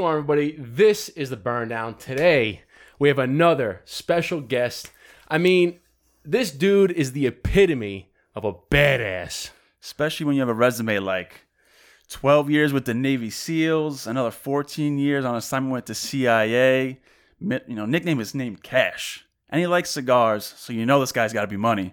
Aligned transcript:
What's 0.00 0.06
going 0.06 0.14
on, 0.14 0.20
everybody? 0.20 0.56
This 0.58 1.10
is 1.10 1.28
the 1.28 1.36
Burn 1.36 1.68
Down. 1.68 1.94
Today, 1.94 2.62
we 2.98 3.08
have 3.08 3.18
another 3.18 3.82
special 3.84 4.40
guest. 4.40 4.90
I 5.28 5.36
mean, 5.36 5.80
this 6.24 6.50
dude 6.50 6.90
is 6.92 7.12
the 7.12 7.26
epitome 7.26 8.10
of 8.34 8.46
a 8.46 8.54
badass. 8.54 9.50
especially 9.82 10.24
when 10.24 10.36
you 10.36 10.40
have 10.40 10.48
a 10.48 10.54
resume 10.54 11.00
like 11.00 11.44
12 12.08 12.48
years 12.48 12.72
with 12.72 12.86
the 12.86 12.94
Navy 12.94 13.28
SEALs, 13.28 14.06
another 14.06 14.30
14 14.30 14.98
years 14.98 15.26
on 15.26 15.36
assignment 15.36 15.74
with 15.74 15.84
the 15.84 15.94
CIA. 15.94 16.98
You 17.38 17.60
know, 17.68 17.84
nickname 17.84 18.20
is 18.20 18.34
named 18.34 18.62
Cash, 18.62 19.26
and 19.50 19.60
he 19.60 19.66
likes 19.66 19.90
cigars, 19.90 20.46
so 20.56 20.72
you 20.72 20.86
know 20.86 20.98
this 20.98 21.12
guy's 21.12 21.34
got 21.34 21.42
to 21.42 21.46
be 21.46 21.58
money. 21.58 21.92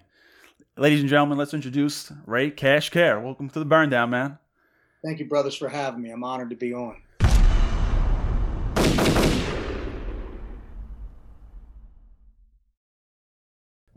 Ladies 0.78 1.00
and 1.00 1.10
gentlemen, 1.10 1.36
let's 1.36 1.52
introduce 1.52 2.10
Ray 2.24 2.52
Cash 2.52 2.88
Care. 2.88 3.20
Welcome 3.20 3.50
to 3.50 3.58
the 3.58 3.66
Burn 3.66 3.90
Down, 3.90 4.08
man. 4.08 4.38
Thank 5.04 5.18
you, 5.18 5.26
brothers, 5.26 5.56
for 5.56 5.68
having 5.68 6.00
me. 6.00 6.08
I'm 6.08 6.24
honored 6.24 6.48
to 6.48 6.56
be 6.56 6.72
on. 6.72 7.02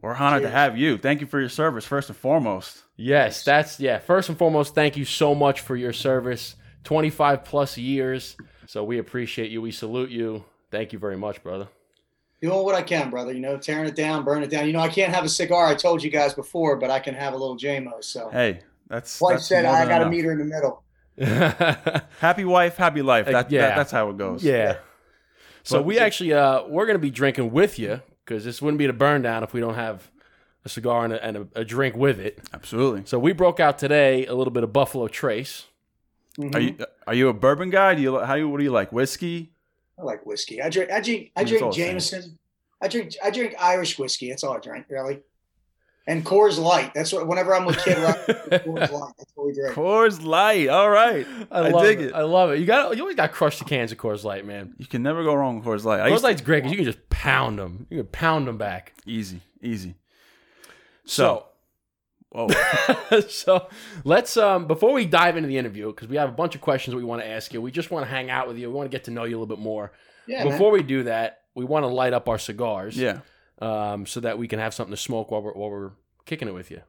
We're 0.01 0.15
honored 0.15 0.41
to 0.43 0.49
have 0.49 0.77
you. 0.77 0.97
Thank 0.97 1.21
you 1.21 1.27
for 1.27 1.39
your 1.39 1.49
service, 1.49 1.85
first 1.85 2.09
and 2.09 2.17
foremost. 2.17 2.81
Yes, 2.95 3.43
that's 3.43 3.79
yeah. 3.79 3.99
First 3.99 4.29
and 4.29 4.37
foremost, 4.37 4.73
thank 4.73 4.97
you 4.97 5.05
so 5.05 5.35
much 5.35 5.61
for 5.61 5.75
your 5.75 5.93
service. 5.93 6.55
25 6.83 7.43
plus 7.43 7.77
years. 7.77 8.35
So 8.65 8.83
we 8.83 8.97
appreciate 8.97 9.51
you. 9.51 9.61
We 9.61 9.71
salute 9.71 10.09
you. 10.09 10.43
Thank 10.71 10.93
you 10.93 10.97
very 10.99 11.17
much, 11.17 11.43
brother. 11.43 11.67
Doing 12.41 12.63
what 12.63 12.73
I 12.73 12.81
can, 12.81 13.11
brother. 13.11 13.31
You 13.31 13.39
know, 13.39 13.57
tearing 13.57 13.87
it 13.87 13.95
down, 13.95 14.23
burning 14.23 14.43
it 14.45 14.49
down. 14.49 14.65
You 14.65 14.73
know, 14.73 14.79
I 14.79 14.87
can't 14.89 15.13
have 15.13 15.23
a 15.23 15.29
cigar. 15.29 15.67
I 15.67 15.75
told 15.75 16.01
you 16.01 16.09
guys 16.09 16.33
before, 16.33 16.77
but 16.77 16.89
I 16.89 16.99
can 16.99 17.13
have 17.13 17.33
a 17.33 17.37
little 17.37 17.55
JMO. 17.55 18.03
So, 18.03 18.29
Hey, 18.31 18.61
that's 18.87 19.21
wife 19.21 19.33
that's 19.35 19.45
said 19.45 19.65
more 19.65 19.73
I 19.75 19.85
got 19.85 19.89
to 19.99 20.01
enough. 20.05 20.11
meet 20.11 20.25
her 20.25 20.31
in 20.31 20.39
the 20.39 20.45
middle. 20.45 20.83
Happy 22.19 22.45
wife, 22.45 22.77
happy 22.77 23.01
life. 23.03 23.27
Uh, 23.27 23.31
That, 23.33 23.51
yeah. 23.51 23.61
that- 23.67 23.75
that's 23.75 23.91
how 23.91 24.09
it 24.09 24.17
goes. 24.17 24.43
Yeah. 24.43 24.77
So 25.63 25.77
But- 25.79 25.85
we 25.85 25.99
actually 25.99 26.33
uh 26.33 26.63
we're 26.67 26.87
gonna 26.87 26.97
be 26.97 27.11
drinking 27.11 27.51
with 27.51 27.77
you 27.77 28.01
because 28.25 28.45
this 28.45 28.61
wouldn't 28.61 28.77
be 28.79 28.87
the 28.87 28.93
burn 28.93 29.21
down 29.21 29.43
if 29.43 29.53
we 29.53 29.59
don't 29.59 29.75
have 29.75 30.09
a 30.63 30.69
cigar 30.69 31.05
and, 31.05 31.13
a, 31.13 31.23
and 31.25 31.37
a, 31.37 31.47
a 31.55 31.65
drink 31.65 31.95
with 31.95 32.19
it. 32.19 32.39
absolutely. 32.53 33.03
So 33.05 33.17
we 33.19 33.33
broke 33.33 33.59
out 33.59 33.79
today 33.79 34.25
a 34.27 34.33
little 34.35 34.51
bit 34.51 34.63
of 34.63 34.71
Buffalo 34.71 35.07
Trace. 35.07 35.65
Mhm. 36.37 36.55
Are 36.55 36.59
you 36.59 36.75
are 37.07 37.13
you 37.13 37.27
a 37.29 37.33
bourbon 37.33 37.69
guy? 37.71 37.93
Do 37.95 38.01
you 38.01 38.19
how 38.19 38.35
do 38.35 38.41
you 38.41 38.49
what 38.49 38.59
do 38.59 38.63
you 38.63 38.71
like? 38.71 38.91
Whiskey? 38.93 39.51
I 39.99 40.03
like 40.03 40.25
whiskey. 40.25 40.61
I 40.61 40.69
drink. 40.69 40.89
I 40.89 41.01
drink. 41.01 41.31
I 41.35 41.43
drink 41.43 41.63
all 41.63 41.71
the 41.71 41.75
same. 41.75 41.87
Jameson. 41.87 42.39
I 42.81 42.87
drink. 42.87 43.13
I 43.23 43.29
drink 43.31 43.53
Irish 43.59 43.99
whiskey. 43.99 44.29
That's 44.29 44.43
all 44.43 44.55
I 44.55 44.59
drink, 44.59 44.85
really. 44.89 45.19
And 46.07 46.25
Coors 46.25 46.57
Light. 46.57 46.93
That's 46.95 47.13
what. 47.13 47.27
Whenever 47.27 47.53
I'm 47.55 47.63
with 47.65 47.77
Kid 47.83 47.97
Rock, 47.99 48.17
Coors 48.27 48.91
Light. 48.91 49.13
That's 49.17 49.31
what 49.35 49.47
we 49.47 49.53
drink. 49.53 49.75
Coors 49.75 50.23
Light. 50.25 50.67
All 50.67 50.89
right. 50.89 51.25
I, 51.51 51.59
I 51.59 51.69
love 51.69 51.83
dig 51.83 52.01
it. 52.01 52.05
it. 52.07 52.13
I 52.15 52.23
love 52.23 52.51
it. 52.51 52.59
You 52.59 52.65
got 52.65 52.95
you 52.97 53.03
always 53.03 53.15
got 53.15 53.31
crushed 53.31 53.59
the 53.59 53.65
cans 53.65 53.91
of 53.91 53.97
Coors 53.99 54.23
Light, 54.23 54.45
man. 54.45 54.73
You 54.79 54.87
can 54.87 55.03
never 55.03 55.23
go 55.23 55.33
wrong 55.35 55.57
with 55.57 55.65
Coors 55.65 55.83
Light. 55.85 55.99
I 56.01 56.07
Coors 56.07 56.11
used 56.11 56.21
to- 56.23 56.27
Light's 56.27 56.41
great 56.41 56.59
because 56.63 56.71
you 56.71 56.77
can 56.77 56.85
just 56.85 57.07
pound 57.09 57.59
them. 57.59 57.85
You 57.91 57.97
can 57.99 58.07
pound 58.07 58.47
them 58.47 58.57
back. 58.57 58.93
easy, 59.05 59.41
easy. 59.61 59.95
So, 61.05 61.45
Oh, 62.33 62.47
so 63.27 63.67
let's 64.05 64.37
um 64.37 64.65
before 64.65 64.93
we 64.93 65.05
dive 65.05 65.35
into 65.35 65.47
the 65.49 65.57
interview 65.57 65.87
because 65.87 66.07
we 66.07 66.15
have 66.15 66.29
a 66.29 66.31
bunch 66.31 66.55
of 66.55 66.61
questions 66.61 66.95
we 66.95 67.03
want 67.03 67.21
to 67.21 67.27
ask 67.27 67.53
you. 67.53 67.61
We 67.61 67.71
just 67.71 67.91
want 67.91 68.05
to 68.05 68.09
hang 68.09 68.29
out 68.29 68.47
with 68.47 68.57
you. 68.57 68.69
We 68.69 68.73
want 68.73 68.89
to 68.89 68.95
get 68.95 69.03
to 69.05 69.11
know 69.11 69.25
you 69.25 69.31
a 69.35 69.39
little 69.39 69.53
bit 69.53 69.59
more. 69.61 69.91
Yeah, 70.27 70.45
man. 70.45 70.53
Before 70.53 70.71
we 70.71 70.81
do 70.81 71.03
that, 71.03 71.41
we 71.55 71.65
want 71.65 71.83
to 71.83 71.87
light 71.87 72.13
up 72.13 72.29
our 72.29 72.37
cigars. 72.39 72.97
yeah. 72.97 73.19
Um, 73.61 74.05
so 74.05 74.19
that 74.19 74.37
we 74.37 74.47
can 74.47 74.59
have 74.59 74.73
something 74.73 74.91
to 74.93 75.01
smoke 75.01 75.31
while 75.31 75.41
we're, 75.41 75.53
while 75.53 75.69
we're 75.69 75.91
kicking 76.25 76.47
it 76.47 76.53
with 76.53 76.71
you. 76.71 76.81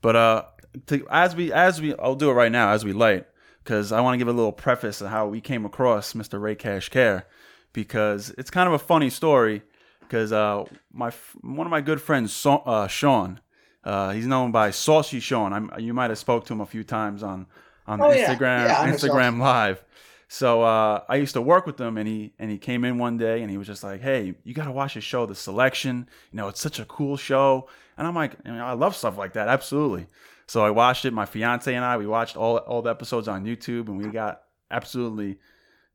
But 0.00 0.16
uh, 0.16 0.44
to, 0.86 1.06
as 1.10 1.34
we 1.36 1.52
as 1.52 1.80
we, 1.80 1.94
I'll 1.96 2.14
do 2.16 2.30
it 2.30 2.34
right 2.34 2.52
now 2.52 2.70
as 2.70 2.84
we 2.84 2.92
light 2.92 3.26
because 3.62 3.92
I 3.92 4.00
want 4.00 4.14
to 4.14 4.18
give 4.18 4.28
a 4.28 4.32
little 4.32 4.52
preface 4.52 5.00
of 5.00 5.08
how 5.10 5.26
we 5.28 5.40
came 5.40 5.64
across 5.64 6.12
Mr. 6.12 6.40
Ray 6.40 6.54
Cash 6.54 6.88
Care 6.90 7.26
because 7.72 8.30
it's 8.36 8.50
kind 8.50 8.66
of 8.68 8.74
a 8.74 8.78
funny 8.78 9.10
story 9.10 9.62
because 10.00 10.32
uh, 10.32 10.64
my 10.92 11.10
one 11.40 11.66
of 11.66 11.70
my 11.70 11.80
good 11.80 12.00
friends, 12.00 12.32
Sa- 12.32 12.62
uh, 12.66 12.86
Sean, 12.88 13.40
uh, 13.84 14.10
he's 14.12 14.26
known 14.26 14.52
by 14.52 14.70
Saucy 14.70 15.20
Sean. 15.20 15.52
I'm, 15.52 15.70
you 15.78 15.94
might 15.94 16.10
have 16.10 16.18
spoke 16.18 16.44
to 16.46 16.52
him 16.52 16.60
a 16.60 16.66
few 16.66 16.84
times 16.84 17.22
on 17.22 17.46
on 17.86 18.00
Oh. 18.00 18.04
Instagram 18.10 18.66
Yeah, 18.66 18.80
I 18.80 18.86
know 18.90 18.96
Instagram 18.96 19.38
Live. 19.38 19.84
So 20.28 20.62
uh, 20.62 21.02
I 21.08 21.16
used 21.16 21.34
to 21.34 21.42
work 21.42 21.66
with 21.66 21.80
him, 21.80 21.96
and 21.98 22.08
he 22.08 22.32
and 22.38 22.50
he 22.50 22.58
came 22.58 22.84
in 22.84 22.98
one 22.98 23.16
day, 23.16 23.42
and 23.42 23.50
he 23.50 23.58
was 23.58 23.66
just 23.66 23.84
like, 23.84 24.00
"Hey, 24.00 24.34
you 24.44 24.54
got 24.54 24.64
to 24.64 24.72
watch 24.72 24.94
his 24.94 25.04
show, 25.04 25.26
The 25.26 25.34
Selection. 25.34 26.08
You 26.32 26.36
know, 26.38 26.48
it's 26.48 26.60
such 26.60 26.78
a 26.78 26.84
cool 26.84 27.16
show." 27.16 27.68
And 27.96 28.06
I'm 28.06 28.14
like, 28.14 28.44
know, 28.44 28.64
"I 28.64 28.72
love 28.72 28.96
stuff 28.96 29.18
like 29.18 29.34
that, 29.34 29.48
absolutely." 29.48 30.06
So 30.46 30.64
I 30.64 30.70
watched 30.70 31.04
it. 31.04 31.12
My 31.12 31.26
fiance 31.26 31.72
and 31.72 31.84
I, 31.84 31.96
we 31.96 32.06
watched 32.06 32.36
all 32.36 32.58
all 32.58 32.82
the 32.82 32.90
episodes 32.90 33.28
on 33.28 33.44
YouTube, 33.44 33.88
and 33.88 33.98
we 33.98 34.10
got 34.10 34.42
absolutely, 34.70 35.38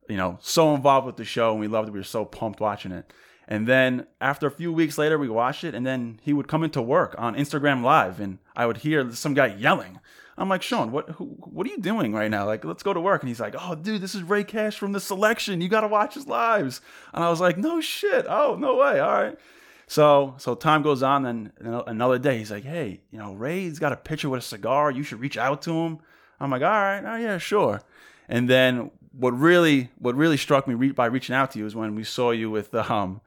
you 0.08 0.16
know, 0.16 0.38
so 0.40 0.74
involved 0.74 1.06
with 1.06 1.16
the 1.16 1.24
show, 1.24 1.50
and 1.52 1.60
we 1.60 1.68
loved 1.68 1.88
it. 1.88 1.92
We 1.92 2.00
were 2.00 2.04
so 2.04 2.24
pumped 2.24 2.60
watching 2.60 2.92
it. 2.92 3.12
And 3.48 3.66
then 3.66 4.06
after 4.20 4.46
a 4.46 4.50
few 4.50 4.72
weeks 4.72 4.96
later, 4.96 5.18
we 5.18 5.28
watched 5.28 5.64
it, 5.64 5.74
and 5.74 5.84
then 5.84 6.20
he 6.22 6.32
would 6.32 6.46
come 6.46 6.62
into 6.62 6.80
work 6.80 7.16
on 7.18 7.34
Instagram 7.34 7.82
Live, 7.82 8.20
and 8.20 8.38
I 8.54 8.64
would 8.66 8.78
hear 8.78 9.12
some 9.12 9.34
guy 9.34 9.48
yelling. 9.48 9.98
I'm 10.40 10.48
like, 10.48 10.62
Sean, 10.62 10.90
what 10.90 11.10
who, 11.10 11.26
what 11.38 11.66
are 11.66 11.70
you 11.70 11.78
doing 11.78 12.14
right 12.14 12.30
now? 12.30 12.46
Like, 12.46 12.64
let's 12.64 12.82
go 12.82 12.94
to 12.94 13.00
work. 13.00 13.22
And 13.22 13.28
he's 13.28 13.40
like, 13.40 13.54
Oh, 13.58 13.74
dude, 13.74 14.00
this 14.00 14.14
is 14.14 14.22
Ray 14.22 14.42
Cash 14.42 14.78
from 14.78 14.92
the 14.92 15.00
selection. 15.00 15.60
You 15.60 15.68
got 15.68 15.82
to 15.82 15.88
watch 15.88 16.14
his 16.14 16.26
lives. 16.26 16.80
And 17.12 17.22
I 17.22 17.28
was 17.28 17.40
like, 17.40 17.58
No 17.58 17.80
shit. 17.80 18.24
Oh, 18.28 18.56
no 18.56 18.76
way. 18.76 19.00
All 19.00 19.22
right. 19.22 19.38
So 19.86 20.34
so 20.38 20.54
time 20.54 20.82
goes 20.82 21.02
on. 21.02 21.24
Then 21.24 21.52
another 21.60 22.18
day, 22.18 22.38
he's 22.38 22.50
like, 22.50 22.64
Hey, 22.64 23.00
you 23.10 23.18
know, 23.18 23.34
Ray's 23.34 23.78
got 23.78 23.92
a 23.92 23.96
picture 23.96 24.30
with 24.30 24.38
a 24.38 24.42
cigar. 24.42 24.90
You 24.90 25.02
should 25.02 25.20
reach 25.20 25.36
out 25.36 25.60
to 25.62 25.72
him. 25.72 25.98
I'm 26.40 26.50
like, 26.50 26.62
All 26.62 26.68
right. 26.68 27.02
Oh 27.04 27.16
yeah, 27.16 27.36
sure. 27.36 27.82
And 28.26 28.48
then 28.48 28.90
what 29.12 29.38
really 29.38 29.90
what 29.98 30.14
really 30.14 30.38
struck 30.38 30.66
me 30.66 30.74
re- 30.74 30.92
by 30.92 31.06
reaching 31.06 31.34
out 31.34 31.50
to 31.50 31.58
you 31.58 31.66
is 31.66 31.76
when 31.76 31.94
we 31.94 32.04
saw 32.04 32.30
you 32.30 32.50
with 32.50 32.74
um 32.74 33.20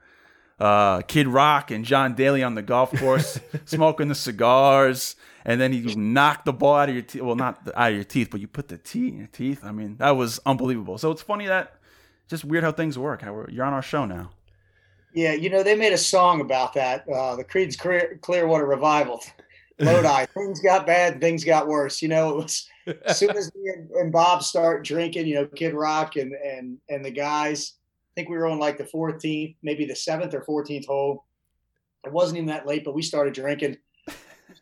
uh, 0.59 1.01
Kid 1.01 1.27
Rock 1.27 1.71
and 1.71 1.83
John 1.83 2.15
Daly 2.15 2.41
on 2.41 2.55
the 2.55 2.61
golf 2.61 2.97
course, 2.97 3.39
smoking 3.65 4.07
the 4.07 4.15
cigars, 4.15 5.15
and 5.45 5.59
then 5.59 5.73
you 5.73 5.95
knocked 5.95 6.45
the 6.45 6.53
ball 6.53 6.75
out 6.75 6.89
of 6.89 6.95
your 6.95 7.03
teeth. 7.03 7.21
Well, 7.21 7.35
not 7.35 7.65
the, 7.65 7.79
out 7.79 7.89
of 7.89 7.95
your 7.95 8.03
teeth, 8.03 8.29
but 8.31 8.39
you 8.39 8.47
put 8.47 8.67
the 8.67 8.77
tee 8.77 9.09
in 9.09 9.17
your 9.17 9.27
teeth. 9.27 9.63
I 9.63 9.71
mean, 9.71 9.97
that 9.97 10.11
was 10.11 10.39
unbelievable. 10.45 10.97
So 10.97 11.11
it's 11.11 11.21
funny 11.21 11.47
that 11.47 11.75
just 12.27 12.45
weird 12.45 12.63
how 12.63 12.71
things 12.71 12.97
work. 12.97 13.21
How 13.21 13.33
we're, 13.33 13.49
you're 13.49 13.65
on 13.65 13.73
our 13.73 13.81
show 13.81 14.05
now. 14.05 14.31
Yeah, 15.13 15.33
you 15.33 15.49
know, 15.49 15.61
they 15.61 15.75
made 15.75 15.93
a 15.93 15.97
song 15.97 16.41
about 16.41 16.73
that. 16.73 17.07
Uh, 17.07 17.35
the 17.35 17.43
Creed's 17.43 17.75
Clear, 17.75 18.17
Clearwater 18.21 18.65
Revival. 18.65 19.21
Lodi. 19.79 20.25
things 20.33 20.59
got 20.59 20.85
bad, 20.87 21.21
things 21.21 21.43
got 21.43 21.67
worse. 21.67 22.01
You 22.01 22.07
know, 22.07 22.29
it 22.31 22.35
was 22.43 22.69
as 23.05 23.19
soon 23.19 23.31
as 23.31 23.53
me 23.55 23.69
and, 23.69 23.89
and 23.91 24.11
Bob 24.11 24.43
start 24.43 24.83
drinking, 24.83 25.27
you 25.27 25.35
know, 25.35 25.45
Kid 25.45 25.73
Rock 25.73 26.15
and 26.15 26.33
and 26.33 26.77
and 26.89 27.03
the 27.03 27.11
guys. 27.11 27.73
I 28.11 28.13
think 28.15 28.29
we 28.29 28.37
were 28.37 28.45
on 28.45 28.59
like 28.59 28.77
the 28.77 28.83
14th, 28.83 29.55
maybe 29.63 29.85
the 29.85 29.95
seventh 29.95 30.35
or 30.35 30.41
14th 30.41 30.85
hole. 30.85 31.25
It 32.05 32.11
wasn't 32.11 32.37
even 32.37 32.47
that 32.49 32.67
late, 32.67 32.83
but 32.83 32.93
we 32.93 33.01
started 33.01 33.33
drinking. 33.33 33.77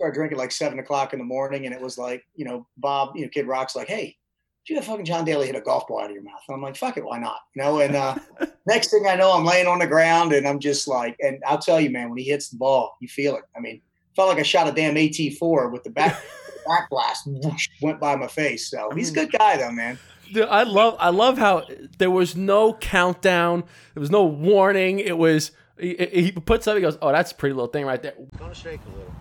We 0.01 0.05
started 0.05 0.17
drinking 0.17 0.39
like 0.39 0.51
seven 0.51 0.79
o'clock 0.79 1.13
in 1.13 1.19
the 1.19 1.25
morning, 1.25 1.67
and 1.67 1.75
it 1.75 1.79
was 1.79 1.95
like, 1.95 2.23
you 2.35 2.43
know, 2.43 2.65
Bob, 2.77 3.15
you 3.15 3.21
know, 3.21 3.29
Kid 3.29 3.45
Rock's 3.45 3.75
like, 3.75 3.87
"Hey, 3.87 4.17
did 4.65 4.73
you 4.73 4.75
have 4.77 4.85
fucking 4.85 5.05
John 5.05 5.25
Daly 5.25 5.45
hit 5.45 5.55
a 5.55 5.61
golf 5.61 5.87
ball 5.87 5.99
out 5.99 6.09
of 6.09 6.15
your 6.15 6.23
mouth?" 6.23 6.41
And 6.47 6.55
I'm 6.55 6.61
like, 6.63 6.75
"Fuck 6.75 6.97
it, 6.97 7.05
why 7.05 7.19
not?" 7.19 7.37
You 7.55 7.61
know. 7.61 7.79
And 7.81 7.95
uh, 7.95 8.15
next 8.65 8.89
thing 8.89 9.05
I 9.07 9.13
know, 9.13 9.31
I'm 9.31 9.45
laying 9.45 9.67
on 9.67 9.77
the 9.77 9.85
ground, 9.85 10.33
and 10.33 10.47
I'm 10.47 10.59
just 10.59 10.87
like, 10.87 11.15
and 11.19 11.43
I'll 11.45 11.59
tell 11.59 11.79
you, 11.79 11.91
man, 11.91 12.09
when 12.09 12.17
he 12.17 12.23
hits 12.23 12.49
the 12.49 12.57
ball, 12.57 12.97
you 12.99 13.07
feel 13.07 13.35
it. 13.35 13.43
I 13.55 13.59
mean, 13.59 13.79
felt 14.15 14.29
like 14.29 14.39
I 14.39 14.43
shot 14.43 14.67
a 14.67 14.71
damn 14.71 14.95
AT4 14.95 15.71
with 15.71 15.83
the 15.83 15.91
back 15.91 16.19
back 16.65 16.89
blast 16.89 17.27
whoosh, 17.27 17.67
went 17.83 17.99
by 17.99 18.15
my 18.15 18.27
face. 18.27 18.71
So 18.71 18.89
he's 18.95 19.11
a 19.11 19.13
good 19.13 19.31
guy, 19.31 19.57
though, 19.57 19.71
man. 19.71 19.99
Dude, 20.33 20.47
I 20.47 20.63
love 20.63 20.95
I 20.99 21.09
love 21.09 21.37
how 21.37 21.67
there 21.99 22.09
was 22.09 22.35
no 22.35 22.73
countdown. 22.73 23.65
There 23.93 24.01
was 24.01 24.09
no 24.09 24.23
warning. 24.25 24.97
It 24.97 25.17
was 25.17 25.51
he, 25.79 25.95
he 26.11 26.31
puts 26.31 26.67
up. 26.67 26.75
He 26.75 26.81
goes, 26.81 26.97
"Oh, 27.01 27.11
that's 27.11 27.31
a 27.31 27.35
pretty 27.35 27.53
little 27.53 27.67
thing 27.67 27.85
right 27.85 28.01
there." 28.01 28.13
Gonna 28.37 28.55
shake 28.55 28.79
a 28.85 28.89
little. 28.89 29.13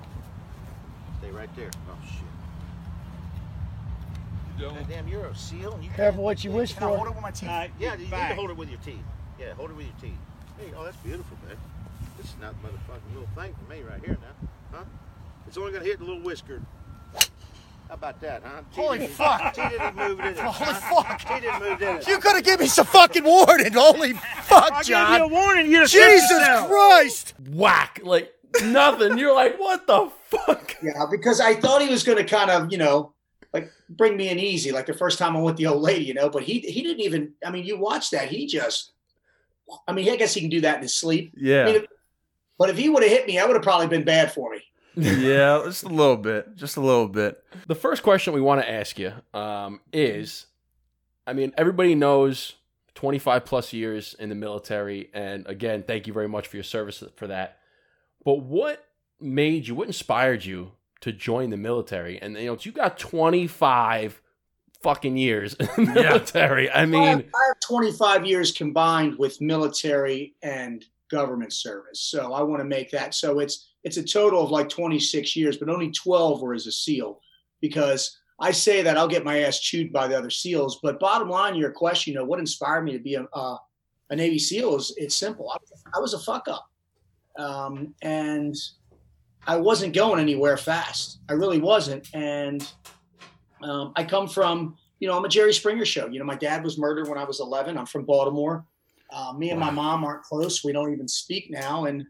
Stay 1.40 1.46
right 1.46 1.56
there. 1.56 1.70
Oh 1.88 1.96
shit. 2.06 2.22
God 4.60 4.86
damn, 4.90 5.08
you're 5.08 5.24
a 5.26 5.34
seal. 5.34 5.72
And 5.72 5.82
you 5.84 5.90
Careful 5.90 6.12
can't- 6.18 6.22
what 6.22 6.44
you 6.44 6.50
wish 6.50 6.74
Can 6.74 6.82
I 6.82 6.86
for. 6.90 6.96
hold 6.98 7.08
it 7.08 7.14
with 7.14 7.22
my 7.22 7.30
teeth. 7.30 7.48
Uh, 7.48 7.68
yeah, 7.78 7.92
you 7.94 7.98
need 8.00 8.10
to 8.10 8.34
hold 8.34 8.50
it 8.50 8.56
with 8.56 8.68
your 8.68 8.78
teeth. 8.80 8.96
Yeah, 9.38 9.54
hold 9.54 9.70
it 9.70 9.76
with 9.76 9.86
your 9.86 9.94
teeth. 10.02 10.18
Hey, 10.58 10.72
oh, 10.76 10.84
that's 10.84 10.96
beautiful, 10.98 11.38
man. 11.46 11.56
This 12.18 12.26
is 12.26 12.34
not 12.42 12.54
motherfucking 12.62 13.14
little 13.14 13.28
thing 13.34 13.54
for 13.54 13.72
me 13.72 13.80
right 13.80 14.04
here 14.04 14.18
now, 14.20 14.48
huh? 14.78 14.84
It's 15.46 15.56
only 15.56 15.72
gonna 15.72 15.84
hit 15.86 15.98
the 15.98 16.04
little 16.04 16.20
whisker. 16.22 16.60
How 17.88 17.94
about 17.94 18.20
that, 18.20 18.42
huh? 18.44 18.60
T 18.74 18.80
Holy 18.82 18.98
didn't- 18.98 19.14
fuck. 19.14 19.54
T 19.54 19.62
didn't 19.68 19.96
move 19.96 20.20
it. 20.20 20.36
Holy 20.38 20.72
huh? 20.74 21.02
fuck. 21.02 21.20
T 21.22 21.40
didn't 21.40 21.58
move 21.60 21.80
it. 21.82 22.06
You 22.06 22.18
could 22.18 22.34
have 22.36 22.44
given 22.44 22.60
me 22.64 22.68
some 22.68 22.84
fucking 22.86 23.24
warning. 23.24 23.72
Holy 23.72 24.12
fuck, 24.42 24.84
John. 24.84 25.22
I 25.22 25.24
warning. 25.24 25.70
You 25.70 25.86
Jesus 25.86 26.30
Christ. 26.66 27.34
Whack! 27.50 28.00
Like 28.04 28.32
nothing. 28.64 29.18
You're 29.18 29.34
like, 29.34 29.58
what 29.58 29.86
the 29.86 30.10
fuck? 30.28 30.76
Yeah, 30.82 31.06
because 31.10 31.40
I 31.40 31.54
thought 31.54 31.82
he 31.82 31.88
was 31.88 32.02
going 32.02 32.18
to 32.18 32.24
kind 32.24 32.50
of, 32.50 32.72
you 32.72 32.78
know, 32.78 33.12
like 33.52 33.70
bring 33.88 34.16
me 34.16 34.28
in 34.28 34.38
easy, 34.38 34.72
like 34.72 34.86
the 34.86 34.94
first 34.94 35.18
time 35.18 35.36
I 35.36 35.40
went 35.40 35.46
with 35.46 35.56
the 35.56 35.66
old 35.66 35.82
lady, 35.82 36.04
you 36.04 36.14
know. 36.14 36.30
But 36.30 36.44
he 36.44 36.60
he 36.60 36.82
didn't 36.82 37.00
even. 37.00 37.32
I 37.44 37.50
mean, 37.50 37.64
you 37.64 37.78
watch 37.78 38.10
that. 38.10 38.28
He 38.28 38.46
just. 38.46 38.92
I 39.86 39.92
mean, 39.92 40.10
I 40.10 40.16
guess 40.16 40.34
he 40.34 40.40
can 40.40 40.50
do 40.50 40.62
that 40.62 40.76
in 40.76 40.82
his 40.82 40.94
sleep. 40.94 41.32
Yeah, 41.36 41.66
I 41.66 41.72
mean, 41.72 41.82
but 42.58 42.70
if 42.70 42.78
he 42.78 42.88
would 42.88 43.02
have 43.02 43.12
hit 43.12 43.26
me, 43.26 43.38
I 43.38 43.46
would 43.46 43.54
have 43.54 43.62
probably 43.62 43.86
been 43.86 44.04
bad 44.04 44.32
for 44.32 44.50
me. 44.52 44.62
yeah, 44.96 45.62
just 45.64 45.84
a 45.84 45.88
little 45.88 46.16
bit, 46.16 46.56
just 46.56 46.76
a 46.76 46.80
little 46.80 47.08
bit. 47.08 47.42
The 47.66 47.74
first 47.74 48.02
question 48.02 48.34
we 48.34 48.40
want 48.40 48.60
to 48.60 48.70
ask 48.70 48.98
you 48.98 49.12
um, 49.32 49.80
is, 49.92 50.46
I 51.26 51.32
mean, 51.32 51.52
everybody 51.56 51.94
knows 51.94 52.54
25 52.94 53.44
plus 53.46 53.72
years 53.72 54.14
in 54.18 54.28
the 54.28 54.34
military. 54.34 55.08
And 55.14 55.46
again, 55.46 55.84
thank 55.86 56.06
you 56.06 56.12
very 56.12 56.28
much 56.28 56.48
for 56.48 56.56
your 56.56 56.64
service 56.64 57.02
for 57.16 57.28
that. 57.28 57.59
But 58.24 58.40
what 58.40 58.84
made 59.20 59.66
you, 59.68 59.74
what 59.74 59.86
inspired 59.86 60.44
you 60.44 60.72
to 61.00 61.12
join 61.12 61.50
the 61.50 61.56
military? 61.56 62.20
And, 62.20 62.36
you 62.36 62.46
know, 62.46 62.58
you 62.60 62.72
got 62.72 62.98
25 62.98 64.20
fucking 64.82 65.16
years 65.16 65.54
in 65.54 65.84
the 65.84 65.92
military. 65.94 66.70
I 66.70 66.82
I 66.82 66.86
mean, 66.86 67.02
have, 67.02 67.18
I 67.20 67.46
have 67.48 67.60
25 67.66 68.26
years 68.26 68.52
combined 68.52 69.18
with 69.18 69.40
military 69.40 70.34
and 70.42 70.84
government 71.10 71.52
service. 71.52 72.00
So 72.00 72.32
I 72.32 72.42
want 72.42 72.60
to 72.60 72.64
make 72.64 72.90
that. 72.92 73.14
So 73.14 73.40
it's 73.40 73.68
it's 73.82 73.96
a 73.96 74.04
total 74.04 74.44
of 74.44 74.50
like 74.50 74.68
26 74.68 75.36
years, 75.36 75.56
but 75.56 75.68
only 75.68 75.90
12 75.90 76.42
were 76.42 76.54
as 76.54 76.66
a 76.66 76.72
SEAL 76.72 77.20
because 77.60 78.18
I 78.38 78.52
say 78.52 78.82
that 78.82 78.96
I'll 78.96 79.08
get 79.08 79.24
my 79.24 79.40
ass 79.40 79.58
chewed 79.58 79.92
by 79.92 80.06
the 80.06 80.16
other 80.16 80.30
SEALs. 80.30 80.80
But 80.82 81.00
bottom 81.00 81.28
line, 81.28 81.56
your 81.56 81.70
question, 81.70 82.12
you 82.12 82.18
know, 82.18 82.24
what 82.24 82.38
inspired 82.38 82.82
me 82.84 82.92
to 82.92 82.98
be 82.98 83.14
a, 83.14 83.24
a, 83.32 83.58
a 84.10 84.16
Navy 84.16 84.38
SEAL 84.38 84.76
is 84.76 84.94
it's 84.96 85.14
simple. 85.14 85.50
I, 85.50 85.56
I 85.96 86.00
was 86.00 86.14
a 86.14 86.18
fuck 86.18 86.46
up. 86.48 86.69
Um, 87.38 87.94
and 88.02 88.54
I 89.46 89.56
wasn't 89.56 89.94
going 89.94 90.20
anywhere 90.20 90.56
fast. 90.56 91.20
I 91.28 91.32
really 91.32 91.60
wasn't. 91.60 92.08
And 92.14 92.66
um, 93.62 93.92
I 93.96 94.04
come 94.04 94.28
from, 94.28 94.76
you 94.98 95.08
know, 95.08 95.16
I'm 95.16 95.24
a 95.24 95.28
Jerry 95.28 95.52
Springer 95.52 95.84
show. 95.84 96.06
You 96.06 96.18
know, 96.18 96.24
my 96.24 96.36
dad 96.36 96.62
was 96.62 96.78
murdered 96.78 97.08
when 97.08 97.18
I 97.18 97.24
was 97.24 97.40
11. 97.40 97.78
I'm 97.78 97.86
from 97.86 98.04
Baltimore. 98.04 98.64
Uh, 99.12 99.32
me 99.36 99.50
and 99.50 99.58
my 99.58 99.70
mom 99.70 100.04
aren't 100.04 100.22
close. 100.22 100.62
We 100.62 100.72
don't 100.72 100.92
even 100.92 101.08
speak 101.08 101.50
now. 101.50 101.86
And, 101.86 102.06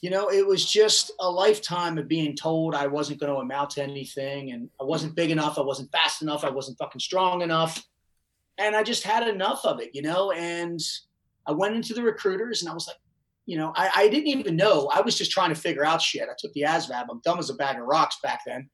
you 0.00 0.10
know, 0.10 0.30
it 0.30 0.44
was 0.46 0.64
just 0.64 1.12
a 1.20 1.30
lifetime 1.30 1.96
of 1.98 2.08
being 2.08 2.34
told 2.34 2.74
I 2.74 2.86
wasn't 2.86 3.20
going 3.20 3.32
to 3.32 3.38
amount 3.38 3.70
to 3.70 3.82
anything 3.82 4.52
and 4.52 4.68
I 4.80 4.84
wasn't 4.84 5.14
big 5.14 5.30
enough. 5.30 5.58
I 5.58 5.62
wasn't 5.62 5.92
fast 5.92 6.22
enough. 6.22 6.44
I 6.44 6.50
wasn't 6.50 6.78
fucking 6.78 7.00
strong 7.00 7.42
enough. 7.42 7.84
And 8.58 8.74
I 8.74 8.82
just 8.82 9.04
had 9.04 9.28
enough 9.28 9.64
of 9.64 9.80
it, 9.80 9.90
you 9.94 10.02
know, 10.02 10.32
and 10.32 10.80
I 11.46 11.52
went 11.52 11.74
into 11.74 11.94
the 11.94 12.02
recruiters 12.02 12.62
and 12.62 12.70
I 12.70 12.74
was 12.74 12.86
like, 12.86 12.96
you 13.46 13.56
know, 13.56 13.72
I, 13.74 13.90
I 13.94 14.08
didn't 14.08 14.28
even 14.28 14.56
know. 14.56 14.88
I 14.92 15.00
was 15.00 15.16
just 15.16 15.30
trying 15.30 15.50
to 15.50 15.60
figure 15.60 15.84
out 15.84 16.00
shit. 16.00 16.28
I 16.28 16.34
took 16.38 16.52
the 16.52 16.62
ASVAB. 16.62 17.06
I'm 17.10 17.20
dumb 17.24 17.38
as 17.38 17.50
a 17.50 17.54
bag 17.54 17.76
of 17.76 17.86
rocks 17.86 18.18
back 18.22 18.40
then. 18.46 18.68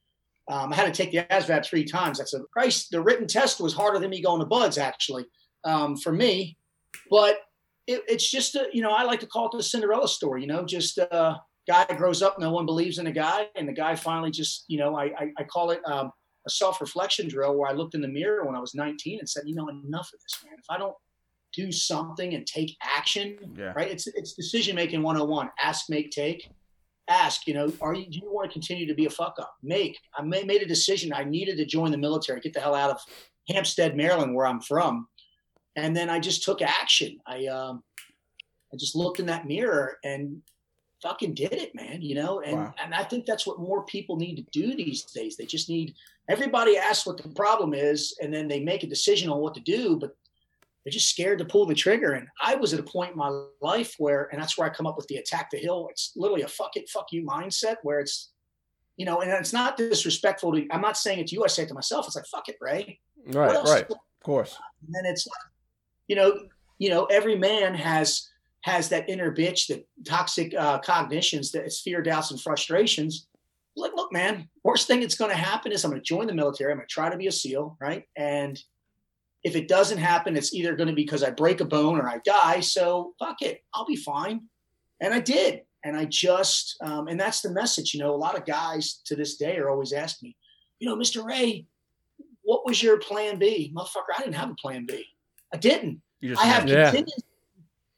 Um, 0.51 0.73
I 0.73 0.77
had 0.77 0.93
to 0.93 1.03
take 1.03 1.11
the 1.11 1.25
ASVAB 1.35 1.65
three 1.65 1.85
times. 1.85 2.21
I 2.21 2.25
said, 2.25 2.43
Christ, 2.53 2.91
the 2.91 3.01
written 3.01 3.27
test 3.27 3.61
was 3.61 3.75
harder 3.75 3.99
than 3.99 4.11
me 4.11 4.23
going 4.23 4.41
to 4.41 4.47
BUD/S, 4.47 4.79
actually, 4.79 5.27
um, 5.65 5.97
for 5.97 6.13
me. 6.13 6.57
But 7.11 7.39
it, 7.87 8.03
it's 8.09 8.31
just, 8.31 8.55
a, 8.55 8.69
you 8.73 8.83
know, 8.83 8.91
I 8.91 9.05
like 9.05 9.21
to 9.21 9.27
call 9.27 9.47
it 9.47 9.57
the 9.57 9.63
Cinderella 9.63 10.09
story, 10.09 10.43
you 10.43 10.47
know, 10.47 10.65
just 10.65 10.99
a 10.99 11.13
uh, 11.13 11.37
guy 11.67 11.85
grows 11.97 12.23
up, 12.23 12.39
no 12.39 12.51
one 12.51 12.67
believes 12.67 12.99
in 12.99 13.07
a 13.07 13.13
guy. 13.13 13.47
And 13.57 13.69
the 13.69 13.73
guy 13.73 13.95
finally 13.95 14.31
just, 14.31 14.65
you 14.69 14.79
know, 14.79 14.97
I, 14.97 15.05
I, 15.05 15.33
I 15.39 15.45
call 15.45 15.71
it 15.71 15.81
um, 15.87 16.11
a 16.47 16.51
self 16.51 16.81
reflection 16.81 17.29
drill 17.29 17.55
where 17.55 17.69
I 17.69 17.75
looked 17.75 17.95
in 17.95 18.01
the 18.01 18.09
mirror 18.09 18.45
when 18.45 18.57
I 18.57 18.61
was 18.61 18.75
19 18.75 19.19
and 19.19 19.29
said, 19.29 19.45
you 19.47 19.55
know, 19.55 19.69
enough 19.69 20.11
of 20.15 20.21
this, 20.23 20.39
man. 20.45 20.55
If 20.59 20.65
I 20.71 20.79
don't 20.79 20.95
do 21.55 21.73
something 21.73 22.35
and 22.35 22.47
take 22.47 22.77
action, 22.83 23.39
Yeah. 23.57 23.73
right? 23.75 23.91
It's, 23.91 24.07
it's 24.07 24.35
decision 24.35 24.77
making 24.77 25.03
101 25.03 25.51
ask, 25.63 25.89
make, 25.89 26.11
take 26.11 26.51
ask, 27.09 27.47
you 27.47 27.55
know, 27.55 27.73
are 27.81 27.95
you, 27.95 28.05
do 28.11 28.19
you 28.19 28.31
want 28.33 28.51
to 28.51 28.53
continue 28.53 28.87
to 28.87 28.95
be 28.95 29.07
a 29.07 29.11
fuck 29.11 29.37
up? 29.41 29.55
Make, 29.63 29.99
I 30.17 30.23
made, 30.23 30.47
made 30.47 30.63
a 30.63 30.67
decision. 30.67 31.13
I 31.13 31.25
needed 31.25 31.57
to 31.57 31.65
join 31.65 31.91
the 31.91 31.97
military, 31.99 32.41
get 32.41 32.53
the 32.53 32.61
hell 32.61 32.75
out 32.75 32.91
of 32.91 33.01
Hampstead, 33.49 33.97
Maryland, 33.97 34.35
where 34.35 34.47
I'm 34.47 34.61
from. 34.61 35.09
And 35.77 35.97
then 35.97 36.11
I 36.11 36.19
just 36.21 36.43
took 36.43 36.61
action. 36.61 37.19
I, 37.27 37.47
um, 37.47 37.83
I 38.73 38.77
just 38.77 38.95
looked 38.95 39.21
in 39.21 39.27
that 39.27 39.47
mirror 39.47 39.97
and 40.05 40.43
fucking 41.03 41.33
did 41.33 41.53
it, 41.55 41.75
man, 41.75 42.03
you 42.03 42.15
know? 42.15 42.41
And, 42.41 42.57
Wow. 42.59 42.75
and 42.85 42.95
I 42.95 43.05
think 43.05 43.25
that's 43.25 43.47
what 43.47 43.59
more 43.59 43.85
people 43.85 44.17
need 44.17 44.35
to 44.37 44.45
do 44.53 44.75
these 44.77 45.05
days. 45.05 45.37
They 45.37 45.47
just 45.47 45.71
need, 45.71 45.95
everybody 46.29 46.77
asks 46.77 47.07
what 47.07 47.17
the 47.23 47.29
problem 47.31 47.73
is 47.73 48.15
and 48.21 48.35
then 48.35 48.49
they 48.49 48.61
make 48.61 48.83
a 48.83 48.87
decision 48.89 49.31
on 49.31 49.39
what 49.39 49.55
to 49.55 49.61
do, 49.61 49.97
but 49.97 50.15
they're 50.89 50.93
just 50.95 51.11
scared 51.11 51.39
to 51.39 51.45
pull 51.45 51.67
the 51.67 51.75
trigger. 51.75 52.13
And 52.13 52.27
I 52.43 52.55
was 52.55 52.73
at 52.73 52.81
a 52.81 52.83
point 52.83 53.13
in 53.13 53.19
my 53.19 53.43
life 53.61 53.95
where, 53.99 54.31
and 54.33 54.41
that's 54.41 54.57
where 54.57 54.67
I 54.67 54.71
come 54.73 54.87
up 54.87 54.97
with 54.97 55.07
the 55.09 55.17
attack 55.17 55.51
the 55.51 55.59
hill. 55.59 55.87
It's 55.91 56.13
literally 56.17 56.43
a 56.43 56.49
fuck 56.49 56.77
it, 56.77 56.89
fuck 56.89 57.09
you 57.13 57.27
mindset 57.27 57.77
where 57.83 58.01
it's, 58.01 58.31
you 58.97 59.05
know, 59.05 59.21
and 59.21 59.31
it's 59.31 59.53
not 59.53 59.77
disrespectful 59.77 60.55
to, 60.55 60.67
I'm 60.71 60.81
not 60.81 60.97
saying 60.97 61.19
it 61.19 61.27
to 61.27 61.35
you. 61.35 61.45
I 61.45 61.49
say 61.49 61.65
it 61.65 61.69
to 61.69 61.75
myself. 61.75 62.07
It's 62.07 62.17
like, 62.17 62.25
fuck 62.25 62.49
it, 62.49 62.57
Ray. 62.59 63.01
Right, 63.27 63.63
right. 63.67 63.91
Of 63.91 63.99
course. 64.25 64.57
And 64.87 64.95
then 64.95 65.05
it's 65.05 65.27
like, 65.27 65.53
you 66.07 66.17
know, 66.17 66.41
you 66.79 66.89
know, 66.89 67.05
every 67.05 67.37
man 67.37 67.75
has, 67.75 68.27
has 68.63 68.89
that 68.89 69.11
inner 69.11 69.31
bitch, 69.31 69.67
that 69.67 69.87
toxic 70.07 70.55
uh, 70.55 70.79
cognitions, 70.79 71.53
that 71.53 71.67
it's 71.67 71.83
fear, 71.83 72.01
doubts, 72.01 72.31
and 72.31 72.41
frustrations. 72.41 73.29
Look, 73.77 73.93
look, 73.95 74.11
man. 74.11 74.49
Worst 74.65 74.87
thing 74.87 75.01
that's 75.01 75.17
going 75.17 75.33
to 75.33 75.37
happen 75.37 75.71
is 75.71 75.85
I'm 75.85 75.91
going 75.91 76.01
to 76.01 76.05
join 76.05 76.27
the 76.27 76.35
military. 76.35 76.73
I'm 76.73 76.79
going 76.79 76.89
to 76.89 76.93
try 76.93 77.11
to 77.11 77.17
be 77.19 77.27
a 77.27 77.33
SEAL, 77.33 77.77
right? 77.79 78.05
And 78.17 78.59
if 79.45 79.57
it 79.57 79.69
doesn't 79.69 79.99
happen, 79.99 80.37
it's 80.37 80.53
either 80.53 80.75
going 80.75 80.89
to 80.89 80.95
be 80.95 81.05
because 81.05 81.23
I 81.23 81.31
break 81.31 81.61
a 81.61 81.65
bone 81.65 81.99
or 81.99 82.09
I 82.09 82.19
die. 82.25 82.61
So 82.61 83.15
fuck 83.19 83.41
it, 83.43 83.63
I'll 83.75 83.87
be 83.87 83.97
fine. 83.97 84.43
And 85.01 85.15
I 85.15 85.21
did. 85.21 85.63
And 85.85 85.97
I 85.97 86.07
just, 86.07 86.77
um, 86.83 87.07
and 87.07 87.19
that's 87.19 87.41
the 87.41 87.51
message. 87.51 87.95
You 87.95 88.01
know, 88.01 88.13
a 88.15 88.17
lot 88.17 88.37
of 88.37 88.45
guys 88.45 89.01
to 89.07 89.15
this 89.15 89.37
day 89.37 89.57
are 89.59 89.71
always 89.71 89.93
asking 89.93 90.31
me, 90.31 90.37
you 90.81 90.89
know, 90.89 90.97
Mr. 90.97 91.25
Ray, 91.25 91.67
what 92.43 92.67
was 92.67 92.83
your 92.83 92.99
plan 92.99 93.39
B? 93.39 93.73
Motherfucker, 93.77 94.13
I 94.17 94.23
didn't 94.23 94.35
have 94.35 94.51
a 94.51 94.55
plan 94.55 94.87
B. 94.87 95.05
I 95.55 95.57
didn't. 95.57 96.03
You 96.21 96.31
just 96.31 96.43
I 96.43 96.47
have 96.47 96.69
Yeah. 96.69 96.91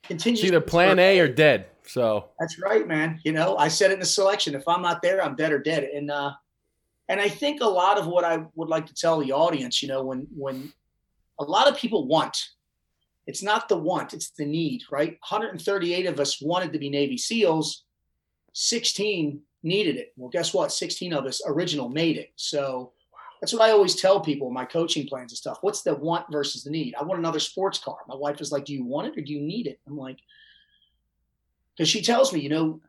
contingency 0.05 0.43
It's 0.47 0.53
either 0.53 0.61
plan 0.61 0.99
A 0.99 1.19
or 1.21 1.29
dead. 1.29 1.67
So, 1.87 2.27
that's 2.39 2.61
right, 2.61 2.87
man. 2.87 3.19
You 3.25 3.33
know, 3.33 3.57
I 3.57 3.69
said 3.69 3.91
it 3.91 3.95
in 3.95 4.01
the 4.01 4.07
selection. 4.07 4.55
If 4.55 4.69
I'm 4.69 4.83
not 4.83 5.03
there, 5.03 5.25
I'm 5.25 5.35
dead 5.35 5.53
or 5.53 5.59
dead. 5.59 5.85
And 5.85 6.11
uh, 6.11 6.33
and 7.09 7.21
I 7.21 7.29
think 7.29 7.63
a 7.63 7.67
lot 7.67 7.99
of 7.99 8.07
what 8.07 8.25
I 8.25 8.45
would 8.55 8.69
like 8.69 8.87
to 8.87 8.95
tell 8.95 9.19
the 9.19 9.33
audience, 9.33 9.83
you 9.83 9.89
know, 9.89 10.05
when 10.05 10.29
when 10.37 10.73
a 11.41 11.45
lot 11.45 11.69
of 11.69 11.77
people 11.77 12.07
want, 12.07 12.37
it's 13.27 13.43
not 13.43 13.69
the 13.69 13.77
want, 13.77 14.13
it's 14.13 14.31
the 14.31 14.45
need, 14.45 14.83
right? 14.91 15.19
138 15.29 16.07
of 16.07 16.21
us 16.21 16.41
wanted 16.41 16.73
to 16.73 16.79
be 16.79 16.91
Navy 16.91 17.17
SEALs. 17.17 17.85
16 18.53 19.41
needed 19.63 19.97
it. 19.97 20.13
Well, 20.17 20.31
guess 20.31 20.53
what? 20.53 20.73
16 20.73 21.13
of 21.13 21.25
us 21.27 21.43
original 21.47 21.89
made 21.89 22.17
it. 22.17 22.33
So 22.37 22.93
that's 23.41 23.53
what 23.53 23.63
I 23.63 23.71
always 23.71 23.97
tell 23.97 24.21
people 24.21 24.49
in 24.49 24.55
my 24.55 24.65
coaching 24.65 25.07
plans 25.07 25.33
and 25.33 25.39
stuff. 25.39 25.59
What's 25.63 25.83
the 25.83 25.95
want 25.95 26.27
versus 26.31 26.63
the 26.63 26.71
need? 26.71 26.95
I 26.95 27.05
want 27.05 27.19
another 27.19 27.41
sports 27.41 27.79
car. 27.79 27.97
My 28.07 28.17
wife 28.17 28.41
is 28.41 28.53
like, 28.53 28.67
Do 28.67 28.75
you 28.75 28.85
want 28.85 29.09
it 29.09 29.19
or 29.19 29.23
do 29.23 29.33
you 29.33 29.41
need 29.41 29.67
it? 29.67 29.81
I'm 29.87 29.97
like, 29.97 30.19
because 31.77 31.89
she 31.89 32.03
tells 32.03 32.33
me, 32.33 32.41
you 32.41 32.51
know, 32.51 32.81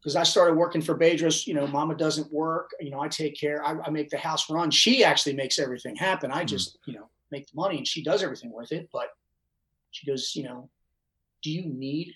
because 0.00 0.16
I 0.16 0.22
started 0.22 0.54
working 0.54 0.80
for 0.80 0.96
Bedros, 0.96 1.46
you 1.46 1.54
know, 1.54 1.66
mama 1.66 1.94
doesn't 1.94 2.32
work, 2.32 2.70
you 2.80 2.90
know, 2.90 3.00
I 3.00 3.08
take 3.08 3.38
care, 3.38 3.64
I, 3.66 3.76
I 3.84 3.90
make 3.90 4.08
the 4.08 4.16
house 4.16 4.48
run. 4.48 4.70
She 4.70 5.04
actually 5.04 5.34
makes 5.34 5.58
everything 5.58 5.96
happen. 5.96 6.30
I 6.30 6.38
mm-hmm. 6.38 6.46
just, 6.46 6.78
you 6.86 6.94
know, 6.94 7.10
make 7.30 7.46
the 7.46 7.56
money 7.56 7.78
and 7.78 7.86
she 7.86 8.02
does 8.02 8.22
everything 8.22 8.52
with 8.52 8.72
it. 8.72 8.88
But 8.92 9.08
she 9.90 10.06
goes, 10.06 10.32
you 10.34 10.44
know, 10.44 10.70
do 11.42 11.50
you 11.50 11.64
need, 11.66 12.12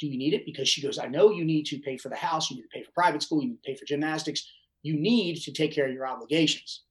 do 0.00 0.06
you 0.06 0.18
need 0.18 0.34
it? 0.34 0.44
Because 0.44 0.68
she 0.68 0.82
goes, 0.82 0.98
I 0.98 1.06
know 1.06 1.30
you 1.30 1.44
need 1.44 1.66
to 1.66 1.78
pay 1.78 1.96
for 1.96 2.08
the 2.08 2.16
house, 2.16 2.50
you 2.50 2.56
need 2.56 2.62
to 2.62 2.68
pay 2.68 2.82
for 2.82 2.90
private 2.92 3.22
school, 3.22 3.42
you 3.42 3.50
need 3.50 3.62
to 3.62 3.70
pay 3.70 3.76
for 3.76 3.84
gymnastics, 3.84 4.48
you 4.82 4.94
need 4.98 5.36
to 5.42 5.52
take 5.52 5.72
care 5.72 5.86
of 5.86 5.92
your 5.92 6.06
obligations. 6.06 6.82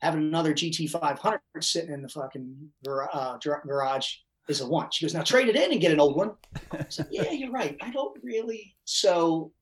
Having 0.00 0.22
another 0.22 0.52
GT 0.52 0.90
500 0.90 1.40
sitting 1.60 1.92
in 1.92 2.02
the 2.02 2.08
fucking 2.08 2.70
uh, 2.86 3.38
garage 3.38 4.16
is 4.48 4.60
a 4.60 4.66
want. 4.66 4.92
She 4.92 5.04
goes, 5.04 5.14
now 5.14 5.22
trade 5.22 5.48
it 5.48 5.56
in 5.56 5.72
and 5.72 5.80
get 5.80 5.92
an 5.92 6.00
old 6.00 6.16
one. 6.16 6.32
I 6.72 6.84
said, 6.88 7.08
yeah, 7.10 7.30
you're 7.30 7.50
right. 7.50 7.76
I 7.80 7.90
don't 7.90 8.18
really. 8.22 8.76
So 8.84 9.52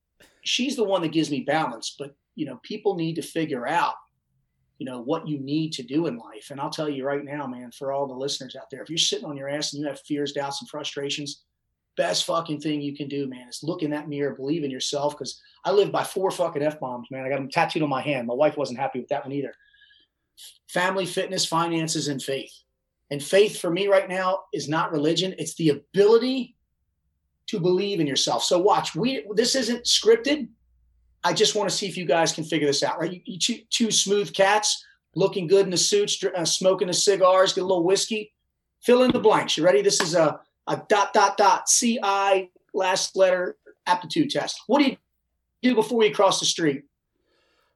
she's 0.42 0.74
the 0.74 0.84
one 0.84 1.02
that 1.02 1.12
gives 1.12 1.30
me 1.30 1.40
balance. 1.40 1.94
But, 1.96 2.16
you 2.34 2.46
know, 2.46 2.58
people 2.62 2.96
need 2.96 3.14
to 3.14 3.22
figure 3.22 3.66
out, 3.66 3.94
you 4.82 4.86
know, 4.86 5.00
what 5.00 5.28
you 5.28 5.38
need 5.38 5.72
to 5.72 5.84
do 5.84 6.08
in 6.08 6.18
life. 6.18 6.48
And 6.50 6.60
I'll 6.60 6.68
tell 6.68 6.88
you 6.88 7.06
right 7.06 7.24
now, 7.24 7.46
man, 7.46 7.70
for 7.70 7.92
all 7.92 8.08
the 8.08 8.14
listeners 8.14 8.56
out 8.56 8.68
there, 8.68 8.82
if 8.82 8.90
you're 8.90 8.98
sitting 8.98 9.24
on 9.24 9.36
your 9.36 9.48
ass 9.48 9.72
and 9.72 9.80
you 9.80 9.86
have 9.86 10.00
fears, 10.00 10.32
doubts, 10.32 10.60
and 10.60 10.68
frustrations, 10.68 11.44
best 11.96 12.24
fucking 12.24 12.60
thing 12.60 12.80
you 12.80 12.96
can 12.96 13.06
do, 13.06 13.28
man, 13.28 13.48
is 13.48 13.60
look 13.62 13.84
in 13.84 13.92
that 13.92 14.08
mirror, 14.08 14.34
believe 14.34 14.64
in 14.64 14.72
yourself. 14.72 15.16
Because 15.16 15.40
I 15.64 15.70
live 15.70 15.92
by 15.92 16.02
four 16.02 16.32
fucking 16.32 16.64
F 16.64 16.80
bombs, 16.80 17.06
man. 17.12 17.24
I 17.24 17.28
got 17.28 17.36
them 17.36 17.48
tattooed 17.48 17.84
on 17.84 17.88
my 17.88 18.02
hand. 18.02 18.26
My 18.26 18.34
wife 18.34 18.56
wasn't 18.56 18.80
happy 18.80 18.98
with 18.98 19.08
that 19.10 19.24
one 19.24 19.30
either. 19.30 19.54
Family, 20.68 21.06
fitness, 21.06 21.46
finances, 21.46 22.08
and 22.08 22.20
faith. 22.20 22.52
And 23.12 23.22
faith 23.22 23.60
for 23.60 23.70
me 23.70 23.86
right 23.86 24.08
now 24.08 24.40
is 24.52 24.68
not 24.68 24.90
religion, 24.90 25.32
it's 25.38 25.54
the 25.54 25.68
ability 25.68 26.56
to 27.46 27.60
believe 27.60 28.00
in 28.00 28.08
yourself. 28.08 28.42
So 28.42 28.58
watch, 28.58 28.96
we 28.96 29.24
this 29.36 29.54
isn't 29.54 29.84
scripted. 29.84 30.48
I 31.24 31.32
just 31.32 31.54
want 31.54 31.70
to 31.70 31.74
see 31.74 31.86
if 31.86 31.96
you 31.96 32.04
guys 32.04 32.32
can 32.32 32.44
figure 32.44 32.66
this 32.66 32.82
out, 32.82 32.98
right? 32.98 33.12
You, 33.12 33.20
you 33.24 33.38
two, 33.38 33.58
two 33.70 33.90
smooth 33.90 34.32
cats 34.34 34.84
looking 35.14 35.46
good 35.46 35.64
in 35.64 35.70
the 35.70 35.76
suits, 35.76 36.16
dr- 36.18 36.34
uh, 36.34 36.44
smoking 36.44 36.88
the 36.88 36.94
cigars, 36.94 37.52
get 37.52 37.62
a 37.62 37.66
little 37.66 37.84
whiskey. 37.84 38.32
Fill 38.80 39.04
in 39.04 39.12
the 39.12 39.20
blanks. 39.20 39.56
You 39.56 39.64
ready? 39.64 39.82
This 39.82 40.00
is 40.00 40.14
a, 40.14 40.40
a 40.66 40.82
dot, 40.88 41.12
dot, 41.12 41.36
dot, 41.36 41.66
CI 41.66 42.50
last 42.74 43.14
letter 43.16 43.56
aptitude 43.86 44.30
test. 44.30 44.60
What 44.66 44.80
do 44.80 44.86
you 44.86 44.96
do 45.62 45.74
before 45.74 46.02
you 46.04 46.12
cross 46.12 46.40
the 46.40 46.46
street? 46.46 46.84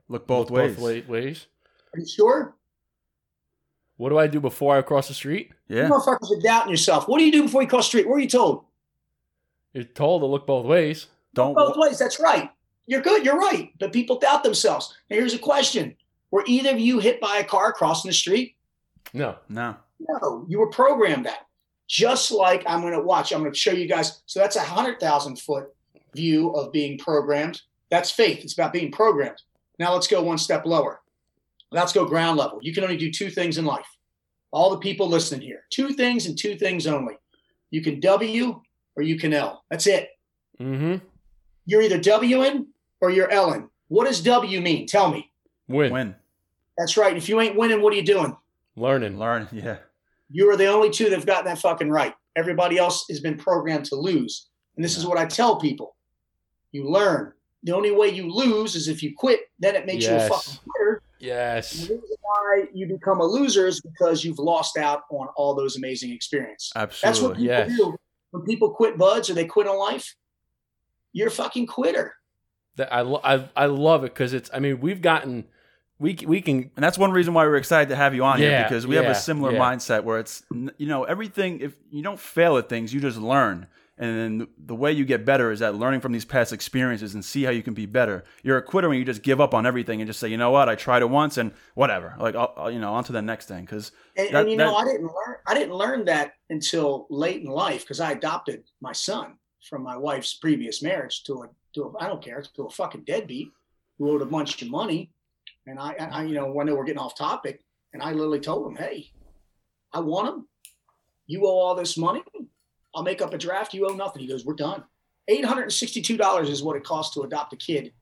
Look 0.09 0.27
both 0.27 0.51
ways. 0.51 0.75
both 0.77 0.83
wa- 0.83 1.13
ways. 1.13 1.47
Are 1.95 2.01
you 2.01 2.07
sure? 2.07 2.57
What 3.97 4.11
do 4.11 4.19
I 4.19 4.27
do 4.27 4.41
before 4.41 4.77
I 4.77 4.83
cross 4.83 5.09
the 5.09 5.15
street? 5.15 5.53
Yeah. 5.69 5.87
You 5.87 5.93
motherfuckers 5.93 6.37
are 6.37 6.41
doubting 6.43 6.71
yourself. 6.71 7.09
What 7.09 7.19
do 7.19 7.25
you 7.25 7.33
do 7.33 7.45
before 7.45 7.63
you 7.63 7.69
cross 7.69 7.87
the 7.87 7.89
street? 7.89 8.09
What 8.09 8.17
are 8.17 8.21
you 8.21 8.29
told? 8.29 8.65
You're 9.73 9.85
told 9.85 10.23
to 10.23 10.27
look 10.27 10.47
both 10.47 10.67
ways. 10.67 11.07
Don't. 11.35 11.55
both 11.55 11.77
ways. 11.77 11.99
That's 11.99 12.19
right. 12.19 12.51
You're 12.87 13.03
good. 13.03 13.25
You're 13.25 13.39
right. 13.39 13.71
But 13.79 13.93
people 13.93 14.19
doubt 14.19 14.45
themselves. 14.45 14.95
Now, 15.11 15.17
here's 15.17 15.35
a 15.35 15.39
question: 15.39 15.97
Were 16.31 16.45
either 16.47 16.71
of 16.71 16.81
you 16.81 16.99
hit 16.99 17.21
by 17.21 17.39
a 17.39 17.45
car 17.45 17.73
crossing 17.73 18.09
the 18.09 18.15
street? 18.15 18.57
No. 19.13 19.37
No. 19.49 19.77
No, 19.99 20.45
you 20.49 20.59
were 20.59 20.69
programmed 20.69 21.25
that. 21.27 21.47
just 21.89 22.31
like 22.31 22.63
I'm 22.67 22.81
going 22.83 22.93
to 22.93 23.01
watch. 23.01 23.33
I'm 23.33 23.41
going 23.41 23.53
to 23.53 23.59
show 23.59 23.73
you 23.73 23.89
guys. 23.89 24.23
So 24.27 24.41
that's 24.41 24.57
a 24.57 24.61
hundred 24.61 25.01
thousand 25.01 25.39
foot 25.39 25.75
view 26.15 26.51
of 26.51 26.73
being 26.73 26.99
programmed. 26.99 27.63
That's 27.91 28.11
faith. 28.11 28.43
It's 28.43 28.53
about 28.55 28.73
being 28.73 28.93
programmed. 28.93 29.41
Now 29.79 29.95
let's 29.95 30.07
go 30.07 30.23
one 30.23 30.39
step 30.39 30.67
lower. 30.67 31.01
Let's 31.73 31.93
go 31.93 32.05
ground 32.05 32.39
level. 32.39 32.59
You 32.63 32.73
can 32.73 32.85
only 32.85 32.97
do 32.97 33.11
two 33.11 33.31
things 33.31 33.59
in 33.59 33.65
life. 33.65 33.87
All 34.51 34.71
the 34.71 34.79
people 34.79 35.09
listening 35.09 35.43
here, 35.43 35.65
two 35.71 35.91
things 35.91 36.27
and 36.27 36.39
two 36.39 36.57
things 36.57 36.87
only. 36.87 37.15
You 37.71 37.83
can 37.83 38.01
W 38.01 38.61
or 38.97 39.03
you 39.03 39.19
can 39.19 39.33
L. 39.35 39.65
That's 39.71 39.87
it. 39.87 40.11
Mm-hmm. 40.61 41.05
You're 41.67 41.83
either 41.83 41.99
W 41.99 42.39
Wing 42.41 42.67
or 43.01 43.11
you're 43.11 43.31
Ellen. 43.31 43.71
What 43.89 44.07
does 44.07 44.21
W 44.23 44.61
mean? 44.61 44.87
Tell 44.87 45.11
me. 45.11 45.31
Win. 45.69 45.93
Win. 45.93 46.15
That's 46.79 46.97
right. 46.97 47.17
If 47.17 47.29
you 47.29 47.41
ain't 47.41 47.57
winning, 47.57 47.81
what 47.83 47.93
are 47.93 47.97
you 47.97 48.05
doing? 48.05 48.37
Learning. 48.77 49.19
Learn. 49.19 49.49
Yeah. 49.53 49.79
You 50.31 50.51
are 50.51 50.57
the 50.57 50.67
only 50.67 50.91
two 50.91 51.09
that've 51.09 51.27
gotten 51.27 51.47
that 51.47 51.59
fucking 51.59 51.91
right. 51.91 52.15
Everybody 52.35 52.79
else 52.79 53.07
has 53.09 53.21
been 53.21 53.37
programmed 53.39 53.87
to 53.87 53.97
lose. 53.97 54.49
And 54.77 54.85
this 54.85 54.97
is 54.97 55.07
what 55.07 55.17
I 55.19 55.25
tell 55.25 55.57
people. 55.57 55.95
You 56.73 56.91
learn. 56.91 57.33
The 57.63 57.73
only 57.73 57.91
way 57.91 58.09
you 58.09 58.31
lose 58.31 58.75
is 58.75 58.89
if 58.89 59.03
you 59.03 59.15
quit, 59.17 59.41
then 59.59 59.75
it 59.75 59.87
makes 59.87 60.05
you 60.05 60.15
a 60.15 60.29
fucking 60.29 60.59
quitter. 60.69 61.03
Yes. 61.19 61.73
The 61.73 61.95
reason 61.95 62.17
why 62.21 62.65
you 62.75 62.87
become 62.87 63.21
a 63.21 63.25
loser 63.25 63.67
is 63.67 63.81
because 63.81 64.25
you've 64.25 64.39
lost 64.39 64.77
out 64.77 65.05
on 65.11 65.29
all 65.37 65.55
those 65.55 65.77
amazing 65.77 66.13
experiences. 66.13 66.73
Absolutely. 66.77 67.09
That's 67.09 67.21
what 67.23 67.37
people 67.39 67.45
Yes. 67.47 67.77
do. 67.77 67.97
When 68.33 68.43
people 68.45 68.71
quit 68.71 68.99
BUD/S 68.99 69.31
or 69.31 69.35
they 69.35 69.47
quit 69.47 69.67
on 69.67 69.79
life, 69.79 70.15
you're 71.13 71.29
a 71.29 71.31
fucking 71.31 71.69
quitter. 71.69 72.15
That 72.77 72.93
I, 72.93 73.01
lo- 73.01 73.21
I 73.23 73.49
I 73.57 73.67
love 73.67 74.05
it 74.05 74.15
because 74.15 74.33
it's. 74.33 74.51
I 74.53 74.59
mean, 74.59 74.81
we've 74.81 75.03
gotten. 75.03 75.47
We 75.99 76.19
we 76.27 76.43
can. 76.43 76.71
And 76.77 76.85
that's 76.85 76.99
one 76.99 77.11
reason 77.11 77.35
why 77.35 77.45
we're 77.45 77.57
excited 77.57 77.89
to 77.89 77.97
have 77.97 78.15
you 78.15 78.25
on 78.25 78.39
here 78.39 78.65
because 78.69 78.87
we 78.87 78.97
have 78.97 79.07
a 79.07 79.15
similar 79.15 79.53
yeah. 79.53 79.59
mindset 79.59 80.05
where 80.05 80.19
it's 80.19 80.43
you 80.51 80.87
know 80.87 81.05
everything 81.05 81.61
if 81.61 81.75
you 81.91 82.03
don't 82.03 82.21
fail 82.21 82.59
at 82.59 82.69
things 82.69 82.93
you 82.93 83.01
just 83.01 83.19
learn 83.19 83.67
and 83.99 84.41
then 84.41 84.49
the 84.59 84.75
way 84.75 84.93
you 84.93 85.07
get 85.07 85.25
better 85.25 85.51
is 85.51 85.63
at 85.63 85.75
learning 85.75 86.01
from 86.01 86.13
these 86.13 86.27
past 86.27 86.53
experiences 86.53 87.15
and 87.15 87.25
see 87.25 87.45
how 87.45 87.51
you 87.51 87.63
can 87.63 87.73
be 87.73 87.87
better. 87.87 88.25
You're 88.43 88.59
a 88.59 88.63
quitter 88.63 88.91
when 88.91 88.99
you 88.99 89.07
just 89.07 89.23
give 89.23 89.41
up 89.41 89.55
on 89.55 89.65
everything 89.65 90.03
and 90.03 90.09
just 90.09 90.21
say 90.21 90.29
you 90.29 90.37
know 90.37 90.51
what 90.51 90.69
I 90.69 90.75
tried 90.75 91.03
it 91.03 91.09
once 91.09 91.39
and 91.39 91.53
whatever 91.75 92.15
like 92.19 92.35
I'll, 92.35 92.53
I'll, 92.57 92.71
you 92.71 92.79
know 92.79 92.93
on 92.93 93.05
to 93.05 93.13
the 93.13 93.23
next 93.23 93.47
thing 93.47 93.65
because 93.65 93.93
And, 94.17 94.35
and 94.35 94.51
you 94.51 94.57
know, 94.57 94.75
I 94.77 94.85
didn't 94.85 95.07
learn. 95.07 95.37
I 95.47 95.55
didn't 95.55 95.75
learn 95.75 96.05
that 96.07 96.35
until 96.51 97.07
late 97.09 97.41
in 97.43 97.49
life 97.49 97.83
because 97.83 98.01
I 98.01 98.13
adopted 98.13 98.65
my 98.81 98.93
son 98.93 99.39
from 99.69 99.83
my 99.83 99.97
wife's 99.97 100.35
previous 100.35 100.83
marriage 100.83 101.25
to 101.25 101.43
a 101.43 101.49
to 101.75 101.85
a 101.85 101.99
I 102.03 102.07
don't 102.07 102.23
care 102.23 102.43
to 102.43 102.63
a 102.65 102.71
fucking 102.71 103.05
deadbeat 103.05 103.51
who 103.99 104.11
owed 104.11 104.23
a 104.23 104.27
bunch 104.27 104.63
of 104.63 104.71
money. 104.71 105.11
And 105.67 105.79
I, 105.79 105.95
I 105.99 106.25
you 106.25 106.35
know, 106.35 106.51
when 106.51 106.67
they 106.67 106.73
were 106.73 106.85
getting 106.85 107.01
off 107.01 107.17
topic, 107.17 107.63
and 107.93 108.03
I 108.03 108.13
literally 108.13 108.41
told 108.41 108.67
him, 108.67 108.77
"Hey, 108.77 109.11
I 109.93 110.01
want 110.01 110.29
him. 110.29 110.49
You 111.27 111.47
owe 111.47 111.59
all 111.59 111.75
this 111.75 111.97
money. 111.97 112.23
I'll 112.95 113.03
make 113.03 113.21
up 113.21 113.35
a 113.35 113.39
draft. 113.39 113.75
You 113.75 113.89
owe 113.89 113.95
nothing." 113.95 114.23
He 114.23 114.29
goes, 114.29 114.45
"We're 114.45 114.55
done." 114.55 114.85
Eight 115.29 115.45
hundred 115.45 115.63
and 115.63 115.73
sixty-two 115.73 116.17
dollars 116.17 116.49
is 116.49 116.63
what 116.63 116.77
it 116.77 116.85
costs 116.85 117.15
to 117.15 117.23
adopt 117.23 117.53
a 117.53 117.57
kid 117.57 117.93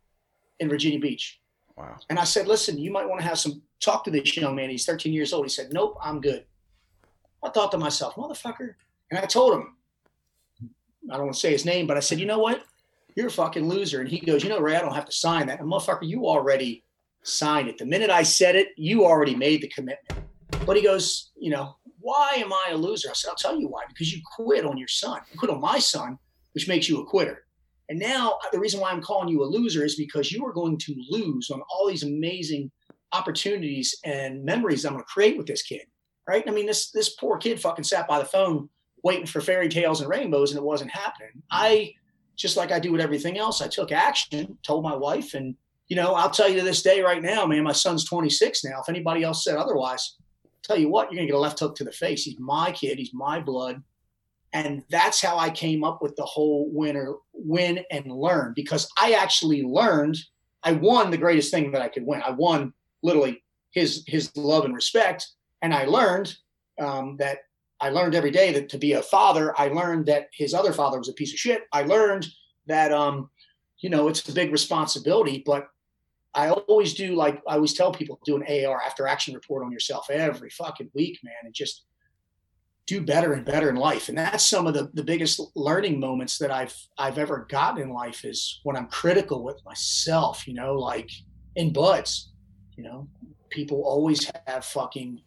in 0.61 0.69
Virginia 0.69 0.99
Beach. 0.99 1.41
wow 1.77 1.97
And 2.11 2.19
I 2.19 2.25
said, 2.25 2.47
listen, 2.47 2.79
you 2.79 2.91
might 2.91 3.09
want 3.09 3.21
to 3.21 3.27
have 3.27 3.39
some 3.39 3.63
talk 3.81 4.05
to 4.05 4.11
this 4.11 4.37
young 4.37 4.55
man. 4.55 4.71
He's 4.71 4.87
13 4.87 5.13
years 5.13 5.33
old. 5.33 5.45
He 5.45 5.51
said, 5.51 5.73
nope, 5.73 5.97
I'm 6.03 6.21
good. 6.21 6.45
I 7.43 7.51
thought 7.51 7.73
to 7.73 7.79
myself, 7.79 8.15
motherfucker. 8.15 8.75
And 9.11 9.19
I 9.19 9.27
told 9.27 9.55
him, 9.55 9.77
I 11.11 11.17
don't 11.17 11.27
want 11.27 11.35
to 11.35 11.41
say 11.41 11.53
his 11.53 11.65
name, 11.65 11.87
but 11.87 11.97
I 11.97 12.01
said, 12.01 12.19
you 12.19 12.27
know 12.27 12.39
what? 12.39 12.65
You're 13.15 13.29
a 13.29 13.31
fucking 13.31 13.69
loser. 13.69 14.01
And 14.01 14.09
he 14.09 14.19
goes, 14.19 14.43
you 14.43 14.51
know, 14.51 14.61
Ray, 14.61 14.77
I 14.77 14.81
don't 14.81 14.95
have 14.95 15.05
to 15.07 15.13
sign 15.13 15.47
that. 15.47 15.61
And 15.61 15.71
motherfucker, 15.71 16.03
you 16.03 16.27
already 16.27 16.85
signed 17.23 17.69
it. 17.69 17.79
The 17.79 17.87
minute 17.87 18.11
I 18.11 18.23
said 18.23 18.57
it, 18.57 18.69
you 18.77 19.05
already 19.05 19.35
made 19.35 19.63
the 19.63 19.69
commitment. 19.69 20.27
But 20.67 20.77
he 20.77 20.83
goes, 20.83 21.31
you 21.37 21.51
know, 21.51 21.77
why 22.01 22.33
am 22.37 22.53
I 22.53 22.71
a 22.73 22.77
loser? 22.77 23.09
I 23.11 23.15
said, 23.15 23.29
I'll 23.29 23.37
tell 23.37 23.59
you 23.59 23.69
why. 23.69 23.83
Because 23.89 24.13
you 24.13 24.21
quit 24.37 24.65
on 24.65 24.77
your 24.77 24.89
son. 24.89 25.21
You 25.33 25.39
quit 25.39 25.51
on 25.51 25.61
my 25.61 25.79
son, 25.79 26.19
which 26.53 26.69
makes 26.69 26.89
you 26.89 27.01
a 27.01 27.07
quitter. 27.07 27.45
And 27.89 27.99
now 27.99 28.39
uh, 28.45 28.49
the 28.53 28.59
reason 28.59 28.81
why 28.81 28.91
I'm 28.91 29.03
calling 29.03 29.29
you 29.29 29.43
a 29.43 29.47
loser 29.47 29.85
is 29.85 29.97
because 29.97 30.33
you 30.33 30.45
are 30.47 30.53
going 30.53 30.79
to 30.79 30.95
lose 31.11 31.51
on 31.51 31.63
all 31.71 31.87
these 31.89 32.03
amazing 32.03 32.71
opportunities 33.13 33.95
and 34.05 34.45
memories 34.45 34.85
I'm 34.85 34.95
going 34.95 35.05
to 35.05 35.09
create 35.09 35.37
with 35.37 35.47
this 35.47 35.63
kid. 35.63 35.83
Right? 36.27 36.45
I 36.47 36.51
mean, 36.51 36.67
this 36.67 36.91
this 36.91 37.11
poor 37.11 37.37
kid 37.37 37.61
fucking 37.61 37.85
sat 37.85 38.09
by 38.09 38.19
the 38.19 38.25
phone 38.25 38.71
waiting 39.05 39.27
for 39.27 39.41
fairy 39.41 39.69
tales 39.69 40.01
and 40.01 40.11
rainbows, 40.11 40.51
and 40.51 40.59
it 40.59 40.65
wasn't 40.65 40.91
happening. 40.91 41.43
I 41.51 41.93
just 42.35 42.57
like 42.57 42.73
I 42.73 42.81
do 42.81 42.91
with 42.91 43.01
everything 43.01 43.39
else. 43.39 43.63
I 43.63 43.69
took 43.69 43.93
action, 43.93 44.59
told 44.65 44.83
my 44.83 44.97
wife, 44.97 45.35
and 45.35 45.55
you 45.87 45.97
know, 45.97 46.15
I'll 46.15 46.31
tell 46.31 46.49
you 46.49 46.59
to 46.59 46.65
this 46.65 46.83
day 46.83 47.03
right 47.03 47.23
now, 47.23 47.45
man, 47.45 47.63
my 47.63 47.73
son's 47.73 48.05
26 48.05 48.65
now. 48.65 48.81
If 48.81 48.89
anybody 48.89 49.23
else 49.23 49.45
said 49.45 49.57
otherwise, 49.57 50.17
tell 50.63 50.79
you 50.79 50.89
what, 50.89 51.13
you're 51.13 51.19
gonna 51.19 51.27
get 51.27 51.37
a 51.37 51.39
left 51.39 51.61
hook 51.61 51.77
to 51.77 51.85
the 51.85 51.93
face. 51.93 52.25
He's 52.25 52.39
my 52.41 52.73
kid, 52.73 52.99
he's 52.99 53.13
my 53.13 53.39
blood. 53.39 53.83
And 54.55 54.83
that's 54.89 55.21
how 55.21 55.37
I 55.37 55.51
came 55.51 55.85
up 55.85 56.01
with 56.01 56.17
the 56.17 56.25
whole 56.25 56.71
winner, 56.73 57.15
win 57.33 57.81
and 57.91 58.07
learn 58.11 58.53
because 58.57 58.89
I 58.99 59.13
actually 59.13 59.63
learned. 59.63 60.17
I 60.63 60.73
won 60.73 61.11
the 61.11 61.19
greatest 61.19 61.51
thing 61.51 61.73
that 61.73 61.83
I 61.83 61.89
could 61.89 62.07
win. 62.07 62.23
I 62.25 62.31
won 62.31 62.73
literally 63.03 63.43
his 63.73 64.03
his 64.07 64.35
love 64.35 64.65
and 64.65 64.75
respect, 64.75 65.27
and 65.61 65.75
I 65.75 65.85
learned 65.85 66.35
um, 66.81 67.17
that 67.19 67.41
I 67.85 67.91
learned 67.91 68.15
every 68.15 68.31
day 68.31 68.51
that 68.55 68.71
to 68.71 68.79
be 68.79 68.95
a 68.95 69.03
father. 69.03 69.53
I 69.61 69.69
learned 69.69 70.07
that 70.07 70.29
his 70.33 70.55
other 70.55 70.73
father 70.73 70.97
was 70.97 71.11
a 71.11 71.13
piece 71.13 71.35
of 71.35 71.39
shit. 71.39 71.65
I 71.71 71.83
learned 71.83 72.27
that 72.67 72.93
um, 72.93 73.29
you 73.81 73.91
know 73.91 74.09
it's 74.09 74.27
a 74.27 74.33
big 74.33 74.51
responsibility, 74.53 75.43
but 75.45 75.69
I 76.35 76.49
always 76.49 76.95
do 76.95 77.15
like 77.15 77.43
I 77.47 77.57
always 77.57 77.75
tell 77.75 77.93
people 77.93 78.19
do 78.25 78.37
an 78.37 78.67
AR 78.67 78.81
after 78.81 79.07
action 79.07 79.35
report 79.35 79.67
on 79.67 79.71
yourself 79.71 80.09
every 80.09 80.49
fucking 80.49 80.93
week, 80.95 81.19
man, 81.23 81.35
and 81.45 81.53
just 81.53 81.85
do 82.87 83.03
better 83.03 83.35
and 83.35 83.45
better 83.45 83.69
in 83.69 83.77
life. 83.77 84.09
And 84.09 84.17
that's 84.17 84.47
some 84.47 84.67
of 84.67 84.73
the, 84.73 84.91
the 84.95 85.05
biggest 85.05 85.39
learning 85.55 86.01
moments 86.01 86.39
that 86.39 86.51
I've 86.51 86.75
I've 86.97 87.19
ever 87.19 87.47
gotten 87.51 87.83
in 87.83 87.91
life 87.91 88.25
is 88.25 88.61
when 88.63 88.77
I'm 88.77 88.89
critical 88.89 89.45
with 89.45 89.63
myself, 89.67 90.49
you 90.49 90.55
know, 90.55 90.77
like 90.77 91.11
in 91.55 91.71
BUD/S, 91.71 92.31
you 92.79 92.85
know, 92.85 93.09
people 93.51 93.83
always 93.83 94.31
have 94.47 94.65
fucking 94.65 95.21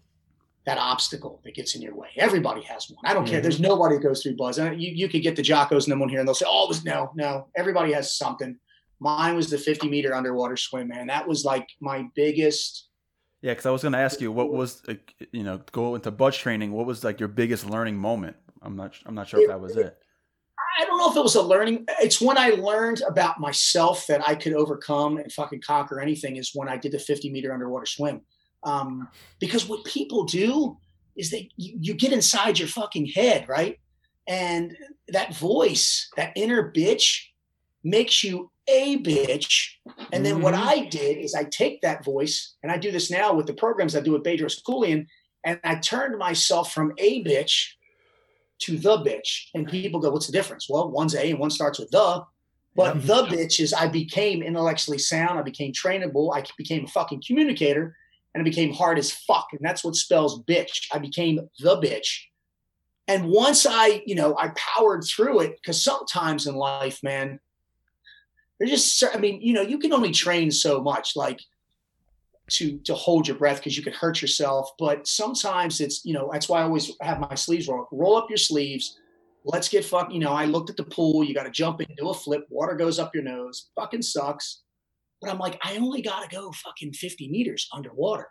that 0.68 0.78
obstacle 0.78 1.40
that 1.46 1.56
gets 1.56 1.76
in 1.76 1.82
your 1.82 1.96
way. 1.96 2.10
Everybody 2.18 2.62
has 2.64 2.90
one. 2.90 3.00
I 3.06 3.14
don't 3.14 3.26
care. 3.26 3.40
There's 3.40 3.62
nobody 3.62 3.96
that 3.96 4.04
goes 4.04 4.22
through 4.22 4.36
BUD/S. 4.36 4.58
And 4.58 4.82
you, 4.82 4.92
you 4.94 5.08
could 5.08 5.24
get 5.24 5.38
the 5.38 5.42
jockos 5.42 5.86
and 5.86 5.94
them 5.94 6.02
on 6.02 6.10
here 6.10 6.20
and 6.20 6.28
they'll 6.28 6.36
say, 6.36 6.46
oh, 6.48 6.66
it 6.66 6.68
was 6.68 6.84
no, 6.84 7.10
no. 7.16 7.48
Everybody 7.56 7.94
has 7.94 8.18
something. 8.18 8.58
Mine 9.00 9.38
was 9.38 9.50
the 9.50 9.58
50 9.58 9.88
meter 9.88 10.14
underwater 10.14 10.58
swim, 10.58 10.90
man. 10.90 11.08
That 11.08 11.26
was 11.26 11.46
like 11.46 11.70
my 11.80 12.08
biggest 12.16 12.90
yeah 13.42 13.52
because 13.52 13.66
I 13.66 13.72
was 13.72 13.84
gonna 13.84 14.00
ask 14.00 14.20
you 14.20 14.32
what 14.32 14.52
was 14.52 14.82
uh, 14.90 14.96
you 15.32 15.44
know 15.44 15.62
go 15.72 15.96
into 15.96 16.12
BUD/S 16.12 16.38
training 16.38 16.72
what 16.72 16.86
was 16.86 17.04
like 17.04 17.20
your 17.20 17.30
biggest 17.30 17.70
learning 17.70 17.96
moment 17.96 18.36
I'm 18.64 18.76
not 18.76 18.96
I'm 19.06 19.14
not 19.14 19.28
sure 19.28 19.40
if 19.40 19.48
that 19.48 19.62
was 19.62 19.78
it 19.78 19.96
I 20.80 20.86
don't 20.86 20.98
know 20.98 21.10
if 21.10 21.16
it 21.16 21.24
was 21.24 21.36
a 21.36 21.42
learning. 21.42 21.86
It's 22.02 22.22
when 22.22 22.38
I 22.38 22.50
learned 22.50 23.02
about 23.08 23.40
myself 23.40 24.06
that 24.08 24.28
I 24.28 24.36
could 24.36 24.54
overcome 24.54 25.18
and 25.18 25.32
fucking 25.32 25.62
conquer 25.62 26.00
anything. 26.00 26.36
Is 26.36 26.52
when 26.54 26.70
I 26.70 26.78
did 26.78 26.92
the 26.92 27.00
50 27.00 27.32
meter 27.32 27.52
underwater 27.54 27.86
swim. 27.86 28.22
Um, 28.64 29.08
because 29.40 29.68
what 29.68 29.86
people 29.86 30.24
do 30.24 30.78
is 31.16 31.32
they 31.32 31.50
you, 31.58 31.78
you 31.80 31.94
get 31.94 32.12
inside 32.14 32.60
your 32.60 32.68
fucking 32.68 33.08
head, 33.08 33.48
right? 33.48 33.80
And 34.28 34.78
that 35.10 35.36
voice, 35.36 36.10
that 36.18 36.34
inner 36.36 36.72
bitch, 36.72 37.22
makes 37.84 38.24
you 38.24 38.52
a 38.68 38.98
bitch. 38.98 39.70
And 40.12 40.26
then 40.26 40.42
what 40.42 40.54
Mhm. 40.54 40.68
I 40.68 40.86
did 40.86 41.18
is 41.18 41.34
I 41.34 41.46
take 41.46 41.82
that 41.82 42.04
voice, 42.04 42.56
and 42.62 42.72
I 42.72 42.78
do 42.78 42.92
this 42.92 43.10
now 43.10 43.34
with 43.34 43.48
the 43.48 43.54
programs 43.54 43.96
I 43.96 44.02
do 44.02 44.12
with 44.12 44.24
Bedros 44.24 44.62
Keuilian, 44.62 45.08
and 45.46 45.60
I 45.64 45.76
turned 45.76 46.18
myself 46.18 46.74
from 46.74 46.92
a 46.98 47.24
bitch 47.24 47.68
to 48.60 48.78
the 48.78 48.98
bitch. 48.98 49.46
And 49.54 49.68
people 49.70 50.00
go, 50.00 50.10
what's 50.10 50.26
the 50.26 50.34
difference? 50.34 50.68
Well, 50.70 50.90
one's 50.90 51.16
A 51.16 51.30
and 51.30 51.40
one 51.40 51.52
starts 51.52 51.80
with 51.80 51.92
the. 51.92 52.24
But 52.76 52.96
Yeah. 52.96 53.02
the 53.02 53.36
bitch 53.36 53.60
is 53.60 53.74
I 53.74 53.88
became 53.88 54.44
intellectually 54.44 54.98
sound. 54.98 55.40
I 55.40 55.44
became 55.44 55.72
trainable. 55.72 56.36
I 56.36 56.44
became 56.58 56.84
a 56.86 56.88
fucking 56.88 57.24
communicator 57.26 57.96
and 58.34 58.42
I 58.42 58.44
became 58.44 58.74
hard 58.74 58.98
as 58.98 59.12
fuck. 59.12 59.48
And 59.52 59.62
that's 59.62 59.84
what 59.84 59.96
spells 59.96 60.44
bitch. 60.44 60.88
I 60.92 61.00
became 61.00 61.50
the 61.60 61.78
bitch. 61.78 62.24
And 63.08 63.30
once 63.30 63.66
I, 63.66 64.04
you 64.06 64.16
know, 64.16 64.38
I 64.38 64.52
powered 64.56 65.04
through 65.06 65.40
it 65.42 65.56
because 65.56 65.82
sometimes 65.82 66.46
in 66.46 66.56
life, 66.56 67.02
man, 67.04 67.40
there's 68.60 68.72
just, 68.72 69.16
I 69.16 69.18
mean, 69.18 69.42
you 69.42 69.54
know, 69.54 69.62
you 69.62 69.80
can 69.80 69.94
only 69.94 70.12
train 70.12 70.52
so 70.52 70.82
much. 70.82 71.16
Like, 71.16 71.40
to 72.50 72.78
to 72.80 72.94
hold 72.94 73.28
your 73.28 73.38
breath 73.38 73.58
because 73.58 73.78
you 73.78 73.84
could 73.84 73.96
hurt 73.96 74.22
yourself. 74.22 74.72
But 74.80 75.08
sometimes 75.08 75.82
it's 75.82 76.06
you 76.06 76.14
know 76.14 76.30
that's 76.32 76.48
why 76.48 76.62
I 76.62 76.64
always 76.64 76.92
have 77.02 77.20
my 77.20 77.36
sleeves 77.36 77.68
roll. 77.68 77.88
Roll 77.92 78.18
up 78.18 78.30
your 78.30 78.38
sleeves. 78.38 78.98
Let's 79.44 79.70
get 79.70 79.86
fuck. 79.86 80.12
You 80.12 80.20
know, 80.20 80.32
I 80.32 80.46
looked 80.46 80.70
at 80.70 80.78
the 80.78 80.84
pool. 80.84 81.24
You 81.24 81.34
got 81.34 81.44
to 81.44 81.52
jump 81.52 81.82
into 81.82 82.10
a 82.10 82.14
flip. 82.14 82.46
Water 82.50 82.76
goes 82.76 83.00
up 83.00 83.14
your 83.14 83.24
nose. 83.24 83.70
Fucking 83.76 84.02
sucks. 84.02 84.62
But 85.22 85.32
I'm 85.32 85.40
like, 85.40 85.60
I 85.64 85.78
only 85.78 86.02
got 86.02 86.22
to 86.22 86.36
go 86.36 86.52
fucking 86.52 86.94
50 86.94 87.30
meters 87.30 87.68
underwater. 87.74 88.28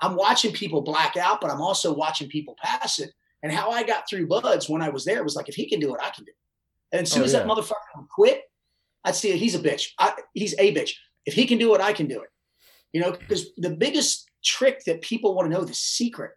I'm 0.00 0.16
watching 0.16 0.52
people 0.52 0.82
black 0.82 1.16
out, 1.16 1.40
but 1.40 1.50
I'm 1.50 1.60
also 1.60 1.92
watching 1.92 2.28
people 2.28 2.56
pass 2.62 2.98
it. 2.98 3.10
And 3.42 3.52
how 3.52 3.70
I 3.70 3.82
got 3.82 4.08
through 4.08 4.26
BUD/S 4.26 4.68
when 4.68 4.82
I 4.82 4.88
was 4.88 5.04
there 5.04 5.22
was 5.22 5.36
like, 5.36 5.48
if 5.48 5.54
he 5.54 5.68
can 5.68 5.80
do 5.80 5.94
it, 5.94 6.00
I 6.02 6.10
can 6.10 6.24
do 6.24 6.30
it. 6.30 6.96
And 6.96 7.02
as 7.02 7.12
oh, 7.12 7.14
soon 7.14 7.22
Oh, 7.22 7.26
as 7.26 7.32
that 7.32 7.46
yeah. 7.46 7.52
motherfucker 7.52 8.08
quit, 8.10 8.42
I'd 9.04 9.14
see 9.14 9.30
it. 9.30 9.36
He's 9.38 9.54
a 9.54 9.58
bitch. 9.60 9.88
I, 9.98 10.14
he's 10.34 10.54
a 10.58 10.74
bitch. 10.74 10.92
If 11.26 11.34
he 11.34 11.46
can 11.46 11.58
do 11.58 11.74
it, 11.74 11.80
I 11.80 11.92
can 11.92 12.06
do 12.06 12.20
it. 12.20 12.28
You 12.92 13.00
know, 13.02 13.12
because 13.12 13.52
the 13.56 13.70
biggest 13.70 14.28
trick 14.44 14.82
that 14.86 15.02
people 15.02 15.34
want 15.34 15.50
to 15.50 15.56
know, 15.56 15.64
the 15.64 15.74
secret, 15.74 16.32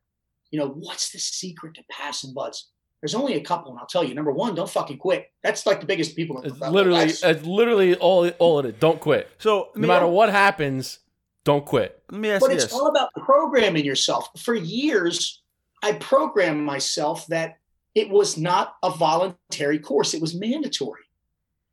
you 0.51 0.59
know, 0.59 0.67
what's 0.67 1.11
the 1.11 1.19
secret 1.19 1.75
to 1.75 1.83
passing 1.89 2.33
BUD/S? 2.33 2.69
There's 3.01 3.15
only 3.15 3.35
a 3.35 3.41
couple, 3.41 3.71
and 3.71 3.79
I'll 3.79 3.85
tell 3.87 4.03
you. 4.03 4.13
Number 4.13 4.31
one, 4.31 4.55
don't 4.55 4.69
fucking 4.69 4.97
quit. 4.97 5.31
That's 5.41 5.65
like 5.65 5.79
the 5.79 5.85
biggest 5.85 6.15
people. 6.15 6.41
It's 6.41 6.59
literally, 6.59 7.05
it's 7.05 7.45
literally 7.45 7.95
all 7.95 8.27
all 8.39 8.59
of 8.59 8.65
it. 8.65 8.79
Don't 8.79 8.99
quit. 8.99 9.29
So 9.37 9.69
No 9.75 9.87
matter 9.87 10.05
what 10.07 10.29
happens, 10.29 10.99
don't 11.45 11.65
quit. 11.65 12.01
let 12.11 12.19
me 12.19 12.29
ask 12.29 12.41
but 12.41 12.49
you 12.49 12.55
it's 12.55 12.65
this. 12.65 12.73
all 12.73 12.87
about 12.87 13.09
programming 13.15 13.85
yourself. 13.85 14.27
For 14.37 14.53
years, 14.53 15.41
I 15.81 15.93
programmed 15.93 16.63
myself 16.63 17.25
that 17.27 17.57
it 17.95 18.09
was 18.09 18.37
not 18.37 18.75
a 18.83 18.89
voluntary 18.89 19.79
course; 19.79 20.13
it 20.13 20.21
was 20.21 20.35
mandatory, 20.35 21.03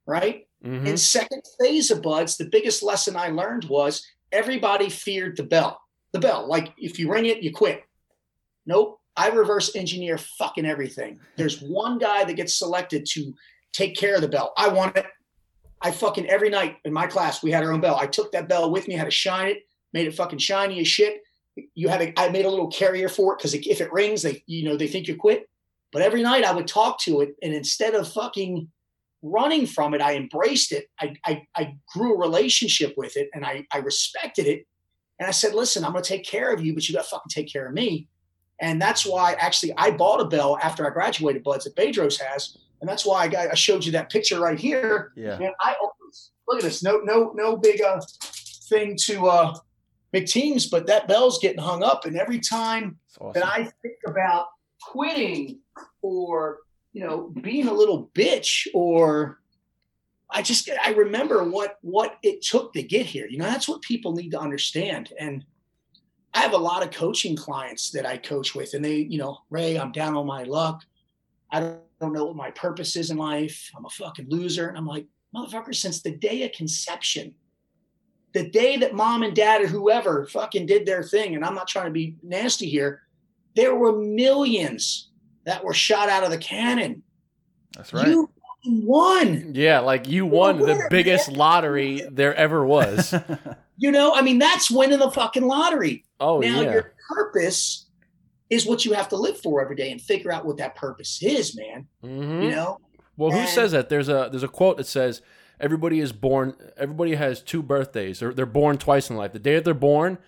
right? 0.07 0.47
Mhm. 0.65 0.87
In 0.87 0.97
second 0.97 1.43
phase 1.61 1.91
of 1.91 2.03
BUD/S, 2.03 2.37
the 2.37 2.47
biggest 2.49 2.83
lesson 2.85 3.17
I 3.17 3.29
learned 3.29 3.65
was 3.65 4.07
everybody 4.31 4.89
feared 4.91 5.37
the 5.37 5.43
bell. 5.43 5.81
The 6.13 6.21
bell, 6.21 6.47
like 6.49 6.73
if 6.79 6.99
you 7.01 7.11
ring 7.11 7.27
it, 7.27 7.43
you 7.43 7.53
quit. 7.53 7.83
Nope. 8.65 9.01
I 9.17 9.29
reverse 9.29 9.75
engineer 9.75 10.19
fucking 10.19 10.67
everything. 10.67 11.19
There's 11.37 11.63
one 11.63 11.99
guy 11.99 12.25
that 12.25 12.35
gets 12.35 12.55
selected 12.55 13.07
to 13.13 13.33
take 13.73 13.97
care 13.97 14.15
of 14.15 14.21
the 14.21 14.29
bell. 14.29 14.53
I 14.57 14.69
want 14.69 14.97
it. 14.97 15.07
I 15.81 15.91
fucking 15.91 16.27
every 16.27 16.51
night 16.51 16.77
in 16.85 16.93
my 16.93 17.07
class 17.07 17.43
we 17.43 17.51
had 17.51 17.63
our 17.63 17.73
own 17.73 17.81
bell. 17.81 17.97
I 17.97 18.07
took 18.07 18.33
that 18.33 18.49
bell 18.49 18.71
with 18.71 18.89
me, 18.89 18.95
had 18.95 19.05
to 19.05 19.11
shine 19.11 19.49
it, 19.49 19.59
made 19.93 20.07
it 20.07 20.15
fucking 20.15 20.39
shiny 20.39 20.81
as 20.81 20.89
shit. 20.89 21.23
You 21.75 21.89
had 21.89 22.03
a, 22.03 22.21
I 22.21 22.29
made 22.29 22.45
a 22.45 22.51
little 22.51 22.71
carrier 22.71 23.09
for 23.09 23.33
it 23.33 23.39
because 23.39 23.55
if 23.55 23.81
it 23.81 23.93
rings, 23.93 24.23
they 24.23 24.43
you 24.47 24.65
know 24.65 24.77
they 24.77 24.89
think 24.89 25.09
you 25.09 25.17
quit. 25.17 25.49
But 25.93 26.03
every 26.03 26.23
night 26.23 26.45
I 26.45 26.53
would 26.53 26.67
talk 26.67 27.01
to 27.03 27.21
it, 27.21 27.35
and 27.43 27.55
instead 27.55 27.95
of 27.95 28.11
fucking 28.13 28.69
running 29.23 29.67
from 29.67 29.95
it, 29.95 30.03
I 30.03 30.17
embraced 30.17 30.73
it. 30.73 30.87
I 31.01 31.17
I, 31.25 31.47
I 31.55 31.77
grew 31.95 32.15
a 32.15 32.19
relationship 32.19 32.95
with 32.97 33.17
it, 33.17 33.31
and 33.35 33.45
I 33.45 33.67
I 33.73 33.79
respected 33.79 34.47
it. 34.47 34.67
And 35.19 35.27
I 35.27 35.31
said, 35.31 35.55
listen, 35.55 35.83
I'm 35.83 35.93
going 35.93 36.05
to 36.05 36.09
take 36.09 36.27
care 36.27 36.53
of 36.53 36.63
you, 36.63 36.75
but 36.75 36.87
you 36.87 36.95
got 36.95 37.05
to 37.05 37.09
fucking 37.09 37.31
take 37.31 37.51
care 37.51 37.67
of 37.67 37.73
me. 37.73 38.07
And 38.61 38.81
that's 38.81 39.05
why 39.05 39.35
actually 39.35 39.75
I 39.77 39.91
bought 39.91 40.21
a 40.21 40.25
bell 40.25 40.59
after 40.63 40.87
I 40.87 40.91
graduated, 40.91 41.45
BUD/S 41.45 41.65
that 41.65 41.77
Bedros 41.77 42.21
has, 42.21 42.57
and 42.81 42.89
that's 42.89 43.05
why 43.05 43.23
I 43.23 43.29
got 43.29 43.51
I 43.51 43.55
showed 43.55 43.85
you 43.85 43.93
that 43.93 44.11
picture 44.11 44.41
right 44.41 44.59
here. 44.59 45.13
Yeah. 45.17 45.39
Man, 45.39 45.53
I 45.61 45.75
always 45.81 46.31
look 46.49 46.59
at 46.59 46.63
this. 46.63 46.83
No, 46.83 46.99
no, 46.99 47.33
no 47.35 47.57
big 47.57 47.83
uh 47.83 48.01
thing 48.69 48.97
to 49.05 49.27
uh 49.27 49.55
big 50.13 50.27
teams, 50.27 50.67
but 50.67 50.87
that 50.87 51.09
bell's 51.09 51.39
getting 51.39 51.61
hung 51.61 51.83
up. 51.83 52.05
And 52.05 52.17
every 52.17 52.41
time 52.41 52.99
awesome. 53.21 53.41
that 53.41 53.47
I 53.47 53.71
think 53.83 53.97
about 54.07 54.47
quitting 54.83 55.59
or 56.03 56.61
you 56.93 57.05
know 57.05 57.33
being 57.43 57.69
a 57.69 57.73
little 57.73 58.11
bitch 58.15 58.67
or 58.73 59.41
I 60.31 60.43
just 60.43 60.69
I 60.85 60.91
remember 60.91 61.45
what 61.45 61.79
what 61.83 62.19
it 62.23 62.43
took 62.43 62.73
to 62.75 62.83
get 62.83 63.07
here. 63.07 63.27
You 63.27 63.39
know, 63.39 63.45
that's 63.45 63.69
what 63.69 63.83
people 63.83 64.13
need 64.13 64.31
to 64.31 64.41
understand. 64.41 65.13
And 65.19 65.45
I 66.37 66.41
have 66.41 66.53
a 66.53 66.59
lot 66.59 66.83
of 66.83 66.91
coaching 66.91 67.35
clients 67.35 67.91
that 67.93 68.05
I 68.05 68.19
coach 68.19 68.55
with, 68.55 68.75
and 68.75 68.85
they, 68.85 68.97
you 68.97 69.17
know, 69.17 69.39
Ray, 69.49 69.79
I'm 69.79 69.91
down 69.91 70.15
on 70.15 70.27
my 70.27 70.43
luck. 70.43 70.83
I 71.51 71.61
don't, 71.61 71.81
don't 71.99 72.13
know 72.13 72.27
what 72.27 72.37
my 72.37 72.51
purpose 72.51 72.95
is 72.95 73.11
in 73.11 73.17
life. 73.17 73.71
I'm 73.75 73.87
a 73.87 73.89
fucking 73.89 74.27
loser. 74.29 74.69
And 74.69 74.77
I'm 74.77 74.87
like, 74.87 75.07
motherfucker, 75.35 75.75
since 75.75 76.03
the 76.03 76.11
day 76.11 76.43
of 76.43 76.53
conception, 76.53 77.35
the 78.35 78.51
day 78.51 78.77
that 78.77 78.95
mom 78.95 79.23
and 79.23 79.35
dad 79.35 79.63
or 79.63 79.67
whoever 79.67 80.27
fucking 80.27 80.67
did 80.67 80.85
their 80.85 81.03
thing, 81.03 81.35
and 81.35 81.43
I'm 81.43 81.55
not 81.55 81.69
trying 81.69 81.87
to 81.87 81.91
be 81.91 82.17
nasty 82.23 82.69
here, 82.69 83.01
there 83.55 83.75
were 83.75 83.97
millions 83.97 85.09
that 85.47 85.65
were 85.65 85.73
shot 85.73 86.11
out 86.11 86.23
of 86.23 86.31
the 86.31 86.37
cannon. 86.37 87.03
That's 87.75 87.95
right. 87.95 88.09
You 88.09 88.29
won. 88.67 89.53
Yeah, 89.55 89.81
like 89.81 90.07
you 90.07 90.27
won 90.27 90.59
the 90.59 90.87
biggest 90.91 91.33
lottery 91.33 92.07
there 92.11 92.35
ever 92.35 92.63
was. 92.63 93.15
You 93.79 93.91
know, 93.93 94.15
I 94.15 94.23
mean, 94.23 94.39
that's 94.39 94.71
winning 94.71 94.99
the 94.99 95.11
fucking 95.11 95.45
lottery. 95.47 96.05
Oh 96.21 96.41
now 96.41 96.61
yeah. 96.63 96.73
your 96.73 96.95
purpose 97.09 97.87
is 98.49 98.65
what 98.67 98.85
you 98.85 98.93
have 98.93 99.09
to 99.11 99.17
live 99.17 99.39
for 99.41 99.61
every 99.61 99.77
day 99.77 99.91
and 99.91 100.01
figure 100.01 100.33
out 100.33 100.47
what 100.47 100.57
that 100.59 100.77
purpose 100.77 101.21
is, 101.23 101.57
man. 101.57 101.87
Mhm. 102.05 102.45
You 102.45 102.51
know? 102.51 102.79
Well, 103.17 103.31
who 103.33 103.39
And- 103.39 103.49
says 103.49 103.73
that? 103.73 103.89
There's 103.89 104.09
a 104.09 104.29
there's 104.31 104.43
a 104.43 104.49
quote 104.49 104.77
that 104.79 104.87
says 104.87 105.21
everybody 105.61 106.01
is 106.01 106.13
born. 106.13 106.55
Everybody 106.77 107.15
has 107.17 107.43
two 107.43 107.63
birthdays. 107.63 108.21
They're 108.21 108.33
they're 108.33 108.47
born 108.47 108.79
twice 108.79 109.11
in 109.11 109.17
life. 109.17 109.33
The 109.33 109.39
day 109.39 109.55
that 109.57 109.65
they're 109.65 109.75
born, 109.75 110.19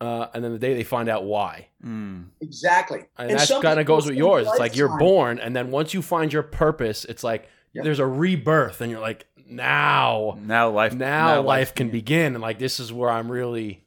uh, 0.00 0.26
and 0.34 0.42
then 0.42 0.52
the 0.52 0.58
day 0.58 0.74
they 0.74 0.84
find 0.84 1.08
out 1.08 1.24
why. 1.24 1.68
Mm. 1.84 2.26
Exactly. 2.40 3.04
And, 3.18 3.30
And 3.32 3.38
that 3.40 3.62
kind 3.62 3.78
of 3.78 3.86
goes 3.86 4.06
with 4.06 4.16
yours. 4.16 4.46
It's 4.48 4.58
like 4.58 4.74
you're 4.76 4.98
born, 4.98 5.38
and 5.38 5.54
then 5.54 5.70
once 5.70 5.92
you 5.94 6.02
find 6.02 6.32
your 6.32 6.42
purpose, 6.42 7.04
it's 7.04 7.22
like 7.22 7.48
Yep. 7.74 7.84
there's 7.84 7.98
a 7.98 8.06
rebirth, 8.06 8.80
and 8.80 8.90
you're 8.90 9.00
like 9.00 9.26
now 9.48 10.38
Now 10.42 10.70
life. 10.70 10.94
now, 10.94 11.40
life 11.42 11.74
can 11.74 11.90
begin, 11.90 12.34
and 12.34 12.42
like 12.42 12.58
this 12.58 12.80
is 12.80 12.92
where 12.92 13.10
I'm 13.10 13.30
really. 13.30 13.82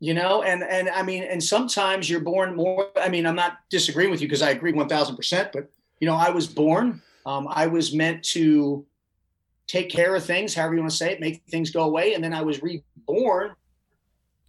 you 0.00 0.12
know 0.12 0.42
and 0.42 0.62
and 0.64 0.88
i 0.90 1.02
mean 1.02 1.22
and 1.22 1.42
sometimes 1.42 2.10
you're 2.10 2.20
born 2.20 2.54
more 2.56 2.88
i 3.00 3.08
mean 3.08 3.24
i'm 3.26 3.36
not 3.36 3.58
disagreeing 3.70 4.10
with 4.10 4.20
you 4.20 4.26
because 4.28 4.42
i 4.42 4.50
agree 4.50 4.72
1000% 4.72 5.52
but 5.52 5.70
you 6.00 6.06
know 6.06 6.16
i 6.16 6.30
was 6.30 6.46
born 6.46 7.00
um, 7.24 7.46
i 7.50 7.66
was 7.66 7.94
meant 7.94 8.22
to 8.22 8.84
take 9.66 9.88
care 9.88 10.14
of 10.14 10.22
things 10.24 10.52
however 10.54 10.74
you 10.74 10.80
want 10.80 10.90
to 10.90 10.96
say 10.96 11.12
it 11.12 11.20
make 11.20 11.42
things 11.48 11.70
go 11.70 11.84
away 11.84 12.12
and 12.14 12.22
then 12.22 12.34
i 12.34 12.42
was 12.42 12.60
reborn 12.60 13.54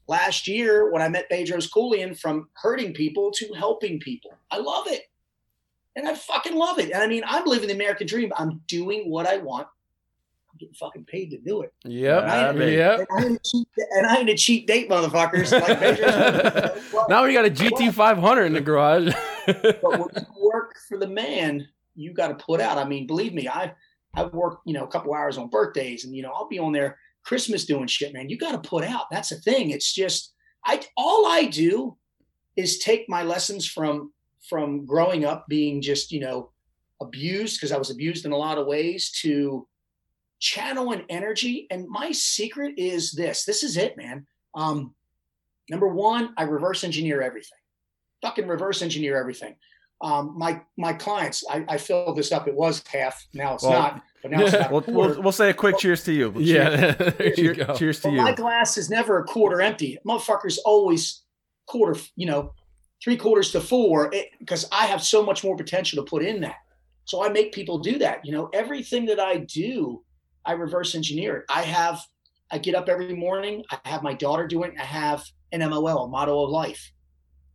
last 0.08 0.48
year 0.48 0.92
when 0.92 1.02
i 1.02 1.08
met 1.08 1.30
bedros 1.30 1.70
Keuilian 1.70 2.18
from 2.20 2.50
hurting 2.54 2.94
people 2.94 3.32
to 3.32 3.54
helping 3.54 4.00
people 4.00 4.32
i 4.52 4.58
love 4.58 4.88
it 4.88 5.04
and 5.96 6.08
i 6.08 6.14
fucking 6.16 6.56
love 6.56 6.80
it 6.80 6.92
and 6.92 7.02
i 7.04 7.08
mean 7.08 7.24
i'm 7.28 7.46
living 7.46 7.68
the 7.68 7.76
american 7.76 8.08
dream 8.08 8.34
i'm 8.38 8.62
doing 8.68 9.10
what 9.10 9.26
i 9.28 9.38
want 9.38 9.68
i'm 9.68 9.75
getting 10.66 10.74
fucking 10.76 11.06
paid 11.06 11.30
to 11.32 11.38
do 11.40 11.62
it 11.62 11.74
Yep. 11.86 12.24
Ah, 12.28 12.52
babe. 12.54 12.78
yep. 12.78 13.00
and 13.00 13.08
I 13.18 13.26
ain't 13.26 13.36
a 13.38 13.40
cheap, 13.50 13.68
and 13.92 14.08
I 14.08 14.16
ain't 14.18 14.30
a 14.30 14.36
cheap 14.36 14.68
date, 14.68 14.90
motherfuckers. 14.90 15.52
Like 15.52 16.76
Well, 16.94 17.06
now 17.10 17.24
we 17.26 17.34
got 17.34 17.46
a 17.46 17.50
GT 17.50 17.94
500 17.94 18.46
in 18.46 18.54
the 18.54 18.62
garage. 18.62 19.14
but 19.46 19.84
when 19.84 20.10
you 20.16 20.50
work 20.52 20.76
for 20.88 20.98
the 20.98 21.08
man, 21.08 21.68
you 21.96 22.14
got 22.14 22.28
to 22.28 22.36
put 22.36 22.60
out. 22.62 22.78
I 22.78 22.86
mean, 22.86 23.08
believe 23.08 23.34
me, 23.34 23.48
I 23.48 23.74
I've 24.14 24.34
worked 24.34 24.62
you 24.66 24.74
know 24.74 24.84
a 24.84 24.88
couple 24.88 25.14
hours 25.14 25.38
on 25.38 25.50
birthdays, 25.50 26.06
and 26.06 26.16
you 26.16 26.24
know 26.24 26.32
I'll 26.32 26.48
be 26.48 26.60
on 26.60 26.72
there 26.72 26.98
Christmas 27.24 27.66
doing 27.66 27.88
shit, 27.88 28.14
man. 28.14 28.30
You 28.30 28.38
got 28.38 28.52
to 28.52 28.70
put 28.70 28.84
out. 28.84 29.06
That's 29.12 29.30
the 29.30 29.38
thing. 29.38 29.72
It's 29.72 29.94
just 29.94 30.34
I 30.66 30.82
all 30.98 31.26
I 31.28 31.46
do 31.46 31.98
is 32.56 32.80
take 32.80 33.08
my 33.10 33.24
lessons 33.24 33.68
from 33.68 34.12
from 34.50 34.86
growing 34.86 35.26
up 35.26 35.46
being 35.48 35.82
just 35.82 36.12
you 36.12 36.20
know 36.20 36.52
abused 37.02 37.58
because 37.60 37.72
I 37.72 37.78
was 37.78 37.92
abused 37.92 38.26
in 38.26 38.32
a 38.32 38.38
lot 38.38 38.58
of 38.58 38.68
ways 38.68 39.12
to 39.22 39.68
channel 40.40 40.92
and 40.92 41.04
energy. 41.10 41.68
And 41.72 41.88
my 41.88 42.12
secret 42.12 42.76
is 42.78 43.12
this. 43.12 43.46
This 43.46 43.64
is 43.64 43.78
it, 43.78 43.98
man. 43.98 44.26
Um, 44.54 44.94
number 45.70 45.88
one, 45.88 46.34
I 46.38 46.44
reverse 46.44 46.84
engineer 46.84 47.22
everything. 47.22 47.58
Fucking 48.22 48.48
reverse 48.48 48.82
engineer 48.82 49.18
everything. 49.20 49.56
Um, 50.02 50.34
my 50.38 50.62
my 50.78 50.94
clients, 50.94 51.44
I, 51.50 51.64
I 51.70 51.78
filled 51.78 52.18
this 52.18 52.32
up. 52.32 52.48
It 52.48 52.56
was 52.56 52.84
half. 52.92 53.26
Now 53.34 53.54
it's 53.56 53.64
Well, 53.64 53.72
not. 53.74 54.02
But 54.22 54.32
now 54.32 54.42
it's 54.42 54.54
about 54.54 54.88
a 54.88 54.92
We'll, 54.92 55.10
we'll, 55.10 55.22
we'll 55.24 55.32
say 55.32 55.50
a 55.50 55.54
quick 55.54 55.78
cheers 55.78 56.04
to 56.04 56.14
you. 56.14 56.34
yeah. 56.38 56.92
there 56.94 57.28
you 57.30 57.36
Cheer- 57.36 57.54
go. 57.54 57.76
cheers 57.76 58.02
to 58.02 58.08
Well, 58.10 58.18
you. 58.18 58.22
my 58.24 58.34
glass 58.34 58.78
is 58.78 58.90
never 58.90 59.20
a 59.20 59.24
quarter 59.24 59.62
empty. 59.62 59.98
Motherfuckers 60.06 60.58
always 60.66 61.24
quarter, 61.68 62.00
you 62.16 62.26
know, 62.26 62.54
three 63.04 63.16
quarters 63.18 63.52
to 63.52 63.62
four, 63.62 64.12
because 64.40 64.68
I 64.72 64.86
have 64.88 65.02
so 65.02 65.24
much 65.24 65.44
more 65.44 65.56
potential 65.56 66.04
to 66.04 66.10
put 66.10 66.24
in 66.24 66.42
that. 66.42 66.56
So 67.06 67.24
I 67.24 67.30
make 67.30 67.54
people 67.54 67.78
do 67.80 67.98
that. 68.00 68.26
You 68.26 68.32
know, 68.34 68.50
everything 68.54 69.06
that 69.06 69.20
I 69.20 69.38
do, 69.38 70.04
I 70.46 70.54
reverse 70.54 70.96
engineer 70.96 71.38
it. 71.38 71.46
I 71.50 71.64
have, 71.64 72.02
I 72.52 72.58
get 72.58 72.76
up 72.76 72.88
every 72.90 73.16
morning. 73.16 73.64
I 73.72 73.80
have 73.90 74.04
my 74.04 74.14
daughter 74.14 74.48
do 74.48 74.64
it. 74.64 74.74
I 74.80 74.84
have 74.86 75.24
an 75.52 75.68
MOL, 75.70 76.06
a 76.06 76.08
motto 76.08 76.44
of 76.44 76.50
life. 76.50 76.92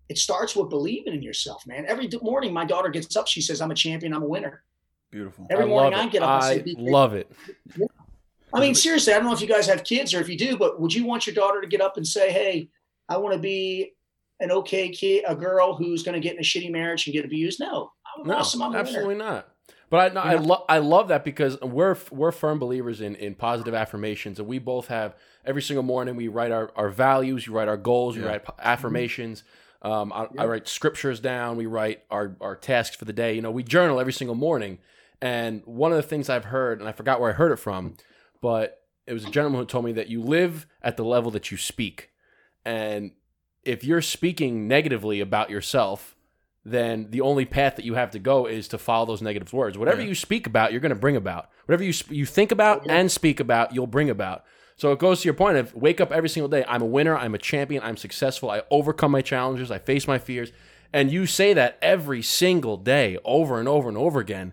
It 0.09 0.19
starts 0.19 0.57
with 0.57 0.71
believing 0.71 1.15
in 1.15 1.23
yourself, 1.23 1.65
man. 1.67 1.85
Every 1.87 2.09
morning, 2.21 2.53
my 2.53 2.65
daughter 2.65 2.89
gets 2.89 3.15
up. 3.17 3.29
She 3.29 3.41
says, 3.41 3.61
"I'm 3.61 3.71
a 3.71 3.75
champion. 3.77 4.13
I'm 4.13 4.23
a 4.25 4.29
winner." 4.29 4.65
Beautiful. 5.13 5.47
Every 5.51 5.65
I 5.67 5.69
morning 5.69 5.95
I 5.95 6.09
get 6.09 6.23
up, 6.23 6.43
I 6.43 6.51
I 6.51 6.55
say, 6.57 6.75
love 6.79 7.15
it. 7.15 7.31
I 8.53 8.59
mean, 8.59 8.75
seriously, 8.75 9.13
I 9.13 9.17
don't 9.19 9.27
know 9.27 9.33
if 9.33 9.41
you 9.41 9.47
guys 9.47 9.69
have 9.69 9.85
kids 9.85 10.13
or 10.13 10.21
if 10.21 10.29
you 10.29 10.37
do, 10.37 10.57
but 10.57 10.81
would 10.81 10.93
you 10.93 11.05
want 11.05 11.27
your 11.27 11.35
daughter 11.35 11.61
to 11.61 11.69
get 11.69 11.81
up 11.81 11.97
and 11.97 12.05
say, 12.07 12.33
"Hey, 12.33 12.69
I 13.09 13.19
want 13.19 13.35
to 13.35 13.39
be 13.39 13.93
an 14.41 14.51
okay 14.51 14.89
kid, 14.89 15.25
a 15.29 15.37
girl 15.37 15.77
who's 15.77 16.03
going 16.03 16.15
to 16.15 16.21
get 16.21 16.33
in 16.35 16.41
a 16.41 16.43
shitty 16.43 16.73
marriage 16.73 17.07
and 17.07 17.15
get 17.15 17.25
abused"? 17.25 17.61
No, 17.61 17.93
I'm 18.19 18.27
No, 18.27 18.39
awesome. 18.39 18.63
I'm 18.63 18.71
a 18.71 18.71
winner. 18.73 18.81
absolutely 18.81 19.15
not. 19.15 19.50
But 19.91 20.17
I, 20.17 20.21
I, 20.21 20.33
You 20.35 20.39
lo- 20.39 20.65
I 20.69 20.79
love 20.79 21.09
that 21.09 21.25
because 21.25 21.61
we're 21.61 21.97
we're 22.11 22.33
firm 22.33 22.59
believers 22.59 23.01
in, 23.01 23.17
in 23.17 23.35
positive 23.35 23.75
affirmations, 23.75 24.39
and 24.39 24.47
we 24.49 24.59
both 24.59 24.87
have 24.87 25.17
every 25.45 25.63
single 25.63 25.83
morning 25.83 26.15
we 26.17 26.29
write 26.29 26.53
our, 26.53 26.71
our 26.77 26.89
values, 26.91 27.47
we 27.49 27.55
write 27.55 27.69
our 27.69 27.77
goals, 27.77 28.17
we 28.17 28.23
Yeah. 28.23 28.29
write 28.29 28.45
affirmations. 28.61 29.43
Um, 29.83 30.13
I, 30.13 30.27
I 30.39 30.47
write 30.47 30.69
scriptures 30.69 31.21
down. 31.21 31.57
We 31.57 31.67
write 31.67 32.05
our 32.11 32.37
our 32.41 32.55
tasks 32.55 32.97
for 32.97 33.05
the 33.05 33.13
day. 33.13 33.35
You 33.35 33.43
know, 33.43 33.51
we 33.51 33.63
journal 33.63 33.99
every 33.99 34.13
single 34.13 34.37
morning. 34.37 34.79
And 35.23 35.63
one 35.67 35.91
of 35.91 35.97
the 35.97 36.03
things 36.03 36.31
I've 36.31 36.47
heard, 36.47 36.81
and 36.81 36.89
I 36.89 36.93
forgot 36.93 37.21
where 37.21 37.31
I 37.31 37.35
heard 37.35 37.53
it 37.53 37.57
from, 37.59 37.97
but 38.41 38.83
it 39.07 39.13
was 39.13 39.25
a 39.25 39.31
gentleman 39.31 39.61
who 39.61 39.67
told 39.67 39.85
me 39.85 39.93
that 39.93 40.09
you 40.09 40.23
live 40.23 40.67
at 40.83 40.97
the 40.97 41.05
level 41.05 41.31
that 41.33 41.51
you 41.51 41.57
speak, 41.59 42.11
and 42.65 43.11
if 43.65 43.85
you're 43.85 44.01
speaking 44.01 44.67
negatively 44.69 45.21
about 45.21 45.51
yourself, 45.51 46.17
then 46.65 47.07
the 47.11 47.21
only 47.23 47.45
path 47.45 47.77
that 47.77 47.85
you 47.85 47.95
have 47.95 48.11
to 48.11 48.19
go 48.19 48.47
is 48.47 48.69
to 48.69 48.79
follow 48.79 49.07
those 49.07 49.23
negative 49.23 49.53
words. 49.53 49.79
Whatever 49.79 50.03
Yeah. 50.03 50.09
you 50.09 50.15
speak 50.15 50.47
about, 50.47 50.73
you're 50.73 50.81
going 50.81 50.91
to 50.91 50.95
bring 50.97 51.17
about. 51.17 51.49
Whatever 51.67 51.85
you 51.85 51.93
sp- 51.97 52.13
you 52.13 52.27
think 52.27 52.53
about 52.53 52.83
Yeah. 52.87 52.97
and 52.97 53.11
speak 53.11 53.41
about, 53.41 53.75
you'll 53.75 53.87
bring 53.87 54.11
about. 54.11 54.45
So 54.77 54.93
it 54.93 54.99
goes 54.99 55.21
to 55.23 55.25
your 55.27 55.35
point 55.35 55.57
of 55.59 55.75
wake 55.75 56.01
up 56.01 56.11
every 56.13 56.29
single 56.29 56.49
day. 56.49 56.65
I'm 56.69 56.83
a 56.83 56.87
winner. 56.87 57.17
I'm 57.17 57.35
a 57.35 57.39
champion. 57.39 57.83
I'm 57.83 57.97
successful. 57.97 58.51
I 58.51 58.63
overcome 58.71 59.11
my 59.11 59.23
challenges. 59.23 59.71
I 59.71 59.79
face 59.79 60.07
my 60.09 60.19
fears, 60.19 60.53
and 60.93 61.11
you 61.11 61.27
say 61.27 61.53
that 61.55 61.79
every 61.83 62.23
single 62.23 62.77
day 62.77 63.17
over 63.25 63.59
and 63.59 63.69
over 63.69 63.89
and 63.89 63.97
over 63.99 64.21
again, 64.21 64.53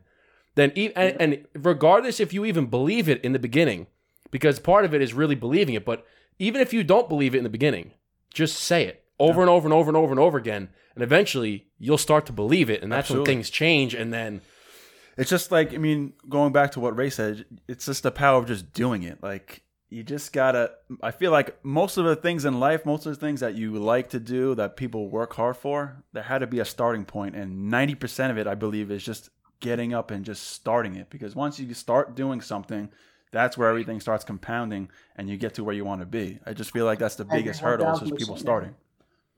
then 0.56 0.72
e- 0.76 0.92
and, 0.96 1.16
and 1.22 1.46
regardless 1.56 2.20
if 2.20 2.34
you 2.34 2.46
even 2.46 2.66
believe 2.68 3.08
it 3.10 3.22
in 3.24 3.32
the 3.34 3.40
beginning, 3.40 3.88
because 4.32 4.60
part 4.60 4.84
of 4.86 4.94
it 4.94 5.02
is 5.02 5.14
really 5.14 5.36
believing 5.36 5.76
it, 5.76 5.86
but 5.86 6.06
even 6.40 6.62
if 6.62 6.74
you 6.74 6.84
don't 6.84 7.08
believe 7.10 7.34
it 7.34 7.38
in 7.40 7.44
the 7.44 7.50
beginning, 7.50 7.92
just 8.34 8.58
say 8.58 8.84
it 8.86 9.04
over 9.20 9.42
and 9.42 9.50
over 9.50 9.66
and 9.68 9.74
over 9.74 9.90
and 9.90 9.98
over 9.98 10.12
and 10.12 10.20
over 10.20 10.38
again, 10.38 10.70
and 10.98 11.04
eventually 11.04 11.68
you'll 11.80 11.98
start 12.10 12.26
to 12.26 12.34
believe 12.34 12.70
it, 12.70 12.82
and 12.84 12.92
that's 12.92 13.06
Absolutely. 13.06 13.30
when 13.30 13.38
things 13.38 13.50
change, 13.52 13.94
and 13.94 14.12
then 14.12 14.42
It's 15.18 15.30
just 15.30 15.52
like 15.52 15.74
I 15.74 15.78
mean, 15.78 16.14
going 16.30 16.54
back 16.54 16.72
to 16.74 16.80
what 16.80 16.96
Ray 16.96 17.10
said, 17.10 17.46
it's 17.68 17.86
just 17.86 18.04
the 18.04 18.12
power 18.12 18.38
of 18.40 18.46
just 18.48 18.72
doing 18.74 19.04
it. 19.04 19.22
Like 19.22 19.64
you 19.90 20.04
just 20.04 20.32
gotta. 20.32 20.72
I 21.02 21.12
feel 21.12 21.32
like 21.32 21.64
most 21.64 21.98
of 21.98 22.06
the 22.06 22.16
things 22.16 22.46
in 22.46 22.60
life, 22.60 22.86
most 22.86 23.06
of 23.06 23.14
the 23.14 23.20
things 23.20 23.40
that 23.40 23.56
you 23.56 23.72
like 23.80 24.10
to 24.10 24.20
do, 24.20 24.54
that 24.56 24.76
people 24.76 25.10
work 25.10 25.34
hard 25.34 25.58
for, 25.58 26.04
there 26.14 26.24
had 26.24 26.40
to 26.40 26.48
be 26.48 26.60
a 26.60 26.66
starting 26.66 27.06
point, 27.06 27.36
and 27.36 27.70
ninety 27.70 27.96
percent 27.96 28.32
of 28.32 28.38
it, 28.38 28.48
I 28.48 28.56
believe, 28.56 28.92
is 28.92 29.04
just 29.04 29.30
getting 29.60 29.94
up 29.94 30.12
and 30.12 30.24
just 30.24 30.44
starting 30.52 30.96
it. 30.96 31.10
Because 31.10 31.36
once 31.36 31.60
you 31.60 31.74
start 31.74 32.16
doing 32.16 32.42
something, 32.42 32.90
that's 33.32 33.58
where 33.58 33.70
everything 33.70 34.00
starts 34.00 34.24
compounding, 34.24 34.90
and 35.16 35.30
you 35.30 35.38
get 35.38 35.56
to 35.56 35.64
where 35.64 35.74
you 35.74 35.86
want 35.86 36.02
to 36.02 36.06
be. 36.06 36.40
I 36.46 36.54
just 36.54 36.72
feel 36.72 36.86
like 36.86 37.00
that's 37.00 37.16
the 37.16 37.26
biggest 37.26 37.62
hurdle 37.62 37.92
is 37.94 38.02
just 38.02 38.16
people 38.18 38.36
man. 38.36 38.42
starting. 38.42 38.76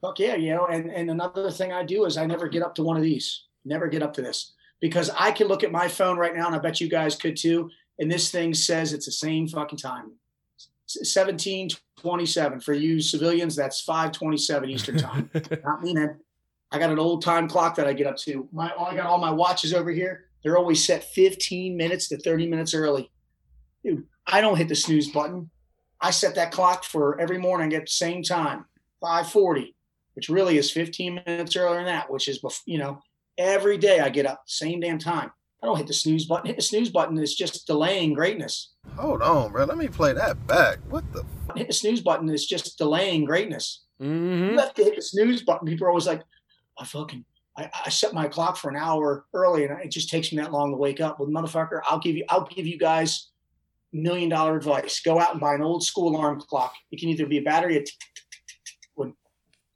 Fuck 0.00 0.18
yeah, 0.18 0.34
you 0.34 0.54
know, 0.54 0.66
and, 0.66 0.90
and 0.90 1.10
another 1.10 1.50
thing 1.50 1.72
I 1.72 1.84
do 1.84 2.06
is 2.06 2.16
I 2.16 2.26
never 2.26 2.48
get 2.48 2.62
up 2.62 2.74
to 2.76 2.82
one 2.82 2.96
of 2.96 3.02
these. 3.02 3.44
Never 3.64 3.86
get 3.86 4.02
up 4.02 4.14
to 4.14 4.22
this. 4.22 4.54
Because 4.80 5.10
I 5.10 5.30
can 5.30 5.46
look 5.46 5.62
at 5.62 5.72
my 5.72 5.88
phone 5.88 6.16
right 6.16 6.34
now, 6.34 6.46
and 6.46 6.56
I 6.56 6.58
bet 6.58 6.80
you 6.80 6.88
guys 6.88 7.16
could 7.16 7.36
too. 7.36 7.70
And 7.98 8.10
this 8.10 8.30
thing 8.30 8.54
says 8.54 8.94
it's 8.94 9.04
the 9.06 9.12
same 9.12 9.46
fucking 9.46 9.78
time. 9.78 10.12
1727. 10.98 12.60
For 12.60 12.72
you 12.72 13.00
civilians, 13.00 13.54
that's 13.54 13.82
527 13.82 14.70
Eastern 14.70 14.98
time. 14.98 15.30
Not 15.62 15.82
me, 15.82 15.92
man. 15.94 16.18
I 16.72 16.78
got 16.78 16.90
an 16.90 16.98
old 16.98 17.22
time 17.22 17.48
clock 17.48 17.74
that 17.76 17.86
I 17.86 17.92
get 17.92 18.06
up 18.06 18.16
to. 18.18 18.48
My 18.52 18.72
I 18.78 18.94
got 18.94 19.06
all 19.06 19.18
my 19.18 19.30
watches 19.30 19.74
over 19.74 19.90
here. 19.90 20.26
They're 20.42 20.56
always 20.56 20.84
set 20.84 21.04
15 21.04 21.76
minutes 21.76 22.08
to 22.08 22.18
30 22.18 22.46
minutes 22.46 22.74
early. 22.74 23.10
Dude, 23.84 24.06
I 24.26 24.40
don't 24.40 24.56
hit 24.56 24.68
the 24.68 24.74
snooze 24.74 25.10
button. 25.10 25.50
I 26.00 26.10
set 26.10 26.34
that 26.36 26.52
clock 26.52 26.84
for 26.84 27.20
every 27.20 27.38
morning 27.38 27.74
at 27.74 27.82
the 27.82 27.90
same 27.90 28.22
time, 28.22 28.64
540, 29.00 29.74
which 30.14 30.28
really 30.28 30.58
is 30.58 30.70
15 30.70 31.22
minutes 31.26 31.56
earlier 31.56 31.76
than 31.76 31.86
that, 31.86 32.10
which 32.10 32.28
is, 32.28 32.40
bef- 32.42 32.62
you 32.66 32.78
know, 32.78 33.00
every 33.38 33.78
day 33.78 34.00
I 34.00 34.08
get 34.08 34.26
up, 34.26 34.42
same 34.46 34.80
damn 34.80 34.98
time. 34.98 35.30
I 35.62 35.66
don't 35.66 35.76
hit 35.76 35.86
the 35.86 35.92
snooze 35.92 36.24
button. 36.24 36.46
Hit 36.46 36.56
the 36.56 36.62
snooze 36.62 36.88
button 36.90 37.18
is 37.18 37.34
just 37.34 37.66
delaying 37.66 38.14
greatness. 38.14 38.72
Hold 38.96 39.20
on, 39.20 39.52
bro. 39.52 39.64
Let 39.64 39.76
me 39.76 39.88
play 39.88 40.14
that 40.14 40.46
back. 40.46 40.78
What 40.88 41.04
the? 41.12 41.22
Hit 41.54 41.66
the 41.66 41.72
snooze 41.74 42.00
button 42.00 42.30
is 42.30 42.46
just 42.46 42.78
delaying 42.78 43.24
greatness. 43.26 43.82
Mhm. 44.00 44.52
You 44.52 44.58
have 44.58 44.72
to 44.74 44.84
hit 44.84 44.96
the 44.96 45.02
snooze 45.02 45.42
button. 45.42 45.68
People 45.68 45.86
are 45.86 45.90
always 45.90 46.06
like, 46.06 46.22
I 46.78 46.84
fucking, 46.86 47.26
I, 47.58 47.68
I 47.84 47.90
set 47.90 48.14
my 48.14 48.26
clock 48.26 48.56
for 48.56 48.70
an 48.70 48.76
hour 48.76 49.26
early 49.34 49.64
and 49.66 49.78
it 49.80 49.90
just 49.90 50.08
takes 50.08 50.32
me 50.32 50.38
that 50.38 50.50
long 50.52 50.70
to 50.70 50.78
wake 50.78 51.00
up. 51.00 51.20
Well, 51.20 51.28
motherfucker, 51.28 51.80
I'll 51.86 51.98
give 51.98 52.16
you, 52.16 52.24
I'll 52.30 52.46
give 52.46 52.66
you 52.66 52.78
guys 52.78 53.28
million 53.92 54.30
dollar 54.30 54.56
advice. 54.56 55.00
Go 55.00 55.20
out 55.20 55.32
and 55.32 55.40
buy 55.40 55.54
an 55.54 55.62
old 55.62 55.82
school 55.84 56.08
alarm 56.08 56.40
clock. 56.40 56.72
It 56.90 57.00
can 57.00 57.10
either 57.10 57.26
be 57.26 57.38
a 57.38 57.42
battery, 57.42 57.76
a 57.76 57.80
tick, 57.80 57.88
tick, 58.14 58.24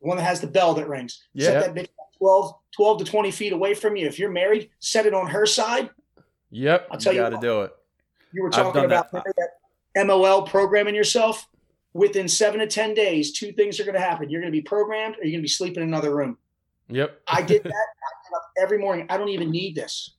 one 0.05 0.17
that 0.19 0.25
has 0.25 0.41
the 0.41 0.47
bell 0.47 0.75
that 0.75 0.89
rings. 0.89 1.25
Yeah. 1.33 1.61
Set 1.61 1.75
that 1.75 1.83
bitch 1.83 1.89
12, 2.19 2.55
12 2.77 2.99
to 2.99 3.05
20 3.05 3.31
feet 3.31 3.53
away 3.53 3.75
from 3.75 3.97
you. 3.97 4.07
If 4.07 4.19
you're 4.19 4.31
married, 4.31 4.71
set 4.79 5.07
it 5.07 5.15
on 5.15 5.29
her 5.29 5.47
side. 5.47 5.91
Yep. 6.51 6.89
I'll 6.91 6.99
tell 6.99 7.13
you 7.13 7.21
you, 7.21 7.31
got 7.31 7.41
to 7.41 7.47
do 7.47 7.63
it. 7.63 7.73
you 8.33 8.43
were 8.43 8.51
talking 8.51 8.85
about 8.85 9.11
that. 9.13 9.25
that 9.95 10.07
MOL 10.07 10.43
programming 10.43 10.95
yourself. 10.95 11.49
Within 11.93 12.27
seven 12.27 12.59
to 12.59 12.67
10 12.67 12.95
days, 12.95 13.33
two 13.33 13.53
things 13.53 13.79
are 13.79 13.85
going 13.85 13.95
to 13.95 14.01
happen. 14.01 14.29
You're 14.29 14.41
going 14.41 14.53
to 14.53 14.57
be 14.57 14.63
programmed 14.63 15.15
or 15.15 15.19
you're 15.19 15.31
going 15.31 15.41
to 15.41 15.43
be 15.43 15.49
sleeping 15.49 15.83
in 15.83 15.89
another 15.89 16.15
room. 16.15 16.39
Yep. 16.89 17.21
I 17.29 17.41
did 17.41 17.63
that. 17.65 17.69
I 17.69 17.71
get 17.71 18.37
up 18.37 18.51
every 18.59 18.79
morning. 18.79 19.07
I 19.09 19.17
don't 19.17 19.29
even 19.29 19.51
need 19.51 19.77
this. 19.77 20.11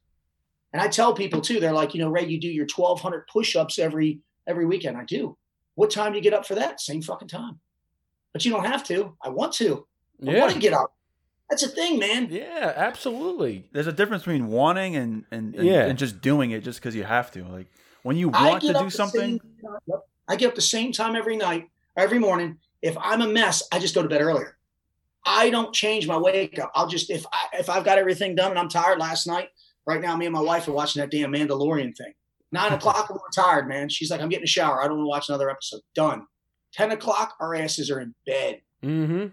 And 0.71 0.81
I 0.81 0.87
tell 0.87 1.13
people 1.13 1.41
too, 1.41 1.59
they're 1.59 1.73
like, 1.73 1.93
you 1.93 1.99
know, 1.99 2.09
Ray, 2.09 2.25
you 2.25 2.39
do 2.39 2.47
your 2.47 2.67
1200 2.73 3.27
push-ups 3.27 3.77
every, 3.77 4.19
every 4.47 4.65
weekend. 4.65 4.97
I 4.97 5.03
do. 5.03 5.37
What 5.75 5.91
time 5.91 6.13
do 6.13 6.17
you 6.17 6.23
get 6.23 6.33
up 6.33 6.45
for 6.45 6.55
that? 6.55 6.79
Same 6.79 7.01
fucking 7.01 7.27
time. 7.27 7.59
But 8.35 8.43
you 8.43 8.51
don't 8.51 8.65
have 8.65 8.83
to. 8.87 9.15
I 9.21 9.29
want 9.29 9.53
to. 9.53 9.87
I 10.27 10.37
want 10.39 10.51
to 10.51 10.59
get 10.59 10.73
up. 10.73 10.93
That's 11.49 11.63
a 11.63 11.69
thing, 11.69 11.99
man. 11.99 12.27
Yeah. 12.29 12.73
Absolutely. 12.75 13.69
There's 13.71 13.87
a 13.87 13.93
difference 13.93 14.23
between 14.23 14.47
wanting 14.47 14.97
and 14.97 15.23
and, 15.31 15.55
and, 15.55 15.65
Yeah. 15.65 15.85
and 15.85 15.97
just 15.97 16.19
doing 16.19 16.51
it 16.51 16.61
just 16.65 16.81
because 16.81 16.95
you 16.97 17.05
have 17.05 17.31
to. 17.31 17.45
Like 17.45 17.67
when 18.03 18.17
you 18.17 18.27
want 18.27 18.61
to 18.63 18.73
do 18.73 18.89
something, 18.89 19.39
same 19.39 19.79
time- 19.89 19.99
I 20.27 20.35
get 20.35 20.49
up 20.49 20.55
the 20.55 20.61
same 20.61 20.91
time 20.91 21.15
every 21.15 21.37
night, 21.37 21.69
every 21.95 22.19
morning. 22.19 22.57
If 22.81 22.97
I'm 22.99 23.21
a 23.21 23.27
mess, 23.29 23.63
I 23.71 23.79
just 23.79 23.95
go 23.95 24.03
to 24.03 24.09
bed 24.09 24.19
earlier. 24.21 24.57
I 25.25 25.49
don't 25.49 25.73
change 25.73 26.05
my 26.07 26.17
wake 26.17 26.59
up. 26.59 26.71
I'll 26.75 26.87
just 26.87 27.09
if 27.09 27.25
I 27.31 27.57
if 27.57 27.69
I've 27.69 27.85
got 27.85 27.97
everything 27.99 28.35
done 28.35 28.49
and 28.51 28.59
I'm 28.59 28.67
tired 28.67 28.99
last 28.99 29.27
night. 29.27 29.47
Right 29.87 30.01
now, 30.01 30.17
me 30.17 30.25
and 30.25 30.33
my 30.33 30.41
wife 30.41 30.67
are 30.67 30.73
watching 30.73 30.99
that 30.99 31.09
damn 31.11 31.31
Mandalorian 31.31 31.95
thing. 31.95 32.13
Nine 32.51 32.73
o'clock, 32.77 33.09
we're 33.09 33.19
tired, 33.33 33.69
man. 33.69 33.87
She's 33.87 34.11
like, 34.11 34.19
I'm 34.19 34.27
getting 34.27 34.43
a 34.43 34.47
shower. 34.47 34.81
I 34.83 34.87
don't 34.87 34.97
want 34.97 35.05
to 35.05 35.09
watch 35.09 35.29
another 35.29 35.49
episode. 35.49 35.81
Done. 35.93 36.25
Ten 36.75 36.91
o'clock, 36.91 37.35
our 37.39 37.55
asses 37.55 37.89
are 37.89 37.99
in 38.01 38.13
bed. 38.25 38.61
Mm-hmm. 38.83 39.27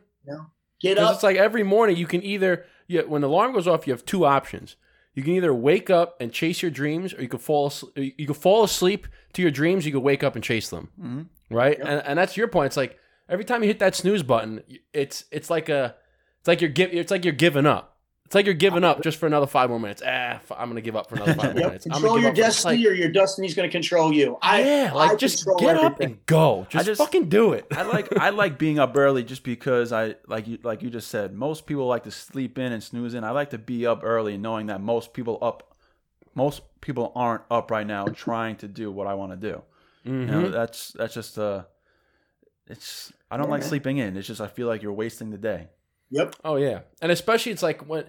Get 0.80 0.98
up. 0.98 1.14
it's 1.14 1.22
like 1.22 1.36
every 1.36 1.62
morning 1.62 1.96
you 1.96 2.06
can 2.06 2.22
either 2.22 2.64
yeah, 2.88 3.02
when 3.02 3.22
the 3.22 3.28
alarm 3.28 3.52
goes 3.52 3.66
off, 3.68 3.86
you 3.86 3.92
have 3.92 4.04
two 4.04 4.24
options. 4.24 4.76
You 5.14 5.22
can 5.22 5.32
either 5.34 5.52
wake 5.54 5.90
up 5.90 6.16
and 6.20 6.32
chase 6.32 6.62
your 6.62 6.70
dreams, 6.70 7.12
or 7.14 7.20
you 7.22 7.28
could 7.28 7.40
fall 7.40 7.66
asleep, 7.66 8.14
you 8.18 8.26
could 8.26 8.36
fall 8.36 8.64
asleep 8.64 9.06
to 9.34 9.42
your 9.42 9.50
dreams. 9.50 9.84
You 9.86 9.92
could 9.92 10.02
wake 10.02 10.24
up 10.24 10.34
and 10.34 10.42
chase 10.44 10.70
them, 10.70 10.88
Mhm. 11.00 11.26
right? 11.50 11.78
And, 11.78 12.02
and 12.06 12.18
that's 12.18 12.36
your 12.36 12.48
point. 12.48 12.66
It's 12.66 12.76
like 12.76 12.98
every 13.28 13.44
time 13.44 13.62
you 13.62 13.68
hit 13.68 13.78
that 13.80 13.94
snooze 13.94 14.22
button, 14.22 14.62
it's 14.92 15.24
it's 15.30 15.50
like 15.50 15.68
a 15.68 15.94
it's 16.40 16.48
like 16.48 16.60
you're 16.60 16.70
give, 16.70 16.92
it's 16.92 17.10
like 17.10 17.24
you're 17.24 17.32
giving 17.34 17.66
up. 17.66 17.91
It's 18.32 18.34
like 18.34 18.46
you're 18.46 18.54
giving 18.54 18.82
up 18.82 19.02
just 19.02 19.18
for 19.18 19.26
another 19.26 19.46
five 19.46 19.68
more 19.68 19.78
minutes. 19.78 20.00
Ah, 20.02 20.36
f- 20.36 20.52
I'm 20.56 20.70
gonna 20.70 20.80
give 20.80 20.96
up 20.96 21.06
for 21.10 21.16
another 21.16 21.34
five 21.34 21.52
more 21.52 21.60
Yep. 21.60 21.66
minutes. 21.66 21.84
I'm 21.86 21.92
Control 21.92 22.18
your 22.18 22.30
up 22.30 22.34
destiny, 22.34 22.78
like- 22.78 22.86
or 22.86 22.94
your 22.94 23.10
destiny's 23.10 23.52
going 23.54 23.68
to 23.68 23.70
control 23.70 24.10
you. 24.10 24.38
I 24.40 24.62
yeah, 24.64 24.92
like 24.94 25.10
I 25.10 25.14
just 25.16 25.44
control 25.44 25.58
get 25.74 25.76
up 25.84 26.00
and 26.00 26.24
go. 26.24 26.66
Just, 26.70 26.86
just- 26.86 26.98
fucking 26.98 27.28
do 27.28 27.52
it. 27.52 27.66
I 27.72 27.82
like 27.82 28.16
I 28.16 28.30
like 28.30 28.56
being 28.58 28.78
up 28.78 28.96
early 28.96 29.22
just 29.22 29.42
because 29.44 29.92
I 29.92 30.14
like 30.28 30.48
you 30.48 30.58
like 30.62 30.80
you 30.82 30.88
just 30.88 31.08
said. 31.08 31.34
Most 31.34 31.66
people 31.66 31.86
like 31.86 32.04
to 32.04 32.10
sleep 32.10 32.58
in 32.58 32.72
and 32.72 32.82
snooze 32.82 33.12
in. 33.12 33.22
I 33.22 33.32
like 33.32 33.50
to 33.50 33.58
be 33.58 33.86
up 33.86 34.00
early, 34.02 34.38
knowing 34.38 34.68
that 34.68 34.80
most 34.80 35.12
people 35.12 35.38
up, 35.42 35.76
most 36.34 36.62
people 36.80 37.12
aren't 37.14 37.42
up 37.50 37.70
right 37.70 37.86
now 37.86 38.06
trying 38.06 38.56
to 38.56 38.66
do 38.66 38.90
what 38.90 39.06
I 39.06 39.12
want 39.12 39.32
to 39.32 39.36
do. 39.36 39.60
You 40.04 40.12
know, 40.24 40.42
Mhm. 40.44 40.52
that's 40.52 40.92
that's 40.92 41.12
just 41.12 41.38
uh, 41.38 41.64
it's 42.66 43.12
I 43.30 43.36
don't 43.36 43.46
Yeah, 43.48 43.52
like 43.52 43.62
sleeping 43.62 43.98
in. 43.98 44.16
It's 44.16 44.26
just 44.26 44.40
I 44.40 44.46
feel 44.46 44.66
like 44.68 44.82
you're 44.82 44.92
wasting 44.94 45.28
the 45.30 45.36
day. 45.38 45.68
Yep. 46.10 46.36
Oh 46.44 46.56
yeah, 46.56 46.80
and 47.00 47.12
especially 47.12 47.52
it's 47.52 47.62
like 47.62 47.88
when, 47.88 48.04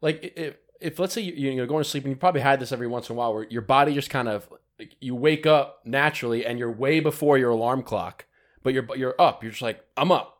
like 0.00 0.32
if 0.36 0.56
if 0.80 0.98
let's 0.98 1.14
say 1.14 1.20
you, 1.20 1.50
you're 1.50 1.66
going 1.66 1.82
to 1.82 1.88
sleep 1.88 2.04
and 2.04 2.10
you 2.12 2.16
probably 2.16 2.40
had 2.40 2.60
this 2.60 2.72
every 2.72 2.86
once 2.86 3.08
in 3.08 3.14
a 3.14 3.18
while 3.18 3.34
where 3.34 3.44
your 3.50 3.62
body 3.62 3.92
just 3.94 4.08
kind 4.10 4.28
of 4.28 4.48
like, 4.78 4.96
you 5.00 5.14
wake 5.14 5.46
up 5.46 5.80
naturally 5.84 6.46
and 6.46 6.58
you're 6.58 6.70
way 6.72 7.00
before 7.00 7.36
your 7.36 7.50
alarm 7.50 7.82
clock, 7.82 8.24
but 8.62 8.72
you're 8.72 8.86
you're 8.96 9.14
up. 9.20 9.42
You're 9.42 9.52
just 9.52 9.62
like 9.62 9.84
I'm 9.96 10.10
up. 10.12 10.38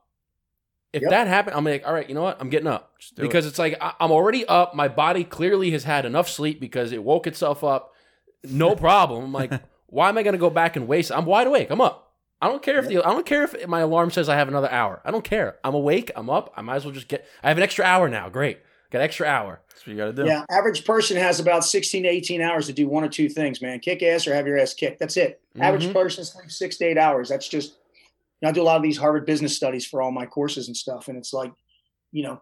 If 0.92 1.02
Yep. 1.02 1.10
that 1.10 1.26
happened, 1.28 1.56
I'm 1.56 1.64
like, 1.64 1.86
all 1.86 1.92
right, 1.94 2.08
you 2.08 2.14
know 2.16 2.22
what? 2.22 2.38
I'm 2.40 2.48
getting 2.50 2.66
up 2.66 2.92
do 3.14 3.22
it. 3.22 3.26
because 3.26 3.46
it's 3.46 3.58
like 3.58 3.76
I, 3.80 3.92
I'm 4.00 4.10
already 4.10 4.44
up. 4.46 4.74
My 4.74 4.88
body 4.88 5.22
clearly 5.24 5.70
has 5.70 5.84
had 5.84 6.04
enough 6.04 6.28
sleep 6.28 6.58
because 6.60 6.90
it 6.92 7.04
woke 7.04 7.26
itself 7.26 7.62
up, 7.62 7.92
no 8.42 8.74
problem. 8.86 9.24
I'm 9.24 9.32
like, 9.32 9.52
why 9.86 10.08
am 10.08 10.18
I 10.18 10.22
going 10.22 10.32
to 10.32 10.38
go 10.38 10.50
back 10.50 10.74
and 10.76 10.88
waste? 10.88 11.12
I'm 11.12 11.26
wide 11.26 11.46
awake. 11.46 11.70
I'm 11.70 11.80
up. 11.80 12.12
I 12.42 12.48
don't 12.48 12.62
care 12.62 12.78
if 12.78 12.88
the 12.88 12.98
I 13.04 13.10
don't 13.10 13.26
care 13.26 13.44
if 13.44 13.68
my 13.68 13.80
alarm 13.80 14.10
says 14.10 14.28
I 14.28 14.34
have 14.36 14.48
another 14.48 14.70
hour. 14.70 15.00
I 15.04 15.10
don't 15.10 15.22
care. 15.24 15.58
I'm 15.62 15.74
awake. 15.74 16.10
I'm 16.16 16.30
up. 16.30 16.52
I 16.56 16.62
might 16.62 16.76
as 16.76 16.84
well 16.86 16.94
just 16.94 17.06
get. 17.08 17.26
I 17.42 17.48
have 17.48 17.58
an 17.58 17.62
extra 17.62 17.84
hour 17.84 18.08
now. 18.08 18.28
Great. 18.30 18.60
Got 18.90 19.03
extra 19.03 19.26
hour. 19.26 19.61
That's 19.68 19.87
what 19.87 19.92
you 19.92 19.96
got 19.96 20.07
to 20.07 20.12
do. 20.12 20.24
Yeah, 20.26 20.44
average 20.50 20.85
person 20.85 21.16
has 21.16 21.38
about 21.40 21.64
16 21.64 22.03
to 22.03 22.09
18 22.09 22.40
hours 22.40 22.66
to 22.66 22.72
do 22.72 22.88
one 22.88 23.05
or 23.05 23.09
two 23.09 23.29
things, 23.29 23.62
man. 23.62 23.79
Kick 23.79 24.03
ass 24.03 24.26
or 24.26 24.35
have 24.35 24.46
your 24.46 24.59
ass 24.59 24.74
kicked. 24.74 24.98
That's 24.98 25.16
it. 25.16 25.40
Average 25.61 25.87
Mhm. 25.87 25.92
person 25.92 26.24
sleeps 26.24 26.57
six 26.59 26.76
to 26.79 26.85
eight 26.87 26.98
hours. 26.98 27.29
That's 27.29 27.46
just, 27.48 27.74
you 27.94 27.96
know, 28.42 28.48
I 28.48 28.53
do 28.53 28.62
a 28.62 28.64
lot 28.64 28.76
of 28.76 28.83
these 28.83 28.96
Harvard 28.96 29.26
business 29.26 29.57
studies 29.57 29.87
for 29.87 30.03
all 30.03 30.11
my 30.11 30.26
courses 30.26 30.66
and 30.66 30.76
stuff. 30.76 31.09
And 31.09 31.16
it's 31.16 31.33
like, 31.33 31.53
you 32.12 32.24
know, 32.24 32.40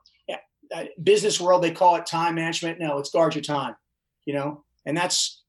uh, 0.74 0.84
business 1.02 1.40
world, 1.40 1.62
they 1.62 1.70
call 1.70 1.96
it 1.96 2.04
time 2.04 2.34
management. 2.34 2.78
No, 2.78 2.98
it's 2.98 3.08
guard 3.08 3.34
your 3.34 3.40
time, 3.40 3.74
you 4.26 4.34
know, 4.34 4.64
and 4.84 4.94
that's 4.94 5.42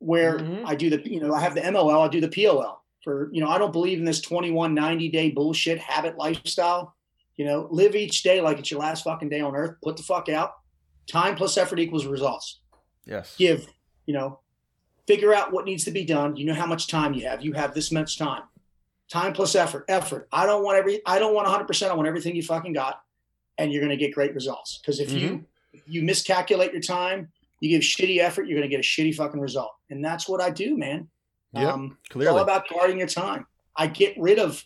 where 0.00 0.40
Mhm. 0.40 0.62
I 0.66 0.74
do 0.74 0.90
the, 0.90 1.08
you 1.08 1.20
know, 1.20 1.32
I 1.32 1.38
have 1.40 1.54
the 1.54 1.64
MOL, 1.64 2.02
I 2.02 2.08
do 2.08 2.20
the 2.20 2.28
POL 2.28 2.82
for, 3.04 3.30
you 3.32 3.40
know, 3.40 3.48
I 3.48 3.58
don't 3.58 3.70
believe 3.72 4.00
in 4.00 4.04
this 4.04 4.20
21, 4.20 4.74
90 4.74 5.08
day 5.08 5.30
bullshit 5.30 5.78
habit 5.78 6.18
lifestyle. 6.18 6.95
You 7.36 7.44
know, 7.44 7.68
live 7.70 7.94
each 7.94 8.22
day 8.22 8.40
like 8.40 8.58
it's 8.58 8.70
your 8.70 8.80
last 8.80 9.04
fucking 9.04 9.28
day 9.28 9.40
on 9.40 9.54
earth. 9.54 9.76
Put 9.82 9.96
the 9.96 10.02
fuck 10.02 10.28
out. 10.28 10.52
Time 11.06 11.36
plus 11.36 11.56
effort 11.58 11.78
equals 11.78 12.06
results. 12.06 12.60
Yes. 13.04 13.36
Give, 13.36 13.66
you 14.06 14.14
know, 14.14 14.40
figure 15.06 15.32
out 15.34 15.52
what 15.52 15.64
needs 15.66 15.84
to 15.84 15.90
be 15.90 16.04
done. 16.04 16.36
You 16.36 16.46
know 16.46 16.54
how 16.54 16.66
much 16.66 16.88
time 16.88 17.14
you 17.14 17.28
have. 17.28 17.44
You 17.44 17.52
have 17.52 17.74
this 17.74 17.92
much 17.92 18.18
time. 18.18 18.42
Time 19.10 19.32
plus 19.32 19.54
effort. 19.54 19.84
Effort. 19.88 20.28
I 20.32 20.46
don't 20.46 20.64
want 20.64 20.78
every. 20.78 21.00
I 21.06 21.18
don't 21.18 21.34
want 21.34 21.46
100. 21.46 21.66
percent 21.66 21.92
I 21.92 21.94
want 21.94 22.08
everything 22.08 22.34
you 22.34 22.42
fucking 22.42 22.72
got, 22.72 23.00
and 23.58 23.70
you're 23.72 23.80
going 23.84 23.96
to 23.96 24.02
get 24.02 24.14
great 24.14 24.34
results. 24.34 24.78
Because 24.78 24.98
if 24.98 25.12
you 25.12 25.44
if 25.72 25.82
you 25.86 26.02
miscalculate 26.02 26.72
your 26.72 26.80
time, 26.82 27.28
you 27.60 27.68
give 27.68 27.82
shitty 27.82 28.18
effort, 28.18 28.48
you're 28.48 28.58
going 28.58 28.68
to 28.68 28.74
get 28.74 28.80
a 28.84 28.88
shitty 28.88 29.14
fucking 29.14 29.38
result. 29.40 29.72
And 29.90 30.04
that's 30.04 30.28
what 30.28 30.40
I 30.40 30.50
do, 30.50 30.76
man. 30.76 31.08
Yep, 31.52 31.68
Um, 31.72 31.98
it's 32.00 32.08
clearly. 32.08 32.36
all 32.36 32.42
about 32.42 32.68
guarding 32.68 32.98
your 32.98 33.06
time. 33.06 33.46
I 33.76 33.86
get 33.86 34.14
rid 34.18 34.38
of 34.40 34.64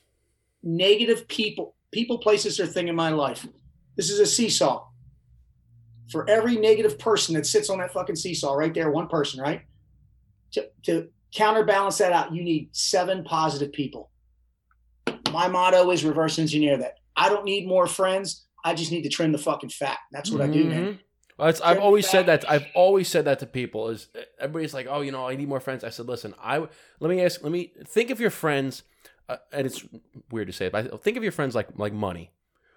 negative 0.63 1.29
people, 1.29 1.75
people, 1.93 2.19
places, 2.19 2.59
or 2.61 2.67
thing 2.67 2.89
in 2.89 2.95
my 2.97 3.11
life. 3.11 3.47
This 3.97 4.11
is 4.11 4.19
a 4.21 4.27
seesaw. 4.27 4.87
for 6.11 6.29
every 6.29 6.57
negative 6.57 6.99
person 6.99 7.37
that 7.37 7.47
sits 7.47 7.71
on 7.71 7.79
that 7.79 7.93
fucking 7.93 8.17
seesaw 8.17 8.53
right 8.55 8.75
there, 8.75 8.91
one 8.91 9.07
person, 9.07 9.41
right? 9.41 9.63
To, 10.53 10.69
to 10.83 11.09
counterbalance 11.33 11.99
that 11.99 12.13
out, 12.13 12.35
you 12.35 12.43
need 12.43 12.75
seven 12.75 13.23
positive 13.23 13.73
people. 13.73 14.11
My 15.33 15.47
motto 15.47 15.89
is 15.93 16.05
reverse 16.05 16.41
engineer 16.41 16.77
that. 16.79 16.95
I 17.15 17.29
don't 17.29 17.45
need 17.45 17.69
more 17.69 17.87
friends. 17.87 18.47
I 18.65 18.75
just 18.75 18.91
need 18.91 19.03
to 19.03 19.09
trim 19.09 19.31
the 19.31 19.39
fucking 19.39 19.71
fat. 19.71 19.99
That's 20.11 20.33
what 20.33 20.41
I 20.41 20.49
do, 20.49 20.65
man. 20.65 20.85
Mhm. 20.95 20.99
Well, 21.39 21.55
I've 21.65 21.79
always 21.79 22.09
said 22.11 22.27
that. 22.27 22.51
I've 22.51 22.67
always 22.75 23.07
said 23.09 23.25
that 23.27 23.39
to 23.39 23.47
people. 23.47 23.89
Is 23.91 24.09
everybody's 24.41 24.75
like, 24.75 24.89
oh, 24.91 25.03
you 25.03 25.13
know, 25.13 25.29
I 25.29 25.37
need 25.37 25.49
more 25.49 25.61
friends. 25.61 25.85
I 25.85 25.91
said, 25.91 26.07
listen, 26.07 26.35
I 26.43 26.59
let 26.99 27.09
me 27.09 27.23
ask, 27.23 27.41
let 27.43 27.53
me 27.53 27.73
think 27.87 28.11
of 28.11 28.19
your 28.21 28.31
friends, 28.31 28.83
uh, 29.31 29.37
and 29.53 29.67
it's 29.67 29.85
weird 30.31 30.49
to 30.49 30.53
say, 30.53 30.67
it, 30.67 30.73
but 30.73 31.03
think 31.03 31.17
of 31.17 31.23
your 31.23 31.33
friends 31.33 31.55
like 31.55 31.69
like 31.77 31.93
money. 31.93 32.31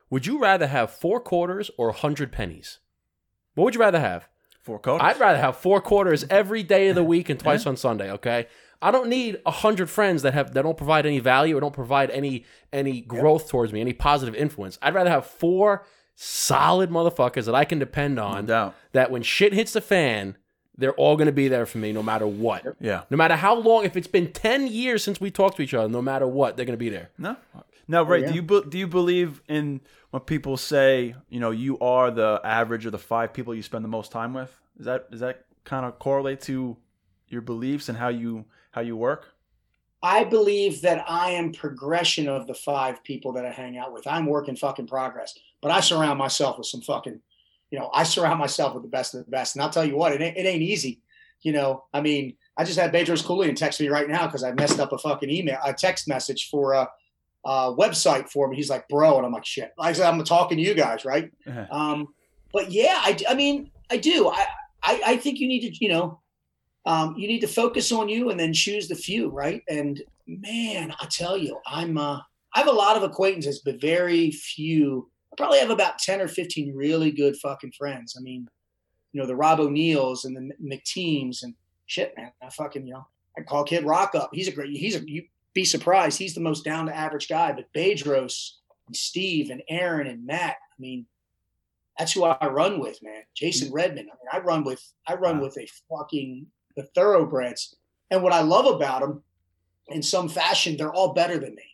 Would 0.09 0.25
you 0.25 0.39
rather 0.39 0.67
have 0.67 0.91
four 0.91 1.19
quarters 1.19 1.71
or 1.77 1.89
a 1.89 1.93
hundred 1.93 2.31
pennies? 2.31 2.79
What 3.55 3.65
would 3.65 3.75
you 3.75 3.81
rather 3.81 3.99
have? 3.99 4.27
Four 4.61 4.79
quarters. 4.79 5.01
I'd 5.03 5.19
rather 5.19 5.39
have 5.39 5.57
four 5.57 5.81
quarters 5.81 6.25
every 6.29 6.63
day 6.63 6.89
of 6.89 6.95
the 6.95 7.03
week 7.03 7.29
and 7.29 7.39
twice 7.39 7.65
on 7.65 7.75
Sunday. 7.75 8.11
Okay, 8.11 8.47
I 8.81 8.91
don't 8.91 9.09
need 9.09 9.39
a 9.45 9.51
hundred 9.51 9.89
friends 9.89 10.21
that 10.21 10.33
have 10.33 10.53
that 10.53 10.61
don't 10.63 10.77
provide 10.77 11.05
any 11.05 11.19
value 11.19 11.57
or 11.57 11.59
don't 11.61 11.73
provide 11.73 12.11
any 12.11 12.45
any 12.71 13.01
growth 13.01 13.49
towards 13.49 13.73
me, 13.73 13.81
any 13.81 13.93
positive 13.93 14.35
influence. 14.35 14.77
I'd 14.81 14.93
rather 14.93 15.09
have 15.09 15.25
four 15.25 15.85
solid 16.15 16.89
motherfuckers 16.89 17.45
that 17.45 17.55
I 17.55 17.65
can 17.65 17.79
depend 17.79 18.15
no 18.15 18.25
on. 18.25 18.45
doubt. 18.45 18.75
That 18.91 19.09
when 19.09 19.23
shit 19.23 19.53
hits 19.53 19.73
the 19.73 19.81
fan, 19.81 20.37
they're 20.77 20.93
all 20.93 21.15
going 21.15 21.27
to 21.27 21.33
be 21.33 21.47
there 21.47 21.65
for 21.65 21.77
me, 21.77 21.91
no 21.91 22.03
matter 22.03 22.27
what. 22.27 22.75
Yeah. 22.79 23.03
No 23.09 23.17
matter 23.17 23.35
how 23.35 23.55
long, 23.55 23.85
if 23.85 23.95
it's 23.95 24.07
been 24.07 24.31
ten 24.31 24.67
years 24.67 25.03
since 25.03 25.21
we 25.21 25.31
talked 25.31 25.57
to 25.57 25.63
each 25.63 25.73
other, 25.73 25.87
no 25.87 26.01
matter 26.01 26.27
what, 26.27 26.57
they're 26.57 26.65
going 26.65 26.77
to 26.77 26.85
be 26.85 26.89
there. 26.89 27.11
No. 27.17 27.37
Now, 27.87 28.03
Ray, 28.03 28.21
yeah. 28.21 28.29
do 28.29 28.33
you 28.35 28.41
be, 28.41 28.61
do 28.69 28.77
you 28.77 28.87
believe 28.87 29.41
in 29.47 29.81
when 30.11 30.21
people 30.21 30.57
say, 30.57 31.15
you 31.29 31.39
know, 31.39 31.51
you 31.51 31.77
are 31.79 32.11
the 32.11 32.39
average 32.43 32.85
of 32.85 32.91
the 32.91 32.97
five 32.97 33.33
people 33.33 33.53
you 33.53 33.61
spend 33.61 33.83
the 33.83 33.89
most 33.89 34.11
time 34.11 34.33
with? 34.33 34.57
Is 34.79 34.85
that 34.85 35.11
does 35.11 35.19
that 35.19 35.45
kind 35.63 35.85
of 35.85 35.99
correlate 35.99 36.41
to 36.41 36.77
your 37.27 37.41
beliefs 37.41 37.89
and 37.89 37.97
how 37.97 38.09
you 38.09 38.45
how 38.71 38.81
you 38.81 38.95
work? 38.95 39.29
I 40.01 40.25
believe 40.25 40.81
that 40.81 41.05
I 41.07 41.31
am 41.31 41.53
progression 41.53 42.27
of 42.27 42.45
the 42.45 42.53
five 42.53 43.03
people 43.03 43.31
that 43.33 43.45
I 43.45 43.51
hang 43.51 43.77
out 43.77 43.93
with. 43.93 44.05
I'm 44.05 44.25
work 44.25 44.49
in 44.49 44.57
fucking 44.57 44.87
progress, 44.87 45.37
but 45.61 45.71
I 45.71 45.79
surround 45.79 46.19
myself 46.19 46.57
with 46.57 46.67
some 46.67 46.81
fucking, 46.81 47.21
you 47.73 47.79
know, 47.79 47.89
I 47.91 48.03
surround 48.03 48.37
myself 48.37 48.75
with 48.75 48.83
the 48.83 48.89
best 48.89 49.15
of 49.15 49.25
the 49.25 49.31
best. 49.31 49.55
And 49.55 49.63
I'll 49.63 49.69
tell 49.71 49.83
you 49.83 49.97
what, 49.97 50.13
it 50.13 50.21
ain't, 50.21 50.37
it 50.37 50.45
ain't 50.45 50.61
easy. 50.61 51.01
You 51.41 51.53
know, 51.53 51.85
I 51.91 52.01
mean, 52.01 52.35
I 52.55 52.65
just 52.65 52.77
had 52.77 52.93
Bedros 52.93 53.23
Keuilian 53.23 53.55
text 53.55 53.81
me 53.81 53.87
right 53.89 54.07
now 54.07 54.27
because 54.27 54.43
I 54.43 54.51
messed 54.51 54.79
up 54.79 54.91
a 54.93 54.97
fucking 54.99 55.31
email, 55.31 55.57
a 55.65 55.73
text 55.73 56.07
message 56.07 56.49
for 56.51 56.73
a, 56.73 56.87
a 57.43 57.73
website 57.75 58.29
for 58.29 58.47
me. 58.47 58.57
He's 58.57 58.69
like, 58.69 58.87
bro, 58.89 59.17
and 59.17 59.25
I'm 59.25 59.31
like, 59.31 59.43
shit. 59.43 59.73
Like 59.75 59.89
I 59.89 59.93
said, 59.93 60.05
I'm 60.05 60.23
talking 60.23 60.59
to 60.59 60.63
you 60.63 60.75
guys, 60.75 61.03
right? 61.03 61.31
Uh-huh. 61.47 61.65
Um, 61.71 62.09
but 62.53 62.71
yeah, 62.71 62.93
I, 62.99 63.17
I 63.27 63.33
mean, 63.33 63.71
I 63.89 63.97
do. 63.97 64.29
I, 64.29 64.45
I, 64.83 65.01
I 65.07 65.17
think 65.17 65.39
you 65.39 65.47
need 65.47 65.61
to, 65.61 65.75
you 65.83 65.89
know, 65.89 66.21
um, 66.85 67.15
you 67.17 67.27
need 67.27 67.41
to 67.41 67.47
focus 67.47 67.91
on 67.91 68.07
you 68.07 68.29
and 68.29 68.39
then 68.39 68.53
choose 68.53 68.87
the 68.87 68.93
few, 68.93 69.29
right? 69.29 69.63
And 69.67 69.99
man, 70.27 70.93
I 71.01 71.07
tell 71.07 71.39
you, 71.39 71.57
I'm, 71.65 71.97
uh, 71.97 72.19
I 72.53 72.59
have 72.59 72.67
a 72.67 72.71
lot 72.71 72.97
of 72.97 73.01
acquaintances, 73.01 73.63
but 73.65 73.81
very 73.81 74.29
few. 74.29 75.09
I 75.33 75.35
probably 75.35 75.59
have 75.59 75.71
about 75.71 75.97
10 75.97 76.21
or 76.21 76.27
15 76.27 76.75
really 76.75 77.11
good 77.11 77.35
fucking 77.37 77.71
friends. 77.71 78.15
I 78.17 78.21
mean, 78.21 78.47
you 79.11 79.19
know, 79.19 79.25
the 79.25 79.35
Rob 79.35 79.59
O'Neills 79.59 80.25
and 80.25 80.35
the 80.35 80.53
McTeams 80.63 81.41
and 81.41 81.55
shit, 81.87 82.13
man. 82.15 82.31
I 82.41 82.49
fucking, 82.49 82.85
you 82.85 82.93
know, 82.93 83.07
I 83.37 83.41
call 83.41 83.63
Kid 83.63 83.83
Rock 83.83 84.13
up. 84.13 84.29
He's 84.31 84.47
a 84.47 84.51
great, 84.51 84.69
he's 84.71 84.95
a, 84.95 85.01
you 85.09 85.23
be 85.53 85.65
surprised. 85.65 86.19
He's 86.19 86.35
the 86.35 86.41
most 86.41 86.63
down 86.63 86.85
to 86.85 86.95
average 86.95 87.27
guy, 87.27 87.51
but 87.51 87.71
Bedros 87.75 88.51
and 88.87 88.95
Steve 88.95 89.49
and 89.49 89.63
Aaron 89.69 90.07
and 90.07 90.25
Matt, 90.25 90.57
I 90.71 90.77
mean, 90.79 91.07
that's 91.97 92.13
who 92.13 92.23
I 92.23 92.47
run 92.47 92.79
with, 92.79 93.01
man. 93.01 93.23
Jason 93.35 93.67
mm-hmm. 93.67 93.75
Redman. 93.75 94.05
I 94.11 94.15
mean, 94.15 94.29
I 94.31 94.39
run 94.39 94.63
with 94.63 94.83
I 95.07 95.15
run 95.15 95.39
with 95.39 95.57
a 95.57 95.67
fucking 95.89 96.47
the 96.75 96.83
thoroughbreds. 96.83 97.75
And 98.09 98.23
what 98.23 98.33
I 98.33 98.41
love 98.41 98.65
about 98.65 99.01
them, 99.01 99.23
in 99.87 100.01
some 100.01 100.29
fashion, 100.29 100.77
they're 100.77 100.93
all 100.93 101.13
better 101.13 101.37
than 101.37 101.55
me. 101.55 101.72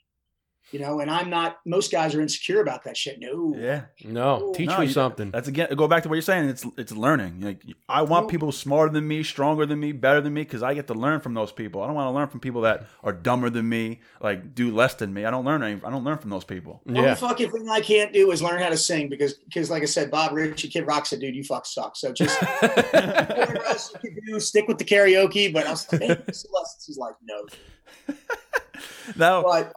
You 0.72 0.80
know, 0.80 1.00
and 1.00 1.10
I'm 1.10 1.32
not. 1.32 1.58
Most 1.66 1.92
guys 1.92 2.14
are 2.14 2.22
insecure 2.22 2.62
about 2.62 2.84
that 2.84 2.96
shit. 2.96 3.20
No, 3.20 3.56
Yeah. 3.58 3.86
No, 4.06 4.54
teach 4.56 4.70
No, 4.70 4.78
me 4.80 4.86
you- 4.86 4.92
something. 4.92 5.32
That's 5.32 5.48
again 5.48 5.68
go 5.76 5.88
back 5.88 6.04
to 6.04 6.10
what 6.10 6.16
you're 6.16 6.22
saying. 6.22 6.48
It's 6.50 6.64
it's 6.78 6.92
learning. 6.92 7.42
Like 7.42 7.64
I 7.88 8.04
want 8.04 8.26
No. 8.26 8.30
people 8.30 8.52
smarter 8.52 8.92
than 8.94 9.08
me, 9.08 9.24
stronger 9.24 9.66
than 9.66 9.80
me, 9.80 9.94
better 9.94 10.22
than 10.22 10.34
me, 10.34 10.42
because 10.44 10.62
I 10.62 10.76
get 10.76 10.86
to 10.88 10.94
learn 10.94 11.22
from 11.22 11.34
those 11.34 11.52
people. 11.52 11.82
I 11.82 11.88
don't 11.88 11.96
want 11.96 12.06
to 12.08 12.12
learn 12.12 12.28
from 12.28 12.40
people 12.40 12.62
that 12.62 12.86
are 13.04 13.12
dumber 13.14 13.50
than 13.50 13.68
me, 13.68 14.00
like 14.22 14.54
do 14.54 14.72
less 14.72 14.94
than 14.94 15.12
me. 15.12 15.26
I 15.26 15.32
don't 15.32 15.44
learn. 15.44 15.64
Any, 15.64 15.82
I 15.84 15.90
don't 15.90 16.04
learn 16.04 16.20
from 16.20 16.30
those 16.30 16.44
people. 16.46 16.82
Only 16.88 17.02
Yeah. 17.02 17.16
fucking 17.16 17.50
thing 17.50 17.68
I 17.68 17.82
can't 17.82 18.14
do 18.14 18.30
is 18.32 18.44
learn 18.44 18.62
how 18.62 18.70
to 18.70 18.78
sing 18.78 19.10
because, 19.10 19.34
because 19.34 19.72
like 19.72 19.82
I 19.82 19.88
said, 19.88 20.12
Bob 20.12 20.34
Ritchie, 20.34 20.68
Kid 20.68 20.86
Rock 20.86 21.08
said, 21.08 21.20
"Dude, 21.20 21.36
you 21.36 21.44
fuck 21.44 21.66
suck." 21.66 21.96
So 21.96 22.14
just 22.14 22.40
whatever 22.62 23.66
else 23.66 23.92
you 24.04 24.12
can 24.12 24.24
do, 24.26 24.40
stick 24.40 24.68
with 24.68 24.78
the 24.78 24.86
karaoke. 24.86 25.52
But 25.52 25.66
I 25.66 25.72
was 25.72 25.92
like, 25.92 26.02
"Hey, 26.02 26.18
this. 26.28 26.46
He's 26.86 26.98
like, 27.00 27.16
"No." 27.24 27.48
Now 29.16 29.42
But 29.42 29.74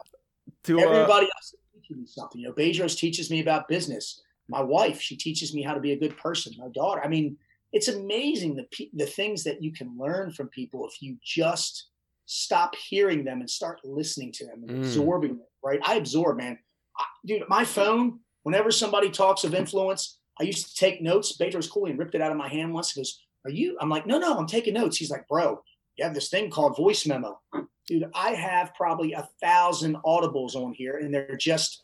to 0.63 0.79
uh, 0.79 0.83
everybody 0.83 1.25
else 1.35 1.53
is 1.53 1.59
teaching 1.73 1.99
me 2.01 2.05
something. 2.07 2.41
You 2.41 2.47
know, 2.47 2.53
Bedros 2.53 2.97
teaches 2.97 3.29
me 3.29 3.41
about 3.41 3.67
business. 3.67 4.21
My 4.47 4.61
wife, 4.61 4.99
she 5.01 5.15
teaches 5.15 5.53
me 5.53 5.61
how 5.61 5.73
to 5.73 5.79
be 5.79 5.93
a 5.93 5.99
good 5.99 6.17
person. 6.17 6.53
My 6.57 6.67
daughter, 6.69 7.01
I 7.03 7.07
mean, 7.07 7.37
it's 7.71 7.87
amazing 7.87 8.55
the 8.55 8.63
pe- 8.71 8.89
the 8.93 9.05
things 9.05 9.43
that 9.45 9.61
you 9.63 9.71
can 9.71 9.97
learn 9.97 10.31
from 10.31 10.47
people 10.49 10.87
if 10.87 11.01
you 11.01 11.17
just 11.23 11.87
stop 12.25 12.75
hearing 12.75 13.23
them 13.23 13.39
and 13.39 13.49
start 13.49 13.79
listening 13.83 14.31
to 14.33 14.45
them 14.45 14.63
and 14.63 14.69
Mm. 14.71 14.77
absorbing 14.79 15.37
them. 15.37 15.47
Right? 15.63 15.79
I 15.83 15.95
absorb, 15.95 16.37
man. 16.37 16.57
I, 16.97 17.03
dude, 17.25 17.43
my 17.49 17.65
phone. 17.65 18.19
Whenever 18.43 18.71
somebody 18.71 19.09
talks 19.09 19.45
of 19.45 19.55
influence, 19.55 20.19
I 20.37 20.43
used 20.43 20.67
to 20.67 20.75
take 20.75 21.01
notes. 21.01 21.37
Bedros 21.37 21.69
Keuilian 21.69 21.97
ripped 21.97 22.13
it 22.15 22.21
out 22.21 22.31
of 22.31 22.37
my 22.37 22.49
hand 22.49 22.73
once. 22.73 22.91
He 22.91 22.99
goes, 22.99 23.21
"Are 23.45 23.51
you?" 23.51 23.77
I'm 23.79 23.89
like, 23.89 24.05
"No, 24.05 24.19
no, 24.19 24.37
I'm 24.37 24.47
taking 24.47 24.73
notes." 24.73 24.97
He's 24.97 25.09
like, 25.09 25.25
"Bro, 25.29 25.63
you 25.95 26.03
have 26.03 26.13
this 26.13 26.29
thing 26.29 26.49
called 26.49 26.75
voice 26.75 27.05
memo." 27.07 27.39
Dude, 27.87 28.09
I 28.15 28.31
have 28.31 28.73
probably 28.75 29.13
a 29.13 29.27
thousand 29.41 29.97
audibles 30.05 30.55
on 30.55 30.73
here, 30.73 30.97
and 30.97 31.13
they're 31.13 31.35
just 31.37 31.83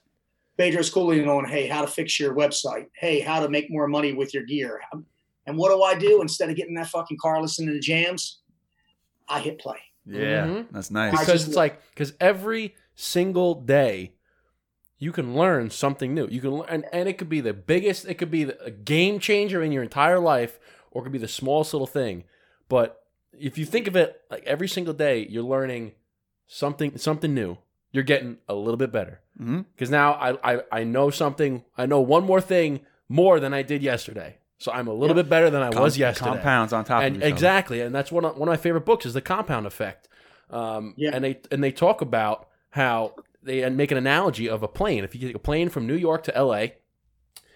Bedros 0.58 0.92
Keuilian 0.94 1.28
on, 1.28 1.46
hey, 1.46 1.68
how 1.68 1.82
to 1.82 1.88
fix 1.88 2.20
your 2.20 2.34
website, 2.36 2.88
hey, 2.94 3.20
how 3.20 3.40
to 3.42 3.50
make 3.50 3.70
more 3.70 3.88
money 3.88 4.14
with 4.14 4.34
your 4.34 4.44
gear. 4.44 4.82
And 5.46 5.58
what 5.58 5.70
do 5.74 5.82
I 5.84 5.96
do 5.98 6.22
instead 6.22 6.50
of 6.50 6.56
getting 6.56 6.76
that 6.76 6.88
fucking 6.88 7.18
car 7.18 7.42
listening 7.42 7.74
to 7.74 7.80
jams? 7.80 8.40
I 9.28 9.40
hit 9.40 9.60
play. 9.60 9.78
yeah, 10.06 10.46
Mhm. 10.48 10.68
that's 10.72 10.90
nice. 10.90 11.12
Because 11.12 11.28
just- 11.28 11.48
it's 11.48 11.56
like 11.56 11.82
because 11.94 12.14
every 12.20 12.76
single 12.96 13.54
day 13.56 14.14
you 14.98 15.12
can 15.12 15.36
learn 15.36 15.70
something 15.70 16.14
new 16.14 16.28
you 16.30 16.42
can 16.42 16.52
learn 16.52 16.66
and, 16.68 16.86
and 16.92 17.08
it 17.08 17.18
could 17.18 17.30
be 17.30 17.40
the 17.42 17.54
biggest 17.54 18.06
it 18.06 18.16
could 18.16 18.30
be 18.32 18.44
the, 18.44 18.62
a 18.64 18.72
game 18.72 19.18
changer 19.20 19.62
in 19.64 19.72
your 19.72 19.82
entire 19.84 20.20
life 20.20 20.60
or 20.92 21.02
it 21.02 21.04
could 21.04 21.12
be 21.14 21.18
the 21.20 21.28
smallest 21.28 21.74
little 21.74 21.88
thing 21.88 22.24
but 22.68 22.99
if 23.40 23.58
you 23.58 23.66
think 23.66 23.88
of 23.88 23.96
it 23.96 24.22
like 24.30 24.44
every 24.46 24.68
single 24.68 24.94
day 24.94 25.26
you're 25.30 25.44
learning 25.44 25.94
something 26.48 26.98
something 26.98 27.34
new. 27.34 27.58
You're 27.92 28.04
getting 28.04 28.38
a 28.48 28.54
little 28.54 28.78
bit 28.78 28.92
better. 28.92 29.22
Because 29.38 29.90
now 29.90 30.14
I, 30.14 30.54
I 30.56 30.62
i 30.72 30.84
know 30.84 31.10
something 31.10 31.64
i 31.78 31.86
know 31.86 32.02
one 32.02 32.24
more 32.26 32.42
thing 32.42 32.82
more 33.08 33.40
than 33.40 33.54
i 33.54 33.62
did 33.62 33.82
yesterday. 33.82 34.38
So 34.58 34.72
i'm 34.72 34.88
a 34.88 34.94
little 34.94 35.16
Yep. 35.16 35.26
bit 35.26 35.30
better 35.30 35.50
than 35.50 35.62
i 35.64 35.70
Com- 35.72 35.82
was 35.84 35.98
yesterday. 35.98 36.32
Compounds 36.32 36.74
on 36.74 36.84
top 36.86 37.04
and 37.04 37.24
exactly 37.24 37.82
and 37.82 37.96
that's 37.96 38.12
one 38.12 38.26
of, 38.26 38.38
one 38.38 38.48
of 38.50 38.52
my 38.52 38.58
favorite 38.58 38.86
books 38.86 39.06
is 39.06 39.14
the 39.14 39.22
compound 39.22 39.66
effect. 39.66 40.08
Um, 40.50 40.94
Yeah. 40.98 41.12
and 41.14 41.24
they 41.24 41.40
and 41.52 41.64
they 41.64 41.72
talk 41.72 42.02
about 42.02 42.48
how 42.72 43.16
they 43.42 43.68
make 43.70 43.92
an 43.92 43.98
analogy 43.98 44.50
of 44.50 44.62
a 44.64 44.68
plane. 44.68 45.04
If 45.06 45.16
you 45.16 45.22
take 45.28 45.36
a 45.36 45.40
plane 45.40 45.70
from 45.70 45.88
new 45.88 45.96
york 45.96 46.24
to 46.24 46.44
la 46.44 46.66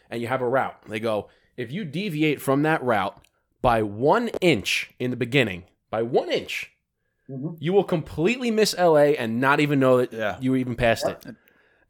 and 0.10 0.22
you 0.22 0.28
have 0.28 0.42
a 0.42 0.48
route 0.48 0.78
they 0.88 1.00
go 1.00 1.28
if 1.58 1.72
you 1.72 1.84
deviate 1.86 2.42
from 2.42 2.64
that 2.64 2.82
route 2.84 3.16
by 3.62 3.84
one 3.84 4.30
inch 4.42 4.92
in 5.00 5.12
the 5.12 5.18
beginning 5.18 5.66
by 5.94 6.02
one 6.02 6.30
inch 6.42 6.56
Mhm. 7.30 7.56
you 7.66 7.72
will 7.76 7.86
completely 7.96 8.52
miss 8.60 8.72
la 8.78 8.96
and 9.24 9.40
not 9.48 9.58
even 9.66 9.78
know 9.80 9.96
that 10.02 10.12
Yeah. 10.12 10.36
you 10.42 10.56
even 10.56 10.76
passed 10.76 11.08
it 11.14 11.20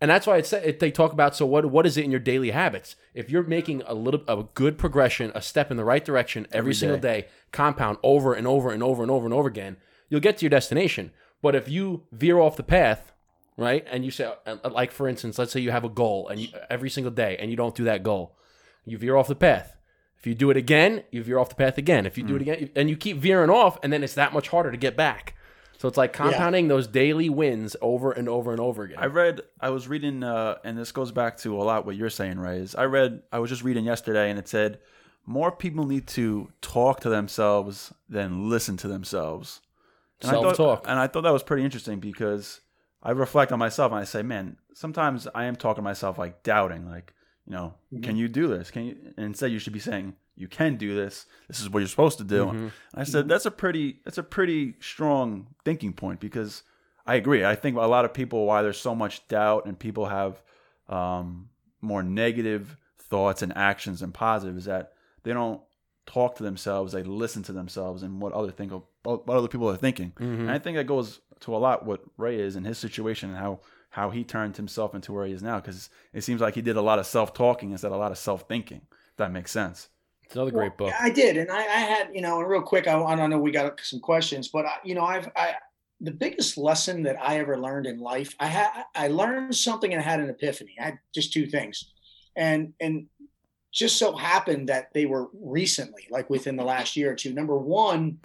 and 0.01 0.07
that's 0.11 0.27
why 0.27 0.35
it's 0.41 0.51
it, 0.53 0.79
they 0.83 0.91
talk 0.91 1.11
about 1.17 1.35
so 1.35 1.43
what 1.53 1.63
what 1.75 1.85
is 1.89 1.95
it 1.97 2.03
in 2.07 2.11
your 2.15 2.19
daily 2.31 2.51
habits 2.51 2.89
if 3.15 3.25
you're 3.31 3.47
making 3.59 3.81
a 3.87 3.95
little 4.05 4.21
a 4.27 4.37
good 4.61 4.75
progression 4.77 5.31
a 5.33 5.41
step 5.41 5.71
in 5.71 5.77
the 5.77 5.85
right 5.91 6.05
direction 6.09 6.41
every, 6.51 6.57
Every 6.59 6.73
single 6.81 6.99
day. 6.99 7.21
day 7.21 7.27
compound 7.51 7.97
over 8.03 8.29
and 8.39 8.45
over 8.55 8.69
and 8.75 8.83
over 8.83 9.01
and 9.01 9.09
over 9.15 9.25
and 9.25 9.33
over 9.33 9.47
again 9.55 9.77
you'll 10.09 10.25
get 10.27 10.35
to 10.37 10.45
your 10.45 10.51
destination 10.59 11.05
but 11.41 11.55
if 11.55 11.65
you 11.75 12.03
veer 12.11 12.37
off 12.45 12.55
the 12.55 12.69
path 12.77 13.01
right 13.57 13.83
and 13.93 14.05
you 14.05 14.11
say 14.11 14.25
uh, 14.45 14.57
like 14.79 14.91
for 14.91 15.07
instance 15.07 15.39
let's 15.39 15.51
say 15.53 15.59
you 15.67 15.71
have 15.71 15.85
a 15.85 15.89
goal 16.03 16.27
and 16.29 16.37
you, 16.41 16.47
every 16.69 16.89
single 16.91 17.11
day 17.23 17.37
and 17.39 17.49
you 17.51 17.57
don't 17.57 17.75
do 17.81 17.85
that 17.85 18.03
goal 18.03 18.35
you 18.85 18.97
veer 18.99 19.15
off 19.19 19.27
the 19.27 19.41
path 19.49 19.69
if 20.23 20.27
you 20.27 20.33
do 20.33 20.49
it 20.49 20.55
again 20.55 21.03
you 21.11 21.21
veer 21.21 21.37
off 21.37 21.49
the 21.49 21.55
path 21.55 21.77
again 21.77 22.05
if 22.05 22.17
you 22.17 22.23
do 22.23 22.37
it 22.37 22.41
again 22.41 22.69
and 22.77 22.89
you 22.89 22.95
keep 22.95 23.17
veering 23.17 23.49
off 23.49 23.77
and 23.83 23.91
then 23.91 24.03
it's 24.05 24.13
that 24.13 24.31
much 24.31 24.47
harder 24.47 24.71
to 24.71 24.77
get 24.77 24.95
back 24.95 25.35
so 25.77 25.89
it's 25.89 25.97
like 25.97 26.13
compounding 26.13 26.69
those 26.69 26.87
daily 26.87 27.29
wins 27.29 27.75
over 27.81 28.13
and 28.13 28.29
over 28.29 28.51
and 28.51 28.61
over 28.61 28.83
again 28.83 28.99
I 28.99 29.07
read, 29.07 29.41
I 29.59 29.69
was 29.69 29.89
reading, 29.89 30.23
uh, 30.23 30.55
and 30.63 30.77
this 30.77 30.93
goes 30.93 31.11
back 31.11 31.35
to 31.39 31.61
a 31.61 31.63
lot 31.63 31.85
what 31.85 31.97
you're 31.97 32.09
saying, 32.09 32.39
Ray. 32.39 32.59
Is 32.59 32.73
I 32.73 32.85
read, 32.85 33.21
I 33.33 33.39
was 33.39 33.49
just 33.49 33.63
reading 33.65 33.83
yesterday, 33.83 34.29
and 34.29 34.39
it 34.39 34.47
said 34.47 34.79
more 35.25 35.51
people 35.51 35.85
need 35.85 36.07
to 36.07 36.53
talk 36.61 37.01
to 37.01 37.09
themselves 37.09 37.93
than 38.07 38.49
listen 38.49 38.77
to 38.77 38.87
themselves. 38.87 39.59
And 40.21 40.29
I 40.31 40.35
thought- 40.35 40.55
Self-talk. 40.55 40.85
and 40.87 40.97
I 40.99 41.07
thought 41.07 41.23
that 41.23 41.33
was 41.33 41.43
pretty 41.43 41.65
interesting 41.65 41.99
because 41.99 42.61
I 43.01 43.11
reflect 43.11 43.51
on 43.51 43.59
myself 43.59 43.91
and 43.91 43.99
I 43.99 44.05
say, 44.05 44.21
man, 44.21 44.55
sometimes 44.73 45.27
I 45.35 45.45
am 45.45 45.57
talking 45.57 45.81
to 45.81 45.89
myself 45.89 46.17
like 46.17 46.43
doubting, 46.43 46.87
like, 46.87 47.13
You 47.45 47.53
know, 47.53 47.73
Mhm. 47.93 48.03
can 48.03 48.15
you 48.15 48.27
do 48.27 48.47
this? 48.47 48.71
Can 48.71 48.85
you? 48.85 48.97
And 49.17 49.25
instead, 49.27 49.51
you 49.51 49.59
should 49.59 49.73
be 49.73 49.79
saying, 49.79 50.15
"You 50.35 50.47
can 50.47 50.77
do 50.77 50.95
this. 50.95 51.25
This 51.47 51.59
is 51.59 51.69
what 51.69 51.79
you're 51.79 51.87
supposed 51.89 52.17
to 52.19 52.23
do." 52.23 52.45
Mhm. 52.45 52.71
I 52.93 53.03
said, 53.03 53.27
"That's 53.27 53.45
a 53.45 53.51
pretty 53.51 53.99
that's 54.05 54.17
a 54.17 54.23
pretty 54.23 54.75
strong 54.79 55.47
thinking 55.65 55.91
point 55.93 56.19
because 56.21 56.63
I 57.05 57.15
agree. 57.15 57.43
I 57.43 57.55
think 57.55 57.75
a 57.75 57.81
lot 57.81 58.05
of 58.05 58.13
people 58.13 58.45
why 58.45 58.61
there's 58.61 58.79
so 58.79 58.95
much 58.95 59.27
doubt 59.27 59.65
and 59.65 59.77
people 59.77 60.05
have 60.05 60.41
um, 60.89 61.49
more 61.81 62.03
negative 62.03 62.77
thoughts 62.99 63.41
and 63.41 63.55
actions 63.57 63.99
than 64.01 64.11
positive 64.11 64.57
is 64.57 64.65
that 64.65 64.93
they 65.23 65.31
don't 65.33 65.61
talk 66.05 66.35
to 66.35 66.43
themselves. 66.43 66.91
They 66.93 67.03
listen 67.03 67.41
to 67.43 67.53
themselves 67.53 68.03
and 68.03 68.21
what 68.21 68.33
other 68.33 68.51
think 68.51 68.71
of, 68.73 68.83
what 69.03 69.27
other 69.29 69.47
people 69.47 69.69
are 69.69 69.77
thinking. 69.77 70.11
Mhm. 70.17 70.39
And 70.41 70.51
I 70.51 70.59
think 70.59 70.75
that 70.77 70.85
goes 70.87 71.19
to 71.41 71.55
a 71.55 71.57
lot 71.57 71.85
what 71.85 72.01
Ray 72.17 72.39
is 72.39 72.55
in 72.57 72.63
his 72.65 72.77
situation 72.77 73.29
and 73.29 73.37
how 73.39 73.59
how 73.93 74.09
he 74.09 74.23
turned 74.23 74.57
himself 74.57 74.95
into 74.95 75.13
where 75.13 75.27
he 75.27 75.33
is 75.33 75.43
now 75.43 75.59
because 75.59 75.91
it 76.13 76.23
seems 76.23 76.41
like 76.41 76.55
he 76.55 76.63
did 76.63 76.77
a 76.77 76.81
lot 76.81 76.97
of 76.97 77.05
self 77.05 77.31
talking 77.31 77.69
instead 77.69 77.87
of 77.87 77.93
a 77.93 77.97
lot 77.97 78.11
of 78.11 78.17
self 78.17 78.47
thinking. 78.47 78.81
If 78.91 79.17
that 79.17 79.31
makes 79.31 79.51
sense. 79.51 79.89
It's 80.23 80.33
another 80.33 80.49
great 80.49 80.77
book. 80.77 80.91
I 80.99 81.11
did, 81.11 81.37
and 81.37 81.51
I, 81.51 81.59
I 81.59 81.79
had 81.79 82.09
you 82.11 82.21
know, 82.21 82.39
and 82.39 82.49
real 82.49 82.63
quick, 82.63 82.87
I, 82.87 82.99
I 82.99 83.15
don't 83.15 83.29
know, 83.29 83.37
we 83.37 83.51
got 83.51 83.79
some 83.81 83.99
questions, 83.99 84.47
but 84.47 84.65
I, 84.65 84.77
you 84.83 84.95
know, 84.95 85.03
I've 85.03 85.29
I 85.35 85.53
the 86.01 86.09
biggest 86.09 86.57
lesson 86.57 87.03
that 87.03 87.17
I 87.21 87.37
ever 87.37 87.55
learned 87.59 87.85
in 87.85 87.99
life, 87.99 88.33
I 88.39 88.47
had 88.47 88.71
I 88.95 89.09
learned 89.09 89.55
something 89.55 89.93
and 89.93 90.01
I 90.01 90.03
had 90.03 90.19
an 90.19 90.29
epiphany. 90.29 90.73
I 90.79 90.85
had 90.85 90.99
just 91.13 91.31
two 91.31 91.45
things, 91.45 91.93
and 92.35 92.73
and 92.79 93.05
just 93.71 93.97
so 93.97 94.15
happened 94.15 94.69
that 94.69 94.91
they 94.95 95.05
were 95.05 95.27
recently, 95.33 96.07
like 96.09 96.31
within 96.31 96.55
the 96.55 96.63
last 96.63 96.97
year 96.97 97.11
or 97.11 97.15
two. 97.15 97.31
Number 97.31 97.59
one, 97.59 98.17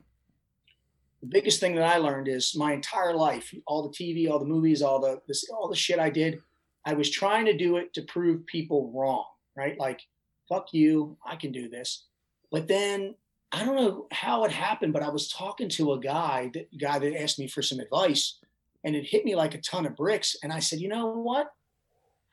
the 1.21 1.27
biggest 1.27 1.61
thing 1.61 1.75
that 1.75 1.85
I 1.85 1.99
learned 1.99 2.29
is 2.29 2.55
my 2.55 2.73
entire 2.73 3.15
life, 3.15 3.53
all 3.67 3.83
the 3.83 3.95
TV, 3.95 4.31
all 4.31 4.39
the 4.39 4.45
movies, 4.45 4.83
all 4.83 5.01
the 5.01 5.21
this, 5.27 5.49
all 5.51 5.69
the 5.69 5.77
shit 5.77 5.99
I 5.99 6.11
did, 6.11 6.41
I 6.85 6.95
was 6.95 7.11
trying 7.11 7.47
to 7.47 7.57
do 7.57 7.77
it 7.77 7.93
to 7.95 8.03
prove 8.03 8.47
people 8.47 8.93
wrong, 8.95 9.25
right? 9.57 9.79
Like, 9.79 10.01
fuck 10.49 10.73
you, 10.73 11.17
I 11.27 11.37
can 11.37 11.53
do 11.53 11.69
this. 11.69 12.05
But 12.51 12.69
then 12.69 13.15
I 13.53 13.65
don't 13.65 13.77
know 13.77 14.07
how 14.13 14.45
it 14.45 14.53
happened, 14.53 14.93
but 14.93 15.03
I 15.03 15.09
was 15.09 15.29
talking 15.29 15.69
to 15.71 15.93
a 15.93 16.01
guy, 16.01 16.51
that 16.55 16.77
guy 16.79 16.99
that 16.99 17.21
asked 17.21 17.39
me 17.39 17.49
for 17.49 17.63
some 17.63 17.81
advice, 17.81 18.39
and 18.85 18.95
it 18.95 19.05
hit 19.05 19.25
me 19.25 19.35
like 19.35 19.55
a 19.55 19.61
ton 19.61 19.87
of 19.87 19.97
bricks. 19.97 20.37
And 20.43 20.53
I 20.53 20.61
said, 20.61 20.81
you 20.81 20.89
know 20.89 21.07
what? 21.07 21.53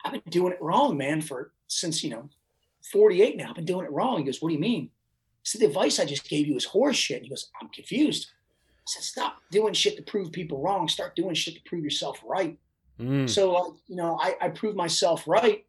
I've 0.04 0.12
been 0.12 0.22
doing 0.28 0.52
it 0.52 0.62
wrong, 0.62 0.96
man, 0.96 1.20
for 1.20 1.52
since 1.66 2.04
you 2.04 2.10
know, 2.10 2.30
48 2.92 3.36
now. 3.36 3.48
I've 3.48 3.56
been 3.56 3.64
doing 3.64 3.84
it 3.84 3.92
wrong. 3.92 4.18
He 4.18 4.24
goes, 4.24 4.40
What 4.40 4.50
do 4.50 4.54
you 4.54 4.60
mean? 4.60 4.90
Said, 5.42 5.60
The 5.60 5.66
advice 5.66 5.98
I 5.98 6.04
just 6.04 6.28
gave 6.28 6.46
you 6.46 6.56
is 6.56 6.64
horse 6.64 6.96
shit. 6.96 7.22
He 7.22 7.28
goes, 7.28 7.50
I'm 7.60 7.68
confused. 7.68 8.30
I 8.86 8.88
said, 8.88 9.02
Stop 9.02 9.36
doing 9.50 9.74
shit 9.74 9.96
to 9.96 10.02
prove 10.02 10.32
people 10.32 10.62
wrong. 10.62 10.88
Start 10.88 11.16
doing 11.16 11.34
shit 11.34 11.54
to 11.54 11.60
prove 11.66 11.82
yourself 11.82 12.20
right. 12.24 12.58
Mm. 13.00 13.28
So, 13.28 13.52
like, 13.52 13.72
you 13.88 13.96
know, 13.96 14.18
I, 14.20 14.34
I 14.40 14.48
proved 14.48 14.76
myself 14.76 15.24
right. 15.26 15.66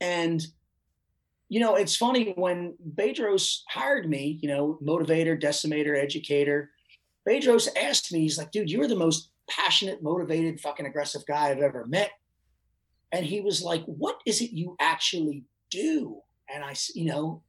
And, 0.00 0.44
you 1.48 1.60
know, 1.60 1.76
it's 1.76 1.96
funny 1.96 2.32
when 2.36 2.74
Bedros 2.96 3.60
hired 3.68 4.08
me, 4.08 4.38
you 4.42 4.48
know, 4.48 4.78
motivator, 4.82 5.40
decimator, 5.40 6.00
educator. 6.00 6.70
Bedros 7.28 7.68
asked 7.76 8.12
me, 8.12 8.20
he's 8.20 8.36
like, 8.36 8.50
dude, 8.50 8.70
you're 8.70 8.88
the 8.88 8.96
most 8.96 9.30
passionate, 9.48 10.02
motivated, 10.02 10.60
fucking 10.60 10.86
aggressive 10.86 11.22
guy 11.26 11.48
I've 11.48 11.60
ever 11.60 11.86
met. 11.86 12.10
And 13.12 13.24
he 13.24 13.40
was 13.40 13.62
like, 13.62 13.84
what 13.84 14.20
is 14.26 14.40
it 14.40 14.50
you 14.50 14.76
actually 14.80 15.44
do? 15.70 16.20
And 16.52 16.64
I, 16.64 16.74
you 16.94 17.06
know, 17.06 17.42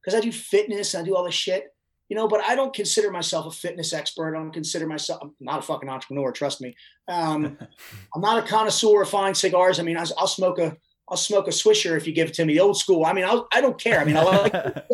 because 0.00 0.18
I 0.18 0.20
do 0.20 0.32
fitness 0.32 0.94
and 0.94 1.02
I 1.02 1.06
do 1.06 1.14
all 1.14 1.24
this 1.24 1.34
shit, 1.34 1.74
you 2.08 2.16
know, 2.16 2.28
but 2.28 2.42
I 2.44 2.54
don't 2.54 2.74
consider 2.74 3.10
myself 3.10 3.46
a 3.46 3.50
fitness 3.56 3.92
expert. 3.92 4.34
I 4.34 4.38
don't 4.38 4.52
consider 4.52 4.86
myself, 4.86 5.20
I'm 5.22 5.32
not 5.40 5.60
a 5.60 5.62
fucking 5.62 5.88
entrepreneur, 5.88 6.32
trust 6.32 6.60
me. 6.60 6.74
Um, 7.08 7.58
I'm 8.14 8.20
not 8.20 8.44
a 8.44 8.46
connoisseur 8.46 9.02
of 9.02 9.08
fine 9.08 9.34
cigars. 9.34 9.78
I 9.78 9.82
mean, 9.82 9.96
I, 9.96 10.02
will 10.02 10.26
smoke 10.26 10.58
a, 10.58 10.76
I'll 11.08 11.16
smoke 11.16 11.46
a 11.46 11.50
Swisher 11.50 11.96
if 11.96 12.06
you 12.06 12.12
give 12.12 12.28
it 12.28 12.34
to 12.34 12.44
me, 12.44 12.60
old 12.60 12.76
school. 12.76 13.04
I 13.04 13.12
mean, 13.12 13.24
I'll, 13.24 13.48
I 13.52 13.60
don't 13.60 13.80
care. 13.80 14.00
I 14.00 14.04
mean, 14.04 14.16
I 14.16 14.22
like, 14.22 14.52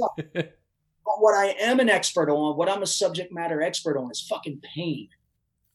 but 1.09 1.21
what 1.21 1.35
I 1.35 1.55
am 1.61 1.81
an 1.81 1.89
expert 1.89 2.31
on, 2.31 2.57
what 2.57 2.69
I'm 2.69 2.83
a 2.83 2.87
subject 2.87 3.33
matter 3.33 3.63
expert 3.63 3.99
on 3.99 4.11
is 4.11 4.21
fucking 4.21 4.61
pain. 4.75 5.09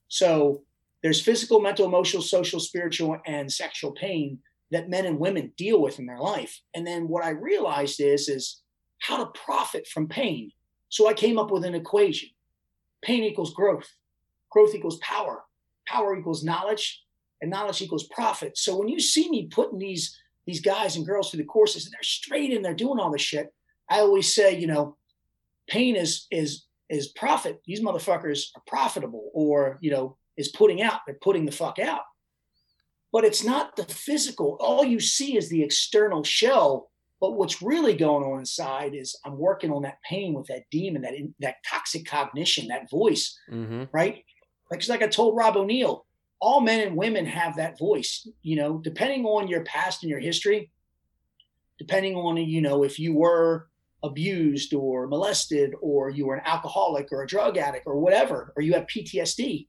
So 0.07 0.63
there's 1.01 1.21
physical, 1.21 1.59
mental, 1.59 1.85
emotional, 1.85 2.23
social, 2.23 2.59
spiritual, 2.59 3.17
and 3.25 3.51
sexual 3.51 3.91
pain 3.91 4.39
that 4.71 4.89
men 4.89 5.05
and 5.05 5.19
women 5.19 5.51
deal 5.57 5.81
with 5.81 5.99
in 5.99 6.05
their 6.05 6.19
life. 6.19 6.61
And 6.73 6.85
then 6.85 7.07
what 7.07 7.23
I 7.23 7.29
realized 7.29 7.99
is, 7.99 8.29
is 8.29 8.61
how 8.99 9.17
to 9.17 9.31
profit 9.31 9.87
from 9.87 10.07
pain. 10.07 10.51
So 10.93 11.07
I 11.07 11.15
came 11.15 11.39
up 11.39 11.49
with 11.49 11.65
an 11.65 11.73
equation. 11.73 12.29
Pain 13.01 13.23
equals 13.23 13.51
growth. 13.51 13.91
Growth 14.51 14.75
equals 14.75 14.99
power. 14.99 15.43
Power 15.87 16.15
equals 16.15 16.43
knowledge 16.43 17.03
and 17.41 17.49
knowledge 17.49 17.81
equals 17.81 18.07
profit. 18.09 18.59
So 18.59 18.77
when 18.77 18.87
you 18.87 18.99
see 18.99 19.27
me 19.27 19.47
putting 19.47 19.79
these 19.79 20.15
these 20.45 20.61
guys 20.61 20.95
and 20.95 21.03
girls 21.03 21.31
through 21.31 21.39
the 21.39 21.45
courses 21.45 21.85
and 21.85 21.93
they're 21.93 22.03
straight 22.03 22.51
in, 22.51 22.61
they're 22.61 22.75
doing 22.75 22.99
all 22.99 23.09
this 23.09 23.23
shit. 23.23 23.51
I 23.89 24.01
always 24.01 24.35
say, 24.35 24.55
you 24.59 24.67
know, 24.67 24.95
pain 25.67 25.95
is 25.95 26.27
is 26.29 26.65
is 26.91 27.07
profit. 27.07 27.59
These 27.65 27.81
motherfuckers 27.81 28.49
are 28.55 28.61
profitable, 28.67 29.31
or 29.33 29.79
you 29.81 29.89
know, 29.89 30.17
is 30.37 30.49
putting 30.49 30.83
out. 30.83 30.99
They're 31.07 31.17
putting 31.23 31.47
the 31.47 31.51
fuck 31.51 31.79
out. 31.79 32.01
But 33.11 33.23
it's 33.23 33.43
not 33.43 33.75
the 33.77 33.85
physical. 33.85 34.57
All 34.59 34.85
you 34.85 34.99
see 34.99 35.37
is 35.37 35.49
the 35.49 35.63
external 35.63 36.23
shell. 36.23 36.91
But 37.23 37.35
what's 37.35 37.61
really 37.61 37.95
going 37.95 38.29
on 38.29 38.39
inside 38.39 38.93
is 38.93 39.17
I'm 39.25 39.37
working 39.37 39.71
on 39.71 39.83
that 39.83 40.01
pain 40.03 40.33
with 40.33 40.45
that 40.47 40.63
demon, 40.69 41.03
that 41.03 41.13
that 41.39 41.55
toxic 41.65 42.05
cognition, 42.05 42.67
that 42.67 42.89
voice, 42.89 43.39
hmm 43.49 43.83
right? 43.93 44.25
Like, 44.69 44.85
like 44.89 45.01
I 45.01 45.07
told 45.07 45.37
Rob 45.37 45.55
O'Neill, 45.55 46.05
all 46.41 46.59
men 46.59 46.85
and 46.85 46.97
women 46.97 47.25
have 47.25 47.55
that 47.55 47.79
voice. 47.79 48.27
You 48.41 48.57
know, 48.57 48.77
depending 48.77 49.23
on 49.23 49.47
your 49.47 49.63
past 49.63 50.03
and 50.03 50.09
your 50.09 50.19
history, 50.19 50.69
depending 51.79 52.17
on 52.17 52.35
you 52.35 52.59
know 52.59 52.83
if 52.83 52.99
you 52.99 53.13
were 53.13 53.69
abused 54.03 54.73
or 54.73 55.07
molested 55.07 55.75
or 55.79 56.09
you 56.09 56.27
were 56.27 56.35
an 56.35 56.45
alcoholic 56.45 57.07
or 57.13 57.23
a 57.23 57.27
drug 57.27 57.57
addict 57.57 57.87
or 57.87 58.01
whatever 58.01 58.51
or 58.57 58.63
you 58.63 58.73
have 58.73 58.85
PTSD 58.87 59.67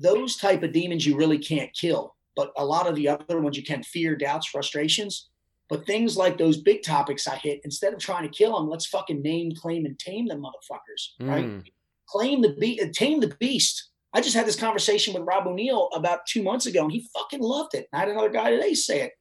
those 0.00 0.36
type 0.36 0.64
of 0.64 0.72
demons 0.72 1.06
you 1.06 1.16
really 1.16 1.38
can't 1.38 1.72
kill 1.72 2.16
but 2.34 2.50
a 2.56 2.64
lot 2.64 2.88
of 2.88 2.96
the 2.96 3.08
other 3.08 3.40
ones 3.40 3.56
you 3.56 3.62
can 3.62 3.80
fear 3.84 4.16
doubts 4.16 4.48
frustrations 4.48 5.30
but 5.70 5.86
things 5.86 6.16
like 6.16 6.36
those 6.38 6.58
big 6.58 6.82
topics 6.82 7.26
I 7.26 7.36
hit 7.36 7.60
instead 7.64 7.92
of 7.94 7.98
trying 7.98 8.22
to 8.24 8.36
kill 8.36 8.56
them 8.56 8.68
let's 8.68 8.86
fucking 8.86 9.22
name 9.22 9.52
claim 9.54 9.86
and 9.86 9.98
tame 9.98 10.26
them 10.28 10.42
motherfuckers 10.42 11.02
right 11.20 11.44
Mm. 11.46 11.64
claim 12.08 12.42
the 12.42 12.54
beast, 12.54 12.92
tame 12.94 13.20
the 13.20 13.34
beast. 13.40 13.90
I 14.12 14.20
just 14.20 14.36
had 14.36 14.46
this 14.46 14.54
conversation 14.56 15.12
with 15.14 15.24
Rob 15.24 15.46
O'Neill 15.46 15.88
about 15.92 16.20
two 16.26 16.42
months 16.42 16.66
ago, 16.66 16.84
and 16.84 16.92
he 16.92 17.08
fucking 17.16 17.40
loved 17.40 17.74
it. 17.74 17.88
And 17.92 17.96
I 18.00 18.04
had 18.04 18.08
another 18.10 18.28
guy 18.30 18.50
today 18.50 18.74
say 18.74 19.00
it. 19.02 19.12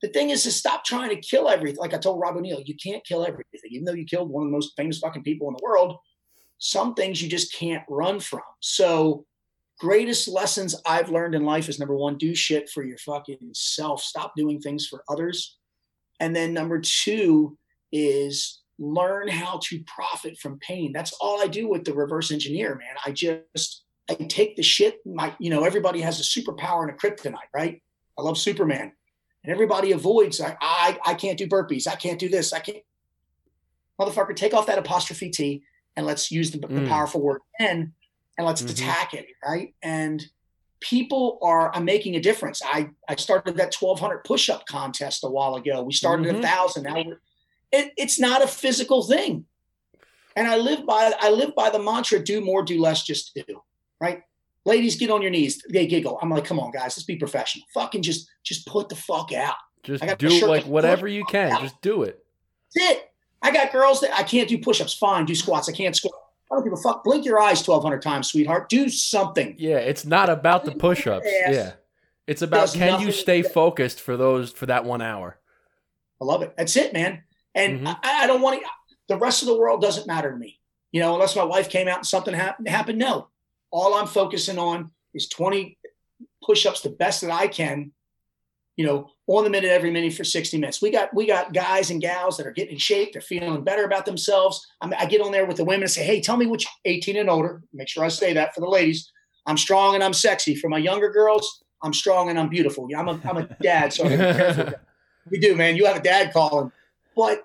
The 0.00 0.08
thing 0.08 0.30
is 0.30 0.42
to 0.44 0.50
stop 0.50 0.84
trying 0.84 1.10
to 1.10 1.16
kill 1.20 1.48
everything. 1.50 1.78
Like 1.78 1.92
I 1.92 1.98
told 1.98 2.18
Rob 2.18 2.36
O'Neill, 2.36 2.62
you 2.64 2.74
can't 2.74 3.04
kill 3.04 3.26
everything. 3.26 3.60
Even 3.70 3.84
though 3.84 3.92
you 3.92 4.06
killed 4.06 4.30
one 4.30 4.44
of 4.44 4.48
the 4.48 4.52
most 4.56 4.72
famous 4.74 4.98
fucking 5.00 5.22
people 5.22 5.48
in 5.48 5.54
the 5.54 5.62
world, 5.62 5.96
some 6.58 6.94
things 6.94 7.20
you 7.20 7.28
just 7.28 7.52
can't 7.54 7.82
run 7.90 8.20
from. 8.20 8.40
So, 8.60 9.26
greatest 9.78 10.28
lessons 10.28 10.80
I've 10.86 11.10
learned 11.10 11.34
in 11.34 11.44
life 11.44 11.68
is 11.68 11.78
number 11.78 11.96
one, 11.96 12.16
do 12.16 12.34
shit 12.34 12.70
for 12.70 12.82
your 12.84 12.98
fucking 12.98 13.50
self. 13.52 14.00
Stop 14.02 14.32
doing 14.36 14.60
things 14.60 14.86
for 14.86 15.04
others. 15.10 15.58
And 16.20 16.34
then 16.34 16.52
number 16.54 16.80
two 16.80 17.56
is 17.90 18.60
learn 18.78 19.28
how 19.28 19.60
to 19.64 19.82
profit 19.86 20.38
from 20.38 20.58
pain. 20.60 20.92
That's 20.92 21.12
all 21.20 21.40
I 21.42 21.46
do 21.46 21.68
with 21.68 21.84
the 21.84 21.94
reverse 21.94 22.30
engineer, 22.30 22.74
man. 22.74 22.96
I 23.04 23.12
just 23.12 23.84
I 24.10 24.14
take 24.14 24.56
the 24.56 24.62
shit. 24.62 24.96
My, 25.06 25.34
you 25.38 25.50
know, 25.50 25.64
everybody 25.64 26.00
has 26.00 26.18
a 26.20 26.22
superpower 26.22 26.82
and 26.82 26.90
a 26.90 26.94
kryptonite, 26.94 27.36
right? 27.54 27.82
I 28.18 28.22
love 28.22 28.36
Superman, 28.36 28.92
and 29.44 29.52
everybody 29.52 29.92
avoids. 29.92 30.40
I 30.40 30.56
I, 30.60 30.98
I 31.06 31.14
can't 31.14 31.38
do 31.38 31.46
burpees. 31.46 31.86
I 31.86 31.94
can't 31.96 32.18
do 32.18 32.28
this. 32.28 32.52
I 32.52 32.60
can't. 32.60 32.78
Motherfucker, 34.00 34.34
take 34.34 34.54
off 34.54 34.66
that 34.66 34.78
apostrophe 34.78 35.30
T 35.30 35.62
and 35.96 36.06
let's 36.06 36.30
use 36.30 36.50
the, 36.50 36.58
the 36.58 36.66
Mm. 36.66 36.88
powerful 36.88 37.20
word 37.20 37.42
N 37.60 37.92
and 38.38 38.46
let's 38.46 38.62
Mhm. 38.62 38.70
attack 38.70 39.14
it, 39.14 39.26
right? 39.44 39.74
And 39.82 40.24
people 40.82 41.38
are 41.42 41.74
I'm 41.74 41.84
making 41.84 42.16
a 42.16 42.20
difference. 42.20 42.60
I 42.64 42.90
I 43.08 43.16
started 43.16 43.56
that 43.56 43.74
1200 43.74 44.24
push-up 44.24 44.66
contest 44.66 45.24
a 45.24 45.28
while 45.30 45.54
ago. 45.54 45.82
We 45.82 45.92
started 45.92 46.26
Mhm. 46.26 46.38
a 46.38 46.42
thousand. 46.42 46.82
Now 46.84 46.96
we're, 47.02 47.20
it, 47.72 47.92
it's 47.96 48.20
not 48.20 48.42
a 48.42 48.46
physical 48.46 49.02
thing. 49.02 49.46
And 50.36 50.46
I 50.46 50.56
live 50.56 50.84
by 50.86 51.12
I 51.20 51.30
live 51.30 51.54
by 51.54 51.70
the 51.70 51.78
mantra: 51.78 52.22
do 52.22 52.40
more, 52.40 52.62
do 52.62 52.80
less, 52.80 53.04
just 53.04 53.34
do. 53.34 53.62
Right? 54.00 54.22
Ladies, 54.64 54.96
get 54.96 55.10
on 55.10 55.22
your 55.22 55.30
knees. 55.30 55.62
They 55.72 55.86
giggle. 55.86 56.18
I'm 56.22 56.30
like, 56.30 56.44
come 56.44 56.60
on, 56.60 56.70
guys, 56.70 56.96
let's 56.96 57.04
be 57.04 57.16
professional. 57.16 57.64
Fucking 57.74 58.02
just 58.02 58.28
just 58.42 58.66
put 58.66 58.88
the 58.88 58.96
fuck 58.96 59.32
out. 59.32 59.56
Just 59.82 60.04
do 60.18 60.46
like 60.46 60.64
whatever 60.64 61.08
you 61.08 61.24
can. 61.24 61.58
Just 61.60 61.80
do 61.80 62.02
it. 62.04 62.24
That's 62.74 62.90
it. 62.92 63.08
I 63.42 63.50
got 63.50 63.72
girls 63.72 64.00
that 64.02 64.14
I 64.16 64.22
can't 64.22 64.48
do 64.48 64.56
push-ups. 64.58 64.94
Fine, 64.94 65.24
do 65.26 65.34
squats. 65.34 65.68
I 65.68 65.72
can't 65.72 65.96
squat. 65.96 66.14
I 66.52 66.56
don't 66.56 66.64
give 66.64 66.72
a 66.74 66.76
fuck. 66.76 67.02
Blink 67.02 67.24
your 67.24 67.40
eyes 67.40 67.66
1,200 67.66 68.02
times, 68.02 68.28
sweetheart. 68.28 68.68
Do 68.68 68.90
something. 68.90 69.54
Yeah, 69.58 69.78
it's 69.78 70.04
not 70.04 70.28
about 70.28 70.66
the 70.66 70.72
push-ups. 70.72 71.26
Yeah, 71.26 71.72
it's 72.26 72.42
about 72.42 72.60
Does 72.60 72.74
can 72.74 73.00
you 73.00 73.10
stay 73.10 73.40
focused 73.42 74.00
for 74.00 74.18
those 74.18 74.52
for 74.52 74.66
that 74.66 74.84
one 74.84 75.00
hour. 75.00 75.38
I 76.20 76.24
love 76.26 76.42
it. 76.42 76.52
That's 76.56 76.76
it, 76.76 76.92
man. 76.92 77.22
And 77.54 77.80
Mhm. 77.86 77.98
I, 78.02 78.24
I 78.24 78.26
don't 78.26 78.42
want 78.42 78.60
to. 78.60 78.66
The 79.08 79.16
rest 79.16 79.40
of 79.42 79.48
the 79.48 79.56
world 79.56 79.80
doesn't 79.80 80.06
matter 80.06 80.30
to 80.30 80.36
me. 80.36 80.60
You 80.92 81.00
know, 81.00 81.14
unless 81.14 81.34
my 81.34 81.42
wife 81.44 81.70
came 81.70 81.88
out 81.88 81.98
and 81.98 82.06
something 82.06 82.34
happened. 82.34 82.68
Happened. 82.68 82.98
No. 82.98 83.28
All 83.70 83.94
I'm 83.94 84.06
focusing 84.06 84.58
on 84.58 84.90
is 85.14 85.28
20 85.28 85.78
push-ups, 86.44 86.82
the 86.82 86.90
best 86.90 87.22
that 87.22 87.30
I 87.30 87.46
can, 87.46 87.92
you 88.76 88.86
know, 88.86 89.10
on 89.26 89.44
the 89.44 89.50
minute 89.50 89.70
every 89.70 89.90
minute 89.90 90.14
for 90.14 90.24
60 90.24 90.58
minutes. 90.58 90.80
We 90.80 90.90
got 90.90 91.14
we 91.14 91.26
got 91.26 91.52
guys 91.52 91.90
and 91.90 92.00
gals 92.00 92.36
that 92.36 92.46
are 92.46 92.52
getting 92.52 92.74
in 92.74 92.78
shape. 92.78 93.12
They're 93.12 93.22
feeling 93.22 93.64
better 93.64 93.84
about 93.84 94.06
themselves. 94.06 94.66
I, 94.80 94.86
mean, 94.86 94.96
I 94.98 95.06
get 95.06 95.20
on 95.20 95.32
there 95.32 95.46
with 95.46 95.56
the 95.56 95.64
women 95.64 95.82
and 95.82 95.90
say, 95.90 96.04
"Hey, 96.04 96.20
tell 96.20 96.36
me 96.36 96.46
which 96.46 96.66
18 96.84 97.16
and 97.16 97.30
older." 97.30 97.62
Make 97.72 97.88
sure 97.88 98.04
I 98.04 98.08
say 98.08 98.32
that 98.34 98.54
for 98.54 98.60
the 98.60 98.68
ladies. 98.68 99.10
I'm 99.46 99.56
strong 99.56 99.94
and 99.94 100.04
I'm 100.04 100.12
sexy. 100.12 100.54
For 100.54 100.68
my 100.68 100.78
younger 100.78 101.10
girls, 101.10 101.62
I'm 101.82 101.92
strong 101.92 102.30
and 102.30 102.38
I'm 102.38 102.48
beautiful. 102.48 102.88
I'm 102.96 103.08
a 103.08 103.20
I'm 103.24 103.36
a 103.38 103.48
dad, 103.60 103.92
so 103.92 104.06
I'm 104.06 104.74
we 105.30 105.38
do, 105.38 105.54
man. 105.54 105.76
You 105.76 105.86
have 105.86 105.96
a 105.96 106.02
dad 106.02 106.32
calling, 106.32 106.72
but 107.16 107.44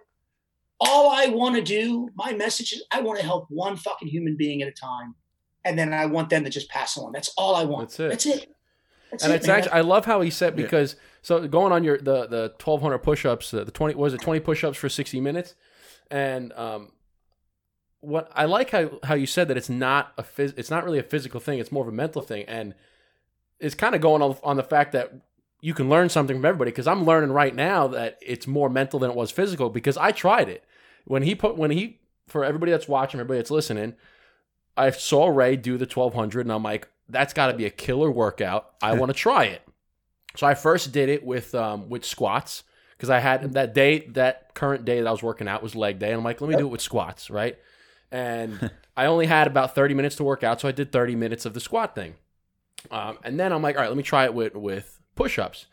all 0.80 1.10
I 1.10 1.28
want 1.28 1.56
to 1.56 1.62
do, 1.62 2.10
my 2.16 2.34
message 2.34 2.74
is, 2.74 2.84
I 2.92 3.02
want 3.02 3.20
to 3.20 3.26
help 3.26 3.48
one 3.50 3.78
fucking 3.78 4.08
human 4.08 4.38
being 4.38 4.62
at 4.62 4.68
a 4.68 4.72
time, 4.72 5.16
and 5.66 5.78
then 5.78 5.94
I 5.94 6.06
want 6.06 6.30
them 6.30 6.44
to 6.44 6.50
just 6.50 6.70
pass 6.70 6.98
on. 6.98 7.12
That's 7.12 7.34
all 7.38 7.56
I 7.56 7.64
want. 7.66 7.90
That's 7.90 8.00
it. 8.00 8.10
That's 8.10 8.26
it. 8.26 8.57
That's 9.12 9.24
and 9.24 9.34
it, 9.34 9.38
it's 9.38 9.48
man. 9.48 9.58
actually 9.58 9.72
I 9.72 9.82
love 9.82 10.06
how 10.06 10.22
he 10.22 10.30
said 10.30 10.58
Yeah. 10.58 10.64
because 10.66 10.96
so 11.22 11.48
going 11.48 11.72
on 11.72 11.84
your 11.84 11.98
the 11.98 12.28
the 12.28 12.54
twelve 12.58 12.82
hundred 12.82 13.00
push-ups 13.00 13.52
the, 13.52 13.64
the 13.64 13.72
twenty 13.72 13.96
was 13.96 14.14
it 14.14 14.22
twenty 14.22 14.40
push-ups 14.40 14.78
for 14.78 14.90
sixty 14.90 15.20
minutes, 15.22 15.56
and 16.12 16.52
um, 16.54 16.92
what 18.02 18.32
I 18.36 18.46
like 18.46 18.70
how 18.72 19.00
how 19.04 19.16
you 19.16 19.26
said 19.26 19.48
that 19.48 19.58
it's 19.58 19.70
not 19.70 20.14
a 20.18 20.24
phys- 20.24 20.54
it's 20.58 20.70
not 20.70 20.84
really 20.84 21.00
a 21.00 21.04
physical 21.04 21.40
thing 21.40 21.60
it's 21.60 21.72
more 21.72 21.84
of 21.84 21.88
a 21.90 21.96
mental 21.96 22.22
thing 22.22 22.46
and 22.48 22.74
it's 23.60 23.76
kind 23.76 23.96
of 23.96 24.02
going 24.02 24.22
on 24.22 24.38
on 24.44 24.56
the 24.56 24.64
fact 24.64 24.92
that 24.92 25.14
you 25.62 25.74
can 25.74 25.90
learn 25.90 26.08
something 26.10 26.36
from 26.38 26.46
everybody 26.46 26.70
because 26.70 26.86
I'm 26.88 27.06
learning 27.06 27.32
right 27.32 27.56
now 27.56 27.88
that 27.88 28.20
it's 28.22 28.46
more 28.46 28.70
mental 28.70 29.00
than 29.00 29.10
it 29.10 29.16
was 29.16 29.32
physical 29.32 29.70
because 29.72 29.98
I 29.98 30.12
tried 30.12 30.48
it 30.48 30.64
when 31.06 31.24
he 31.24 31.34
put 31.34 31.58
when 31.58 31.72
he 31.72 32.00
for 32.28 32.46
everybody 32.46 32.72
that's 32.72 32.88
watching 32.88 33.20
everybody 33.20 33.40
that's 33.40 33.52
listening 33.52 33.96
I 34.78 34.92
saw 34.92 35.28
Ray 35.30 35.56
do 35.56 35.76
the 35.78 35.86
1200 35.92 36.42
and 36.42 36.52
I'm 36.52 36.62
like, 36.62 36.88
that's 37.10 37.34
got 37.34 37.48
to 37.48 37.54
be 37.54 37.66
a 37.66 37.70
killer 37.70 38.12
workout. 38.12 38.74
I 38.82 38.94
want 38.94 39.10
to 39.10 39.14
try 39.18 39.46
it. 39.46 39.62
So 40.36 40.46
I 40.46 40.54
first 40.54 40.92
did 40.92 41.10
it 41.10 41.24
with 41.26 41.56
um, 41.56 41.90
with 41.90 42.06
squats 42.06 42.64
because 42.98 43.10
I 43.10 43.20
had 43.20 43.54
that 43.54 43.74
day, 43.74 44.00
that 44.10 44.54
current 44.56 44.86
day 44.86 45.00
that 45.00 45.08
I 45.08 45.12
was 45.12 45.22
working 45.24 45.48
out 45.48 45.62
was 45.62 45.76
leg 45.76 46.00
day. 46.00 46.08
And 46.08 46.18
I'm 46.18 46.24
like, 46.24 46.42
let 46.42 46.50
me 46.50 46.56
do 46.56 46.66
it 46.68 46.72
with 46.72 46.82
squats, 46.82 47.30
right? 47.30 47.58
And 48.12 48.72
I 48.98 49.06
only 49.06 49.28
had 49.28 49.48
about 49.48 49.76
30 49.76 49.94
minutes 49.94 50.16
to 50.18 50.24
work 50.24 50.44
out, 50.44 50.62
so 50.62 50.68
I 50.68 50.72
did 50.72 50.92
30 50.92 51.16
minutes 51.16 51.46
of 51.46 51.54
the 51.54 51.60
squat 51.60 51.94
thing. 51.94 52.16
Um, 52.90 53.20
and 53.24 53.40
then 53.40 53.52
I'm 53.52 53.62
like, 53.62 53.76
all 53.76 53.82
right, 53.82 53.88
let 53.88 53.98
me 53.98 54.04
try 54.04 54.26
it 54.26 54.34
with 54.34 54.56
with 54.56 55.00
push 55.16 55.38
ups. 55.40 55.68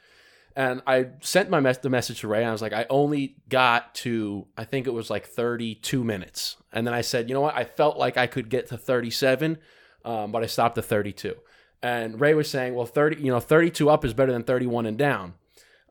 And 0.56 0.82
I 0.86 1.08
sent 1.20 1.50
my 1.50 1.58
mes- 1.58 1.78
the 1.78 1.90
message 1.90 2.20
to 2.20 2.28
Ray, 2.28 2.40
and 2.40 2.48
I 2.48 2.52
was 2.52 2.62
like, 2.62 2.72
I 2.72 2.86
only 2.88 3.36
got 3.48 3.94
to, 3.96 4.46
I 4.56 4.64
think 4.64 4.86
it 4.86 4.92
was 4.92 5.10
like 5.10 5.26
32 5.26 6.04
minutes. 6.04 6.56
And 6.72 6.86
then 6.86 6.94
I 6.94 7.00
said, 7.00 7.28
you 7.28 7.34
know 7.34 7.40
what? 7.40 7.56
I 7.56 7.64
felt 7.64 7.98
like 7.98 8.16
I 8.16 8.28
could 8.28 8.48
get 8.48 8.68
to 8.68 8.78
37, 8.78 9.58
um, 10.04 10.32
but 10.32 10.42
I 10.42 10.46
stopped 10.46 10.78
at 10.78 10.84
32. 10.84 11.34
And 11.82 12.20
Ray 12.20 12.34
was 12.34 12.48
saying, 12.48 12.74
well, 12.74 12.86
30, 12.86 13.22
you 13.22 13.30
know, 13.30 13.40
32 13.40 13.90
up 13.90 14.04
is 14.04 14.14
better 14.14 14.32
than 14.32 14.42
31 14.42 14.86
and 14.86 14.96
down. 14.96 15.34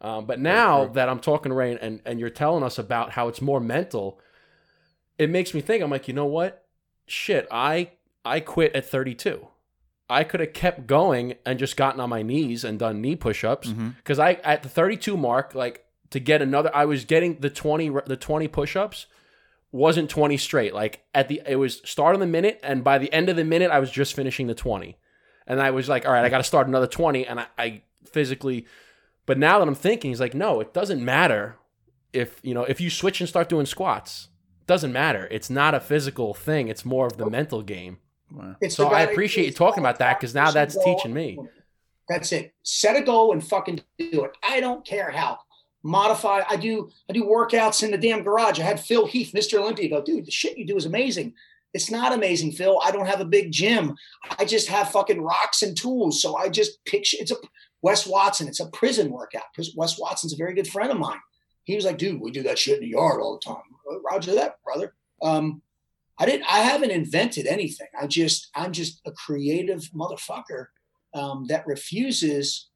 Um, 0.02 0.26
but 0.26 0.40
now 0.40 0.86
that 0.88 1.08
I'm 1.08 1.20
talking 1.20 1.50
to 1.52 1.56
Ray 1.56 1.78
and, 1.80 2.02
and 2.06 2.20
you're 2.20 2.30
telling 2.30 2.64
us 2.64 2.78
about 2.78 3.12
how 3.12 3.28
it's 3.28 3.42
more 3.42 3.60
mental, 3.60 4.20
it 5.18 5.30
makes 5.30 5.54
me 5.54 5.62
think, 5.62 5.84
I'm 5.84 5.92
like, 5.92 6.08
you 6.08 6.14
know 6.14 6.26
what? 6.26 6.66
Shit, 7.06 7.48
I 7.52 7.92
I 8.26 8.40
quit 8.40 8.76
at 8.76 8.86
32. 8.86 9.48
I 10.10 10.24
could 10.24 10.40
have 10.42 10.54
kept 10.54 10.88
going 10.88 11.36
and 11.46 11.58
just 11.60 11.78
gotten 11.78 12.00
on 12.00 12.10
my 12.10 12.22
knees 12.22 12.64
and 12.64 12.78
done 12.80 13.02
knee 13.02 13.16
push-ups 13.16 13.70
because 13.98 14.20
I 14.20 14.34
at 14.44 14.64
the 14.64 14.70
32 14.70 15.16
mark, 15.16 15.56
like 15.56 15.86
to 16.10 16.20
get 16.20 16.42
another, 16.42 16.70
I 16.74 16.86
was 16.86 17.06
getting 17.06 17.40
the 17.40 17.50
20 17.50 17.90
the 18.06 18.18
20 18.18 18.48
push-ups 18.48 19.06
wasn't 19.74 20.10
20 20.10 20.38
straight. 20.38 20.74
Like 20.74 21.04
at 21.14 21.28
the 21.28 21.42
it 21.46 21.56
was 21.56 21.82
start 21.84 22.14
on 22.14 22.22
the 22.22 22.28
minute, 22.28 22.62
and 22.64 22.84
by 22.84 22.98
the 22.98 23.12
end 23.12 23.28
of 23.28 23.36
the 23.36 23.44
minute, 23.44 23.72
I 23.72 23.80
was 23.80 23.92
just 23.92 24.14
finishing 24.14 24.48
the 24.48 24.56
20, 24.56 24.98
and 25.48 25.60
I 25.60 25.72
was 25.72 25.90
like, 25.90 26.06
all 26.06 26.14
right, 26.14 26.24
I 26.24 26.30
got 26.30 26.38
to 26.38 26.44
start 26.44 26.68
another 26.68 26.88
20, 26.88 27.26
and 27.28 27.42
I, 27.42 27.48
I 27.58 27.82
physically. 28.06 28.66
But 29.26 29.38
now 29.38 29.60
that 29.60 29.68
I'm 29.68 29.76
thinking, 29.76 30.12
he's 30.12 30.20
like, 30.20 30.34
no, 30.34 30.60
it 30.62 30.74
doesn't 30.74 31.04
matter 31.04 31.58
if 32.14 32.40
you 32.44 32.54
know 32.54 32.64
if 32.64 32.80
you 32.80 32.90
switch 32.90 33.20
and 33.20 33.28
start 33.28 33.50
doing 33.50 33.66
squats. 33.66 34.30
It 34.62 34.68
doesn't 34.68 34.94
matter. 34.94 35.28
It's 35.30 35.50
not 35.50 35.74
a 35.74 35.82
physical 35.82 36.34
thing. 36.34 36.70
It's 36.70 36.86
more 36.86 37.06
of 37.06 37.18
the 37.18 37.30
mental 37.30 37.62
game. 37.64 37.98
It's 38.62 38.76
So 38.76 38.88
I 38.88 39.02
appreciate 39.02 39.46
you 39.46 39.52
talking 39.52 39.84
about 39.84 40.00
that 40.00 40.20
because 40.20 40.34
now 40.34 40.52
that's 40.52 40.82
teaching 40.86 41.14
me. 41.14 41.38
That's 42.08 42.32
it. 42.32 42.54
Set 42.64 42.96
a 42.96 43.02
goal 43.02 43.34
and 43.34 43.46
fucking 43.46 43.82
do 43.98 44.24
it. 44.24 44.32
I 44.44 44.60
don't 44.60 44.86
care 44.86 45.12
how. 45.12 45.40
Modify. 45.84 46.42
I 46.50 46.56
do. 46.56 46.90
I 47.10 47.14
do 47.14 47.26
workouts 47.26 47.84
in 47.84 47.92
the 47.92 47.98
damn 47.98 48.24
garage. 48.24 48.60
I 48.60 48.64
had 48.64 48.80
Phil 48.80 49.06
Heath, 49.06 49.34
Mr. 49.36 49.60
Olympia, 49.60 49.90
go, 49.90 50.02
dude. 50.02 50.26
The 50.26 50.32
shit 50.32 50.58
you 50.58 50.66
do 50.66 50.78
is 50.78 50.86
amazing. 50.86 51.34
It's 51.74 51.92
not 51.92 52.14
amazing, 52.14 52.52
Phil. 52.54 52.80
I 52.84 52.92
don't 52.92 53.08
have 53.08 53.20
a 53.20 53.26
big 53.26 53.52
gym. 53.52 53.96
I 54.40 54.46
just 54.46 54.70
have 54.70 54.92
fucking 54.92 55.22
rocks 55.22 55.62
and 55.62 55.76
tools. 55.76 56.22
So 56.22 56.38
I 56.38 56.48
just 56.50 56.84
picture. 56.86 57.18
It's 57.20 57.32
a 57.32 57.36
Wes 57.82 58.08
Watson. 58.08 58.48
It's 58.48 58.60
a 58.60 58.68
prison 58.68 59.12
workout 59.12 59.44
Wes 59.76 60.00
Watson's 60.00 60.34
a 60.34 60.38
very 60.38 60.54
good 60.54 60.68
friend 60.68 60.92
of 60.92 60.98
mine. 60.98 61.20
He 61.66 61.76
was 61.76 61.86
like, 61.86 61.98
dude, 61.98 62.22
we 62.22 62.32
do 62.32 62.44
that 62.44 62.60
shit 62.60 62.78
in 62.78 62.84
the 62.84 62.90
yard 62.92 63.22
all 63.22 63.40
the 63.40 63.54
time. 63.54 63.64
"Uh, 63.92 64.00
Roger 64.02 64.36
that, 64.36 64.62
brother. 64.64 64.94
Um, 65.22 65.62
I 66.18 66.26
didn't. 66.26 66.46
I 66.46 66.60
haven't 66.60 66.92
invented 66.92 67.48
anything. 67.48 67.88
I 68.00 68.08
just. 68.08 68.50
I'm 68.56 68.72
just 68.72 69.02
a 69.06 69.12
creative 69.12 69.82
motherfucker 69.96 70.68
um, 71.14 71.46
that 71.48 71.68
refuses. 71.68 72.70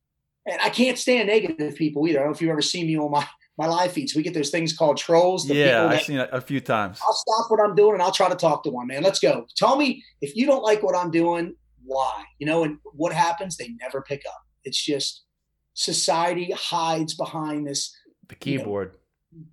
And 0.49 0.59
I 0.61 0.69
can't 0.69 0.97
stand 0.97 1.27
negative 1.27 1.75
people 1.75 2.07
either. 2.07 2.19
I 2.19 2.21
don't 2.23 2.31
know 2.31 2.35
if 2.35 2.41
you've 2.41 2.51
ever 2.51 2.61
seen 2.61 2.87
me 2.87 2.97
on 2.97 3.11
my 3.11 3.27
my 3.57 3.65
live 3.67 3.91
feeds. 3.91 4.15
We 4.15 4.21
get 4.23 4.33
those 4.35 4.49
things 4.51 4.71
called 4.77 4.97
trolls. 4.97 5.47
The 5.47 5.55
Yeah, 5.55 5.87
I've 5.87 6.03
seen 6.03 6.17
it 6.19 6.29
a 6.31 6.39
few 6.39 6.61
times. 6.61 6.99
I'll 7.05 7.13
stop 7.13 7.49
what 7.51 7.59
I'm 7.59 7.75
doing 7.75 7.93
and 7.93 8.01
I'll 8.03 8.11
try 8.11 8.29
to 8.29 8.35
talk 8.35 8.63
to 8.63 8.69
one 8.69 8.85
man. 8.87 9.01
Let's 9.03 9.19
go. 9.19 9.45
Tell 9.55 9.75
me 9.77 10.03
if 10.21 10.35
you 10.35 10.45
don't 10.45 10.61
like 10.63 10.83
what 10.83 10.95
I'm 10.95 11.09
doing, 11.11 11.55
why? 11.83 12.23
You 12.39 12.45
know, 12.45 12.63
and 12.63 12.77
what 12.93 13.13
happens? 13.13 13.57
They 13.57 13.69
never 13.81 14.01
pick 14.01 14.21
up. 14.27 14.41
It's 14.63 14.81
just 14.83 15.23
society 15.73 16.51
hides 16.55 17.15
behind 17.15 17.65
this 17.67 17.91
The 18.29 18.35
keyboard. 18.35 18.95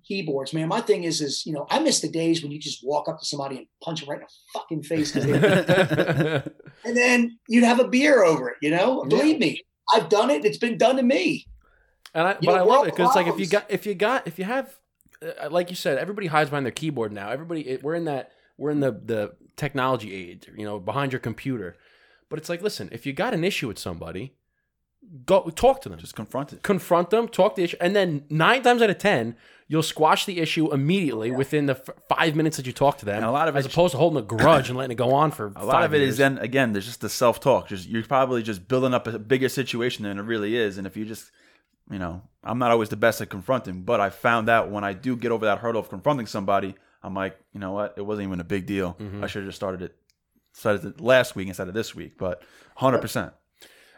keyboards, 0.07 0.53
man. 0.53 0.67
My 0.67 0.81
thing 0.81 1.03
is, 1.03 1.19
is 1.21 1.43
you 1.45 1.53
know, 1.53 1.65
I 1.71 1.79
miss 1.79 1.99
the 2.01 2.09
days 2.09 2.43
when 2.43 2.51
you 2.51 2.59
just 2.59 2.85
walk 2.85 3.09
up 3.09 3.19
to 3.19 3.25
somebody 3.25 3.57
and 3.57 3.65
punch 3.83 4.01
them 4.01 4.09
right 4.09 4.19
in 4.21 4.27
the 4.27 4.59
fucking 4.59 4.83
face, 4.83 5.15
and 6.85 6.95
then 6.97 7.39
you'd 7.47 7.63
have 7.63 7.79
a 7.79 7.87
beer 7.87 8.23
over 8.23 8.49
it. 8.49 8.57
You 8.61 8.71
know, 8.71 9.03
Yeah. 9.03 9.09
believe 9.09 9.39
me, 9.39 9.61
I've 9.93 10.09
done 10.09 10.29
it. 10.29 10.45
It's 10.45 10.57
been 10.57 10.77
done 10.77 10.97
to 10.97 11.03
me. 11.03 11.47
And 12.13 12.27
I, 12.27 12.31
You 12.33 12.47
but 12.47 12.55
know, 12.55 12.55
I 12.55 12.61
love 12.61 12.87
it 12.87 12.91
because 12.91 13.09
it's 13.09 13.15
like 13.15 13.27
if 13.27 13.39
you 13.39 13.47
got 13.47 13.65
if 13.69 13.85
you 13.85 13.93
got 13.93 14.27
if 14.27 14.39
you 14.39 14.45
have 14.45 14.77
uh, 15.21 15.49
like 15.49 15.69
you 15.69 15.75
said, 15.75 15.97
everybody 15.97 16.27
hides 16.27 16.49
behind 16.49 16.65
their 16.65 16.71
keyboard 16.71 17.11
now. 17.11 17.29
Everybody 17.29 17.67
it, 17.67 17.83
we're 17.83 17.95
in 17.95 18.05
that 18.05 18.31
we're 18.57 18.71
in 18.71 18.79
the 18.79 18.91
the 18.91 19.35
technology 19.55 20.13
age, 20.13 20.49
you 20.57 20.65
know, 20.65 20.79
behind 20.79 21.11
your 21.11 21.19
computer. 21.19 21.77
But 22.29 22.39
it's 22.39 22.49
like, 22.49 22.61
listen, 22.61 22.89
if 22.91 23.05
you 23.05 23.13
got 23.13 23.33
an 23.33 23.43
issue 23.43 23.67
with 23.67 23.77
somebody, 23.79 24.35
go 25.25 25.49
talk 25.49 25.81
to 25.81 25.89
them. 25.89 25.99
Just 25.99 26.15
confront 26.15 26.53
it. 26.53 26.63
confront 26.63 27.09
them, 27.09 27.27
talk 27.27 27.55
to 27.55 27.61
the 27.61 27.65
issue, 27.65 27.77
and 27.79 27.95
then 27.95 28.25
nine 28.29 28.63
times 28.63 28.81
out 28.81 28.89
of 28.89 28.97
ten, 28.97 29.35
you'll 29.67 29.83
squash 29.83 30.25
the 30.25 30.39
issue 30.39 30.71
immediately 30.71 31.31
within 31.31 31.65
the 31.65 31.73
f- 31.73 31.89
five 32.07 32.35
minutes 32.35 32.57
that 32.57 32.67
you 32.67 32.73
talk 32.73 32.97
to 32.99 33.05
them. 33.05 33.17
And 33.17 33.25
a 33.25 33.31
lot 33.31 33.47
of 33.47 33.55
as 33.55 33.65
opposed 33.65 33.91
to 33.93 33.97
holding 33.97 34.19
a 34.19 34.21
grudge 34.25 34.69
and 34.69 34.77
letting 34.77 34.91
it 34.91 34.95
go 34.95 35.11
on 35.13 35.31
for 35.31 35.47
A 35.55 35.65
lot 35.65 35.83
of 35.83 35.93
it 35.93 35.99
years. 35.99 36.11
is 36.11 36.17
then 36.17 36.37
again, 36.37 36.73
there's 36.73 36.85
just 36.85 37.01
the 37.01 37.09
self 37.09 37.39
talk. 37.39 37.67
Just 37.67 37.87
you're 37.89 38.03
probably 38.03 38.43
just 38.43 38.67
building 38.67 38.93
up 38.93 39.07
a 39.07 39.17
bigger 39.17 39.49
situation 39.49 40.03
than 40.03 40.19
it 40.19 40.23
really 40.23 40.55
is. 40.55 40.77
And 40.77 40.85
if 40.85 40.95
you 40.95 41.05
just, 41.05 41.31
you 41.89 41.99
know, 41.99 42.21
I'm 42.43 42.59
not 42.59 42.71
always 42.71 42.89
the 42.89 42.95
best 42.95 43.21
at 43.21 43.29
confronting, 43.29 43.81
but 43.83 43.99
I 43.99 44.09
found 44.11 44.49
out 44.49 44.69
when 44.69 44.83
I 44.83 44.93
do 44.93 45.15
get 45.15 45.31
over 45.31 45.45
that 45.45 45.59
hurdle 45.59 45.81
of 45.81 45.89
confronting 45.89 46.27
somebody, 46.27 46.75
I'm 47.01 47.13
like, 47.15 47.37
you 47.53 47.59
know 47.59 47.71
what, 47.71 47.95
it 47.97 48.01
wasn't 48.01 48.27
even 48.27 48.39
a 48.39 48.43
big 48.45 48.65
deal. 48.67 48.95
Mm-hmm. 48.99 49.23
I 49.23 49.27
should 49.27 49.43
have 49.43 49.49
just 49.49 49.57
started 49.57 49.81
it, 49.81 49.95
started 50.53 50.85
it 50.85 51.01
last 51.01 51.35
week 51.35 51.47
instead 51.47 51.67
of 51.67 51.73
this 51.73 51.95
week. 51.95 52.17
But 52.17 52.41
100. 52.77 52.99
percent 53.01 53.33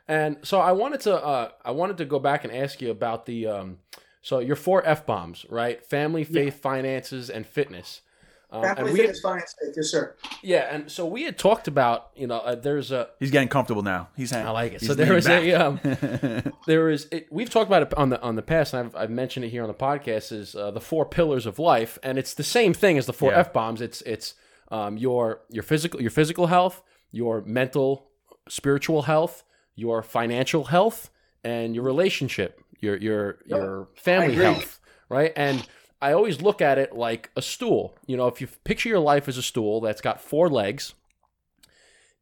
And 0.08 0.38
so 0.44 0.60
I 0.62 0.72
wanted 0.72 1.02
to 1.02 1.16
uh, 1.16 1.50
I 1.66 1.72
wanted 1.72 1.98
to 1.98 2.06
go 2.06 2.20
back 2.20 2.46
and 2.46 2.54
ask 2.54 2.82
you 2.82 2.90
about 2.92 3.26
the 3.26 3.48
um, 3.48 3.80
so 4.28 4.40
your 4.40 4.56
four 4.58 4.80
f 4.86 5.06
bombs, 5.06 5.46
right? 5.50 5.78
Family, 5.86 6.24
faith, 6.24 6.56
finances, 6.62 7.30
and 7.30 7.46
fitness. 7.46 8.02
Um, 8.50 8.64
and 8.64 8.78
Family 8.78 8.92
we 8.94 9.00
fitness 9.00 9.20
finance, 9.22 9.56
yes, 9.76 9.88
sir. 9.92 10.16
yeah, 10.42 10.74
and 10.74 10.90
so 10.90 11.06
we 11.06 11.24
had 11.24 11.38
talked 11.38 11.68
about 11.68 12.12
you 12.16 12.28
know 12.28 12.38
uh, 12.40 12.56
there's 12.56 12.92
a 12.92 13.10
He's 13.20 13.32
getting 13.32 13.50
comfortable 13.50 13.84
now. 13.84 14.08
He's 14.16 14.32
hanging. 14.32 14.48
I 14.48 14.52
like 14.52 14.74
it. 14.74 14.82
So 14.82 14.94
there 14.94 15.06
leaning 15.08 15.16
was 15.16 15.28
a 15.28 15.54
um, 15.54 16.54
there 16.66 16.90
is 16.90 17.08
it, 17.12 17.28
we've 17.30 17.50
talked 17.50 17.68
about 17.70 17.82
it 17.84 17.94
on 17.96 18.10
the 18.10 18.22
on 18.22 18.36
the 18.36 18.42
past, 18.42 18.74
and 18.74 18.88
I've, 18.88 18.96
I've 18.96 19.10
mentioned 19.10 19.44
it 19.46 19.50
here 19.50 19.64
on 19.64 19.68
the 19.68 19.74
podcast 19.74 20.32
is 20.32 20.56
uh, 20.56 20.72
the 20.72 20.80
four 20.82 21.06
pillars 21.06 21.46
of 21.46 21.60
life, 21.60 22.00
and 22.04 22.18
it's 22.18 22.34
the 22.34 22.44
same 22.44 22.74
thing 22.74 22.98
as 22.98 23.06
the 23.06 23.14
four 23.14 23.32
Yeah. 23.32 23.40
f 23.40 23.52
bombs. 23.54 23.82
It's 23.82 24.02
it's 24.04 24.34
um, 24.72 24.96
your 24.98 25.42
your 25.50 25.64
physical 25.64 26.02
your 26.02 26.12
physical 26.12 26.48
health, 26.48 26.82
your 27.12 27.42
mental 27.42 28.08
spiritual 28.48 29.02
health, 29.04 29.44
your 29.76 30.02
financial 30.04 30.66
health, 30.66 31.10
and 31.44 31.76
your 31.76 31.84
relationship, 31.84 32.62
your 32.80 32.98
your 32.98 33.40
your 33.46 33.88
family 33.96 34.36
health, 34.36 34.80
right? 35.10 35.34
And 35.36 35.68
I 36.02 36.14
always 36.14 36.42
look 36.42 36.62
at 36.62 36.78
it 36.78 36.96
like 36.96 37.32
a 37.36 37.42
stool. 37.42 37.96
You 38.06 38.18
know, 38.18 38.28
if 38.28 38.40
you 38.42 38.48
picture 38.64 38.90
your 38.90 39.00
life 39.00 39.28
as 39.28 39.38
a 39.38 39.44
stool 39.44 39.82
that's 39.82 40.02
got 40.02 40.22
four 40.22 40.50
legs, 40.50 40.94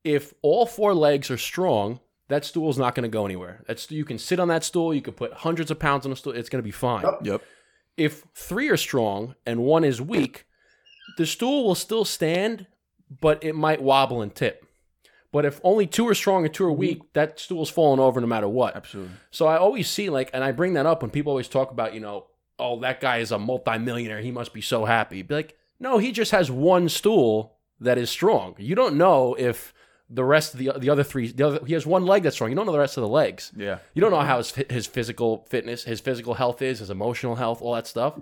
if 0.04 0.34
all 0.42 0.66
four 0.66 0.94
legs 0.94 1.30
are 1.30 1.38
strong, 1.38 2.00
that 2.28 2.46
stool 2.46 2.70
is 2.70 2.78
not 2.78 2.96
going 2.96 3.04
to 3.04 3.10
go 3.10 3.26
anywhere. 3.26 3.64
That's 3.68 3.92
you 3.92 4.06
can 4.06 4.18
sit 4.18 4.40
on 4.40 4.48
that 4.48 4.64
stool, 4.64 4.94
you 4.94 5.02
can 5.02 5.14
put 5.14 5.34
hundreds 5.34 5.72
of 5.72 5.80
pounds 5.80 6.06
on 6.06 6.12
a 6.12 6.16
stool, 6.16 6.34
it's 6.34 6.50
going 6.50 6.62
to 6.62 6.68
be 6.68 6.72
fine. 6.72 7.04
Yep. 7.04 7.20
Yep. 7.24 7.42
If 7.98 8.24
three 8.34 8.70
are 8.70 8.78
strong 8.78 9.36
and 9.46 9.62
one 9.62 9.84
is 9.84 10.02
weak, 10.02 10.46
the 11.18 11.26
stool 11.26 11.66
will 11.66 11.76
still 11.76 12.06
stand, 12.06 12.68
but 13.22 13.44
it 13.44 13.56
might 13.56 13.82
wobble 13.82 14.22
and 14.22 14.34
tip. 14.34 14.66
But 15.36 15.44
if 15.44 15.60
only 15.66 15.86
two 15.86 16.08
are 16.08 16.16
strong 16.16 16.46
and 16.46 16.54
two 16.54 16.64
are 16.64 16.70
Mm-hmm. 16.70 16.80
weak, 16.80 17.14
that 17.14 17.42
stool's 17.42 17.70
falling 17.70 18.00
over 18.00 18.22
no 18.22 18.28
matter 18.28 18.48
what. 18.48 18.74
Absolutely. 18.78 19.12
So 19.32 19.48
I 19.48 19.58
always 19.58 19.90
see 19.90 20.10
like, 20.10 20.30
and 20.34 20.46
I 20.46 20.54
bring 20.54 20.76
that 20.76 20.86
up 20.86 21.02
when 21.02 21.12
people 21.12 21.32
always 21.32 21.50
talk 21.50 21.72
about, 21.72 21.94
you 21.94 22.00
know, 22.00 22.28
oh, 22.58 22.80
that 22.80 23.02
guy 23.02 23.18
is 23.18 23.34
a 23.34 23.38
multimillionaire. 23.38 24.22
He 24.22 24.32
must 24.32 24.54
be 24.54 24.62
so 24.62 24.86
happy. 24.86 25.24
Be 25.24 25.36
like, 25.36 25.58
no, 25.78 25.98
he 25.98 26.14
just 26.14 26.32
has 26.32 26.50
one 26.50 26.88
stool 26.88 27.58
that 27.82 27.98
is 27.98 28.10
strong. 28.10 28.56
You 28.58 28.76
don't 28.76 28.96
know 28.96 29.36
if 29.38 29.74
the 30.10 30.24
rest 30.24 30.54
of 30.54 30.60
the 30.62 30.72
the 30.80 30.90
other 30.90 31.04
three, 31.04 31.28
the 31.34 31.46
other, 31.48 31.60
he 31.66 31.74
has 31.74 31.86
one 31.86 32.06
leg 32.06 32.24
that's 32.24 32.38
strong. 32.38 32.50
You 32.50 32.56
don't 32.56 32.66
know 32.66 32.72
the 32.72 32.80
rest 32.80 32.96
of 32.96 33.02
the 33.02 33.10
legs. 33.10 33.52
Yeah. 33.58 33.80
You 33.94 34.00
don't 34.02 34.12
know 34.12 34.22
how 34.22 34.38
his 34.38 34.52
his 34.70 34.88
physical 34.88 35.46
fitness, 35.50 35.84
his 35.84 36.00
physical 36.00 36.36
health 36.36 36.62
is, 36.62 36.80
his 36.80 36.90
emotional 36.90 37.36
health, 37.36 37.62
all 37.62 37.74
that 37.74 37.88
stuff. 37.88 38.14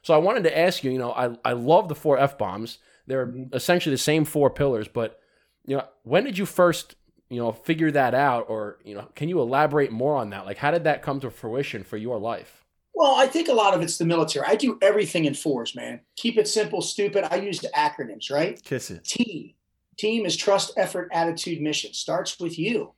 So 0.00 0.14
I 0.14 0.18
wanted 0.18 0.44
to 0.44 0.58
ask 0.58 0.82
you, 0.82 0.92
you 0.92 0.98
know, 0.98 1.12
I 1.12 1.36
I 1.44 1.52
love 1.52 1.88
the 1.88 1.94
four 1.94 2.16
F 2.18 2.38
bombs. 2.38 2.78
They're 3.06 3.30
essentially 3.52 3.92
the 3.92 3.98
same 4.12 4.24
four 4.24 4.48
pillars, 4.48 4.88
but 4.88 5.20
you 5.66 5.76
know, 5.76 5.84
when 6.02 6.24
did 6.24 6.38
you 6.38 6.46
first, 6.46 6.96
you 7.28 7.38
know, 7.38 7.52
figure 7.52 7.90
that 7.90 8.14
out 8.14 8.46
or, 8.48 8.78
you 8.84 8.94
know, 8.94 9.08
can 9.14 9.28
you 9.28 9.40
elaborate 9.40 9.90
more 9.90 10.16
on 10.16 10.30
that? 10.30 10.46
Like 10.46 10.58
how 10.58 10.70
did 10.70 10.84
that 10.84 11.02
come 11.02 11.20
to 11.20 11.30
fruition 11.30 11.84
for 11.84 11.96
your 11.96 12.18
life? 12.18 12.64
Well, 12.94 13.16
I 13.16 13.26
think 13.26 13.48
a 13.48 13.52
lot 13.52 13.74
of 13.74 13.82
it's 13.82 13.98
the 13.98 14.04
military. 14.04 14.46
I 14.46 14.54
do 14.54 14.78
everything 14.80 15.24
in 15.24 15.34
fours, 15.34 15.74
man. 15.74 16.00
Keep 16.16 16.38
it 16.38 16.46
simple, 16.46 16.80
stupid. 16.80 17.24
I 17.24 17.36
use 17.36 17.58
the 17.58 17.68
acronyms, 17.74 18.30
right? 18.30 18.62
Kiss 18.62 18.90
it. 18.90 19.04
Team. 19.04 19.54
Team 19.96 20.26
is 20.26 20.36
trust, 20.36 20.72
effort, 20.76 21.08
attitude, 21.12 21.60
mission. 21.60 21.92
Starts 21.92 22.38
with 22.38 22.58
you. 22.58 22.92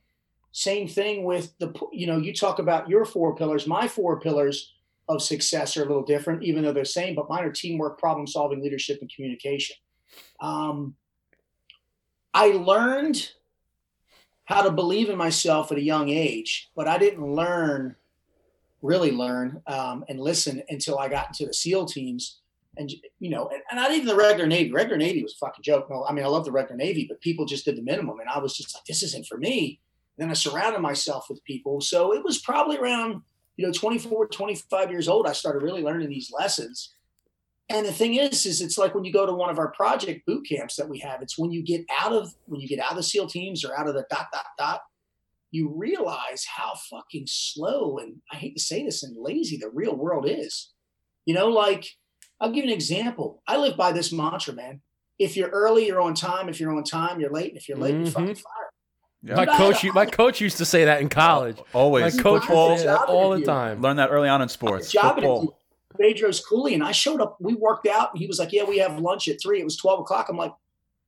Same 0.51 0.87
thing 0.87 1.23
with 1.23 1.57
the, 1.59 1.73
you 1.91 2.07
know, 2.07 2.17
you 2.17 2.33
talk 2.33 2.59
about 2.59 2.89
your 2.89 3.05
four 3.05 3.35
pillars. 3.35 3.67
My 3.67 3.87
four 3.87 4.19
pillars 4.19 4.73
of 5.07 5.21
success 5.21 5.77
are 5.77 5.83
a 5.83 5.87
little 5.87 6.03
different, 6.03 6.43
even 6.43 6.63
though 6.63 6.73
they're 6.73 6.83
the 6.83 6.89
same, 6.89 7.15
but 7.15 7.29
mine 7.29 7.43
are 7.43 7.51
teamwork, 7.51 7.99
problem 7.99 8.27
solving, 8.27 8.61
leadership, 8.61 8.99
and 9.01 9.11
communication. 9.13 9.75
Um, 10.41 10.95
I 12.37 12.49
learned 12.51 13.31
how 14.45 14.61
to 14.61 14.69
believe 14.69 15.09
in 15.09 15.17
myself 15.17 15.71
at 15.71 15.79
a 15.79 15.81
young 15.81 16.09
age, 16.09 16.69
but 16.75 16.87
I 16.87 16.99
didn't 16.99 17.25
learn, 17.25 17.95
really 18.83 19.11
learn, 19.11 19.63
um, 19.65 20.05
and 20.07 20.19
listen 20.19 20.61
until 20.69 20.99
I 20.99 21.09
got 21.09 21.29
into 21.29 21.47
the 21.47 21.53
SEAL 21.55 21.87
teams. 21.87 22.37
And 22.77 22.93
you 23.17 23.31
know, 23.31 23.47
and, 23.47 23.63
and 23.71 23.79
not 23.79 23.91
even 23.91 24.05
the 24.05 24.15
regular 24.15 24.45
Navy. 24.45 24.71
Regular 24.71 24.97
Navy 24.97 25.23
was 25.23 25.33
a 25.33 25.37
fucking 25.37 25.63
joke. 25.63 25.89
No, 25.89 26.05
I 26.05 26.13
mean 26.13 26.23
I 26.23 26.27
love 26.27 26.45
the 26.45 26.51
regular 26.51 26.77
Navy, 26.77 27.07
but 27.09 27.19
people 27.21 27.47
just 27.47 27.65
did 27.65 27.75
the 27.75 27.81
minimum, 27.81 28.19
and 28.19 28.29
I 28.29 28.37
was 28.37 28.55
just 28.55 28.75
like, 28.75 28.85
this 28.85 29.01
isn't 29.01 29.25
for 29.25 29.39
me. 29.39 29.79
then 30.19 30.29
I 30.29 30.33
surrounded 30.33 30.81
myself 30.81 31.25
with 31.31 31.43
people. 31.43 31.81
So 31.81 32.13
it 32.13 32.23
was 32.23 32.37
probably 32.37 32.77
around 32.77 33.23
you 33.55 33.65
know 33.65 33.73
24, 33.73 34.27
25 34.27 34.91
years 34.91 35.07
old. 35.07 35.25
I 35.25 35.33
started 35.33 35.63
really 35.63 35.81
learning 35.81 36.09
these 36.09 36.31
lessons. 36.31 36.93
And 37.69 37.85
the 37.85 37.91
thing 37.91 38.13
is, 38.15 38.45
is 38.45 38.61
it's 38.61 38.77
like 38.77 38.95
when 38.95 39.03
you 39.03 39.11
go 39.11 39.25
to 39.25 39.33
one 39.33 39.49
of 39.49 39.59
our 39.59 39.71
project 39.71 40.25
boot 40.25 40.45
camps 40.47 40.75
that 40.77 40.87
we 40.87 40.99
have. 40.99 41.21
It's 41.21 41.37
when 41.37 41.51
you 41.51 41.61
get 41.63 41.85
out 41.99 42.13
of 42.13 42.33
when 42.45 42.61
you 42.61 42.67
get 42.67 42.79
out 42.79 42.91
of 42.91 42.97
the 42.97 43.03
SEAL 43.03 43.27
teams 43.27 43.65
or 43.65 43.77
out 43.77 43.87
of 43.87 43.93
the 43.93 44.05
dot 44.09 44.27
dot 44.31 44.45
dot, 44.57 44.81
you 45.51 45.73
realize 45.75 46.45
how 46.45 46.73
fucking 46.89 47.25
slow 47.27 47.97
and 47.97 48.17
I 48.31 48.37
hate 48.37 48.55
to 48.55 48.61
say 48.63 48.83
this 48.85 49.03
and 49.03 49.17
lazy 49.17 49.57
the 49.57 49.69
real 49.69 49.95
world 49.95 50.25
is. 50.29 50.71
You 51.25 51.33
know, 51.33 51.47
like 51.49 51.85
I'll 52.39 52.51
give 52.51 52.63
you 52.63 52.71
an 52.71 52.75
example. 52.75 53.41
I 53.47 53.57
live 53.57 53.75
by 53.75 53.91
this 53.91 54.13
mantra, 54.13 54.53
man. 54.53 54.81
If 55.19 55.35
you're 55.35 55.49
early, 55.49 55.87
you're 55.87 55.99
on 56.01 56.13
time. 56.13 56.47
If 56.47 56.59
you're 56.61 56.71
on 56.73 56.83
time, 56.83 57.19
you're 57.19 57.31
late. 57.31 57.49
And 57.49 57.57
if 57.57 57.67
you're 57.67 57.77
late, 57.77 57.95
you're 57.95 58.05
Mhm. 58.05 58.13
fucking 58.13 58.35
fired. 58.35 58.71
Yeah. 59.23 59.35
My 59.35 59.45
Dude, 59.45 59.49
I- 59.55 59.57
coach, 59.57 59.83
my 59.93 60.05
coach 60.05 60.39
used 60.39 60.57
to 60.57 60.65
say 60.65 60.85
that 60.85 61.01
in 61.01 61.09
college. 61.09 61.57
Always. 61.73 62.15
My 62.15 62.21
coach 62.23 62.41
Football. 62.43 62.69
would 62.69 62.79
say 62.79 62.85
that 62.85 63.09
all 63.09 63.31
the 63.31 63.41
time. 63.43 63.81
Learn 63.81 63.97
that 63.97 64.09
early 64.11 64.29
on 64.29 64.41
in 64.41 64.47
sports. 64.47 64.91
job 64.91 65.15
Football. 65.15 65.57
Bedros 65.99 66.41
Keuilian 66.43 66.75
and 66.75 66.83
I 66.83 66.91
showed 66.91 67.21
up. 67.21 67.37
We 67.39 67.53
worked 67.53 67.87
out, 67.87 68.11
and 68.11 68.19
he 68.19 68.27
was 68.27 68.39
like, 68.39 68.51
"Yeah, 68.51 68.63
we 68.63 68.77
have 68.79 68.99
lunch 68.99 69.27
at 69.27 69.41
three. 69.41 69.59
It 69.59 69.65
was 69.65 69.77
twelve 69.77 69.99
o'clock. 69.99 70.27
I'm 70.29 70.37
like, 70.37 70.53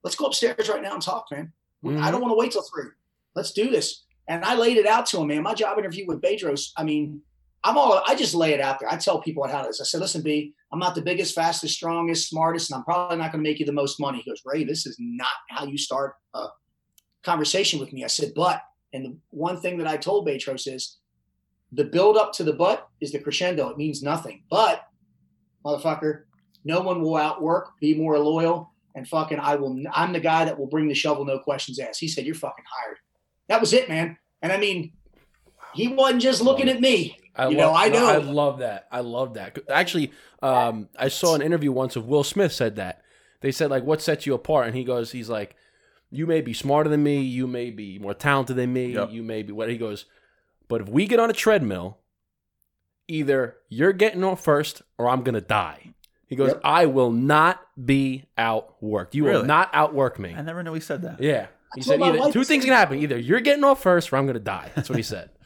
"Let's 0.04 0.16
go 0.16 0.26
upstairs 0.26 0.70
right 0.70 0.82
now 0.82 0.94
and 0.94 1.02
talk, 1.02 1.26
man. 1.32 1.52
Mhm. 1.84 2.02
I 2.02 2.12
don't 2.12 2.22
want 2.22 2.32
to 2.32 2.38
wait 2.38 2.52
till 2.52 2.64
three. 2.64 2.90
Let's 3.36 3.52
do 3.52 3.70
this." 3.70 4.04
And 4.28 4.46
I 4.46 4.56
laid 4.56 4.78
it 4.78 4.86
out 4.86 5.06
to 5.08 5.20
him, 5.20 5.28
man. 5.28 5.42
My 5.42 5.56
job 5.56 5.78
interview 5.80 6.06
with 6.06 6.22
Bedros. 6.22 6.72
I 6.78 6.84
mean, 6.84 7.22
I'm 7.64 7.78
all. 7.78 8.02
I 8.06 8.16
just 8.16 8.36
lay 8.36 8.54
it 8.54 8.62
out 8.62 8.80
there. 8.80 8.92
I 8.92 8.98
tell 8.98 9.22
people 9.22 9.48
how 9.48 9.64
it 9.66 9.70
is. 9.70 9.82
I 9.82 9.84
said, 9.84 10.00
"Listen, 10.00 10.22
B, 10.22 10.54
I'm 10.72 10.80
not 10.80 10.96
the 10.96 11.02
biggest, 11.02 11.34
fastest, 11.34 11.76
strongest, 11.76 12.30
smartest, 12.30 12.70
and 12.70 12.78
I'm 12.78 12.84
probably 12.84 13.18
not 13.18 13.32
going 13.32 13.44
to 13.44 13.50
make 13.50 13.60
you 13.60 13.66
the 13.66 13.72
most 13.72 14.00
money." 14.00 14.22
He 14.22 14.30
goes, 14.30 14.42
"Ray, 14.46 14.64
this 14.64 14.86
is 14.86 14.96
not 15.00 15.28
how 15.50 15.66
you 15.66 15.78
start 15.78 16.16
a 16.34 16.48
conversation 17.24 17.80
with 17.80 17.92
me." 17.92 18.04
I 18.04 18.08
said, 18.08 18.34
"But," 18.36 18.62
and 18.94 19.06
the 19.06 19.18
one 19.32 19.60
thing 19.60 19.78
that 19.80 19.88
I 19.88 19.98
told 19.98 20.28
Bedros 20.28 20.74
is, 20.74 20.99
the 21.72 21.84
build 21.84 22.18
up 22.18 22.34
to 22.34 22.44
the 22.44 22.54
butt 22.54 22.88
is 23.00 23.12
the 23.12 23.20
crescendo. 23.20 23.70
It 23.70 23.78
means 23.78 24.02
nothing. 24.02 24.44
But 24.50 24.84
motherfucker, 25.66 26.24
no 26.64 26.82
one 26.82 27.02
will 27.02 27.16
outwork, 27.16 27.80
be 27.80 27.94
more 27.96 28.18
loyal, 28.20 28.72
and 28.96 29.08
fucking 29.08 29.40
I 29.40 29.56
will 29.56 29.82
I'm 29.94 30.14
the 30.14 30.20
guy 30.20 30.46
that 30.46 30.58
will 30.58 30.68
bring 30.68 30.88
the 30.88 30.94
shovel, 30.96 31.26
no 31.26 31.40
questions 31.40 31.80
asked. 31.80 32.00
He 32.00 32.08
said, 32.08 32.26
You're 32.26 32.36
fucking 32.36 32.66
hired. 32.70 32.98
That 33.48 33.62
was 33.62 33.74
it, 33.74 33.90
man. 33.90 34.18
And 34.42 34.52
I 34.52 34.58
mean, 34.58 34.94
he 35.74 35.88
wasn't 35.90 36.22
just 36.22 36.42
looking 36.42 36.70
at 36.70 36.82
me. 36.82 37.18
I 37.36 37.48
You 37.50 37.58
love, 37.58 37.74
know, 37.74 37.78
I 37.78 37.90
no. 37.90 38.08
I 38.08 38.18
love 38.18 38.60
that. 38.60 38.88
I 38.92 39.02
love 39.02 39.36
that. 39.36 39.58
Actually, 39.70 40.12
um, 40.42 40.90
I 40.98 41.08
saw 41.10 41.36
an 41.36 41.42
interview 41.42 41.72
once 41.72 41.96
of 41.96 42.06
Will 42.08 42.24
Smith 42.24 42.52
said 42.52 42.76
that. 42.78 43.02
They 43.42 43.52
said 43.52 43.70
like, 43.70 43.84
"What 43.84 44.02
sets 44.02 44.26
you 44.26 44.34
apart?" 44.34 44.68
And 44.68 44.76
he 44.76 44.84
goes, 44.84 45.12
"He's 45.12 45.30
like, 45.30 45.56
you 46.10 46.26
may 46.28 46.42
be 46.42 46.54
smarter 46.54 46.90
than 46.90 47.04
me, 47.04 47.22
you 47.22 47.46
may 47.48 47.70
be 47.70 48.00
more 48.00 48.14
talented 48.16 48.56
than 48.58 48.74
me, 48.74 48.94
Yep. 48.94 49.12
you 49.12 49.24
may 49.24 49.44
be 49.44 49.54
what." 49.54 49.70
He 49.70 49.78
goes, 49.78 50.06
"But 50.70 50.82
if 50.82 50.88
we 50.88 51.06
get 51.06 51.20
on 51.20 51.30
a 51.30 51.34
treadmill, 51.34 51.98
either 53.10 53.58
you're 53.68 53.92
getting 53.92 54.24
off 54.24 54.42
first 54.42 54.82
or 54.98 55.10
I'm 55.10 55.24
gonna 55.24 55.42
die." 55.42 55.94
He 56.28 56.36
goes, 56.36 56.50
Yep. 56.50 56.62
"I 56.64 56.86
will 56.86 57.12
not 57.12 57.60
be 57.84 58.26
outworked. 58.38 59.14
You 59.14 59.26
will 59.26 59.44
not 59.44 59.70
outwork 59.74 60.18
me." 60.20 60.34
I 60.34 60.42
never 60.42 60.64
knew 60.64 60.74
he 60.74 60.80
said 60.80 61.02
that. 61.02 61.22
Yeah. 61.22 61.48
He 61.76 61.82
said 61.82 62.00
what 62.00 62.16
either, 62.16 62.32
two 62.32 62.40
was 62.40 62.48
things 62.48 62.64
saying. 62.64 62.72
can 62.72 62.74
happen. 62.74 63.00
Either 63.00 63.18
you're 63.18 63.42
getting 63.42 63.64
off 63.64 63.82
first 63.84 64.14
or 64.14 64.18
I'm 64.18 64.26
gonna 64.26 64.40
die. 64.40 64.72
That's 64.76 64.90
what 64.90 64.96
he 64.98 65.04
said. 65.04 65.32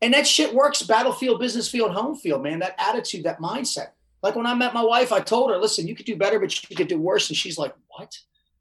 And 0.00 0.14
that 0.14 0.26
shit 0.26 0.54
works 0.54 0.82
battlefield, 0.82 1.40
business 1.40 1.68
field, 1.68 1.90
home 1.92 2.14
field, 2.14 2.42
man. 2.42 2.60
That 2.60 2.76
attitude, 2.78 3.24
that 3.24 3.40
mindset. 3.40 3.88
Like 4.22 4.36
when 4.36 4.46
I 4.46 4.54
met 4.54 4.74
my 4.74 4.82
wife, 4.82 5.12
I 5.12 5.20
told 5.20 5.50
her, 5.50 5.58
listen, 5.58 5.86
you 5.86 5.94
could 5.94 6.06
do 6.06 6.16
better, 6.16 6.38
but 6.38 6.70
you 6.70 6.76
could 6.76 6.88
do 6.88 7.00
worse. 7.00 7.28
And 7.28 7.36
she's 7.36 7.58
like, 7.58 7.74
what? 7.88 8.16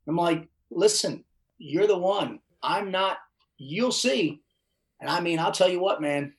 I'm 0.07 0.15
like, 0.15 0.47
listen, 0.71 1.23
you're 1.57 1.87
the 1.87 1.97
one. 1.97 2.39
I'm 2.63 2.91
not, 2.91 3.17
you'll 3.57 3.91
see. 3.91 4.41
And 4.99 5.09
I 5.09 5.19
mean, 5.19 5.39
I'll 5.39 5.51
tell 5.51 5.69
you 5.69 5.79
what, 5.79 6.01
man. 6.01 6.33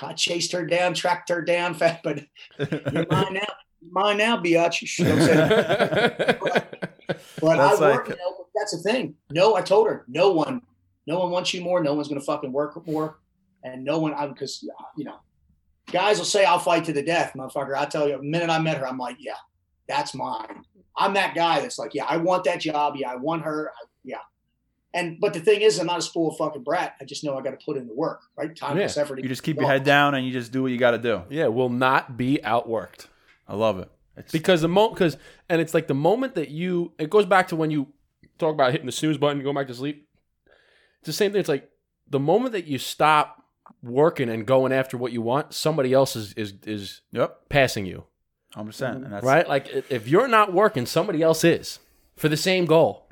I 0.00 0.12
chased 0.14 0.52
her 0.52 0.64
down, 0.64 0.94
tracked 0.94 1.28
her 1.28 1.42
down, 1.42 1.74
fat, 1.74 2.00
but 2.04 2.24
you're 2.58 3.06
mine 3.10 3.34
now. 3.34 3.46
You're 3.80 3.92
mine 3.92 4.16
now, 4.18 4.36
biatch. 4.40 4.98
You 4.98 5.04
know 5.04 5.16
what 6.38 6.68
But 7.40 7.60
I 7.60 7.70
work, 7.74 8.08
like- 8.08 8.08
you 8.08 8.24
know, 8.24 8.46
that's 8.54 8.72
the 8.76 8.82
thing. 8.82 9.14
No, 9.30 9.56
I 9.56 9.62
told 9.62 9.88
her, 9.88 10.04
no 10.08 10.32
one, 10.32 10.62
no 11.06 11.18
one 11.18 11.30
wants 11.30 11.52
you 11.52 11.60
more. 11.60 11.82
No 11.82 11.94
one's 11.94 12.08
going 12.08 12.20
to 12.20 12.24
fucking 12.24 12.52
work 12.52 12.86
more. 12.86 13.18
And 13.62 13.84
no 13.84 13.98
one, 13.98 14.14
I 14.14 14.26
because, 14.26 14.64
you 14.96 15.04
know, 15.04 15.16
guys 15.90 16.18
will 16.18 16.24
say, 16.24 16.44
I'll 16.44 16.58
fight 16.58 16.84
to 16.84 16.92
the 16.92 17.02
death, 17.02 17.32
motherfucker. 17.36 17.76
I 17.76 17.86
tell 17.86 18.08
you, 18.08 18.16
the 18.16 18.22
minute 18.22 18.50
I 18.50 18.58
met 18.58 18.78
her, 18.78 18.86
I'm 18.86 18.98
like, 18.98 19.16
yeah, 19.18 19.34
that's 19.88 20.14
mine. 20.14 20.64
I'm 20.96 21.14
that 21.14 21.34
guy 21.34 21.60
that's 21.60 21.78
like, 21.78 21.92
yeah, 21.94 22.04
I 22.08 22.16
want 22.18 22.44
that 22.44 22.60
job. 22.60 22.94
Yeah, 22.96 23.10
I 23.10 23.16
want 23.16 23.42
her. 23.42 23.70
I, 23.70 23.86
yeah. 24.04 24.18
And, 24.94 25.18
but 25.20 25.34
the 25.34 25.40
thing 25.40 25.60
is, 25.60 25.78
I'm 25.80 25.86
not 25.86 25.98
a 25.98 26.02
spoiled 26.02 26.38
fucking 26.38 26.62
brat. 26.62 26.94
I 27.00 27.04
just 27.04 27.24
know 27.24 27.36
I 27.36 27.42
got 27.42 27.58
to 27.58 27.64
put 27.64 27.76
in 27.76 27.88
the 27.88 27.92
work, 27.92 28.22
right? 28.36 28.54
Time, 28.54 28.76
Yeah. 28.76 28.84
plus 28.84 28.96
effort. 28.96 29.20
You 29.20 29.28
just 29.28 29.42
keep 29.42 29.56
your 29.58 29.66
head 29.66 29.82
down 29.82 30.14
and 30.14 30.24
you 30.24 30.32
just 30.32 30.52
do 30.52 30.62
what 30.62 30.70
you 30.70 30.78
got 30.78 30.92
to 30.92 30.98
do. 30.98 31.22
yeah, 31.30 31.48
will 31.48 31.68
not 31.68 32.16
be 32.16 32.38
outworked. 32.44 33.08
I 33.48 33.56
love 33.56 33.80
it. 33.80 33.90
It's, 34.16 34.30
Because 34.30 34.60
the 34.62 34.68
moment, 34.68 34.94
because 34.94 35.16
and 35.48 35.60
it's 35.60 35.74
like 35.74 35.88
the 35.88 35.94
moment 35.94 36.36
that 36.36 36.48
you, 36.48 36.92
it 36.98 37.10
goes 37.10 37.26
back 37.26 37.48
to 37.48 37.56
when 37.56 37.72
you 37.72 37.88
talk 38.38 38.54
about 38.54 38.70
hitting 38.70 38.86
the 38.86 38.92
snooze 38.92 39.18
button, 39.18 39.42
going 39.42 39.56
back 39.56 39.66
to 39.66 39.74
sleep. 39.74 40.08
It's 41.00 41.06
the 41.06 41.12
same 41.12 41.32
thing. 41.32 41.40
It's 41.40 41.48
like 41.48 41.68
the 42.08 42.20
moment 42.20 42.52
that 42.52 42.66
you 42.66 42.78
stop 42.78 43.42
working 43.82 44.28
and 44.28 44.46
going 44.46 44.72
after 44.72 44.96
what 44.96 45.10
you 45.12 45.20
want, 45.20 45.52
somebody 45.52 45.92
else 45.92 46.14
is 46.16 46.32
is 46.34 46.54
is 46.66 47.00
yep, 47.10 47.48
passing 47.48 47.84
you, 47.86 48.04
100%. 48.54 48.96
And 49.04 49.12
that's 49.12 49.26
right? 49.26 49.48
Like 49.48 49.68
if 49.90 50.06
you're 50.08 50.28
not 50.28 50.52
working, 50.52 50.86
somebody 50.86 51.20
else 51.22 51.42
is 51.44 51.80
for 52.16 52.28
the 52.28 52.36
same 52.36 52.64
goal. 52.66 53.03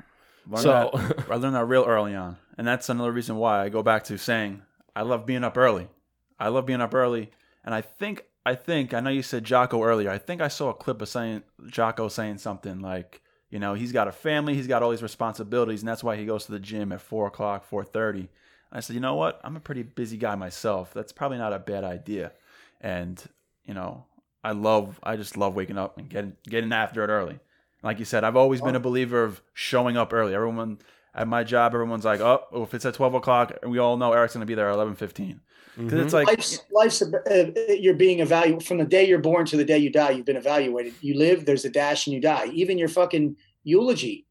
Learn 0.47 0.61
So- 0.61 0.91
that- 0.93 1.25
I 1.31 1.35
learned 1.35 1.55
that 1.55 1.65
real 1.65 1.85
early 1.85 2.15
on, 2.15 2.37
and 2.57 2.67
that's 2.67 2.89
another 2.89 3.11
reason 3.11 3.37
why 3.37 3.61
I 3.63 3.69
go 3.69 3.83
back 3.83 4.03
to 4.05 4.17
saying 4.17 4.61
I 4.95 5.01
love 5.03 5.25
being 5.25 5.43
up 5.43 5.57
early. 5.57 5.87
I 6.39 6.49
love 6.49 6.65
being 6.65 6.81
up 6.81 6.93
early, 6.93 7.31
and 7.63 7.73
I 7.73 7.81
think 7.81 8.25
I 8.45 8.55
think 8.55 8.93
I 8.93 8.99
know 8.99 9.09
you 9.09 9.23
said 9.23 9.43
Jocko 9.45 9.83
earlier. 9.83 10.09
I 10.09 10.17
think 10.17 10.41
I 10.41 10.49
saw 10.49 10.69
a 10.69 10.73
clip 10.73 11.01
of 11.01 11.07
saying 11.09 11.43
Jocko 11.67 12.09
saying 12.09 12.39
something 12.39 12.81
like, 12.81 13.21
you 13.49 13.59
know, 13.59 13.73
he's 13.73 13.91
got 13.93 14.07
a 14.09 14.11
family, 14.11 14.53
he's 14.53 14.67
got 14.67 14.83
all 14.83 14.91
these 14.91 15.01
responsibilities, 15.03 15.81
and 15.81 15.87
that's 15.87 16.03
why 16.03 16.17
he 16.17 16.25
goes 16.25 16.45
to 16.45 16.51
the 16.51 16.59
gym 16.59 16.91
at 16.91 16.99
four 17.01 17.27
o'clock, 17.27 17.63
four 17.65 17.83
thirty. 17.85 18.29
I 18.71 18.79
said, 18.81 18.95
you 18.95 18.99
know 18.99 19.15
what? 19.15 19.39
I'm 19.43 19.55
a 19.55 19.59
pretty 19.61 19.83
busy 19.83 20.17
guy 20.17 20.35
myself. 20.35 20.93
That's 20.93 21.11
probably 21.13 21.37
not 21.37 21.53
a 21.53 21.59
bad 21.59 21.83
idea, 21.83 22.33
and 22.81 23.23
you 23.65 23.73
know, 23.73 24.05
I 24.43 24.51
love, 24.51 24.99
I 25.03 25.15
just 25.15 25.37
love 25.37 25.55
waking 25.55 25.77
up 25.77 25.97
and 25.97 26.09
getting 26.09 26.35
getting 26.43 26.73
after 26.73 27.03
it 27.03 27.07
early. 27.07 27.39
Like 27.83 27.99
you 27.99 28.05
said, 28.05 28.23
I've 28.23 28.37
always 28.37 28.61
been 28.61 28.75
a 28.75 28.79
believer 28.79 29.23
of 29.23 29.41
showing 29.53 29.97
up 29.97 30.13
early. 30.13 30.33
Everyone 30.33 30.79
at 31.13 31.27
my 31.27 31.43
job, 31.43 31.73
everyone's 31.75 32.05
like, 32.05 32.21
"Oh, 32.21 32.43
if 32.63 32.73
it's 32.73 32.85
at 32.85 32.93
twelve 32.93 33.13
o'clock, 33.13 33.51
we 33.67 33.77
all 33.77 33.97
know 33.97 34.13
Eric's 34.13 34.33
going 34.33 34.41
to 34.41 34.45
be 34.47 34.55
there 34.55 34.69
at 34.69 34.73
eleven 34.73 34.95
15. 34.95 35.39
Because 35.75 35.99
it's 35.99 36.13
like, 36.13 36.27
life's 36.27 36.59
life's 36.71 37.01
a, 37.01 37.07
uh, 37.49 37.73
you're 37.73 37.95
being 37.95 38.19
evaluated 38.19 38.65
from 38.67 38.77
the 38.77 38.85
day 38.85 39.07
you're 39.07 39.17
born 39.19 39.45
to 39.47 39.57
the 39.57 39.65
day 39.65 39.77
you 39.79 39.89
die. 39.89 40.11
You've 40.11 40.25
been 40.25 40.37
evaluated. 40.37 40.93
You 41.01 41.17
live, 41.17 41.45
there's 41.45 41.65
a 41.65 41.69
dash, 41.69 42.05
and 42.07 42.13
you 42.13 42.21
die. 42.21 42.45
Even 42.53 42.77
your 42.77 42.87
fucking 42.89 43.35
eulogy 43.63 44.25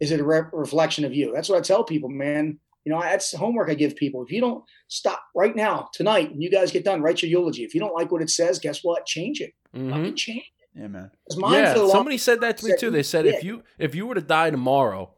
is 0.00 0.10
it 0.10 0.18
a 0.18 0.24
re- 0.24 0.42
reflection 0.52 1.04
of 1.04 1.14
you? 1.14 1.32
That's 1.32 1.48
what 1.48 1.58
I 1.58 1.60
tell 1.60 1.84
people, 1.84 2.08
man. 2.08 2.58
You 2.84 2.90
know, 2.92 3.00
that's 3.00 3.32
homework 3.36 3.70
I 3.70 3.74
give 3.74 3.94
people. 3.94 4.24
If 4.24 4.32
you 4.32 4.40
don't 4.40 4.64
stop 4.88 5.22
right 5.36 5.54
now, 5.54 5.88
tonight, 5.92 6.30
when 6.32 6.40
you 6.40 6.50
guys 6.50 6.72
get 6.72 6.84
done, 6.84 7.02
write 7.02 7.22
your 7.22 7.30
eulogy. 7.30 7.62
If 7.62 7.72
you 7.74 7.80
don't 7.80 7.94
like 7.94 8.10
what 8.10 8.20
it 8.22 8.28
says, 8.30 8.58
guess 8.58 8.82
what? 8.82 9.06
Change 9.06 9.40
it. 9.40 9.52
Mhm. 9.76 9.90
Fucking 9.90 10.14
change 10.16 10.50
it. 10.58 10.61
Yeah, 10.74 10.88
man. 10.88 11.10
Yeah, 11.30 11.72
for 11.72 11.78
the 11.80 11.84
long- 11.84 11.90
somebody 11.92 12.18
said 12.18 12.40
that 12.40 12.56
to 12.58 12.66
me 12.66 12.74
too. 12.78 12.90
They 12.90 13.02
said 13.02 13.26
if 13.26 13.44
you 13.44 13.62
if 13.78 13.94
you 13.94 14.06
were 14.06 14.14
to 14.14 14.20
die 14.22 14.50
tomorrow, 14.50 15.10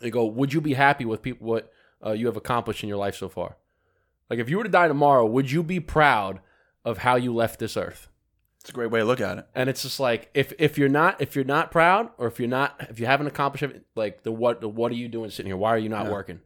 they 0.00 0.10
go, 0.10 0.26
would 0.26 0.52
you 0.52 0.60
be 0.60 0.74
happy 0.74 1.04
with 1.04 1.22
people 1.22 1.46
what 1.46 1.70
uh, 2.04 2.12
you 2.12 2.26
have 2.26 2.36
accomplished 2.36 2.82
in 2.82 2.88
your 2.88 2.98
life 2.98 3.14
so 3.14 3.28
far? 3.28 3.56
Like 4.28 4.38
if 4.40 4.48
you 4.50 4.56
were 4.58 4.64
to 4.64 4.68
die 4.70 4.88
tomorrow, 4.88 5.24
would 5.26 5.50
you 5.50 5.62
be 5.62 5.78
proud 5.78 6.40
of 6.84 6.98
how 6.98 7.16
you 7.16 7.32
left 7.34 7.60
this 7.60 7.76
earth? 7.76 8.08
It's 8.60 8.70
a 8.70 8.72
great 8.72 8.90
way 8.90 9.00
to 9.00 9.04
look 9.04 9.20
at 9.20 9.38
it. 9.38 9.46
And 9.54 9.68
it's 9.68 9.82
just 9.82 10.00
like 10.00 10.30
if 10.34 10.52
if 10.58 10.78
you're 10.78 10.88
not 10.88 11.20
if 11.20 11.36
you're 11.36 11.44
not 11.44 11.70
proud 11.70 12.10
or 12.18 12.26
if 12.26 12.38
you're 12.40 12.48
not 12.48 12.74
if 12.90 12.98
you 12.98 13.06
haven't 13.06 13.26
accomplished 13.28 13.62
it, 13.64 13.84
like 13.94 14.22
the 14.24 14.32
what 14.32 14.60
the 14.60 14.68
what 14.68 14.90
are 14.90 14.96
you 14.96 15.08
doing 15.08 15.30
sitting 15.30 15.46
here? 15.50 15.56
Why 15.56 15.70
are 15.70 15.78
you 15.78 15.88
not 15.88 16.06
Yeah. 16.06 16.12
working? 16.12 16.40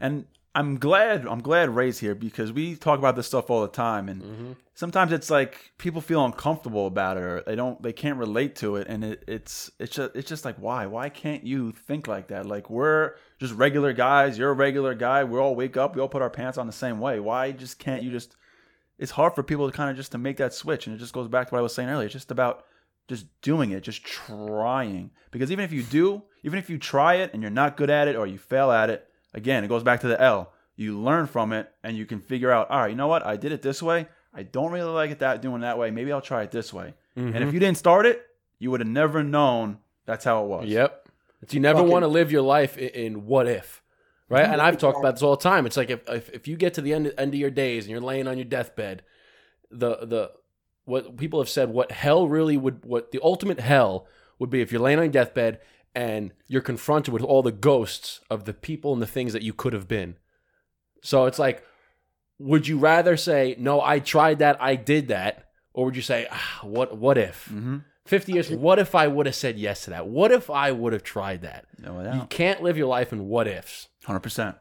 And 0.00 0.26
I'm 0.54 0.78
glad 0.78 1.26
I'm 1.26 1.40
glad 1.40 1.70
Ray's 1.70 1.98
here 1.98 2.14
because 2.14 2.52
we 2.52 2.76
talk 2.76 2.98
about 2.98 3.16
this 3.16 3.26
stuff 3.26 3.48
all 3.48 3.62
the 3.62 3.68
time 3.68 4.08
and 4.08 4.22
Mm-hmm. 4.22 4.52
sometimes 4.74 5.10
it's 5.12 5.30
like 5.30 5.72
people 5.78 6.00
feel 6.02 6.24
uncomfortable 6.24 6.86
about 6.86 7.16
it 7.16 7.22
or 7.22 7.42
they 7.46 7.56
don't 7.56 7.82
they 7.82 7.92
can't 7.94 8.18
relate 8.18 8.54
to 8.56 8.76
it 8.76 8.86
and 8.86 9.02
it, 9.02 9.24
it's 9.26 9.70
it's 9.78 9.94
just 9.96 10.14
it's 10.14 10.28
just 10.28 10.44
like 10.44 10.56
why? 10.56 10.84
Why 10.86 11.08
can't 11.08 11.44
you 11.44 11.72
think 11.72 12.06
like 12.06 12.28
that? 12.28 12.44
Like 12.44 12.68
we're 12.68 13.14
just 13.38 13.54
regular 13.54 13.94
guys 13.94 14.36
you're 14.36 14.50
a 14.50 14.54
regular 14.54 14.94
guy 14.94 15.24
we 15.24 15.38
all 15.38 15.54
wake 15.54 15.76
up 15.78 15.96
we 15.96 16.02
all 16.02 16.08
put 16.08 16.20
our 16.22 16.30
pants 16.30 16.58
on 16.58 16.66
the 16.66 16.72
same 16.72 17.00
way. 17.00 17.18
Why 17.18 17.52
just 17.52 17.78
can't 17.78 18.02
you 18.02 18.10
just 18.10 18.36
it's 18.98 19.12
hard 19.12 19.34
for 19.34 19.42
people 19.42 19.70
to 19.70 19.74
kind 19.76 19.90
of 19.90 19.96
just 19.96 20.12
to 20.12 20.18
make 20.18 20.36
that 20.36 20.52
switch 20.52 20.86
and 20.86 20.94
it 20.94 20.98
just 20.98 21.14
goes 21.14 21.28
back 21.28 21.48
to 21.48 21.54
what 21.54 21.60
I 21.60 21.62
was 21.62 21.74
saying 21.74 21.88
earlier. 21.88 22.04
It's 22.06 22.12
just 22.12 22.30
about 22.30 22.64
just 23.08 23.24
doing 23.40 23.70
it 23.70 23.82
just 23.82 24.04
trying. 24.04 25.10
Because 25.30 25.50
even 25.50 25.64
if 25.64 25.72
you 25.72 25.82
do 25.82 26.22
even 26.42 26.58
if 26.58 26.68
you 26.68 26.76
try 26.78 27.14
it 27.14 27.32
and 27.32 27.40
you're 27.40 27.50
not 27.50 27.78
good 27.78 27.88
at 27.88 28.06
it 28.06 28.16
or 28.16 28.26
you 28.26 28.36
fail 28.36 28.70
at 28.70 28.90
it 28.90 29.08
again 29.34 29.64
it 29.64 29.68
goes 29.68 29.82
back 29.82 30.00
to 30.00 30.08
the 30.08 30.20
L 30.20 30.52
you 30.76 30.98
learn 30.98 31.26
from 31.26 31.52
it 31.52 31.70
and 31.82 31.96
you 31.96 32.06
can 32.06 32.20
figure 32.20 32.50
out 32.50 32.70
all 32.70 32.80
right 32.80 32.90
you 32.90 32.96
know 32.96 33.08
what 33.08 33.24
I 33.26 33.36
did 33.36 33.52
it 33.52 33.62
this 33.62 33.82
way 33.82 34.06
I 34.34 34.42
don't 34.42 34.72
really 34.72 34.90
like 34.90 35.10
it 35.10 35.18
that 35.18 35.42
doing 35.42 35.60
that 35.60 35.78
way. 35.78 35.90
Maybe 35.90 36.12
I'll 36.12 36.22
try 36.22 36.42
it 36.42 36.50
this 36.50 36.72
way. 36.72 36.94
And 37.14 37.28
if 37.28 37.34
mm-hmm. 37.34 37.50
you 37.50 37.60
didn't 37.60 37.76
start 37.76 38.06
it, 38.06 38.22
you 38.58 38.70
would 38.70 38.80
have 38.80 38.88
never 38.88 39.22
known 39.22 39.78
that's 40.06 40.24
how 40.24 40.44
it 40.44 40.48
was. 40.48 40.68
Yep. 40.68 41.08
It's, 41.42 41.54
you 41.54 41.60
never 41.60 41.80
Fucking- 41.80 41.92
want 41.92 42.02
to 42.04 42.08
live 42.08 42.32
your 42.32 42.42
life 42.42 42.78
in, 42.78 42.88
in 42.88 43.26
what 43.26 43.46
if, 43.46 43.82
right? 44.28 44.44
And 44.44 44.60
I've 44.60 44.78
talked 44.78 44.98
about 44.98 45.16
this 45.16 45.22
all 45.22 45.36
the 45.36 45.42
time. 45.42 45.66
It's 45.66 45.76
like 45.76 45.90
if 45.90 46.08
if, 46.08 46.30
if 46.30 46.48
you 46.48 46.56
get 46.56 46.74
to 46.74 46.80
the 46.80 46.94
end 46.94 47.12
end 47.18 47.34
of 47.34 47.40
your 47.40 47.50
days 47.50 47.84
and 47.84 47.90
you're 47.90 48.00
laying 48.00 48.26
on 48.26 48.38
your 48.38 48.44
deathbed, 48.44 49.02
the 49.70 49.96
the 50.06 50.32
what 50.84 51.16
people 51.16 51.40
have 51.40 51.48
said, 51.48 51.70
what 51.70 51.90
hell 51.90 52.28
really 52.28 52.56
would, 52.56 52.84
what 52.84 53.10
the 53.10 53.20
ultimate 53.22 53.60
hell 53.60 54.06
would 54.38 54.50
be 54.50 54.60
if 54.60 54.72
you're 54.72 54.80
laying 54.80 54.98
on 54.98 55.04
your 55.04 55.12
deathbed 55.12 55.60
and 55.94 56.32
you're 56.46 56.62
confronted 56.62 57.12
with 57.12 57.22
all 57.22 57.42
the 57.42 57.52
ghosts 57.52 58.20
of 58.30 58.44
the 58.44 58.54
people 58.54 58.92
and 58.92 59.02
the 59.02 59.06
things 59.06 59.32
that 59.32 59.42
you 59.42 59.52
could 59.52 59.72
have 59.72 59.88
been. 59.88 60.16
So 61.02 61.26
it's 61.26 61.38
like, 61.38 61.64
would 62.38 62.66
you 62.66 62.78
rather 62.78 63.16
say, 63.16 63.56
no, 63.58 63.80
I 63.80 63.98
tried 63.98 64.38
that, 64.38 64.60
I 64.60 64.74
did 64.76 65.08
that, 65.08 65.48
or 65.74 65.84
would 65.84 65.96
you 65.96 66.02
say, 66.02 66.26
ah, 66.30 66.60
what 66.62 66.96
what 66.96 67.18
if? 67.18 67.46
Mm-hmm. 67.46 67.78
50 68.06 68.32
years, 68.32 68.50
what 68.50 68.78
if 68.78 68.94
I 68.94 69.06
would 69.06 69.26
have 69.26 69.34
said 69.34 69.58
yes 69.58 69.84
to 69.84 69.90
that? 69.90 70.08
What 70.08 70.32
if 70.32 70.50
I 70.50 70.72
would 70.72 70.92
have 70.92 71.04
tried 71.04 71.42
that? 71.42 71.66
No 71.78 72.00
You 72.12 72.26
can't 72.28 72.62
live 72.62 72.76
your 72.76 72.88
life 72.88 73.12
in 73.12 73.28
what 73.28 73.46
ifs. 73.46 73.88
Hundred 74.04 74.20
percent. 74.20 74.56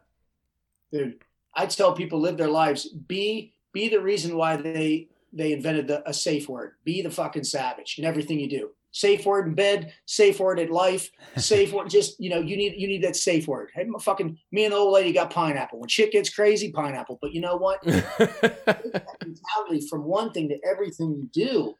dude. 0.91 1.15
I 1.53 1.65
tell 1.65 1.93
people 1.93 2.19
live 2.19 2.37
their 2.37 2.47
lives. 2.47 2.87
Be 2.87 3.55
be 3.73 3.89
the 3.89 3.99
reason 3.99 4.37
why 4.37 4.57
they 4.57 5.09
they 5.33 5.53
invented 5.53 5.87
the, 5.87 6.07
a 6.07 6.13
safe 6.13 6.47
word. 6.47 6.73
Be 6.83 7.01
the 7.01 7.09
fucking 7.09 7.43
savage 7.43 7.95
in 7.97 8.05
everything 8.05 8.39
you 8.39 8.49
do. 8.49 8.69
Safe 8.93 9.25
word 9.25 9.47
in 9.47 9.55
bed. 9.55 9.93
Safe 10.05 10.39
word 10.39 10.59
in 10.59 10.69
life. 10.69 11.09
Safe 11.37 11.71
word. 11.71 11.89
Just 11.89 12.19
you 12.19 12.29
know, 12.29 12.39
you 12.39 12.57
need 12.57 12.73
you 12.77 12.87
need 12.87 13.03
that 13.03 13.15
safe 13.15 13.47
word. 13.47 13.71
Hey, 13.73 13.85
my 13.85 13.99
fucking 13.99 14.37
me 14.51 14.65
and 14.65 14.73
the 14.73 14.77
old 14.77 14.93
lady 14.93 15.13
got 15.13 15.31
pineapple. 15.31 15.79
When 15.79 15.89
shit 15.89 16.11
gets 16.11 16.29
crazy, 16.29 16.71
pineapple. 16.71 17.17
But 17.21 17.33
you 17.33 17.41
know 17.41 17.55
what? 17.55 17.85
mentality 17.85 19.87
from 19.89 20.03
one 20.03 20.31
thing 20.31 20.49
to 20.49 20.57
everything 20.69 21.15
you 21.15 21.29
do. 21.31 21.75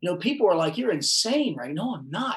You 0.00 0.10
know, 0.10 0.16
people 0.16 0.48
are 0.48 0.56
like, 0.56 0.78
"You're 0.78 0.92
insane, 0.92 1.56
right?" 1.56 1.72
No, 1.72 1.94
I'm 1.94 2.10
not, 2.10 2.36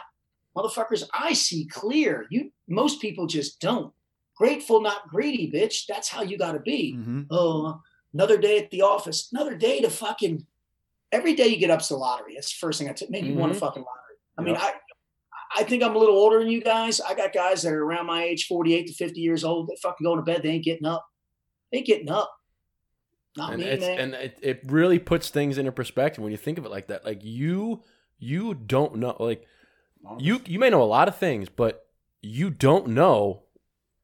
motherfuckers. 0.55 1.03
I 1.13 1.33
see 1.33 1.65
clear. 1.65 2.25
You 2.29 2.51
most 2.67 3.01
people 3.01 3.27
just 3.27 3.59
don't. 3.59 3.93
Grateful, 4.37 4.81
not 4.81 5.07
greedy, 5.09 5.51
bitch. 5.51 5.85
That's 5.87 6.07
how 6.09 6.21
you 6.21 6.37
got 6.37 6.53
to 6.53 6.59
be. 6.59 6.95
Mm-hmm. 6.97 7.23
Oh, 7.29 7.81
another 8.13 8.37
day 8.37 8.57
at 8.59 8.71
the 8.71 8.81
office. 8.81 9.29
Another 9.33 9.55
day 9.55 9.81
to 9.81 9.89
fucking. 9.89 10.45
Every 11.11 11.33
day 11.33 11.47
you 11.47 11.57
get 11.57 11.71
up's 11.71 11.89
the 11.89 11.97
lottery. 11.97 12.35
That's 12.35 12.51
the 12.53 12.57
first 12.59 12.79
thing 12.79 12.87
I 12.87 12.91
I 12.91 12.93
t- 12.93 13.07
maybe 13.09 13.27
you 13.29 13.35
want 13.35 13.53
Mhm. 13.53 13.59
fucking 13.59 13.83
lottery. 13.83 13.95
I 14.39 14.43
mean, 14.43 14.55
I 14.55 14.73
I 15.55 15.63
think 15.63 15.83
I'm 15.83 15.95
a 15.95 15.99
little 15.99 16.15
older 16.15 16.39
than 16.39 16.49
you 16.49 16.61
guys. 16.61 17.01
I 17.01 17.15
got 17.15 17.33
guys 17.33 17.63
that 17.63 17.73
are 17.73 17.83
around 17.83 18.05
my 18.05 18.23
age, 18.23 18.47
48 18.47 18.87
to 18.87 18.93
50 18.93 19.19
years 19.19 19.43
old. 19.43 19.67
They 19.67 19.75
fucking 19.81 20.05
going 20.05 20.19
to 20.19 20.23
bed. 20.23 20.43
They 20.43 20.49
ain't 20.49 20.63
getting 20.63 20.85
up. 20.85 21.05
They 21.71 21.79
ain't 21.79 21.87
getting 21.87 22.09
up. 22.09 22.31
Not 23.35 23.53
and 23.53 23.61
me, 23.61 23.77
man. 23.77 23.99
and 23.99 24.13
it, 24.15 24.39
it 24.41 24.61
really 24.65 24.99
puts 24.99 25.29
things 25.29 25.57
into 25.57 25.71
perspective 25.71 26.23
when 26.23 26.31
you 26.31 26.37
think 26.37 26.57
of 26.57 26.65
it 26.65 26.71
like 26.71 26.87
that. 26.87 27.05
Like 27.05 27.23
you, 27.23 27.83
you 28.17 28.53
don't 28.53 28.97
know. 28.97 29.15
Like 29.19 29.45
you, 30.17 30.41
you 30.45 30.59
may 30.59 30.69
know 30.69 30.81
a 30.81 30.85
lot 30.85 31.07
of 31.07 31.15
things, 31.15 31.47
but 31.49 31.85
you 32.21 32.49
don't 32.49 32.87
know 32.87 33.43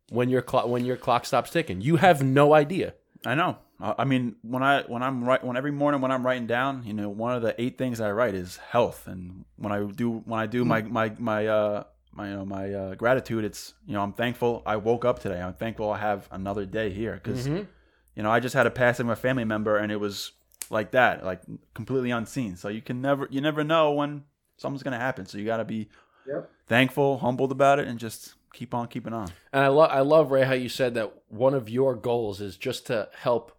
when 0.10 0.30
your 0.30 0.42
clock 0.42 0.68
when 0.68 0.86
your 0.86 0.98
clock 0.98 1.26
stops 1.26 1.50
ticking. 1.52 1.82
You 1.82 1.98
have 1.98 2.24
no 2.24 2.54
idea. 2.54 2.94
I 3.26 3.36
know. 3.36 3.58
I 3.80 4.06
mean, 4.06 4.38
when 4.42 4.64
I 4.64 4.84
when 4.84 5.04
I'm 5.04 5.24
right 5.24 5.44
when 5.44 5.58
every 5.58 5.72
morning 5.72 6.00
when 6.02 6.12
I'm 6.12 6.26
writing 6.26 6.48
down, 6.48 6.84
you 6.86 6.94
know, 6.94 7.10
one 7.10 7.36
of 7.36 7.42
the 7.42 7.60
eight 7.62 7.78
things 7.78 8.00
I 8.00 8.12
write 8.12 8.34
is 8.34 8.58
health, 8.58 9.08
and 9.08 9.46
when 9.58 9.72
I 9.72 9.84
do 9.84 10.24
when 10.26 10.40
I 10.40 10.46
do 10.46 10.64
my 10.64 10.82
my 10.82 11.12
my 11.20 11.48
uh 11.48 11.84
my 12.14 12.30
you 12.30 12.36
know 12.36 12.46
my 12.46 12.74
uh, 12.74 12.96
gratitude, 12.96 13.44
it's 13.44 13.74
you 13.86 13.94
know 13.94 14.02
I'm 14.02 14.14
thankful 14.14 14.64
I 14.66 14.78
woke 14.78 15.04
up 15.04 15.20
today. 15.20 15.42
I'm 15.42 15.54
thankful 15.54 15.92
I 15.92 15.98
have 15.98 16.28
another 16.32 16.66
day 16.66 16.90
here 16.90 17.20
because 17.22 17.48
Mhm. 17.48 17.68
you 18.16 18.24
know 18.24 18.32
I 18.32 18.40
just 18.40 18.56
had 18.56 18.66
a 18.66 18.72
passing 18.72 19.08
of 19.08 19.12
a 19.12 19.16
family 19.18 19.44
member, 19.44 19.78
and 19.78 19.92
it 19.92 20.00
was 20.00 20.32
like 20.70 20.92
that, 20.92 21.26
like 21.26 21.42
completely 21.74 22.12
unseen. 22.12 22.56
So 22.56 22.70
you 22.70 22.82
can 22.82 23.02
never 23.02 23.28
you 23.30 23.42
never 23.42 23.64
know 23.64 23.92
when 23.92 24.24
something's 24.58 24.84
gonna 24.84 24.98
happen. 25.00 25.26
So 25.26 25.38
you 25.38 25.46
got 25.46 25.58
to 25.58 25.66
be 25.66 25.90
Yep. 26.26 26.50
thankful, 26.68 27.18
humbled 27.20 27.52
about 27.52 27.80
it, 27.80 27.88
and 27.88 28.00
just 28.00 28.36
keep 28.54 28.74
on 28.74 28.88
keeping 28.88 29.14
on. 29.14 29.30
And 29.52 29.64
I 29.64 29.68
love 29.68 29.92
I 29.92 30.00
love 30.00 30.32
Ray 30.32 30.44
how 30.44 30.54
you 30.54 30.70
said 30.70 30.94
that 30.94 31.14
one 31.28 31.54
of 31.54 31.70
your 31.70 31.94
goals 31.94 32.40
is 32.40 32.56
just 32.58 32.88
to 32.88 33.10
help 33.20 33.52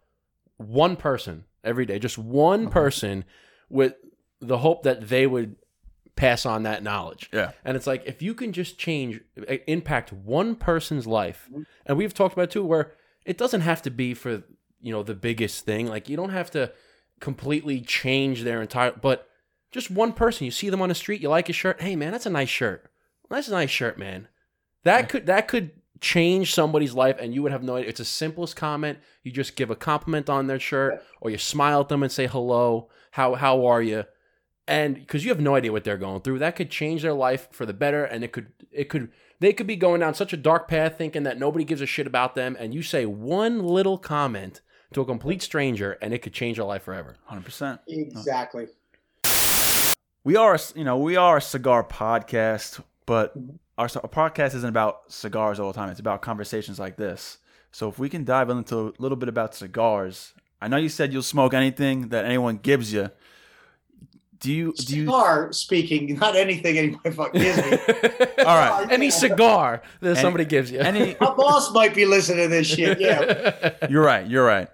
one 0.57 0.95
person 0.95 1.45
every 1.63 1.85
day, 1.85 1.99
just 1.99 2.17
one 2.17 2.69
person 2.69 3.25
with 3.69 3.95
the 4.39 4.59
hope 4.59 4.83
that 4.83 5.09
they 5.09 5.27
would 5.27 5.55
pass 6.15 6.45
on 6.45 6.63
that 6.63 6.83
knowledge. 6.83 7.29
Yeah. 7.31 7.51
And 7.63 7.77
it's 7.77 7.87
like 7.87 8.03
if 8.05 8.21
you 8.21 8.33
can 8.33 8.51
just 8.51 8.77
change 8.77 9.21
impact 9.67 10.11
one 10.11 10.55
person's 10.55 11.07
life. 11.07 11.49
And 11.85 11.97
we've 11.97 12.13
talked 12.13 12.33
about 12.33 12.51
too 12.51 12.65
where 12.65 12.93
it 13.25 13.37
doesn't 13.37 13.61
have 13.61 13.81
to 13.83 13.91
be 13.91 14.13
for, 14.13 14.43
you 14.81 14.91
know, 14.91 15.03
the 15.03 15.15
biggest 15.15 15.65
thing. 15.65 15.87
Like 15.87 16.09
you 16.09 16.17
don't 16.17 16.31
have 16.31 16.51
to 16.51 16.73
completely 17.19 17.81
change 17.81 18.43
their 18.43 18.61
entire 18.61 18.91
but 18.91 19.27
just 19.71 19.91
one 19.91 20.13
person, 20.13 20.45
you 20.45 20.51
see 20.51 20.69
them 20.69 20.81
on 20.81 20.89
the 20.89 20.95
street, 20.95 21.21
you 21.21 21.29
like 21.29 21.47
his 21.47 21.55
shirt, 21.55 21.81
hey 21.81 21.95
man, 21.95 22.11
that's 22.11 22.25
a 22.25 22.31
nice 22.31 22.49
shirt. 22.49 22.89
That's 23.29 23.47
a 23.49 23.51
nice 23.51 23.69
shirt, 23.69 23.97
man. 23.97 24.27
That 24.83 25.09
could 25.09 25.25
that 25.25 25.47
could 25.47 25.71
change 26.01 26.53
somebody's 26.53 26.93
life 26.93 27.17
and 27.19 27.33
you 27.33 27.43
would 27.43 27.51
have 27.51 27.63
no 27.63 27.75
idea. 27.75 27.89
It's 27.89 27.99
the 27.99 28.05
simplest 28.05 28.55
comment. 28.55 28.99
You 29.23 29.31
just 29.31 29.55
give 29.55 29.69
a 29.69 29.75
compliment 29.75 30.29
on 30.29 30.47
their 30.47 30.59
shirt 30.59 31.03
or 31.21 31.29
you 31.29 31.37
smile 31.37 31.81
at 31.81 31.89
them 31.89 32.03
and 32.03 32.11
say 32.11 32.27
hello. 32.27 32.89
How 33.11 33.35
how 33.35 33.65
are 33.65 33.81
you? 33.81 34.05
And 34.67 34.95
because 34.95 35.23
you 35.23 35.29
have 35.29 35.39
no 35.39 35.55
idea 35.55 35.71
what 35.71 35.83
they're 35.83 35.97
going 35.97 36.21
through, 36.21 36.39
that 36.39 36.55
could 36.55 36.69
change 36.69 37.01
their 37.01 37.13
life 37.13 37.47
for 37.51 37.65
the 37.65 37.73
better 37.73 38.03
and 38.03 38.23
it 38.23 38.31
could 38.31 38.51
it 38.71 38.89
could 38.89 39.09
they 39.39 39.53
could 39.53 39.67
be 39.67 39.75
going 39.75 40.01
down 40.01 40.13
such 40.13 40.33
a 40.33 40.37
dark 40.37 40.67
path 40.67 40.97
thinking 40.97 41.23
that 41.23 41.39
nobody 41.39 41.63
gives 41.63 41.81
a 41.81 41.85
shit 41.85 42.07
about 42.07 42.35
them 42.35 42.57
and 42.59 42.73
you 42.73 42.81
say 42.81 43.05
one 43.05 43.63
little 43.63 43.97
comment 43.97 44.61
to 44.93 45.01
a 45.01 45.05
complete 45.05 45.41
stranger 45.41 45.93
and 46.01 46.13
it 46.13 46.19
could 46.21 46.33
change 46.33 46.57
their 46.57 46.65
life 46.65 46.83
forever. 46.83 47.15
Hundred 47.25 47.45
percent. 47.45 47.81
exactly. 47.87 48.67
we 50.23 50.35
are 50.35 50.59
you 50.75 50.83
know 50.83 50.97
we 50.97 51.15
are 51.15 51.37
a 51.37 51.41
cigar 51.41 51.83
podcast 51.83 52.81
but 53.05 53.37
mm-hmm. 53.37 53.55
Our, 53.77 53.85
our 53.85 54.09
podcast 54.09 54.55
isn't 54.55 54.69
about 54.69 55.11
cigars 55.11 55.59
all 55.59 55.71
the 55.71 55.77
time 55.77 55.89
it's 55.89 55.99
about 55.99 56.21
conversations 56.21 56.79
like 56.79 56.95
this 56.97 57.37
so 57.71 57.87
if 57.89 57.99
we 57.99 58.09
can 58.09 58.23
dive 58.23 58.49
into 58.49 58.87
a 58.87 58.93
little 58.99 59.15
bit 59.17 59.29
about 59.29 59.53
cigars 59.55 60.33
i 60.61 60.67
know 60.67 60.77
you 60.77 60.89
said 60.89 61.13
you'll 61.13 61.21
smoke 61.23 61.53
anything 61.53 62.09
that 62.09 62.25
anyone 62.25 62.57
gives 62.57 62.91
you 62.93 63.09
do 64.39 64.51
you 64.53 64.71
do 64.73 64.95
you 64.97 65.05
Cigar 65.05 65.51
speaking, 65.51 66.15
not 66.19 66.35
anything 66.35 66.77
anybody 66.77 67.09
fucking 67.15 67.41
gives 67.41 67.57
me. 67.57 67.71
all 68.45 68.55
right 68.55 68.87
Any 68.91 69.09
cigar 69.09 69.81
that 69.99 70.11
Any- 70.11 70.19
somebody 70.19 70.45
gives 70.45 70.69
you. 70.71 70.79
any 70.79 71.15
My 71.19 71.33
boss 71.33 71.73
might 71.73 71.95
be 71.95 72.05
listening 72.05 72.43
to 72.45 72.47
this 72.49 72.67
shit. 72.67 72.99
Yeah. 72.99 73.73
you're 73.89 74.03
right 74.03 74.27
you're 74.27 74.45
right 74.45 74.69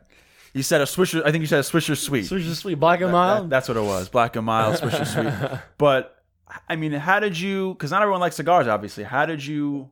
you 0.53 0.63
said 0.63 0.81
a 0.81 0.83
swisher 0.83 1.21
i 1.25 1.31
think 1.31 1.41
you 1.43 1.47
said 1.47 1.59
a 1.59 1.63
swisher 1.63 1.95
sweet 1.97 2.25
Swisher 2.25 2.53
sweet 2.55 2.75
black 2.77 2.99
and 2.99 3.07
That- 3.09 3.13
mild. 3.13 3.49
that's 3.49 3.69
what 3.69 3.77
it 3.77 3.83
was 3.83 4.09
black 4.09 4.35
and 4.35 4.45
mild 4.45 4.75
swisher 4.81 5.07
sweet 5.07 5.59
But 5.77 6.21
I 6.69 6.75
mean, 6.75 6.91
how 6.93 7.19
did 7.19 7.39
you? 7.39 7.73
Because 7.73 7.91
not 7.91 8.01
everyone 8.01 8.21
likes 8.21 8.35
cigars, 8.35 8.67
obviously. 8.67 9.03
How 9.03 9.25
did 9.25 9.45
you 9.45 9.89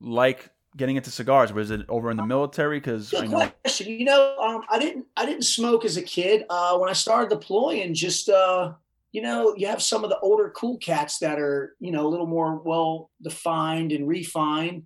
like 0.00 0.50
getting 0.76 0.96
into 0.96 1.10
cigars? 1.10 1.52
Was 1.52 1.70
it 1.70 1.82
over 1.88 2.10
in 2.10 2.16
the 2.16 2.24
military? 2.26 2.78
Because 2.78 3.12
I 3.14 3.26
know. 3.26 3.48
question. 3.62 3.88
You 3.88 4.04
know, 4.04 4.36
um, 4.38 4.62
I 4.70 4.78
didn't 4.78 5.06
I 5.16 5.26
didn't 5.26 5.44
smoke 5.44 5.84
as 5.84 5.96
a 5.96 6.02
kid. 6.02 6.44
Uh, 6.50 6.78
when 6.78 6.90
I 6.90 6.94
started 6.94 7.30
deploying, 7.30 7.94
just 7.94 8.28
uh, 8.28 8.72
you 9.12 9.22
know, 9.22 9.54
you 9.56 9.66
have 9.66 9.82
some 9.82 10.04
of 10.04 10.10
the 10.10 10.18
older 10.20 10.50
cool 10.50 10.78
cats 10.78 11.18
that 11.18 11.38
are 11.38 11.76
you 11.80 11.90
know 11.90 12.06
a 12.06 12.10
little 12.10 12.26
more 12.26 12.56
well 12.56 13.10
defined 13.22 13.92
and 13.92 14.06
refined. 14.06 14.84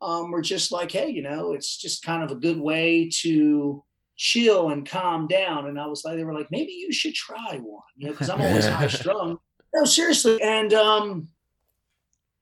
um, 0.00 0.30
were 0.30 0.42
just 0.42 0.70
like, 0.72 0.92
hey, 0.92 1.08
you 1.10 1.22
know, 1.22 1.52
it's 1.52 1.76
just 1.76 2.04
kind 2.04 2.22
of 2.22 2.30
a 2.30 2.36
good 2.40 2.58
way 2.60 3.08
to 3.22 3.82
chill 4.16 4.70
and 4.70 4.88
calm 4.88 5.26
down. 5.26 5.66
And 5.66 5.78
I 5.78 5.86
was 5.86 6.04
like, 6.04 6.16
they 6.16 6.24
were 6.24 6.34
like, 6.34 6.50
maybe 6.50 6.72
you 6.72 6.92
should 6.92 7.14
try 7.14 7.58
one, 7.62 7.82
you 7.96 8.06
know, 8.06 8.12
because 8.12 8.30
I'm 8.30 8.40
always 8.40 8.66
high 8.68 8.88
strung. 8.88 9.38
No, 9.74 9.84
seriously. 9.84 10.40
And 10.42 10.72
um, 10.72 11.28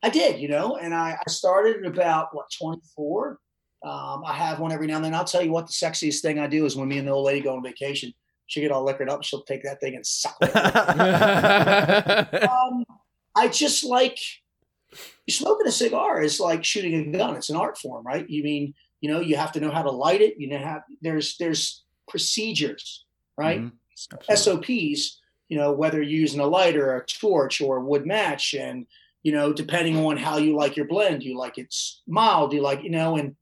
I 0.03 0.11
did, 0.11 0.41
you 0.41 0.49
know, 0.49 0.77
and 0.77 0.95
I, 0.95 1.19
I 1.27 1.31
started 1.31 1.85
at 1.85 1.87
about 1.87 2.29
what 2.33 2.47
24. 2.59 3.39
Um, 3.85 4.23
I 4.25 4.33
have 4.33 4.59
one 4.59 4.73
every 4.73 4.87
now 4.87 4.97
and 4.97 5.05
then. 5.05 5.15
I'll 5.15 5.25
tell 5.25 5.43
you 5.43 5.53
what, 5.53 5.67
the 5.67 5.73
sexiest 5.73 6.21
thing 6.21 6.39
I 6.39 6.47
do 6.47 6.65
is 6.65 6.77
when 6.77 6.89
me 6.89 6.99
and 6.99 7.07
the 7.07 7.13
old 7.13 7.27
lady 7.27 7.41
go 7.41 7.57
on 7.57 7.63
vacation. 7.63 8.13
She 8.47 8.61
get 8.61 8.71
all 8.71 8.85
liquored 8.85 9.11
up. 9.11 9.25
She'll 9.25 9.43
take 9.43 9.65
that 9.65 9.81
thing 9.81 9.97
and 9.97 10.07
suck 10.07 10.37
it. 10.41 10.55
um, 12.49 12.85
I 13.35 13.49
just 13.49 13.85
like 13.85 14.19
smoking 15.29 15.67
a 15.67 15.73
cigar 15.73 16.23
is 16.23 16.39
like 16.39 16.65
shooting 16.65 16.95
a 16.95 17.19
gun. 17.19 17.35
It's 17.37 17.51
an 17.51 17.57
art 17.57 17.77
form, 17.77 18.07
right? 18.07 18.29
You 18.29 18.45
mean 18.45 18.75
you 19.01 19.11
know 19.11 19.21
you 19.21 19.37
have 19.37 19.51
to 19.53 19.61
know 19.61 19.73
how 19.73 19.83
to 19.83 19.91
light 19.91 20.21
it. 20.21 20.35
You 20.39 20.49
know 20.49 20.59
have 20.59 20.83
there's 21.03 21.37
there's 21.39 21.85
procedures, 22.09 23.05
right? 23.37 23.61
Mhm. 23.61 23.73
SOPs. 24.37 25.21
You 25.49 25.59
know 25.59 25.73
whether 25.73 26.03
you're 26.03 26.21
using 26.21 26.41
a 26.41 26.47
lighter, 26.47 26.97
a 26.97 27.05
torch, 27.07 27.61
or 27.61 27.77
a 27.77 27.85
wood 27.85 28.07
match, 28.07 28.55
and 28.55 28.87
you 29.23 29.33
know 29.33 29.53
depending 29.53 29.97
on 30.05 30.17
how 30.17 30.39
you 30.39 30.57
like 30.57 30.77
your 30.77 30.87
blend, 30.87 31.23
you 31.23 31.39
like 31.39 31.59
it's 31.59 32.03
mild, 32.07 32.53
you 32.53 32.63
like 32.63 32.83
you 32.83 32.91
know, 32.91 33.17
and 33.17 33.37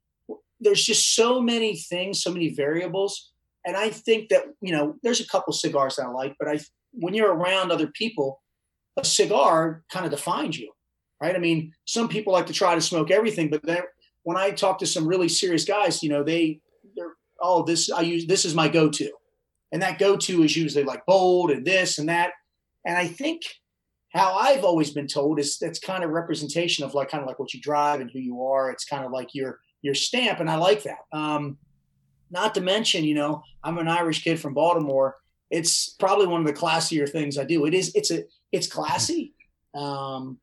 there's 0.60 0.84
just 0.84 1.14
so 1.14 1.40
many 1.40 1.76
things, 1.76 2.22
so 2.22 2.32
many 2.32 2.48
variables. 2.50 3.30
And 3.66 3.76
I 3.76 3.90
think 3.90 4.28
that 4.28 4.44
you 4.60 4.72
know 4.72 4.96
there's 5.02 5.20
a 5.20 5.26
couple 5.26 5.52
cigars 5.52 5.96
that 5.96 6.06
I 6.06 6.10
like, 6.10 6.36
but 6.38 6.48
I 6.48 6.60
when 6.92 7.14
you're 7.14 7.34
around 7.34 7.72
other 7.72 7.88
people, 7.88 8.42
a 8.96 9.04
cigar 9.04 9.82
kind 9.90 10.04
of 10.04 10.10
defines 10.10 10.58
you, 10.58 10.72
right? 11.20 11.34
I 11.34 11.38
mean, 11.38 11.72
some 11.84 12.08
people 12.08 12.32
like 12.32 12.46
to 12.46 12.52
try 12.52 12.74
to 12.74 12.80
smoke 12.80 13.10
everything, 13.10 13.50
but 13.50 13.62
then 13.62 13.82
when 14.22 14.36
I 14.36 14.50
talk 14.50 14.78
to 14.78 14.86
some 14.86 15.06
really 15.06 15.28
serious 15.28 15.64
guys, 15.64 16.02
you 16.02 16.08
know, 16.08 16.22
they 16.22 16.60
they're 16.96 17.14
oh 17.40 17.62
this 17.62 17.90
I 17.90 18.02
use 18.02 18.26
this 18.26 18.44
is 18.44 18.54
my 18.54 18.68
go-to, 18.68 19.10
and 19.74 19.82
that 19.82 19.98
go-to 19.98 20.44
is 20.44 20.56
usually 20.56 20.84
like 20.84 21.04
bold 21.04 21.50
and 21.50 21.66
this 21.66 21.98
and 21.98 22.08
that, 22.08 22.30
and 22.86 22.96
I 22.96 23.08
think 23.08 23.42
how 24.14 24.34
I've 24.34 24.62
always 24.62 24.92
been 24.92 25.08
told 25.08 25.40
is 25.40 25.58
that's 25.58 25.80
kind 25.80 26.04
of 26.04 26.10
representation 26.10 26.84
of 26.84 26.94
like 26.94 27.10
kind 27.10 27.20
of 27.22 27.26
like 27.26 27.40
what 27.40 27.52
you 27.52 27.60
drive 27.60 28.00
and 28.00 28.08
who 28.08 28.20
you 28.20 28.44
are. 28.44 28.70
It's 28.70 28.84
kind 28.84 29.04
of 29.04 29.10
like 29.10 29.34
your 29.34 29.58
your 29.82 29.94
stamp, 29.94 30.38
and 30.38 30.48
I 30.48 30.54
like 30.54 30.84
that. 30.84 31.00
Um, 31.12 31.58
not 32.30 32.54
to 32.54 32.60
mention, 32.60 33.02
you 33.04 33.14
know, 33.16 33.42
I'm 33.64 33.76
an 33.78 33.88
Irish 33.88 34.22
kid 34.22 34.38
from 34.40 34.54
Baltimore. 34.54 35.16
It's 35.50 35.88
probably 35.88 36.26
one 36.28 36.40
of 36.40 36.46
the 36.46 36.52
classier 36.52 37.08
things 37.10 37.36
I 37.36 37.44
do. 37.44 37.66
It 37.66 37.74
is. 37.74 37.92
It's 37.94 38.10
a. 38.12 38.22
It's 38.52 38.68
classy. 38.68 39.34
Um, 39.74 40.38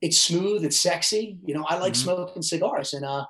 it's 0.00 0.18
smooth. 0.18 0.64
It's 0.64 0.78
sexy. 0.78 1.38
You 1.44 1.54
know, 1.54 1.64
I 1.68 1.78
like 1.78 1.94
Mhm. 1.94 2.04
smoking 2.04 2.42
cigars, 2.42 2.94
and 2.94 3.04
uh, 3.04 3.26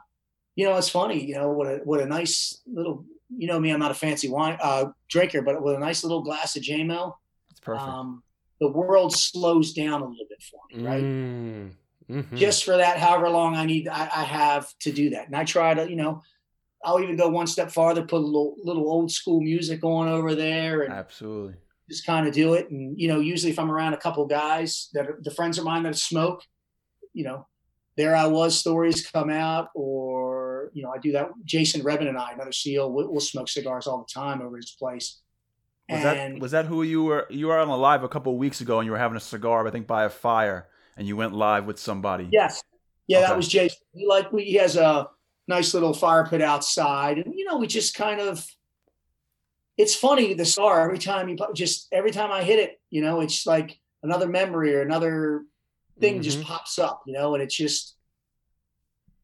you 0.56 0.66
know, 0.66 0.76
it's 0.76 0.90
funny. 0.90 1.24
You 1.24 1.36
know, 1.36 1.48
what 1.50 1.66
a 1.66 1.76
what 1.84 2.00
a 2.00 2.06
nice 2.06 2.60
little. 2.66 3.06
You 3.38 3.46
know 3.48 3.58
me, 3.60 3.70
I'm 3.70 3.80
not 3.80 3.90
a 3.90 3.94
fancy 3.94 4.28
wine 4.28 4.56
uh, 4.60 4.86
drinker, 5.08 5.42
but 5.42 5.62
with 5.62 5.74
a 5.76 5.78
nice 5.78 6.02
little 6.04 6.22
glass 6.22 6.56
of 6.56 6.62
JMO, 6.62 7.14
It's 7.50 7.60
perfect. 7.60 7.86
um, 7.88 8.22
the 8.60 8.68
world 8.68 9.12
slows 9.14 9.72
down 9.72 10.02
a 10.02 10.06
little 10.06 10.26
bit 10.28 10.42
for 10.42 10.60
me, 10.70 10.84
right? 10.86 11.02
Mm, 11.02 11.72
mhm. 12.10 12.36
just 12.36 12.64
for 12.64 12.76
that 12.76 12.98
however 12.98 13.28
long 13.28 13.54
i 13.56 13.64
need 13.64 13.88
I, 13.88 14.02
I 14.02 14.24
have 14.24 14.66
to 14.80 14.92
do 14.92 15.10
that 15.10 15.26
and 15.26 15.36
i 15.36 15.44
try 15.44 15.72
to 15.72 15.88
you 15.88 15.96
know 15.96 16.22
i'll 16.84 17.00
even 17.00 17.16
go 17.16 17.28
one 17.28 17.46
step 17.46 17.70
farther 17.70 18.02
put 18.02 18.16
a 18.20 18.26
little 18.26 18.56
little 18.62 18.88
old 18.90 19.10
school 19.10 19.40
music 19.40 19.82
on 19.84 20.08
over 20.08 20.34
there 20.34 20.82
and 20.82 20.92
Absolutely. 20.92 21.54
just 21.88 22.04
kind 22.04 22.26
of 22.26 22.34
do 22.34 22.54
it 22.54 22.70
and 22.70 22.98
you 23.00 23.06
know 23.08 23.20
usually 23.20 23.52
if 23.52 23.58
i'm 23.58 23.70
around 23.70 23.94
a 23.94 23.98
couple 24.04 24.26
guys 24.26 24.88
that 24.94 25.06
are 25.08 25.18
the 25.22 25.30
friends 25.30 25.58
of 25.58 25.64
mine 25.64 25.84
that 25.84 25.96
smoke 25.96 26.42
you 27.14 27.24
know 27.24 27.46
there 27.96 28.14
i 28.16 28.26
was 28.26 28.58
stories 28.58 29.06
come 29.06 29.30
out 29.30 29.68
or 29.74 30.31
you 30.72 30.82
know 30.82 30.90
i 30.90 30.98
do 30.98 31.12
that 31.12 31.30
jason 31.44 31.82
Redman 31.82 32.08
and 32.08 32.18
i 32.18 32.32
another 32.32 32.52
seal 32.52 32.90
we'll, 32.90 33.10
we'll 33.10 33.20
smoke 33.20 33.48
cigars 33.48 33.86
all 33.86 33.98
the 33.98 34.12
time 34.12 34.42
over 34.42 34.56
his 34.56 34.70
place 34.78 35.20
Was 35.88 36.04
and 36.04 36.34
that 36.36 36.40
was 36.40 36.50
that 36.52 36.66
who 36.66 36.82
you 36.82 37.02
were? 37.04 37.26
You 37.28 37.48
were 37.48 37.58
on 37.58 37.68
a 37.68 37.76
live 37.76 38.02
a 38.02 38.08
couple 38.08 38.32
of 38.32 38.38
weeks 38.38 38.60
ago, 38.60 38.78
and 38.78 38.86
you 38.86 38.92
were 38.92 38.98
having 38.98 39.16
a 39.16 39.20
cigar, 39.20 39.66
I 39.66 39.70
think, 39.70 39.86
by 39.86 40.04
a 40.04 40.10
fire, 40.10 40.68
and 40.96 41.06
you 41.06 41.16
went 41.16 41.34
live 41.34 41.66
with 41.66 41.78
somebody. 41.78 42.28
Yes. 42.30 42.62
Yeah, 43.08 43.18
Okay. 43.18 43.26
that 43.26 43.36
was 43.36 43.48
Jason. 43.48 43.78
He 43.92 44.06
like 44.06 44.32
we, 44.32 44.44
he 44.44 44.54
has 44.54 44.76
a 44.76 45.08
nice 45.48 45.74
little 45.74 45.92
fire 45.92 46.26
pit 46.26 46.40
outside, 46.40 47.18
and 47.18 47.34
you 47.34 47.44
know 47.44 47.58
we 47.58 47.66
just 47.66 47.94
kind 47.94 48.20
of. 48.20 48.46
It's 49.76 49.94
funny 49.94 50.34
the 50.34 50.44
star 50.44 50.82
every 50.82 50.98
time 50.98 51.28
you 51.28 51.36
just 51.54 51.88
every 51.92 52.10
time 52.10 52.30
I 52.30 52.42
hit 52.44 52.58
it, 52.58 52.80
you 52.90 53.02
know, 53.02 53.20
it's 53.20 53.46
like 53.46 53.78
another 54.02 54.28
memory 54.28 54.74
or 54.74 54.82
another 54.82 55.44
thing 55.98 56.22
just 56.22 56.38
mm-hmm. 56.38 56.46
pops 56.46 56.78
up, 56.78 57.02
you 57.06 57.12
know, 57.12 57.34
and 57.34 57.42
it's 57.42 57.56
just 57.56 57.96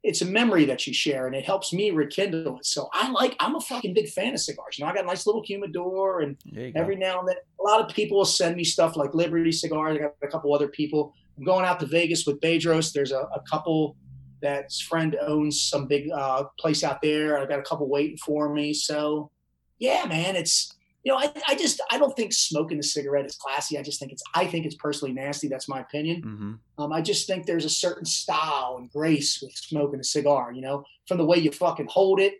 it's 0.03 0.23
a 0.23 0.27
memory 0.27 0.65
that 0.67 0.87
you 0.87 0.93
share, 0.93 1.27
and 1.27 1.35
it 1.35 1.45
helps 1.45 1.73
me 1.73 1.91
rekindle 1.91 2.59
it. 2.59 2.67
So 2.67 2.89
I 2.93 3.11
like 3.11 3.35
I'm 3.41 3.57
a 3.57 3.61
fucking 3.61 3.95
big 3.95 4.09
fan 4.09 4.35
of 4.35 4.41
cigars. 4.41 4.79
You 4.79 4.85
know, 4.85 4.91
I 4.91 4.95
got 4.95 5.05
a 5.05 5.07
nice 5.07 5.27
little 5.27 5.43
humidor 5.43 6.21
and 6.21 6.37
you 6.45 6.73
go. 6.73 6.81
every 6.81 6.97
now 6.97 7.21
and 7.21 7.29
then 7.29 7.37
a 7.59 7.63
lot 7.63 7.81
of 7.81 7.95
people 7.95 8.19
will 8.19 8.25
send 8.25 8.57
me 8.57 8.65
stuff 8.65 8.97
like 8.97 9.15
liberty 9.15 9.53
cigars 9.53 9.97
i 9.97 10.01
got 10.01 10.15
a 10.23 10.29
couple 10.29 10.55
other 10.55 10.69
people 10.69 11.15
i'm 11.37 11.45
going 11.45 11.65
out 11.65 11.81
to 11.81 11.87
vegas 11.87 12.27
with 12.27 12.41
bedros 12.41 12.93
there's 12.93 13.13
a, 13.13 13.29
a 13.35 13.41
couple 13.49 13.97
that's 14.41 14.81
friend 14.81 15.17
owns 15.27 15.63
some 15.63 15.87
big 15.87 16.11
uh, 16.11 16.45
place 16.59 16.85
out 16.85 17.01
there 17.03 17.39
i 17.39 17.47
got 17.47 17.59
a 17.59 17.63
couple 17.63 17.89
waiting 17.89 18.17
for 18.19 18.53
me 18.53 18.73
so 18.73 19.31
yeah 19.79 20.07
man 20.07 20.37
it's 20.37 20.75
you 21.09 21.15
know 21.15 21.19
I, 21.19 21.33
I 21.49 21.55
just 21.55 21.81
i 21.91 21.97
don't 21.99 22.15
think 22.15 22.35
smoking 22.35 22.79
a 22.79 22.83
cigarette 22.83 23.25
is 23.25 23.35
classy 23.37 23.79
i 23.79 23.83
just 23.83 23.99
think 23.99 24.13
it's 24.13 24.23
i 24.35 24.47
think 24.47 24.67
it's 24.67 24.75
personally 24.75 25.15
nasty 25.15 25.49
that's 25.49 25.69
my 25.69 25.81
opinion 25.81 26.23
hmm 26.23 26.53
um, 26.81 26.93
I 26.93 27.03
just 27.03 27.27
think 27.27 27.45
there's 27.45 27.65
a 27.65 27.69
certain 27.71 28.05
style 28.05 28.77
and 28.79 28.89
grace 28.89 29.43
with 29.43 29.53
smoking 29.53 29.99
a 29.99 30.05
cigar, 30.05 30.53
you 30.53 30.61
know, 30.63 30.85
from 31.09 31.19
the 31.19 31.25
way 31.25 31.39
you 31.39 31.51
fucking 31.51 31.89
hold 31.91 32.21
it. 32.21 32.35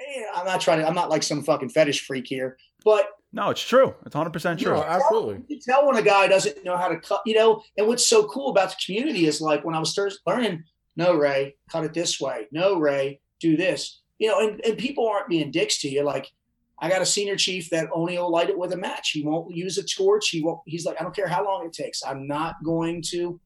Eh, 0.00 0.22
I'm 0.34 0.46
not 0.46 0.62
trying 0.62 0.78
to, 0.78 0.88
I'm 0.88 0.94
not 0.94 1.10
like 1.10 1.22
some 1.22 1.42
fucking 1.42 1.68
fetish 1.68 2.06
freak 2.06 2.26
here, 2.26 2.56
but 2.86 3.06
No, 3.34 3.50
it's 3.50 3.60
true. 3.60 3.94
It's 4.06 4.14
100 4.14 4.30
percent 4.32 4.62
No, 4.62 4.68
true. 4.70 4.82
absolutely. 4.82 5.42
you 5.48 5.60
tell 5.60 5.86
when 5.86 5.96
a 5.96 6.02
guy 6.02 6.26
doesn't 6.26 6.64
know 6.64 6.78
how 6.78 6.88
to 6.88 6.98
cut, 6.98 7.20
you 7.26 7.34
know, 7.34 7.62
and 7.76 7.86
what's 7.86 8.08
so 8.08 8.24
cool 8.28 8.48
about 8.48 8.70
the 8.70 8.76
community 8.86 9.26
is 9.26 9.42
like 9.42 9.62
when 9.62 9.74
I 9.74 9.78
was 9.78 9.92
first 9.92 10.20
learning, 10.26 10.64
no, 10.96 11.14
Ray, 11.14 11.56
cut 11.70 11.84
it 11.84 11.92
this 11.92 12.18
way. 12.18 12.46
No, 12.50 12.78
Ray, 12.80 13.20
do 13.40 13.58
this, 13.58 14.00
you 14.18 14.28
know, 14.28 14.40
and, 14.40 14.58
and 14.64 14.78
people 14.78 15.06
aren't 15.06 15.28
being 15.28 15.50
dicks 15.50 15.80
to 15.82 15.88
you. 15.88 16.02
Like, 16.02 16.32
I 16.78 16.88
got 16.88 17.02
a 17.02 17.06
senior 17.06 17.36
chief 17.36 17.70
that 17.70 17.88
only 17.92 18.18
will 18.18 18.30
light 18.30 18.50
it 18.50 18.58
with 18.58 18.72
a 18.72 18.76
match. 18.76 19.10
He 19.10 19.22
won't 19.22 19.54
use 19.54 19.78
a 19.78 19.84
torch. 19.84 20.28
He 20.28 20.42
won't, 20.42 20.60
he's 20.66 20.84
like, 20.84 21.00
I 21.00 21.02
don't 21.02 21.16
care 21.16 21.28
how 21.28 21.44
long 21.44 21.64
it 21.64 21.72
takes. 21.72 22.02
I'm 22.04 22.26
not 22.26 22.56
going 22.64 23.02
to. 23.10 23.40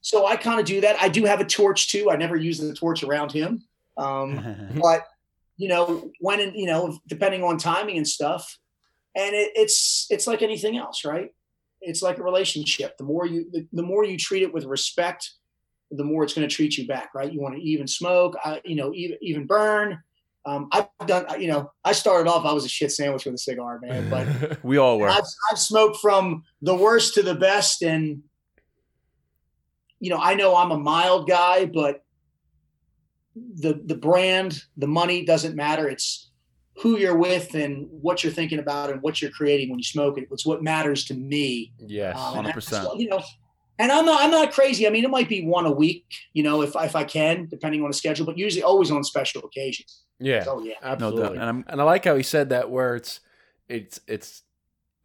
So 0.00 0.26
I 0.26 0.36
kind 0.36 0.60
of 0.60 0.66
do 0.66 0.80
that. 0.82 0.96
I 1.00 1.08
do 1.08 1.24
have 1.24 1.40
a 1.40 1.44
torch 1.44 1.90
too. 1.90 2.10
I 2.10 2.16
never 2.16 2.36
use 2.36 2.58
the 2.58 2.72
torch 2.72 3.02
around 3.02 3.32
him. 3.32 3.64
Um, 3.96 4.70
but 4.80 5.06
you 5.58 5.68
know 5.68 6.10
when 6.20 6.40
and 6.40 6.56
you 6.56 6.64
know 6.64 6.98
depending 7.06 7.42
on 7.42 7.58
timing 7.58 7.98
and 7.98 8.08
stuff 8.08 8.58
and 9.14 9.34
it, 9.34 9.52
it's 9.54 10.06
it's 10.08 10.26
like 10.26 10.40
anything 10.40 10.78
else 10.78 11.04
right 11.04 11.34
it's 11.82 12.00
like 12.00 12.18
a 12.18 12.22
relationship 12.22 12.96
the 12.96 13.04
more 13.04 13.26
you 13.26 13.50
the, 13.50 13.66
the 13.72 13.82
more 13.82 14.04
you 14.04 14.16
treat 14.16 14.42
it 14.42 14.54
with 14.54 14.64
respect 14.64 15.32
the 15.90 16.04
more 16.04 16.22
it's 16.22 16.32
going 16.32 16.48
to 16.48 16.54
treat 16.54 16.78
you 16.78 16.86
back 16.86 17.10
right 17.14 17.32
you 17.32 17.40
want 17.40 17.54
to 17.54 17.60
even 17.60 17.86
smoke 17.86 18.34
I, 18.42 18.62
you 18.64 18.76
know 18.76 18.94
even, 18.94 19.18
even 19.20 19.46
burn 19.46 19.98
um, 20.46 20.68
i've 20.72 20.88
done 21.06 21.40
you 21.40 21.48
know 21.48 21.70
i 21.84 21.92
started 21.92 22.28
off 22.28 22.44
i 22.44 22.52
was 22.52 22.64
a 22.64 22.68
shit 22.68 22.92
sandwich 22.92 23.24
with 23.24 23.34
a 23.34 23.38
cigar 23.38 23.78
man 23.82 24.08
but 24.08 24.62
we 24.64 24.76
all 24.76 24.98
were. 24.98 25.08
I've, 25.08 25.24
I've 25.50 25.58
smoked 25.58 25.98
from 25.98 26.44
the 26.62 26.74
worst 26.74 27.14
to 27.14 27.22
the 27.22 27.34
best 27.34 27.82
and 27.82 28.22
you 30.00 30.10
know 30.10 30.18
i 30.18 30.34
know 30.34 30.56
i'm 30.56 30.70
a 30.70 30.78
mild 30.78 31.28
guy 31.28 31.66
but 31.66 32.04
the 33.34 33.80
the 33.84 33.96
brand 33.96 34.62
the 34.76 34.88
money 34.88 35.24
doesn't 35.24 35.54
matter 35.54 35.88
it's 35.88 36.30
who 36.80 36.96
you're 36.96 37.16
with 37.16 37.54
and 37.54 37.88
what 37.90 38.22
you're 38.22 38.32
thinking 38.32 38.58
about 38.60 38.90
and 38.90 39.02
what 39.02 39.20
you're 39.20 39.30
creating 39.32 39.68
when 39.68 39.78
you 39.78 39.84
smoke 39.84 40.18
it 40.18 40.28
it's 40.30 40.46
what 40.46 40.62
matters 40.62 41.04
to 41.04 41.14
me 41.14 41.72
yes. 41.86 42.16
Um, 42.16 42.38
and 42.38 42.48
100%. 42.48 42.84
what- 42.84 43.00
you 43.00 43.08
know 43.08 43.20
and 43.78 43.92
i'm 43.92 44.04
not 44.04 44.22
i'm 44.22 44.30
not 44.30 44.52
crazy 44.52 44.86
i 44.86 44.90
mean 44.90 45.04
it 45.04 45.10
might 45.10 45.28
be 45.28 45.44
one 45.44 45.66
a 45.66 45.72
week 45.72 46.04
you 46.32 46.42
know 46.42 46.62
if, 46.62 46.74
if 46.76 46.96
i 46.96 47.04
can 47.04 47.46
depending 47.46 47.82
on 47.82 47.90
the 47.90 47.96
schedule 47.96 48.26
but 48.26 48.38
usually 48.38 48.62
always 48.62 48.90
on 48.90 49.02
special 49.04 49.42
occasions 49.44 50.02
yeah. 50.18 50.44
so 50.44 50.60
yeah 50.60 50.74
no 50.82 50.88
Absolutely. 50.90 51.22
doubt. 51.22 51.32
And 51.32 51.42
I'm 51.44 51.64
And 51.68 51.80
I 51.80 51.84
like 51.84 52.04
how 52.04 52.16
he 52.16 52.22
said 52.22 52.50
that 52.50 52.70
where 52.70 52.96
it's 52.96 53.20
it's 53.68 54.00
it's 54.06 54.42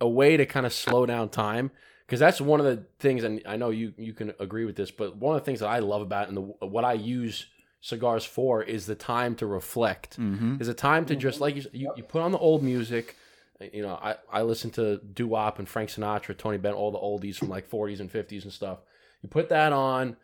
a 0.02 0.08
way 0.08 0.38
to 0.38 0.46
kind 0.46 0.66
of 0.66 0.74
slow 0.74 1.06
down 1.06 1.30
time 1.30 1.72
because 2.06 2.20
that's 2.20 2.42
one 2.42 2.60
of 2.60 2.66
the 2.66 2.86
things 3.00 3.24
and 3.24 3.42
I 3.46 3.58
know 3.58 3.70
you 3.70 3.94
you 3.98 4.14
can 4.14 4.34
agree 4.40 4.66
with 4.66 4.76
this 4.76 4.92
but 4.92 5.16
one 5.18 5.36
of 5.36 5.42
the 5.42 5.46
things 5.46 5.60
that 5.60 5.70
I 5.70 5.80
love 5.80 6.02
about 6.02 6.28
and 6.28 6.38
the, 6.38 6.42
what 6.42 6.84
I 6.84 6.94
use 6.94 7.48
cigars 7.82 8.24
for 8.26 8.64
is 8.64 8.86
the 8.86 8.96
time 8.96 9.36
to 9.36 9.46
reflect 9.46 10.16
hmm 10.16 10.56
is 10.60 10.68
a 10.68 10.74
time 10.74 11.06
to 11.06 11.16
just 11.16 11.42
like 11.42 11.56
you, 11.56 11.66
you 11.74 11.94
you 11.98 12.04
put 12.04 12.22
on 12.22 12.32
the 12.32 12.38
old 12.38 12.64
music 12.64 13.16
you 13.72 13.82
know 13.82 13.96
I 14.02 14.16
I 14.32 14.42
listen 14.44 14.72
to 14.72 14.98
doo-wop 14.98 15.60
and 15.60 15.68
Frank 15.68 15.90
Sinatra 15.90 16.38
Tony 16.38 16.58
Bennett 16.58 16.78
all 16.78 16.92
the 16.92 16.98
oldies 16.98 17.36
from 17.38 17.50
like 17.50 17.70
40s 17.70 18.00
and 18.00 18.12
50s 18.12 18.44
and 18.44 18.54
stuff 18.54 18.80
you 19.22 19.30
put 19.30 19.50
that 19.50 19.74
on 19.74 20.16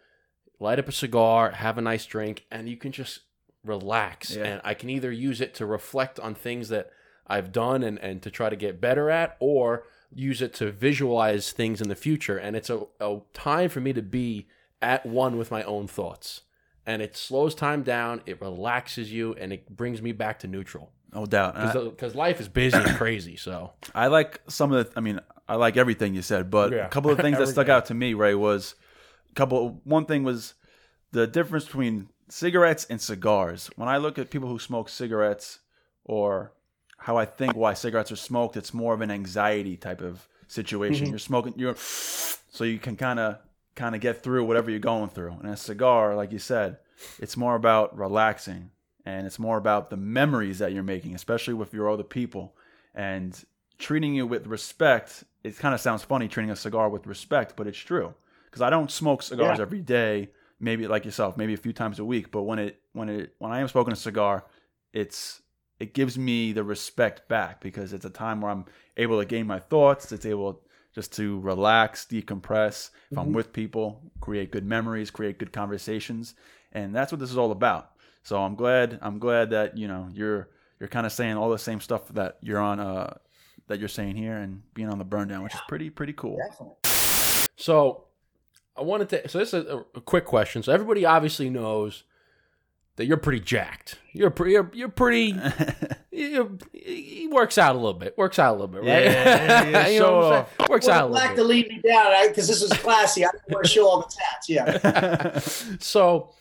light 0.60 0.80
up 0.80 0.88
a 0.88 0.92
cigar 0.92 1.52
have 1.52 1.78
a 1.78 1.82
nice 1.82 2.06
drink 2.06 2.46
and 2.52 2.68
you 2.70 2.78
can 2.78 2.92
just 2.92 3.22
relax 3.64 4.36
Yeah. 4.36 4.44
and 4.46 4.62
I 4.64 4.74
can 4.74 4.90
either 4.90 5.12
use 5.12 5.42
it 5.42 5.54
to 5.56 5.66
reflect 5.66 6.20
on 6.20 6.34
things 6.36 6.70
that 6.70 6.90
I've 7.28 7.52
done 7.52 7.84
and, 7.84 8.00
and 8.00 8.22
to 8.24 8.32
try 8.32 8.50
to 8.50 8.56
get 8.56 8.80
better 8.82 9.10
at 9.10 9.36
or 9.40 9.84
use 10.14 10.42
it 10.42 10.54
to 10.56 10.72
visualize 10.72 11.52
things 11.52 11.82
in 11.82 11.90
the 11.90 11.96
future 11.96 12.38
and 12.38 12.56
it's 12.56 12.70
a, 12.70 12.82
a 13.00 13.20
time 13.34 13.70
for 13.70 13.80
me 13.82 13.94
to 13.94 14.02
be 14.02 14.48
at 14.82 15.06
one 15.06 15.38
with 15.38 15.52
my 15.52 15.62
own 15.64 15.88
thoughts 15.88 16.42
and 16.86 17.02
it 17.04 17.16
slows 17.16 17.54
time 17.54 17.84
down. 17.84 18.22
It 18.26 18.42
relaxes 18.42 19.12
you, 19.14 19.36
and 19.36 19.54
it 19.54 19.70
brings 19.70 20.02
me 20.02 20.12
back 20.12 20.40
to 20.40 20.48
neutral 20.48 20.92
No 21.14 21.28
doubt. 21.28 21.54
Because 21.74 22.16
life 22.16 22.40
is 22.40 22.48
busy 22.48 22.78
and 22.78 22.98
crazy. 22.98 23.36
So 23.36 23.74
I 23.94 24.08
like 24.08 24.42
some 24.48 24.72
of 24.72 24.88
the. 24.92 24.98
I 24.98 25.02
mean, 25.02 25.20
I 25.48 25.56
like 25.56 25.78
everything 25.78 26.16
you 26.16 26.24
said, 26.24 26.50
but 26.50 26.72
Yeah. 26.72 26.88
a 26.88 26.90
couple 26.90 27.12
of 27.12 27.20
things 27.26 27.38
that 27.38 27.46
stuck 27.48 27.70
out 27.70 27.86
to 27.88 27.94
me, 27.94 28.16
Ray, 28.16 28.34
was 28.34 28.74
a 29.30 29.34
couple. 29.36 29.82
One 29.84 30.06
thing 30.06 30.24
was 30.24 30.56
the 31.12 31.28
difference 31.28 31.66
between 31.66 32.08
cigarettes 32.30 32.86
and 32.90 33.02
cigars. 33.02 33.70
When 33.76 33.90
I 33.90 33.98
look 33.98 34.18
at 34.18 34.30
people 34.30 34.50
who 34.50 34.60
smoke 34.60 34.90
cigarettes, 34.90 35.60
or 36.06 36.52
how 36.98 37.18
I 37.18 37.26
think 37.26 37.56
why 37.56 37.74
cigarettes 37.74 38.12
are 38.12 38.16
smoked, 38.18 38.58
it's 38.58 38.74
more 38.74 38.94
of 38.94 39.02
an 39.02 39.12
anxiety 39.12 39.78
type 39.78 40.02
of 40.02 40.28
situation. 40.48 41.06
Mm-hmm. 41.06 41.12
You're 41.14 41.20
smoking, 41.20 41.54
you're 41.58 41.76
so 41.78 42.64
you 42.64 42.80
can 42.80 42.96
kind 42.96 43.20
of 43.20 43.38
kind 43.76 43.96
of 43.96 44.02
get 44.02 44.22
through 44.24 44.46
whatever 44.46 44.70
you're 44.70 44.80
going 44.80 45.10
through. 45.10 45.38
And 45.42 45.50
a 45.50 45.58
cigar, 45.58 46.16
like 46.16 46.32
you 46.32 46.40
said, 46.40 46.78
it's 47.20 47.38
more 47.38 47.56
about 47.56 47.98
relaxing 47.98 48.72
and 49.06 49.26
it's 49.26 49.40
more 49.40 49.58
about 49.58 49.90
the 49.90 49.98
memories 49.98 50.60
that 50.60 50.74
you're 50.74 50.84
making, 50.84 51.16
especially 51.16 51.54
with 51.54 51.74
your 51.74 51.90
other 51.90 52.04
people 52.04 52.56
and 52.94 53.42
treating 53.78 54.14
you 54.14 54.28
with 54.28 54.48
respect. 54.48 55.24
It 55.44 55.58
kind 55.58 55.74
of 55.74 55.80
sounds 55.80 56.04
funny 56.04 56.28
treating 56.28 56.52
a 56.52 56.56
cigar 56.56 56.90
with 56.90 57.08
respect, 57.08 57.56
but 57.56 57.68
it's 57.68 57.78
true 57.78 58.14
because 58.46 58.62
I 58.62 58.70
don't 58.70 58.92
smoke 58.92 59.24
cigars 59.24 59.60
Yeah. 59.60 59.62
every 59.62 59.82
day. 59.82 60.30
Maybe 60.60 60.88
like 60.88 61.06
yourself, 61.06 61.38
maybe 61.38 61.54
a 61.54 61.58
few 61.58 61.74
times 61.74 62.00
a 62.00 62.06
week. 62.06 62.32
But 62.32 62.44
when 62.44 62.60
it 62.60 62.82
when 62.94 63.10
it 63.10 63.36
when 63.40 63.52
I 63.52 63.60
am 63.60 63.68
smoking 63.68 63.94
a 63.94 63.98
cigar, 63.98 64.46
it's 64.94 65.42
it 65.80 65.94
gives 65.94 66.18
me 66.18 66.52
the 66.52 66.64
respect 66.64 67.28
back 67.30 67.62
because 67.62 67.94
it's 67.94 68.06
a 68.06 68.10
time 68.10 68.42
where 68.42 68.52
I'm 68.52 68.66
able 68.98 69.20
to 69.20 69.26
gain 69.26 69.48
my 69.48 69.60
thoughts. 69.60 70.12
It's 70.12 70.26
able 70.26 70.62
just 70.94 71.14
to 71.14 71.40
relax, 71.40 72.06
decompress. 72.06 72.90
If 73.12 73.18
I'm 73.18 73.32
with 73.32 73.54
people, 73.54 74.12
create 74.20 74.52
good 74.52 74.66
memories, 74.66 75.12
create 75.12 75.40
good 75.40 75.54
conversations, 75.54 76.36
and 76.74 76.94
that's 76.94 77.12
what 77.12 77.20
this 77.20 77.32
is 77.32 77.38
all 77.38 77.52
about. 77.52 77.92
So 78.24 78.42
I'm 78.42 78.56
glad 78.56 79.00
I'm 79.02 79.20
glad 79.20 79.52
that 79.52 79.78
you 79.78 79.88
know 79.88 80.10
you're 80.12 80.50
you're 80.80 80.90
kind 80.90 81.06
of 81.06 81.12
saying 81.12 81.38
all 81.38 81.50
the 81.50 81.58
same 81.58 81.80
stuff 81.80 82.10
that 82.10 82.38
you're 82.42 82.60
on 82.60 82.80
uh 82.80 83.18
that 83.68 83.80
you're 83.80 83.88
saying 83.88 84.16
here 84.16 84.38
and 84.38 84.62
being 84.74 84.90
on 84.90 84.98
the 84.98 85.06
burn 85.06 85.28
down, 85.28 85.44
which 85.44 85.54
is 85.54 85.62
pretty 85.68 85.90
pretty 85.90 86.14
cool. 86.14 86.38
Definitely. 86.38 86.76
So 87.56 88.06
I 88.80 88.84
wanted 88.84 89.10
to. 89.10 89.28
So 89.30 89.38
this 89.40 89.54
is 89.54 89.66
a, 89.66 89.84
a 89.96 90.02
quick 90.02 90.26
question. 90.26 90.64
So 90.64 90.72
everybody 90.72 91.06
obviously 91.06 91.50
knows 91.50 92.04
that 92.96 93.06
you're 93.06 93.18
pretty 93.18 93.40
jacked. 93.42 94.00
You're 94.14 94.30
pretty. 94.30 94.54
You're, 94.54 94.72
you're 94.74 94.90
pretty. 94.90 95.36
You, 96.12 96.58
he 96.74 97.30
works 97.32 97.58
out 97.58 97.76
a 97.76 97.78
little 97.80 97.94
bit. 97.94 98.18
Works 98.18 98.40
out 98.40 98.50
a 98.50 98.54
little 98.60 98.68
bit, 98.68 98.80
right? 98.82 99.06
Yeah, 99.06 99.64
yeah, 99.70 99.88
you 99.88 100.00
know 100.02 100.18
what 100.18 100.34
I'm 100.34 100.46
saying? 100.60 100.70
Works 100.70 100.88
out 100.90 101.06
a 101.06 101.08
Black 101.08 101.30
little 101.30 101.46
to 101.46 101.48
lead 101.50 101.68
me 101.70 101.80
down 101.80 102.28
because 102.28 102.46
this 102.46 102.62
is 102.62 102.74
classy. 102.74 103.24
I 103.24 103.30
don't 103.32 103.42
want 103.52 103.64
to 103.66 103.72
show 103.72 103.88
all 103.88 104.00
the 104.02 104.14
tats. 104.20 104.50
Yeah. 104.50 105.40
So 105.80 106.34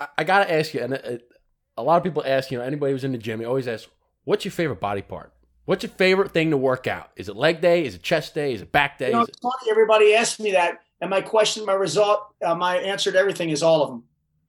I, 0.00 0.08
I 0.18 0.24
gotta 0.24 0.52
ask 0.52 0.74
you, 0.74 0.80
and 0.80 0.94
it, 0.94 1.30
a 1.76 1.82
lot 1.82 1.96
of 1.98 2.02
people 2.02 2.24
ask, 2.26 2.50
you 2.50 2.58
know, 2.58 2.64
anybody 2.64 2.92
who's 2.92 3.04
in 3.04 3.12
the 3.12 3.18
gym, 3.18 3.38
they 3.38 3.44
always 3.44 3.68
ask, 3.68 3.88
"What's 4.24 4.44
your 4.44 4.50
favorite 4.50 4.80
body 4.80 5.02
part? 5.02 5.32
What's 5.64 5.84
your 5.84 5.90
favorite 5.92 6.32
thing 6.32 6.50
to 6.50 6.56
work 6.56 6.88
out? 6.88 7.10
Is 7.14 7.28
it 7.28 7.36
leg 7.36 7.60
day? 7.60 7.84
Is 7.84 7.94
it 7.94 8.02
chest 8.02 8.34
day? 8.34 8.52
Is 8.52 8.62
it 8.62 8.72
back 8.72 8.98
day? 8.98 9.08
You 9.08 9.12
know, 9.12 9.20
it- 9.22 9.28
it's 9.28 9.38
funny. 9.38 9.70
Everybody 9.70 10.12
asks 10.14 10.40
me 10.40 10.50
that, 10.52 10.80
and 11.00 11.10
my 11.10 11.20
question, 11.20 11.64
my 11.64 11.72
result, 11.72 12.20
uh, 12.44 12.54
my 12.54 12.76
answer 12.76 13.10
to 13.10 13.18
everything 13.18 13.50
is 13.50 13.62
all 13.62 13.82
of 13.82 13.90
them. 13.90 14.04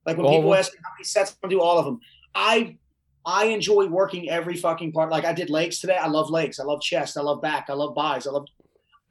Like 0.06 0.18
when 0.18 0.26
All 0.26 0.38
people 0.38 0.56
ask 0.56 0.74
me 0.74 0.80
how 0.84 0.91
many 0.93 1.04
sets 1.04 1.38
I 1.43 1.47
do, 1.47 1.62
all 1.62 1.78
of 1.78 1.86
them. 1.86 1.99
I 2.34 2.78
I 3.26 3.45
enjoy 3.45 3.86
working 3.86 4.30
every 4.30 4.56
fucking 4.58 4.91
part. 4.93 5.12
Like 5.12 5.26
I 5.26 5.34
did 5.34 5.49
legs 5.49 5.80
today. 5.80 5.95
I 5.95 6.08
love 6.08 6.30
legs. 6.30 6.60
I 6.60 6.64
love 6.64 6.82
chest. 6.82 7.18
I 7.18 7.22
love 7.22 7.41
back. 7.41 7.68
I 7.70 7.74
love 7.74 7.93
buys. 7.93 8.26
I 8.26 8.32
love. 8.32 8.47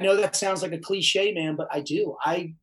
I 0.01 0.05
know 0.05 0.17
that 0.17 0.35
sounds 0.35 0.63
like 0.63 0.73
a 0.73 0.79
cliche, 0.79 1.33
man, 1.33 1.57
but 1.57 1.69
I 1.71 1.81
do. 1.81 2.17
I 2.25 2.55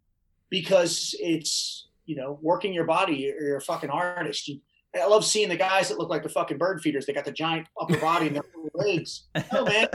because 0.49 1.15
it's 1.19 1.87
you 2.05 2.15
know 2.15 2.37
working 2.41 2.73
your 2.73 2.85
body. 2.85 3.15
You're, 3.15 3.41
you're 3.41 3.57
a 3.57 3.61
fucking 3.61 3.89
artist. 3.89 4.47
You, 4.47 4.59
I 4.95 5.07
love 5.07 5.23
seeing 5.23 5.49
the 5.49 5.57
guys 5.57 5.89
that 5.89 5.97
look 5.97 6.09
like 6.09 6.23
the 6.23 6.29
fucking 6.29 6.57
bird 6.57 6.81
feeders. 6.81 7.05
They 7.05 7.13
got 7.13 7.25
the 7.25 7.31
giant 7.31 7.67
upper 7.79 7.97
body 7.97 8.27
and 8.27 8.35
their 8.35 8.43
legs. 8.73 9.23
No 9.53 9.65
man, 9.65 9.87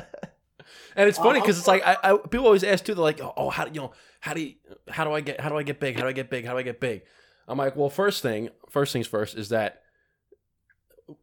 And 0.97 1.09
it's 1.09 1.18
funny 1.18 1.41
because 1.41 1.59
it's 1.59 1.66
like 1.68 1.83
I, 1.87 1.97
I 2.03 2.16
people 2.16 2.47
always 2.47 2.64
ask 2.64 2.85
too. 2.85 2.95
They're 2.95 3.03
like, 3.03 3.20
"Oh, 3.37 3.51
how 3.51 3.64
do 3.64 3.70
you 3.73 3.81
know? 3.81 3.93
How 4.20 4.35
do 4.35 4.41
you, 4.43 4.55
how 4.89 5.05
do 5.05 5.12
I 5.12 5.20
get 5.20 5.41
how 5.41 5.49
do 5.49 5.57
I 5.57 5.62
get 5.62 5.81
big? 5.81 5.97
How 5.97 6.03
do 6.03 6.09
I 6.09 6.12
get 6.12 6.31
big? 6.31 6.45
How 6.45 6.53
do 6.53 6.59
I 6.59 6.62
get 6.62 6.81
big?" 6.81 7.03
I'm 7.49 7.59
like, 7.59 7.77
"Well, 7.77 7.89
first 7.91 8.23
thing, 8.23 8.51
first 8.70 8.93
things 8.93 9.07
first 9.07 9.37
is 9.37 9.49
that 9.51 9.83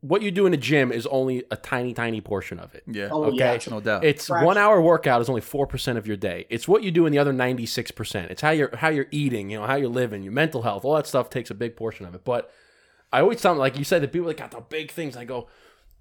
what 0.02 0.22
you 0.22 0.30
do 0.30 0.46
in 0.46 0.52
the 0.52 0.58
gym 0.58 0.92
is 0.92 1.08
only 1.08 1.44
a 1.50 1.56
tiny, 1.56 1.94
tiny 1.94 2.22
portion 2.22 2.60
of 2.60 2.76
it. 2.76 2.84
yeah, 2.86 3.08
Oh, 3.12 3.24
Okay. 3.26 3.38
yeah. 3.38 3.60
no 3.72 3.80
doubt. 3.80 4.04
It's 4.04 4.28
Fraction. 4.28 4.46
one 4.46 4.58
hour 4.58 4.80
workout 4.82 5.22
is 5.22 5.30
only 5.30 5.42
four 5.42 5.66
percent 5.66 5.98
of 5.98 6.06
your 6.06 6.18
day. 6.18 6.46
It's 6.50 6.68
what 6.68 6.84
you 6.84 6.92
do 6.92 7.06
in 7.06 7.12
the 7.12 7.18
other 7.18 7.34
ninety 7.34 7.66
six 7.66 7.90
percent. 7.90 8.30
It's 8.30 8.42
how 8.42 8.52
you're 8.52 8.76
how 8.76 8.90
you're 8.90 9.08
eating, 9.12 9.50
you 9.50 9.60
know, 9.60 9.66
how 9.66 9.76
you're 9.76 9.88
living, 9.90 10.22
your 10.22 10.34
mental 10.34 10.62
health, 10.62 10.84
all 10.86 10.96
that 10.96 11.08
stuff 11.08 11.30
takes 11.30 11.50
a 11.50 11.56
big 11.56 11.76
portion 11.76 12.06
of 12.06 12.14
it. 12.14 12.24
But 12.24 12.52
I 13.12 13.22
always 13.22 13.42
tell 13.42 13.54
them, 13.54 13.60
like 13.60 13.78
you 13.78 13.84
said, 13.84 14.04
the 14.04 14.08
people 14.08 14.28
that 14.28 14.38
got 14.38 14.52
the 14.52 14.62
big 14.62 14.92
things. 14.92 15.16
I 15.18 15.26
go, 15.26 15.48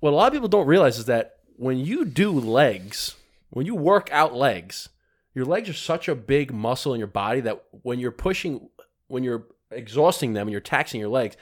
what 0.00 0.12
a 0.12 0.16
lot 0.16 0.26
of 0.26 0.32
people 0.34 0.48
don't 0.48 0.66
realize 0.66 0.98
is 0.98 1.06
that 1.06 1.36
when 1.56 1.78
you 1.78 2.04
do 2.04 2.32
legs, 2.32 3.14
when 3.50 3.66
you 3.66 3.74
work 3.74 4.08
out 4.12 4.34
legs, 4.34 4.88
your 5.34 5.44
legs 5.44 5.68
are 5.68 5.74
such 5.74 6.08
a 6.08 6.14
big 6.14 6.52
muscle 6.52 6.94
in 6.94 6.98
your 6.98 7.06
body 7.06 7.40
that 7.40 7.62
when 7.82 7.98
you're 7.98 8.10
pushing, 8.10 8.68
when 9.06 9.22
you're 9.22 9.46
exhausting 9.70 10.32
them 10.32 10.48
and 10.48 10.52
you're 10.52 10.60
taxing 10.60 11.00
your 11.00 11.10
legs, 11.10 11.36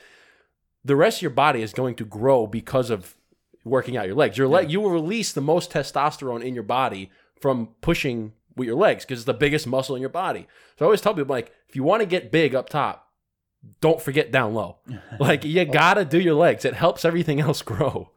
the 0.84 0.96
rest 0.96 1.18
of 1.18 1.22
your 1.22 1.30
body 1.30 1.62
is 1.62 1.72
going 1.72 1.94
to 1.96 2.04
grow 2.04 2.46
because 2.46 2.90
of 2.90 3.16
working 3.64 3.96
out 3.96 4.06
your 4.06 4.14
legs. 4.14 4.38
Your 4.38 4.48
leg, 4.48 4.70
you 4.70 4.80
will 4.80 4.90
release 4.90 5.32
the 5.32 5.40
most 5.40 5.72
testosterone 5.72 6.42
in 6.42 6.54
your 6.54 6.62
body 6.62 7.10
from 7.40 7.70
pushing 7.80 8.32
with 8.54 8.66
your 8.66 8.76
legs 8.76 9.04
because 9.04 9.18
it's 9.20 9.26
the 9.26 9.34
biggest 9.34 9.66
muscle 9.66 9.96
in 9.96 10.00
your 10.00 10.08
body. 10.08 10.46
So 10.78 10.84
I 10.84 10.86
always 10.86 11.00
tell 11.00 11.14
people 11.14 11.34
like, 11.34 11.52
if 11.68 11.76
you 11.76 11.82
want 11.82 12.00
to 12.00 12.06
get 12.06 12.32
big 12.32 12.54
up 12.54 12.68
top, 12.68 13.10
don't 13.80 14.00
forget 14.00 14.30
down 14.30 14.54
low. 14.54 14.78
like 15.20 15.44
you 15.44 15.64
gotta 15.64 16.04
do 16.04 16.20
your 16.20 16.34
legs. 16.34 16.64
It 16.64 16.74
helps 16.74 17.04
everything 17.04 17.40
else 17.40 17.62
grow. 17.62 18.10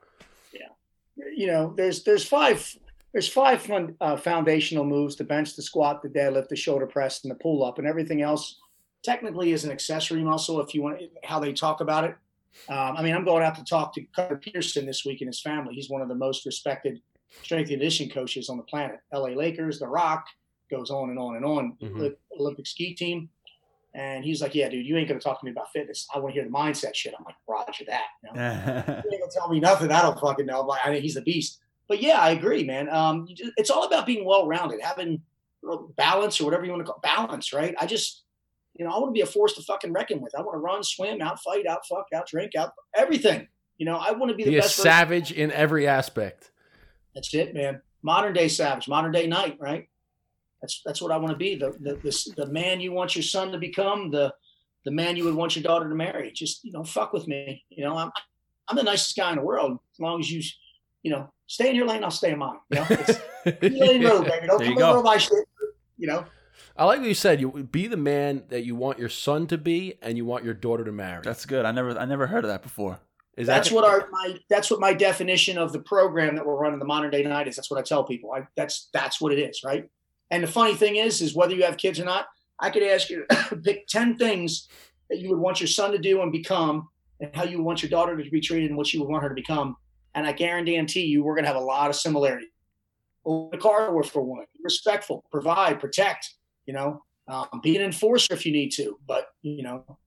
Yeah, 0.54 1.26
you 1.36 1.48
know, 1.48 1.74
there's 1.76 2.04
there's 2.04 2.26
five 2.26 2.78
there's 3.12 3.28
five 3.28 3.62
fun, 3.62 3.96
uh, 4.02 4.18
foundational 4.18 4.86
moves: 4.86 5.16
the 5.16 5.24
bench, 5.24 5.56
the 5.56 5.62
squat, 5.62 6.02
the 6.02 6.10
deadlift, 6.10 6.48
the 6.50 6.56
shoulder 6.56 6.86
press, 6.88 7.24
and 7.24 7.32
the 7.32 7.36
pull 7.36 7.64
up, 7.64 7.78
and 7.80 7.88
everything 7.88 8.22
else 8.22 8.60
technically 9.04 9.52
is 9.52 9.64
an 9.64 9.72
accessory 9.72 10.24
muscle 10.24 10.60
if 10.62 10.74
you 10.76 10.82
want 10.82 11.02
how 11.24 11.40
they 11.40 11.54
talk 11.54 11.82
about 11.82 12.04
it. 12.04 12.16
Um, 12.68 12.98
I 12.98 13.04
mean, 13.04 13.16
I'm 13.16 13.24
going 13.24 13.44
out 13.44 13.56
to 13.56 13.64
talk 13.64 13.94
to 13.96 14.04
Cutter 14.16 14.36
Peterson 14.38 14.86
this 14.86 15.06
week 15.06 15.22
and 15.22 15.28
his 15.30 15.42
family. 15.42 15.74
He's 15.74 15.90
one 15.90 16.02
of 16.02 16.10
the 16.10 16.16
most 16.16 16.46
respected 16.46 17.00
strength 17.44 17.70
and 17.70 17.80
conditioning 17.80 18.12
coaches 18.12 18.50
on 18.50 18.58
the 18.58 18.64
planet. 18.64 19.00
LA 19.14 19.30
Lakers, 19.30 19.80
The 19.80 19.88
Rock, 19.88 20.26
goes 20.70 20.90
on 20.90 21.10
and 21.10 21.20
on 21.20 21.36
and 21.36 21.46
on. 21.46 21.78
Mhm. 21.82 22.16
Olympic 22.40 22.68
ski 22.68 22.94
team. 22.94 23.30
And 23.94 24.24
he's 24.24 24.42
like, 24.42 24.54
Yeah, 24.54 24.70
dude, 24.70 24.86
you 24.86 24.98
ain't 24.98 25.08
gonna 25.08 25.20
talk 25.20 25.40
to 25.40 25.46
me 25.46 25.52
about 25.52 25.72
fitness. 25.72 26.08
I 26.14 26.20
want 26.20 26.34
to 26.36 26.42
hear 26.42 26.50
the 26.50 26.56
mindset 26.56 26.94
shit. 26.96 27.14
I'm 27.18 27.24
like, 27.24 27.36
Roger 27.48 27.86
that. 27.86 28.06
You 28.24 28.34
know? 28.34 29.04
He 29.10 29.16
ain't 29.16 29.22
gonna 29.22 29.32
tell 29.34 29.50
me 29.50 29.60
nothing. 29.60 29.92
I 29.92 30.02
don't 30.02 30.20
fucking 30.20 30.46
know. 30.46 30.64
But 30.64 30.80
I 30.84 30.92
mean, 30.92 31.02
he's 31.02 31.16
the 31.16 31.22
beast. 31.22 31.60
But 31.90 32.02
yeah, 32.02 32.20
I 32.22 32.30
agree, 32.32 32.64
man. 32.64 32.88
Um, 32.90 33.28
just- 33.28 33.52
it's 33.58 33.70
all 33.70 33.84
about 33.84 34.06
being 34.06 34.24
well 34.24 34.48
rounded, 34.48 34.80
having 34.82 35.22
balance 35.98 36.40
or 36.40 36.46
whatever 36.46 36.64
you 36.64 36.72
want 36.72 36.86
to 36.86 36.86
call 36.86 36.96
it, 36.98 37.02
balance, 37.02 37.52
right? 37.52 37.76
I 37.82 37.86
just, 37.86 38.24
you 38.76 38.86
know, 38.86 38.92
I 38.92 39.00
want 39.00 39.10
to 39.10 39.14
be 39.14 39.22
a 39.22 39.26
force 39.26 39.56
to 39.56 39.62
fucking 39.64 39.92
reckon 39.92 40.22
with. 40.22 40.34
I 40.38 40.42
want 40.42 40.54
to 40.56 40.60
run, 40.60 40.84
swim, 40.84 41.22
out 41.22 41.42
fight, 41.42 41.66
out 41.68 41.82
fuck, 41.90 42.06
out 42.16 42.28
drink, 42.28 42.56
out 42.56 42.72
everything. 42.96 43.48
You 43.78 43.86
know, 43.86 43.98
I 43.98 44.12
want 44.12 44.30
to 44.30 44.36
be 44.38 44.44
the 44.46 44.52
Be 44.52 44.60
best. 44.60 44.78
savage 44.78 45.32
in 45.34 45.52
every 45.52 45.88
aspect. 45.88 46.52
That's 47.16 47.34
it, 47.34 47.54
man. 47.54 47.82
Modern 48.04 48.34
day 48.34 48.48
savage, 48.48 48.88
modern 48.88 49.12
day 49.12 49.28
knight, 49.28 49.58
right? 49.60 49.90
That's 50.62 50.82
that's 50.86 51.02
what 51.02 51.12
I 51.12 51.18
want 51.18 51.32
to 51.32 51.38
be. 51.38 51.56
The 51.56 51.72
the 51.80 51.96
the, 51.96 52.34
the 52.38 52.46
man 52.48 52.80
you 52.80 52.92
want 52.92 53.16
your 53.16 53.24
son 53.24 53.52
to 53.52 53.58
become, 53.58 54.12
the 54.12 54.34
the 54.86 54.92
man 54.92 55.16
you 55.18 55.24
would 55.26 55.34
want 55.36 55.56
your 55.56 55.64
daughter 55.64 55.90
to 55.90 55.96
marry. 55.96 56.32
Just 56.32 56.64
you 56.64 56.72
know, 56.72 56.84
fuck 56.84 57.14
with 57.14 57.28
me. 57.28 57.64
You 57.70 57.84
know, 57.84 57.98
I'm 57.98 58.12
I'm 58.68 58.78
the 58.78 58.84
nicest 58.84 59.16
guy 59.18 59.30
in 59.32 59.38
the 59.38 59.42
world. 59.42 59.80
As 59.94 60.00
long 60.00 60.20
as 60.20 60.30
you, 60.32 60.42
you 61.04 61.12
know, 61.12 61.32
stay 61.48 61.70
in 61.70 61.76
your 61.76 61.88
lane, 61.88 62.04
I'll 62.04 62.12
stay 62.12 62.32
in 62.32 62.40
mine. 62.40 62.58
You 62.70 62.80
know, 62.80 62.86
it's, 62.90 63.20
you 63.64 63.86
lane 63.86 64.04
road, 64.04 64.26
baby. 64.26 64.48
Don't 64.48 64.60
There 64.60 64.68
come 64.68 64.74
you 64.74 64.80
go. 64.80 64.92
over 64.92 65.04
my 65.04 65.18
shit. 65.18 65.46
You 65.98 66.08
know, 66.08 66.26
I 66.78 66.86
like 66.86 67.00
what 67.00 67.08
you 67.08 67.14
said. 67.14 67.42
You 67.42 67.52
be 67.52 67.88
the 67.88 67.98
man 67.98 68.44
that 68.50 68.64
you 68.66 68.76
want 68.76 69.00
your 69.00 69.10
son 69.10 69.48
to 69.48 69.58
be, 69.58 69.96
and 70.02 70.18
you 70.18 70.26
want 70.26 70.44
your 70.46 70.54
daughter 70.54 70.84
to 70.86 70.92
marry. 70.92 71.22
That's 71.24 71.46
good. 71.46 71.66
I 71.66 71.72
never 71.72 71.98
I 71.98 72.06
never 72.06 72.28
heard 72.28 72.44
of 72.44 72.50
that 72.50 72.64
before. 72.64 73.00
Is 73.38 73.48
that's 73.48 73.70
that 73.70 73.76
what 73.76 73.86
our 73.86 74.10
my 74.12 74.38
that's 74.50 74.70
what 74.70 74.80
my 74.80 74.94
definition 74.94 75.58
of 75.58 75.72
the 75.72 75.80
program 75.80 76.36
that 76.36 76.46
we're 76.46 76.58
running 76.58 76.80
the 76.80 76.86
modern 76.86 77.12
day 77.12 77.24
knight 77.24 77.48
is. 77.48 77.56
That's 77.56 77.72
what 77.72 77.80
I 77.80 77.84
tell 77.84 78.04
people. 78.04 78.32
I, 78.34 78.48
that's 78.56 78.90
that's 78.94 79.22
what 79.22 79.32
it 79.32 79.40
is, 79.40 79.62
right? 79.64 79.90
And 80.32 80.44
the 80.44 80.48
funny 80.48 80.76
thing 80.76 80.98
is, 80.98 81.22
is 81.22 81.34
whether 81.34 81.56
you 81.56 81.64
have 81.64 81.78
kids 81.78 82.00
or 82.00 82.06
not, 82.06 82.28
I 82.60 82.70
could 82.70 82.84
ask 82.84 83.10
you 83.10 83.26
to 83.30 83.56
pick 83.64 83.88
ten 83.88 84.18
things 84.18 84.68
that 85.10 85.20
you 85.20 85.30
would 85.30 85.40
want 85.40 85.60
your 85.60 85.68
son 85.68 85.92
to 85.92 85.98
do 85.98 86.22
and 86.22 86.32
become, 86.32 86.88
and 87.20 87.34
how 87.36 87.44
you 87.44 87.64
want 87.64 87.82
your 87.82 87.90
daughter 87.90 88.16
to 88.22 88.30
be 88.30 88.42
treated 88.42 88.70
and 88.70 88.78
what 88.78 88.94
you 88.94 89.00
would 89.02 89.10
want 89.10 89.24
her 89.24 89.30
to 89.30 89.36
become. 89.36 89.76
And 90.16 90.26
I 90.26 90.32
guarantee 90.32 91.06
you, 91.06 91.24
we're 91.24 91.36
going 91.36 91.44
to 91.44 91.50
have 91.50 91.56
a 91.56 91.66
lot 91.66 91.90
of 91.90 91.96
similarity. 91.96 92.48
Open 93.26 93.58
the 93.58 93.62
car 93.62 93.88
door 93.88 94.04
for 94.04 94.22
one, 94.24 94.46
be 94.54 94.60
respectful, 94.64 95.24
provide, 95.32 95.80
protect. 95.80 96.34
You 96.66 96.74
know, 96.74 97.04
um, 97.28 97.48
be 97.64 97.76
an 97.76 97.82
enforcer 97.84 98.34
if 98.34 98.46
you 98.46 98.52
need 98.52 98.70
to, 98.74 99.00
but 99.08 99.28
you 99.42 99.64
know, 99.64 99.98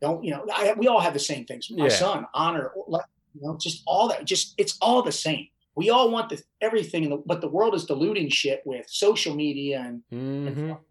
don't 0.00 0.24
you 0.24 0.30
know? 0.32 0.44
I, 0.52 0.72
we 0.74 0.88
all 0.88 1.00
have 1.00 1.12
the 1.12 1.18
same 1.18 1.44
things. 1.44 1.70
My 1.70 1.84
Yeah. 1.84 1.90
son, 1.90 2.26
honor, 2.34 2.72
you 2.76 3.40
know, 3.40 3.56
just 3.60 3.82
all 3.86 4.08
that. 4.08 4.24
Just 4.24 4.54
it's 4.58 4.76
all 4.80 5.02
the 5.02 5.12
same. 5.12 5.46
We 5.74 5.90
all 5.90 6.10
want 6.10 6.28
the, 6.30 6.42
everything, 6.60 7.04
in 7.04 7.10
the, 7.10 7.16
but 7.24 7.40
the 7.40 7.48
world 7.48 7.74
is 7.74 7.84
diluting 7.86 8.28
shit 8.28 8.62
with 8.66 8.86
social 8.88 9.34
media 9.34 9.80
and, 9.86 10.02
and 10.10 10.56
Mhm. 10.56 10.68
fucking 10.70 10.86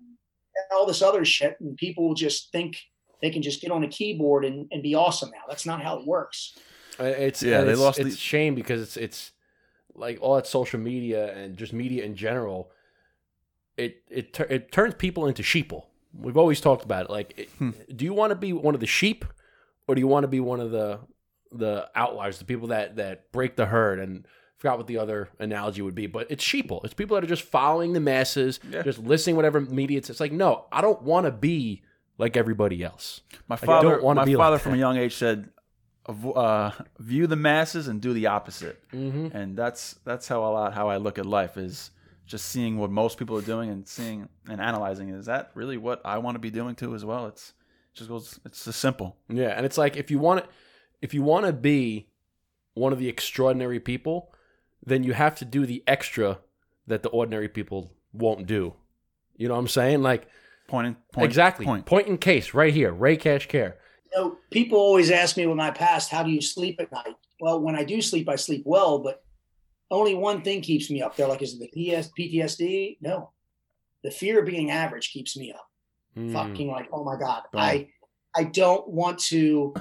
all 0.71 0.85
this 0.85 1.01
other 1.01 1.25
shit, 1.25 1.57
and 1.59 1.75
people 1.77 2.13
just 2.13 2.51
think 2.51 2.77
they 3.21 3.29
can 3.29 3.41
just 3.41 3.61
get 3.61 3.71
on 3.71 3.83
a 3.83 3.87
keyboard 3.87 4.45
and, 4.45 4.67
and 4.71 4.81
be 4.81 4.95
awesome 4.95 5.29
now. 5.31 5.41
That's 5.47 5.65
not 5.65 5.81
how 5.83 5.99
it 5.99 6.05
works. 6.07 6.57
It's 6.99 7.41
Yeah, 7.43 7.61
they 7.61 7.71
it's, 7.71 7.79
lost 7.81 7.99
It's 7.99 8.11
the- 8.11 8.15
shame 8.17 8.55
because 8.55 8.81
it's 8.81 8.97
it's 8.97 9.31
like 9.95 10.17
all 10.21 10.35
that 10.35 10.47
social 10.47 10.79
media 10.79 11.33
and 11.35 11.57
just 11.57 11.73
media 11.73 12.03
in 12.03 12.15
general. 12.15 12.71
It 13.77 14.03
it 14.09 14.37
it 14.49 14.71
turns 14.71 14.95
people 14.95 15.27
into 15.27 15.41
sheeple. 15.43 15.85
We've 16.13 16.37
always 16.37 16.59
talked 16.59 16.83
about 16.83 17.05
it. 17.05 17.09
Like, 17.11 17.33
it, 17.37 17.49
Hmm. 17.57 17.71
do 17.95 18.03
you 18.03 18.13
want 18.13 18.31
to 18.31 18.35
be 18.35 18.51
one 18.51 18.73
of 18.75 18.81
the 18.81 18.87
sheep, 18.87 19.23
or 19.87 19.95
do 19.95 20.01
you 20.01 20.07
want 20.07 20.23
to 20.25 20.27
be 20.27 20.39
one 20.39 20.59
of 20.59 20.71
the 20.71 20.99
the 21.51 21.89
outliers, 21.95 22.37
the 22.39 22.45
people 22.45 22.67
that 22.69 22.97
that 22.97 23.31
break 23.31 23.55
the 23.55 23.65
herd? 23.67 23.99
And 23.99 24.25
forgot 24.57 24.77
what 24.77 24.85
the 24.87 24.97
other 24.99 25.29
analogy 25.39 25.81
would 25.81 25.95
be, 25.95 26.05
but 26.05 26.29
it's 26.29 26.43
sheeple. 26.45 26.83
It's 26.85 26.93
people 26.93 27.15
that 27.15 27.23
are 27.23 27.27
just 27.27 27.41
following 27.41 27.93
the 27.93 27.99
masses, 27.99 28.59
Yeah. 28.69 28.83
just 28.83 28.99
listening 28.99 29.35
whatever 29.35 29.59
media. 29.59 29.97
It's, 29.97 30.07
it's 30.11 30.19
like, 30.19 30.31
no, 30.31 30.65
I 30.71 30.81
don't 30.81 31.01
want 31.01 31.25
to 31.25 31.31
be 31.31 31.81
like 32.19 32.37
everybody 32.37 32.83
else. 32.83 33.21
My 33.47 33.55
I 33.55 33.57
father, 33.57 33.99
my 34.03 34.23
be 34.23 34.35
like 34.35 34.43
father 34.43 34.57
that. 34.57 34.63
from 34.63 34.75
a 34.75 34.77
young 34.77 34.97
age 34.97 35.15
said, 35.15 35.45
"Avo- 35.45 35.51
uh, 36.07 36.71
"View 36.99 37.27
the 37.27 37.35
masses 37.35 37.87
and 37.87 38.01
do 38.01 38.13
the 38.13 38.27
opposite." 38.27 38.81
Mm-hmm. 38.91 39.35
And 39.35 39.57
that's 39.57 39.95
that's 40.03 40.27
how 40.27 40.41
a 40.41 40.51
lot 40.51 40.73
how 40.73 40.89
I 40.89 40.97
look 40.97 41.17
at 41.17 41.25
life 41.25 41.57
is 41.57 41.91
just 42.25 42.45
seeing 42.45 42.77
what 42.77 42.89
most 42.89 43.17
people 43.17 43.37
are 43.37 43.41
doing 43.43 43.69
and 43.69 43.87
seeing 43.87 44.29
and 44.49 44.61
analyzing. 44.61 45.09
Is 45.09 45.25
that 45.25 45.51
really 45.53 45.77
what 45.77 46.01
I 46.05 46.17
want 46.19 46.35
to 46.35 46.39
be 46.39 46.51
doing 46.51 46.75
too 46.75 46.95
as 46.95 47.05
well? 47.05 47.27
It's 47.27 47.53
it 47.93 47.97
just 47.97 48.09
goes. 48.09 48.39
It's 48.45 48.65
just 48.65 48.79
simple. 48.79 49.17
Yeah, 49.29 49.49
and 49.49 49.65
it's 49.65 49.77
like 49.77 49.95
if 49.95 50.09
you 50.11 50.19
want 50.19 50.43
to, 50.43 50.49
if 51.01 51.13
you 51.13 51.23
want 51.23 51.45
to 51.45 51.53
be 51.53 52.07
one 52.73 52.93
of 52.93 52.99
the 52.99 53.09
extraordinary 53.09 53.79
people, 53.79 54.33
then 54.85 55.03
you 55.03 55.13
have 55.13 55.35
to 55.37 55.45
do 55.45 55.65
the 55.65 55.83
extra 55.87 56.39
that 56.87 57.03
the 57.03 57.09
ordinary 57.09 57.49
people 57.49 57.91
won't 58.13 58.47
do. 58.47 58.73
You 59.35 59.47
know 59.47 59.55
what 59.55 59.59
I'm 59.61 59.67
saying? 59.67 60.01
Like 60.01 60.27
Point 60.67 60.87
and 60.87 61.11
point. 61.11 61.25
exactly. 61.25 61.65
Point. 61.65 61.85
Point 61.85 62.07
in 62.07 62.17
case 62.17 62.53
right 62.53 62.73
here, 62.73 62.93
Ray 62.93 63.17
Cash 63.17 63.47
Care. 63.47 63.75
You 64.13 64.19
know, 64.19 64.37
people 64.49 64.77
always 64.77 65.11
ask 65.11 65.37
me 65.37 65.47
when 65.47 65.59
I 65.59 65.71
past, 65.71 66.11
how 66.11 66.23
do 66.23 66.31
you 66.31 66.41
sleep 66.41 66.79
at 66.79 66.91
night? 66.91 67.15
Well, 67.39 67.61
when 67.61 67.75
I 67.75 67.83
do 67.83 68.01
sleep, 68.01 68.29
I 68.29 68.35
sleep 68.35 68.63
well, 68.65 68.99
but 68.99 69.23
only 69.89 70.15
one 70.15 70.41
thing 70.41 70.61
keeps 70.61 70.89
me 70.89 71.01
up. 71.01 71.15
They're 71.15 71.27
like, 71.27 71.41
is 71.41 71.55
it 71.59 71.71
the 71.71 71.91
PS, 71.91 72.09
PTSD? 72.17 72.97
No. 73.01 73.31
The 74.03 74.11
fear 74.11 74.39
of 74.39 74.45
being 74.45 74.71
average 74.71 75.11
keeps 75.11 75.37
me 75.37 75.51
up. 75.51 75.67
Mm. 76.17 76.33
Fucking 76.33 76.69
like, 76.69 76.89
oh 76.91 77.03
my 77.03 77.17
God. 77.17 77.43
Right. 77.53 77.89
I 78.35 78.41
I 78.41 78.43
don't 78.45 78.87
want 78.87 79.19
to 79.19 79.37
you 79.37 79.75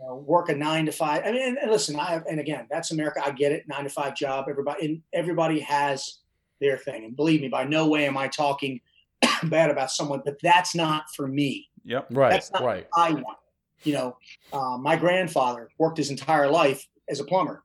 know, 0.00 0.16
work 0.16 0.48
a 0.48 0.54
nine 0.54 0.86
to 0.86 0.92
five. 0.92 1.22
I 1.24 1.32
mean, 1.32 1.42
and, 1.42 1.58
and 1.58 1.70
listen, 1.70 1.98
I 1.98 2.06
have, 2.06 2.26
and 2.26 2.40
again, 2.40 2.66
that's 2.70 2.90
America. 2.90 3.20
I 3.24 3.30
get 3.30 3.52
it. 3.52 3.68
Nine 3.68 3.84
to 3.84 3.90
five 3.90 4.16
job. 4.16 4.46
Everybody, 4.48 4.86
and 4.86 5.02
everybody 5.12 5.60
has 5.60 6.18
their 6.60 6.76
thing. 6.76 7.04
And 7.04 7.16
believe 7.16 7.40
me, 7.40 7.48
by 7.48 7.64
no 7.64 7.88
way 7.88 8.06
am 8.06 8.16
I 8.16 8.28
talking 8.28 8.80
bad 9.44 9.70
about 9.70 9.90
someone, 9.90 10.22
but 10.24 10.36
that's 10.42 10.74
not 10.74 11.04
for 11.14 11.28
me. 11.28 11.68
Yep. 11.84 12.08
Right, 12.10 12.30
That's 12.30 12.50
not 12.50 12.64
right. 12.64 12.88
I 12.96 13.12
want. 13.12 13.38
You 13.84 13.92
know, 13.94 14.16
uh, 14.52 14.78
my 14.78 14.96
grandfather 14.96 15.68
worked 15.78 15.98
his 15.98 16.10
entire 16.10 16.50
life 16.50 16.86
as 17.08 17.20
a 17.20 17.24
plumber. 17.24 17.62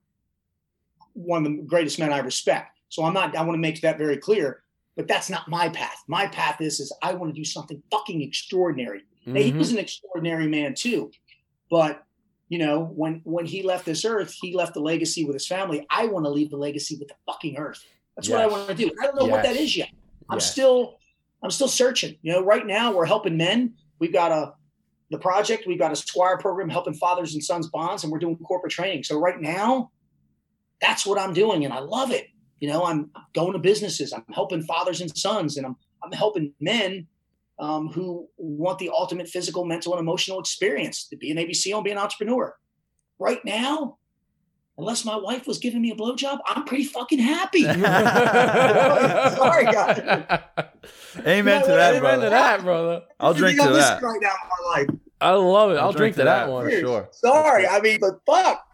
One 1.13 1.45
of 1.45 1.51
the 1.51 1.63
greatest 1.63 1.99
men 1.99 2.13
I 2.13 2.19
respect. 2.19 2.77
So 2.89 3.03
I'm 3.03 3.13
not. 3.13 3.35
I 3.35 3.41
want 3.43 3.55
to 3.55 3.61
make 3.61 3.81
that 3.81 3.97
very 3.97 4.17
clear. 4.17 4.63
But 4.95 5.07
that's 5.07 5.29
not 5.29 5.47
my 5.47 5.69
path. 5.69 6.03
My 6.07 6.27
path 6.27 6.59
is 6.59 6.79
is 6.81 6.93
I 7.01 7.13
want 7.13 7.33
to 7.33 7.39
do 7.39 7.45
something 7.45 7.81
fucking 7.89 8.21
extraordinary. 8.21 9.03
Now, 9.25 9.39
he 9.41 9.53
was 9.53 9.71
an 9.71 9.77
extraordinary 9.77 10.47
man 10.47 10.73
too, 10.73 11.11
but 11.69 12.03
you 12.49 12.57
know 12.57 12.83
when 12.83 13.21
when 13.23 13.45
he 13.45 13.61
left 13.61 13.85
this 13.85 14.03
earth, 14.03 14.33
he 14.41 14.53
left 14.55 14.75
a 14.75 14.79
legacy 14.81 15.23
with 15.23 15.35
his 15.35 15.47
family. 15.47 15.85
I 15.89 16.07
want 16.07 16.25
to 16.25 16.29
leave 16.29 16.49
the 16.49 16.57
legacy 16.57 16.97
with 16.97 17.07
the 17.09 17.13
fucking 17.27 17.57
earth. 17.57 17.85
That's 18.15 18.27
what 18.27 18.41
I 18.41 18.47
want 18.47 18.67
to 18.67 18.75
do. 18.75 18.91
I 19.01 19.05
don't 19.05 19.15
know 19.15 19.25
what 19.25 19.43
that 19.43 19.55
is 19.55 19.77
yet. 19.77 19.89
I'm 20.29 20.37
Yes. 20.39 20.51
still 20.51 20.97
I'm 21.41 21.51
still 21.51 21.69
searching. 21.69 22.17
You 22.21 22.33
know, 22.33 22.43
right 22.43 22.65
now 22.65 22.91
we're 22.91 23.05
helping 23.05 23.37
men. 23.37 23.75
We've 23.99 24.11
got 24.11 24.31
a 24.33 24.53
the 25.09 25.19
project. 25.19 25.65
We've 25.67 25.79
got 25.79 25.91
a 25.91 25.95
Squire 25.95 26.37
program 26.37 26.69
helping 26.69 26.93
fathers 26.93 27.33
and 27.33 27.43
sons 27.43 27.67
bonds, 27.67 28.03
and 28.03 28.11
we're 28.11 28.19
doing 28.19 28.37
corporate 28.37 28.71
training. 28.71 29.03
So 29.03 29.19
right 29.19 29.39
now, 29.39 29.91
that's 30.81 31.05
what 31.05 31.19
I'm 31.19 31.33
doing, 31.33 31.65
and 31.65 31.73
I 31.73 31.79
love 31.79 32.11
it. 32.11 32.27
You 32.59 32.69
know, 32.69 32.85
I'm 32.85 33.11
going 33.33 33.53
to 33.53 33.59
businesses. 33.59 34.13
I'm 34.13 34.25
helping 34.33 34.61
fathers 34.63 35.01
and 35.01 35.15
sons, 35.17 35.57
and 35.57 35.65
I'm 35.65 35.75
I'm 36.03 36.11
helping 36.11 36.53
men 36.61 37.07
um, 37.59 37.89
who 37.89 38.27
want 38.37 38.79
the 38.79 38.89
ultimate 38.89 39.27
physical, 39.27 39.65
mental, 39.65 39.93
and 39.93 39.99
emotional 39.99 40.39
experience 40.39 41.07
to 41.09 41.17
be 41.17 41.31
an 41.31 41.37
ABC 41.37 41.73
and 41.75 41.83
be 41.83 41.91
an 41.91 41.97
entrepreneur. 41.97 42.55
Right 43.19 43.43
now, 43.43 43.97
unless 44.79 45.03
my 45.05 45.15
wife 45.17 45.45
was 45.45 45.57
giving 45.59 45.81
me 45.81 45.91
a 45.91 45.95
blowjob, 45.95 46.39
I'm 46.45 46.63
pretty 46.65 46.85
fucking 46.85 47.19
happy. 47.19 47.63
Sorry, 47.63 47.75
guys. 49.65 50.41
Amen 51.25 51.61
You 51.61 51.65
to 51.67 51.71
that. 51.73 51.95
Amen 51.95 52.01
brother. 52.01 52.23
to 52.25 52.29
that, 52.29 52.61
brother. 52.63 53.03
I'll 53.19 53.33
drink 53.33 53.59
to 53.61 53.69
that. 53.69 54.01
Right 54.01 54.19
now 54.21 54.29
in 54.29 54.49
my 54.49 54.71
life. 54.77 54.87
I 55.21 55.31
love 55.31 55.71
it. 55.71 55.75
I'll, 55.75 55.91
drink, 55.91 56.15
to 56.15 56.23
that, 56.23 56.49
one. 56.49 56.69
sure. 56.69 57.09
Sorry, 57.11 57.67
I 57.67 57.81
mean, 57.81 57.99
but 57.99 58.21
fuck, 58.25 58.65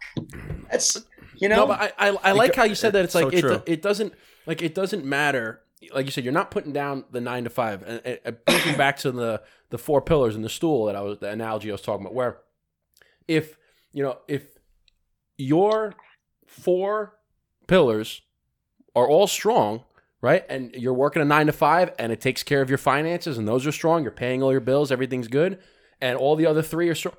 that's 0.70 1.04
you 1.36 1.48
know. 1.48 1.56
No, 1.56 1.66
but 1.66 1.92
I, 1.98 2.10
I, 2.10 2.16
I 2.22 2.32
like 2.32 2.54
how 2.54 2.62
you 2.64 2.76
said 2.76 2.92
that. 2.92 3.04
It's 3.04 3.12
So 3.14 3.24
like 3.24 3.34
it, 3.34 3.40
true. 3.40 3.62
it 3.66 3.82
doesn't 3.82 4.12
like 4.46 4.62
it 4.62 4.74
doesn't 4.74 5.04
matter. 5.04 5.60
Like 5.92 6.06
you 6.06 6.12
said, 6.12 6.22
you're 6.24 6.32
not 6.32 6.50
putting 6.52 6.72
down 6.72 7.04
the 7.10 7.20
nine 7.20 7.44
to 7.44 7.50
five, 7.50 7.82
and 7.82 8.00
it, 8.06 8.22
it 8.24 8.44
brings 8.44 8.76
back 8.76 8.98
to 8.98 9.10
the 9.10 9.42
the 9.70 9.78
four 9.78 10.00
pillars 10.00 10.36
in 10.36 10.42
the 10.42 10.48
stool 10.48 10.86
that 10.86 10.94
I 10.94 11.00
was 11.00 11.18
the 11.18 11.30
analogy 11.30 11.68
I 11.68 11.72
was 11.72 11.82
talking 11.82 12.02
about. 12.06 12.14
Where 12.14 12.38
if 13.26 13.56
you 13.92 14.04
know 14.04 14.18
if 14.28 14.44
your 15.36 15.94
four 16.46 17.14
pillars 17.66 18.22
are 18.94 19.08
all 19.08 19.26
strong, 19.26 19.84
right, 20.20 20.44
and 20.48 20.74
you're 20.74 20.94
working 20.94 21.22
a 21.22 21.24
nine 21.24 21.46
to 21.46 21.52
five, 21.52 21.92
and 21.98 22.12
it 22.12 22.20
takes 22.20 22.42
care 22.42 22.62
of 22.62 22.68
your 22.68 22.78
finances, 22.78 23.38
and 23.38 23.46
those 23.46 23.66
are 23.66 23.72
strong, 23.72 24.02
you're 24.02 24.12
paying 24.12 24.42
all 24.42 24.52
your 24.52 24.60
bills, 24.60 24.90
everything's 24.90 25.28
good, 25.28 25.58
and 26.00 26.16
all 26.18 26.36
the 26.36 26.46
other 26.46 26.62
three 26.62 26.88
are 26.88 26.94
strong 26.94 27.14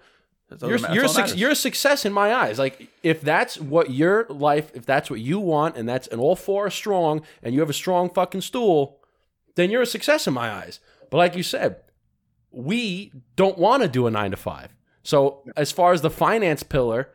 you're, 0.49 0.69
you're, 0.69 0.79
that's 0.79 1.03
all 1.03 1.07
suc 1.09 1.27
that 1.27 1.37
you're 1.37 1.51
a 1.51 1.55
success 1.55 2.05
in 2.05 2.13
my 2.13 2.33
eyes. 2.33 2.57
Like 2.57 2.87
if 3.03 3.21
that's 3.21 3.59
what 3.59 3.91
your 3.91 4.25
life, 4.29 4.71
if 4.73 4.85
that's 4.85 5.09
what 5.09 5.19
you 5.19 5.39
want, 5.39 5.75
and 5.75 5.87
that's 5.87 6.07
and 6.07 6.21
all 6.21 6.35
four 6.35 6.67
are 6.67 6.71
strong, 6.71 7.21
and 7.43 7.53
you 7.53 7.59
have 7.59 7.69
a 7.69 7.73
strong 7.73 8.09
fucking 8.09 8.41
stool, 8.41 8.99
then 9.55 9.69
you're 9.69 9.81
a 9.81 9.87
success 9.87 10.27
in 10.27 10.33
my 10.33 10.51
eyes. 10.51 10.79
But 11.09 11.17
like 11.17 11.35
you 11.35 11.43
said, 11.43 11.81
we 12.51 13.11
don't 13.35 13.57
want 13.57 13.83
to 13.83 13.89
do 13.89 14.07
a 14.07 14.11
nine 14.11 14.31
to 14.31 14.37
five. 14.37 14.73
So 15.03 15.43
as 15.57 15.71
far 15.71 15.91
as 15.91 16.01
the 16.01 16.09
finance 16.09 16.63
pillar, 16.63 17.09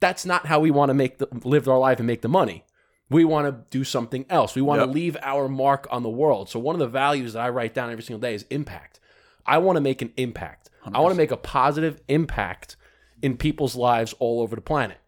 that's 0.00 0.26
not 0.26 0.46
how 0.46 0.60
we 0.60 0.70
want 0.70 0.90
to 0.90 0.94
make 0.94 1.18
the 1.18 1.28
live 1.44 1.68
our 1.68 1.78
life 1.78 1.98
and 1.98 2.06
make 2.06 2.22
the 2.22 2.28
money. 2.28 2.64
We 3.08 3.24
want 3.24 3.46
to 3.46 3.64
do 3.70 3.84
something 3.84 4.26
else. 4.28 4.54
We 4.54 4.62
want 4.62 4.80
Yep. 4.80 4.88
to 4.88 4.92
leave 4.92 5.16
our 5.22 5.48
mark 5.48 5.86
on 5.90 6.02
the 6.02 6.10
world. 6.10 6.48
So 6.48 6.58
one 6.58 6.74
of 6.74 6.80
the 6.80 6.88
values 6.88 7.34
that 7.34 7.40
I 7.42 7.48
write 7.50 7.72
down 7.72 7.90
every 7.90 8.02
single 8.02 8.20
day 8.20 8.34
is 8.34 8.44
impact. 8.50 8.98
I 9.46 9.58
want 9.58 9.76
to 9.76 9.80
make 9.80 10.02
an 10.02 10.12
impact. 10.16 10.70
I 10.92 11.00
want 11.00 11.12
to 11.12 11.16
make 11.16 11.30
a 11.30 11.36
positive 11.36 12.00
impact 12.08 12.76
in 13.22 13.36
people's 13.36 13.74
lives 13.76 14.14
all 14.18 14.40
over 14.40 14.54
the 14.56 14.62
planet. 14.62 14.98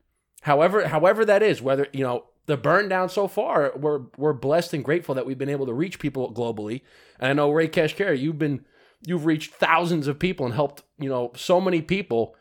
However, 0.42 0.88
however 0.88 1.24
that 1.24 1.42
is, 1.42 1.60
whether 1.60 1.86
you 1.92 2.02
know 2.04 2.24
the 2.46 2.56
burn 2.56 2.88
down 2.88 3.08
so 3.08 3.28
far, 3.28 3.72
we're 3.76 4.02
we're 4.16 4.32
blessed 4.32 4.74
and 4.74 4.84
grateful 4.84 5.14
that 5.16 5.26
we've 5.26 5.38
been 5.38 5.48
able 5.48 5.66
to 5.66 5.74
reach 5.74 5.98
people 5.98 6.32
globally. 6.32 6.82
And 7.20 7.30
I 7.30 7.32
know 7.32 7.50
Ray 7.50 7.68
Cash 7.68 7.94
Care, 7.94 8.14
you've 8.14 8.38
been 8.38 8.64
you've 9.06 9.26
reached 9.26 9.54
thousands 9.54 10.06
of 10.08 10.18
people 10.18 10.46
and 10.46 10.54
helped 10.54 10.82
you 10.98 11.08
know 11.08 11.32
so 11.36 11.60
many 11.60 11.82
people 11.82 12.34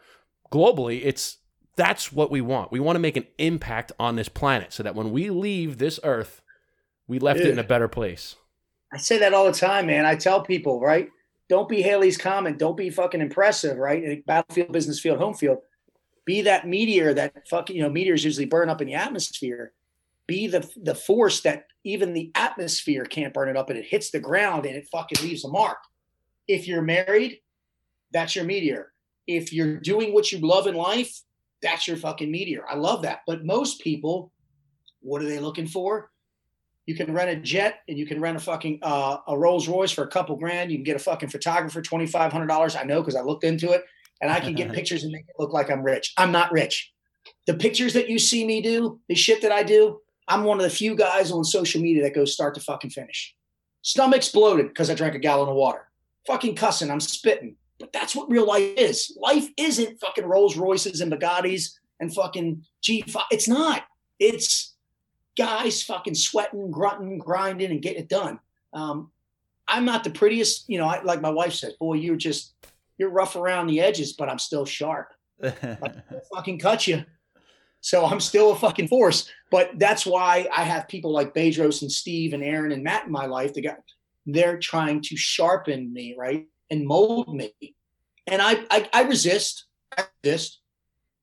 globally. 0.51 1.01
It's 1.03 1.37
that's 1.77 2.11
what 2.11 2.29
we 2.29 2.41
want. 2.41 2.71
We 2.71 2.81
want 2.81 2.95
to 2.95 2.99
make 2.99 3.15
an 3.15 3.27
impact 3.37 3.93
on 3.99 4.15
this 4.15 4.27
planet 4.27 4.73
so 4.73 4.83
that 4.83 4.95
when 4.95 5.11
we 5.11 5.29
leave 5.29 5.77
this 5.77 5.99
earth, 6.03 6.41
we 7.07 7.19
left 7.19 7.39
it 7.39 7.47
in 7.47 7.59
a 7.59 7.63
better 7.63 7.87
place. 7.87 8.35
I 8.91 8.97
say 8.97 9.19
that 9.19 9.33
all 9.33 9.45
the 9.45 9.53
time, 9.53 9.85
man. 9.85 10.05
I 10.05 10.15
tell 10.15 10.41
people, 10.41 10.81
right? 10.81 11.09
Don't 11.49 11.69
be 11.69 11.81
Halley's 11.81 12.17
comet. 12.17 12.57
Don't 12.57 12.75
be 12.75 12.89
fucking 12.89 13.21
impressive, 13.21 13.77
right? 13.77 14.25
Battlefield, 14.25 14.73
business 14.73 14.99
field, 14.99 15.19
home 15.19 15.35
field. 15.35 15.59
Be 16.25 16.41
that 16.41 16.67
meteor 16.67 17.13
that 17.13 17.47
fucking, 17.47 17.75
you 17.75 17.83
know, 17.83 17.89
meteors 17.89 18.25
usually 18.25 18.45
burn 18.45 18.69
up 18.69 18.81
in 18.81 18.87
the 18.87 18.95
atmosphere. 18.95 19.71
Be 20.25 20.47
the 20.47 20.69
the 20.75 20.95
force 20.95 21.39
that 21.41 21.67
even 21.85 22.11
the 22.11 22.31
atmosphere 22.35 23.05
can't 23.05 23.33
burn 23.33 23.47
it 23.47 23.55
up 23.55 23.69
and 23.69 23.79
it 23.79 23.85
hits 23.85 24.11
the 24.11 24.19
ground 24.19 24.65
and 24.65 24.75
it 24.75 24.89
fucking 24.91 25.23
leaves 25.25 25.45
a 25.45 25.47
mark. 25.47 25.77
If 26.49 26.67
you're 26.67 26.81
married, 26.81 27.39
that's 28.11 28.35
your 28.35 28.43
meteor. 28.43 28.91
If 29.25 29.53
you're 29.53 29.77
doing 29.77 30.13
what 30.13 30.31
you 30.33 30.39
love 30.39 30.67
in 30.67 30.75
life, 30.75 31.21
that's 31.61 31.87
your 31.87 31.97
fucking 31.97 32.31
meteor. 32.31 32.63
I 32.69 32.75
love 32.75 33.01
that. 33.03 33.21
But 33.25 33.45
most 33.45 33.81
people, 33.81 34.31
what 35.01 35.21
are 35.21 35.27
they 35.27 35.39
looking 35.39 35.67
for? 35.67 36.11
You 36.85 36.95
can 36.95 37.13
rent 37.13 37.29
a 37.29 37.35
jet 37.35 37.79
and 37.89 37.97
you 37.97 38.05
can 38.05 38.21
rent 38.21 38.37
a 38.37 38.39
fucking 38.39 38.79
uh, 38.81 39.17
a 39.27 39.37
Rolls 39.37 39.67
Royce 39.67 39.91
for 39.91 40.03
a 40.03 40.07
couple 40.07 40.35
grand. 40.37 40.71
You 40.71 40.77
can 40.77 40.85
get 40.85 40.95
a 40.95 40.99
fucking 40.99 41.29
photographer 41.29 41.81
twenty 41.81 42.07
five 42.07 42.31
hundred 42.31 42.47
dollars. 42.47 42.75
I 42.75 42.83
know 42.83 43.01
because 43.01 43.15
I 43.15 43.21
looked 43.21 43.43
into 43.43 43.71
it, 43.71 43.83
and 44.21 44.31
I 44.31 44.39
can 44.39 44.53
get 44.53 44.71
pictures 44.73 45.03
and 45.03 45.11
make 45.11 45.25
it 45.27 45.35
look 45.37 45.51
like 45.51 45.69
I'm 45.69 45.83
rich. 45.83 46.13
I'm 46.17 46.31
not 46.31 46.51
rich. 46.51 46.91
The 47.45 47.55
pictures 47.55 47.93
that 47.93 48.09
you 48.09 48.19
see 48.19 48.45
me 48.45 48.61
do, 48.61 49.01
the 49.09 49.15
shit 49.15 49.41
that 49.41 49.51
I 49.51 49.63
do, 49.63 49.99
I'm 50.29 50.45
one 50.45 50.57
of 50.57 50.63
the 50.63 50.69
few 50.69 50.95
guys 50.95 51.31
on 51.31 51.43
social 51.43 51.81
media 51.81 52.03
that 52.03 52.15
goes 52.15 52.33
start 52.33 52.55
to 52.55 52.61
fucking 52.61 52.91
finish. 52.91 53.35
Stomach 53.81 54.17
exploded 54.17 54.69
because 54.69 54.89
I 54.89 54.95
drank 54.95 55.15
a 55.15 55.19
gallon 55.19 55.49
of 55.49 55.55
water. 55.55 55.87
Fucking 56.25 56.55
cussing, 56.55 56.89
I'm 56.89 56.99
spitting. 56.99 57.55
But 57.79 57.93
that's 57.93 58.15
what 58.15 58.29
real 58.29 58.47
life 58.47 58.73
is. 58.77 59.15
Life 59.21 59.47
isn't 59.57 59.99
fucking 59.99 60.25
Rolls 60.25 60.57
Royces 60.57 61.01
and 61.01 61.11
Bugattis 61.11 61.73
and 61.99 62.13
fucking 62.13 62.63
G5. 62.83 63.21
It's 63.31 63.47
not. 63.47 63.83
It's 64.19 64.75
guys 65.37 65.83
fucking 65.83 66.15
sweating, 66.15 66.71
grunting, 66.71 67.19
grinding, 67.19 67.71
and 67.71 67.81
getting 67.81 68.03
it 68.03 68.09
done. 68.09 68.39
Um, 68.73 69.11
I'm 69.67 69.85
not 69.85 70.03
the 70.03 70.09
prettiest, 70.09 70.65
you 70.67 70.77
know. 70.79 70.87
I, 70.87 71.01
like 71.03 71.21
my 71.21 71.29
wife 71.29 71.53
says, 71.53 71.73
"Boy, 71.73 71.95
you're 71.95 72.15
just 72.15 72.53
you're 72.97 73.09
rough 73.09 73.35
around 73.35 73.67
the 73.67 73.81
edges, 73.81 74.13
but 74.13 74.29
I'm 74.29 74.39
still 74.39 74.65
sharp. 74.65 75.09
I'll 75.43 76.21
fucking 76.33 76.59
cut 76.59 76.87
you. 76.87 77.05
So 77.81 78.05
I'm 78.05 78.19
still 78.19 78.51
a 78.51 78.55
fucking 78.55 78.87
force. 78.87 79.29
But 79.51 79.77
that's 79.77 80.05
why 80.05 80.47
I 80.55 80.63
have 80.63 80.87
people 80.87 81.11
like 81.11 81.33
Bedros 81.33 81.81
and 81.81 81.91
Steve 81.91 82.33
and 82.33 82.43
Aaron 82.43 82.71
and 82.71 82.83
Matt 82.83 83.05
in 83.05 83.11
my 83.11 83.27
life. 83.27 83.53
They 83.53 83.61
got 83.61 83.77
they're 84.25 84.57
trying 84.59 85.01
to 85.03 85.15
sharpen 85.15 85.93
me, 85.93 86.15
right? 86.17 86.45
And 86.69 86.85
mold 86.85 87.33
me. 87.33 87.53
And 88.27 88.41
I 88.41 88.65
I, 88.69 88.89
I 88.93 89.03
resist. 89.03 89.65
I 89.97 90.05
resist. 90.23 90.59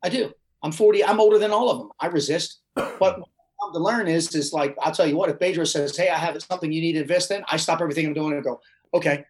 I 0.02 0.08
do. 0.08 0.32
I'm 0.62 0.72
40. 0.72 1.04
I'm 1.04 1.20
older 1.20 1.38
than 1.38 1.50
all 1.50 1.70
of 1.70 1.78
them. 1.78 1.90
I 2.00 2.06
resist. 2.06 2.60
But 2.74 3.18
what 3.18 3.28
I've 3.28 3.60
come 3.60 3.72
to 3.74 3.78
learn 3.80 4.08
is 4.08 4.34
is 4.34 4.52
like 4.52 4.76
I'll 4.80 4.92
tell 4.92 5.06
you 5.06 5.16
what. 5.16 5.28
If 5.28 5.38
Pedro 5.38 5.64
says, 5.64 5.96
"Hey, 5.96 6.08
I 6.08 6.18
have 6.18 6.40
something 6.42 6.72
you 6.72 6.80
need 6.80 6.92
to 6.92 7.02
invest 7.02 7.30
in," 7.30 7.44
I 7.48 7.56
stop 7.56 7.80
everything 7.80 8.06
I'm 8.06 8.14
doing 8.14 8.32
and 8.32 8.42
go, 8.42 8.60
"Okay." 8.94 9.24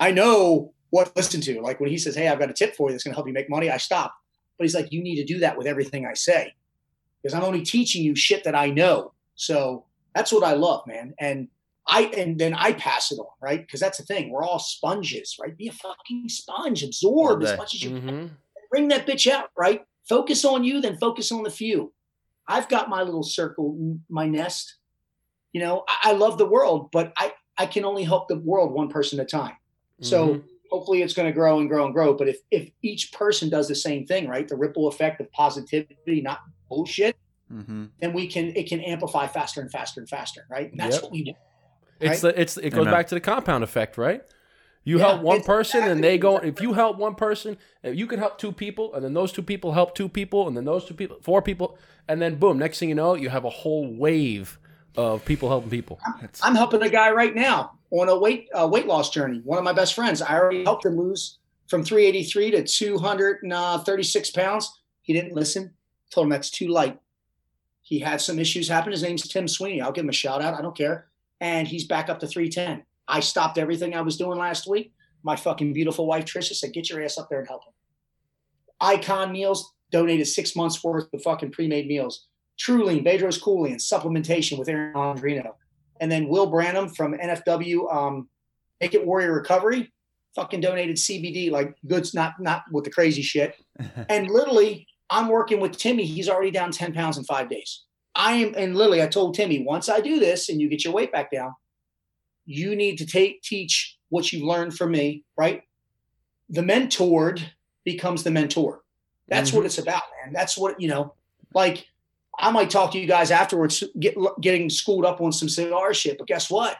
I 0.00 0.12
know 0.12 0.72
what 0.88 1.08
to 1.08 1.12
listen 1.14 1.40
to. 1.42 1.60
Like 1.60 1.78
when 1.78 1.90
he 1.90 1.98
says, 1.98 2.16
"Hey, 2.16 2.28
I've 2.28 2.38
got 2.38 2.50
a 2.50 2.54
tip 2.54 2.74
for 2.74 2.88
you 2.88 2.94
that's 2.94 3.04
going 3.04 3.12
to 3.12 3.16
help 3.16 3.26
you 3.26 3.32
make 3.32 3.50
money," 3.50 3.70
I 3.70 3.76
stop. 3.76 4.14
But 4.58 4.64
he's 4.64 4.74
like, 4.74 4.90
"You 4.92 5.02
need 5.02 5.16
to 5.16 5.24
do 5.24 5.38
that 5.40 5.56
with 5.56 5.66
everything 5.66 6.06
I 6.06 6.14
say, 6.14 6.54
because 7.22 7.34
I'm 7.34 7.44
only 7.44 7.62
teaching 7.62 8.02
you 8.02 8.16
shit 8.16 8.44
that 8.44 8.54
I 8.54 8.70
know." 8.70 9.12
So 9.36 9.86
that's 10.14 10.32
what 10.32 10.42
I 10.42 10.54
love, 10.54 10.86
man. 10.86 11.14
And 11.20 11.48
I 11.90 12.02
and 12.16 12.38
then 12.38 12.54
I 12.54 12.72
pass 12.72 13.10
it 13.10 13.18
on, 13.18 13.26
right? 13.42 13.60
Because 13.60 13.80
that's 13.80 13.98
the 13.98 14.04
thing. 14.04 14.30
We're 14.30 14.44
all 14.44 14.58
sponges, 14.60 15.36
right? 15.40 15.56
Be 15.56 15.68
a 15.68 15.72
fucking 15.72 16.28
sponge, 16.28 16.82
absorb 16.82 17.42
as 17.42 17.56
much 17.56 17.74
as 17.74 17.82
you 17.82 17.98
hmm 17.98 18.26
bring 18.70 18.88
that 18.88 19.06
bitch 19.06 19.30
out, 19.30 19.48
right? 19.58 19.82
Focus 20.08 20.44
on 20.44 20.62
you, 20.62 20.80
then 20.80 20.96
focus 20.96 21.32
on 21.32 21.42
the 21.42 21.50
few. 21.50 21.92
I've 22.46 22.68
got 22.68 22.88
my 22.88 23.02
little 23.02 23.24
circle, 23.24 23.98
my 24.08 24.26
nest. 24.26 24.76
You 25.52 25.60
know, 25.60 25.84
I, 25.88 26.10
I 26.10 26.12
love 26.12 26.38
the 26.38 26.46
world, 26.46 26.90
but 26.92 27.12
I 27.16 27.32
I 27.58 27.66
can 27.66 27.84
only 27.84 28.04
help 28.04 28.28
the 28.28 28.38
world 28.38 28.72
one 28.72 28.88
person 28.88 29.18
at 29.20 29.26
a 29.26 29.28
time. 29.28 29.56
So 30.00 30.34
Mhm. 30.34 30.42
hopefully 30.70 31.02
it's 31.02 31.14
going 31.14 31.26
to 31.26 31.32
grow 31.32 31.58
and 31.58 31.68
grow 31.68 31.84
and 31.84 31.92
grow. 31.92 32.14
But 32.14 32.28
if 32.28 32.38
if 32.50 32.70
each 32.82 33.12
person 33.12 33.50
does 33.50 33.66
the 33.68 33.74
same 33.74 34.06
thing, 34.06 34.28
right, 34.28 34.46
the 34.46 34.56
ripple 34.56 34.86
effect 34.88 35.20
of 35.20 35.30
positivity, 35.32 36.22
not 36.22 36.38
bullshit, 36.68 37.16
hmm 37.48 37.86
then 38.00 38.12
we 38.12 38.28
can 38.28 38.54
it 38.56 38.68
can 38.68 38.80
amplify 38.80 39.26
faster 39.26 39.60
and 39.60 39.70
faster 39.70 40.00
and 40.00 40.08
faster, 40.08 40.46
right? 40.48 40.70
And 40.70 40.78
that's 40.80 40.94
Yep. 40.94 41.02
what 41.02 41.12
we 41.12 41.24
do. 41.24 41.32
It's 42.00 42.22
right? 42.22 42.34
the 42.34 42.40
it's 42.40 42.56
it 42.56 42.70
goes 42.70 42.80
Amen. 42.80 42.92
back 42.92 43.08
to 43.08 43.14
the 43.14 43.20
compound 43.20 43.62
effect, 43.62 43.98
right? 43.98 44.22
You 44.82 44.98
Yeah, 44.98 45.08
help 45.08 45.22
one 45.22 45.38
it's 45.38 45.46
person 45.46 45.84
and 45.84 46.02
they 46.02 46.16
go. 46.16 46.38
If 46.38 46.60
you 46.60 46.72
help 46.72 46.96
one 46.96 47.14
person, 47.14 47.58
if 47.82 47.96
you 47.96 48.06
can 48.06 48.18
help 48.18 48.38
two 48.38 48.52
people, 48.52 48.94
and 48.94 49.04
then 49.04 49.12
those 49.12 49.30
two 49.30 49.42
people 49.42 49.72
help 49.72 49.94
two 49.94 50.08
people, 50.08 50.48
and 50.48 50.56
then 50.56 50.64
those 50.64 50.86
two 50.86 50.94
people, 50.94 51.18
four 51.20 51.42
people, 51.42 51.78
and 52.08 52.20
then 52.20 52.36
boom, 52.36 52.58
next 52.58 52.78
thing 52.78 52.88
you 52.88 52.94
know, 52.94 53.14
you 53.14 53.28
have 53.28 53.44
a 53.44 53.50
whole 53.50 53.94
wave 53.94 54.58
of 54.96 55.24
people 55.24 55.48
helping 55.48 55.70
people. 55.70 56.00
I'm 56.42 56.54
helping 56.54 56.82
a 56.82 56.88
guy 56.88 57.10
right 57.10 57.34
now 57.34 57.78
on 57.90 58.08
a 58.08 58.18
weight 58.18 58.48
uh, 58.54 58.66
weight 58.66 58.86
loss 58.86 59.10
journey. 59.10 59.40
One 59.44 59.58
of 59.58 59.64
my 59.64 59.72
best 59.72 59.94
friends. 59.94 60.22
I 60.22 60.38
already 60.38 60.64
helped 60.64 60.86
him 60.86 60.96
lose 60.96 61.38
from 61.68 61.84
383 61.84 62.52
to 62.52 62.64
236 62.64 64.30
pounds. 64.30 64.80
He 65.02 65.12
didn't 65.12 65.34
listen. 65.34 65.74
Told 66.10 66.26
him 66.26 66.30
that's 66.30 66.50
too 66.50 66.68
light. 66.68 66.98
He 67.82 67.98
had 67.98 68.20
some 68.20 68.38
issues 68.38 68.68
happen. 68.68 68.92
His 68.92 69.02
name's 69.02 69.28
Tim 69.28 69.46
Sweeney. 69.46 69.80
I'll 69.80 69.92
give 69.92 70.04
him 70.04 70.10
a 70.10 70.12
shout 70.12 70.42
out. 70.42 70.54
I 70.54 70.62
don't 70.62 70.76
care. 70.76 71.09
And 71.40 71.66
he's 71.66 71.84
back 71.84 72.08
up 72.08 72.20
to 72.20 72.26
310. 72.26 72.84
I 73.08 73.20
stopped 73.20 73.58
everything 73.58 73.94
I 73.94 74.02
was 74.02 74.16
doing 74.16 74.38
last 74.38 74.68
week. 74.68 74.92
My 75.22 75.36
fucking 75.36 75.72
beautiful 75.72 76.06
wife 76.06 76.24
Trisha 76.24 76.54
said, 76.54 76.72
"Get 76.72 76.88
your 76.88 77.02
ass 77.02 77.18
up 77.18 77.28
there 77.28 77.40
and 77.40 77.48
help 77.48 77.64
him." 77.64 77.72
Icon 78.80 79.32
Meals 79.32 79.74
donated 79.90 80.26
six 80.26 80.54
months 80.56 80.82
worth 80.82 81.12
of 81.12 81.22
fucking 81.22 81.50
pre-made 81.50 81.86
meals. 81.86 82.26
Truly, 82.58 83.00
Bedros 83.00 83.40
Keuilian 83.40 83.72
and 83.72 83.80
supplementation 83.80 84.58
with 84.58 84.68
Aaron 84.68 84.94
Andrino 84.94 85.54
and 86.00 86.10
then 86.10 86.28
Will 86.28 86.46
Branham 86.46 86.88
from 86.88 87.12
NFW 87.12 87.94
um, 87.94 88.28
Make 88.80 88.94
It 88.94 89.06
Warrior 89.06 89.32
Recovery 89.32 89.92
fucking 90.34 90.60
donated 90.60 90.96
CBD 90.96 91.50
like 91.50 91.76
goods, 91.86 92.14
not 92.14 92.40
not 92.40 92.64
with 92.72 92.84
the 92.84 92.90
crazy 92.90 93.22
shit. 93.22 93.54
and 94.08 94.30
literally, 94.30 94.86
I'm 95.10 95.28
working 95.28 95.60
with 95.60 95.76
Timmy. 95.76 96.06
He's 96.06 96.28
already 96.28 96.50
down 96.50 96.72
10 96.72 96.94
pounds 96.94 97.18
in 97.18 97.24
five 97.24 97.48
days. 97.48 97.84
I 98.20 98.32
am, 98.32 98.54
and 98.54 98.76
literally, 98.76 99.02
I 99.02 99.06
told 99.06 99.34
Timmy, 99.34 99.64
once 99.64 99.88
I 99.88 100.00
do 100.00 100.20
this 100.20 100.50
and 100.50 100.60
you 100.60 100.68
get 100.68 100.84
your 100.84 100.92
weight 100.92 101.10
back 101.10 101.30
down, 101.30 101.54
you 102.44 102.76
need 102.76 102.98
to 102.98 103.06
take 103.06 103.40
teach 103.40 103.96
what 104.10 104.30
you've 104.30 104.42
learned 104.42 104.76
from 104.76 104.90
me, 104.90 105.24
right? 105.38 105.62
The 106.50 106.60
mentored 106.60 107.42
becomes 107.82 108.22
the 108.22 108.30
mentor. 108.30 108.82
That's 109.28 109.54
what 109.54 109.64
it's 109.64 109.78
about, 109.78 110.02
man. 110.22 110.34
That's 110.34 110.58
what 110.58 110.78
you 110.78 110.88
know. 110.88 111.14
Like, 111.54 111.86
I 112.38 112.50
might 112.50 112.68
talk 112.68 112.92
to 112.92 112.98
you 112.98 113.06
guys 113.06 113.30
afterwards, 113.30 113.82
get, 113.98 114.14
getting 114.42 114.68
schooled 114.68 115.06
up 115.06 115.22
on 115.22 115.32
some 115.32 115.48
cigar 115.48 115.94
shit. 115.94 116.18
But 116.18 116.26
guess 116.26 116.50
what? 116.50 116.76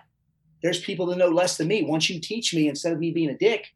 There's 0.62 0.80
people 0.80 1.06
that 1.06 1.16
know 1.16 1.28
less 1.28 1.56
than 1.56 1.68
me. 1.68 1.84
Once 1.84 2.10
you 2.10 2.20
teach 2.20 2.52
me, 2.52 2.68
instead 2.68 2.92
of 2.92 2.98
me 2.98 3.12
being 3.12 3.30
a 3.30 3.38
dick, 3.38 3.66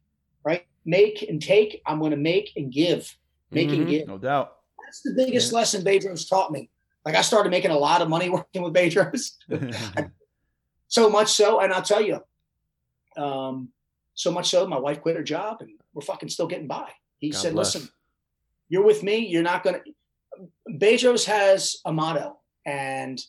right? 0.43 0.67
Make 0.85 1.23
and 1.23 1.41
take. 1.41 1.81
I'm 1.87 1.97
going 1.97 2.11
to 2.11 2.17
make 2.17 2.51
and 2.57 2.71
give. 2.71 3.17
Make 3.49 3.71
and 3.71 3.87
Mhm. 3.87 3.89
give. 3.89 4.07
no 4.07 4.19
doubt. 4.19 4.57
That's 4.85 5.01
the 5.01 5.13
biggest 5.15 5.51
lesson 5.51 5.83
Bedros 5.83 6.29
taught 6.29 6.51
me. 6.51 6.69
Like 7.05 7.15
I 7.15 7.21
started 7.21 7.49
making 7.49 7.71
a 7.71 7.77
lot 7.77 8.01
of 8.01 8.09
money 8.09 8.29
working 8.31 8.63
with 8.63 8.73
Bedros. 8.73 9.31
so 10.87 11.09
much 11.09 11.29
so, 11.29 11.59
and 11.59 11.71
I'll 11.71 11.81
tell 11.81 12.01
you, 12.01 12.19
um, 13.15 13.69
so 14.15 14.31
much 14.31 14.49
so, 14.49 14.65
my 14.67 14.79
wife 14.79 15.01
quit 15.01 15.15
her 15.15 15.23
job, 15.23 15.61
and 15.61 15.71
we're 15.93 16.01
fucking 16.01 16.29
still 16.29 16.47
getting 16.47 16.67
by. 16.67 16.89
He 17.17 17.29
God 17.29 17.39
said, 17.39 17.53
bless. 17.53 17.75
"Listen, 17.75 17.89
you're 18.69 18.83
with 18.83 19.03
me. 19.03 19.27
You're 19.27 19.43
not 19.43 19.63
gonna." 19.63 19.81
Bedros 20.69 21.25
has 21.25 21.77
a 21.85 21.93
motto, 21.93 22.39
and 22.65 23.21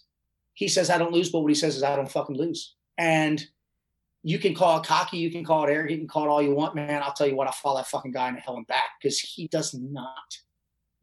he 0.55 0.69
says, 0.69 0.91
"I 0.91 0.99
don't 0.99 1.13
lose," 1.13 1.31
but 1.31 1.41
what 1.41 1.49
he 1.49 1.55
says 1.55 1.77
is, 1.77 1.83
"I 1.83 1.95
don't 1.95 2.11
fucking 2.11 2.37
lose." 2.37 2.75
And 2.99 3.47
you 4.27 4.41
can 4.41 4.55
call 4.55 4.81
it 4.81 4.87
cocky, 4.87 5.19
you 5.19 5.31
can 5.31 5.45
call 5.45 5.65
it 5.65 5.71
arrogant, 5.71 5.93
you 5.93 5.99
can 5.99 6.09
call 6.09 6.25
it 6.25 6.29
all 6.29 6.43
you 6.43 6.53
want, 6.53 6.75
man. 6.75 7.01
I'll 7.01 7.13
tell 7.13 7.29
you 7.29 7.37
what, 7.37 7.47
I'll 7.47 7.53
follow 7.53 7.77
that 7.77 7.87
fucking 7.87 8.11
guy 8.11 8.29
in 8.29 8.35
hell 8.35 8.57
and 8.57 8.67
back 8.67 8.99
because 9.01 9.21
he 9.21 9.47
does 9.47 9.73
not 9.73 10.39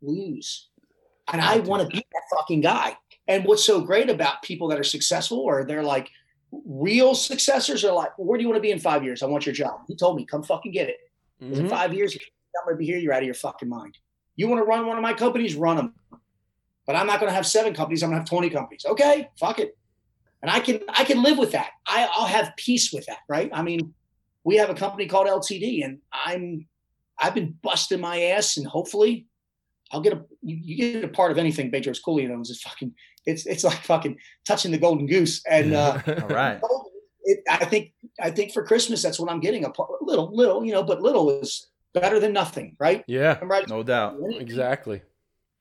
lose. 0.01 0.67
And 1.31 1.41
I 1.41 1.59
want 1.59 1.81
to 1.83 1.87
be 1.87 2.05
that 2.11 2.37
fucking 2.37 2.61
guy. 2.61 2.97
And 3.27 3.45
what's 3.45 3.63
so 3.63 3.81
great 3.81 4.09
about 4.09 4.41
people 4.41 4.67
that 4.69 4.79
are 4.79 4.83
successful 4.83 5.39
or 5.39 5.63
they're 5.63 5.83
like 5.83 6.09
real 6.51 7.15
successors 7.15 7.83
are 7.83 7.93
like, 7.93 8.11
where 8.17 8.37
do 8.37 8.43
you 8.43 8.49
want 8.49 8.57
to 8.57 8.61
be 8.61 8.71
in 8.71 8.79
five 8.79 9.03
years? 9.03 9.23
I 9.23 9.27
want 9.27 9.45
your 9.45 9.55
job. 9.55 9.79
He 9.87 9.95
told 9.95 10.17
me, 10.17 10.25
come 10.25 10.43
fucking 10.43 10.71
get 10.71 10.89
it. 10.89 10.97
In 11.39 11.65
Mhm. 11.65 11.69
five 11.69 11.93
years, 11.93 12.13
I'm 12.15 12.65
going 12.65 12.75
to 12.75 12.77
be 12.77 12.85
here. 12.85 12.97
You're 12.99 13.13
out 13.13 13.19
of 13.23 13.25
your 13.25 13.33
fucking 13.33 13.67
mind. 13.69 13.97
You 14.35 14.47
want 14.47 14.59
to 14.59 14.65
run 14.65 14.85
one 14.85 14.97
of 14.97 15.01
my 15.01 15.13
companies? 15.13 15.55
Run 15.55 15.77
them. 15.77 15.95
But 16.85 16.95
I'm 16.95 17.07
not 17.07 17.19
going 17.19 17.29
to 17.29 17.33
have 17.35 17.47
seven 17.47 17.73
companies. 17.73 18.03
I'm 18.03 18.09
going 18.09 18.17
to 18.17 18.21
have 18.21 18.29
20 18.29 18.49
companies. 18.49 18.85
Okay, 18.85 19.29
fuck 19.39 19.59
it. 19.59 19.77
And 20.41 20.51
I 20.51 20.59
can 20.59 20.81
I 20.89 21.05
can 21.05 21.23
live 21.23 21.37
with 21.37 21.53
that. 21.53 21.69
I, 21.87 22.07
I'll 22.13 22.25
have 22.27 22.51
peace 22.57 22.91
with 22.91 23.05
that, 23.05 23.19
right? 23.29 23.49
I 23.53 23.61
mean, 23.61 23.93
we 24.43 24.57
have 24.57 24.69
a 24.69 24.73
company 24.75 25.07
called 25.07 25.27
LTD, 25.27 25.85
and 25.85 25.99
I'm 26.11 26.67
I've 27.17 27.33
been 27.33 27.57
busting 27.61 28.01
my 28.01 28.21
ass, 28.23 28.57
and 28.57 28.67
hopefully, 28.67 29.25
I'll 29.93 30.01
get 30.01 30.13
a 30.13 30.21
you, 30.41 30.57
you 30.61 30.75
get 30.75 31.03
a 31.03 31.07
part 31.07 31.31
of 31.31 31.37
anything 31.37 31.71
Bedros 31.71 32.01
Keuilian 32.05 32.31
owns. 32.31 32.49
It's 32.49 32.61
fucking 32.61 32.93
it's 33.25 33.45
it's 33.45 33.63
like 33.63 33.77
fucking 33.83 34.17
touching 34.45 34.71
the 34.71 34.77
golden 34.77 35.05
goose, 35.05 35.41
and 35.49 35.73
uh, 35.73 35.99
All 36.21 36.27
right. 36.27 36.59
it, 37.23 37.39
I 37.49 37.65
think 37.65 37.93
I 38.19 38.31
think 38.31 38.51
for 38.51 38.65
Christmas 38.65 39.03
that's 39.03 39.19
what 39.19 39.31
I'm 39.31 39.39
getting 39.39 39.65
a 39.65 39.69
part, 39.69 39.89
little 40.01 40.35
little 40.35 40.65
you 40.65 40.73
know, 40.73 40.83
but 40.83 41.01
little 41.01 41.29
is 41.29 41.69
better 41.93 42.19
than 42.19 42.33
nothing, 42.33 42.75
right? 42.79 43.03
yeah, 43.07 43.37
I'm 43.39 43.49
right. 43.49 43.69
No 43.69 43.83
doubt. 43.83 44.17
exactly. 44.39 45.03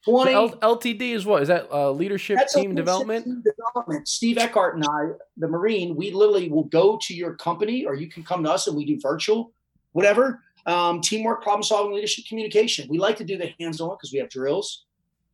So 0.02 0.10
Twenty. 0.10 0.32
L- 0.32 0.50
LTD 0.50 1.12
is 1.12 1.24
what? 1.24 1.42
Is 1.42 1.48
that 1.48 1.70
uh, 1.70 1.92
leadership 1.92 2.38
That's 2.38 2.54
team 2.54 2.74
development? 2.74 3.24
team 3.24 3.44
development. 3.44 4.08
Steve 4.08 4.36
Eckhart 4.38 4.74
and 4.74 4.84
I, 4.84 5.10
the 5.36 5.46
Marine, 5.46 5.94
we 5.94 6.10
literally 6.10 6.48
will 6.48 6.64
go 6.64 6.98
to 7.02 7.14
your 7.14 7.36
company, 7.36 7.84
or 7.84 7.94
you 7.94 8.08
can 8.08 8.24
come 8.24 8.42
to 8.42 8.50
us, 8.50 8.66
and 8.66 8.76
we 8.76 8.84
do 8.84 8.98
virtual, 9.00 9.52
whatever. 9.92 10.40
Um, 10.64 11.00
teamwork, 11.00 11.42
problem 11.42 11.62
solving, 11.62 11.92
leadership, 11.92 12.24
communication. 12.28 12.88
We 12.88 12.98
like 12.98 13.16
to 13.16 13.24
do 13.24 13.36
the 13.36 13.52
hands 13.58 13.80
on 13.80 13.90
because 13.90 14.12
we 14.12 14.20
have 14.20 14.30
drills. 14.30 14.84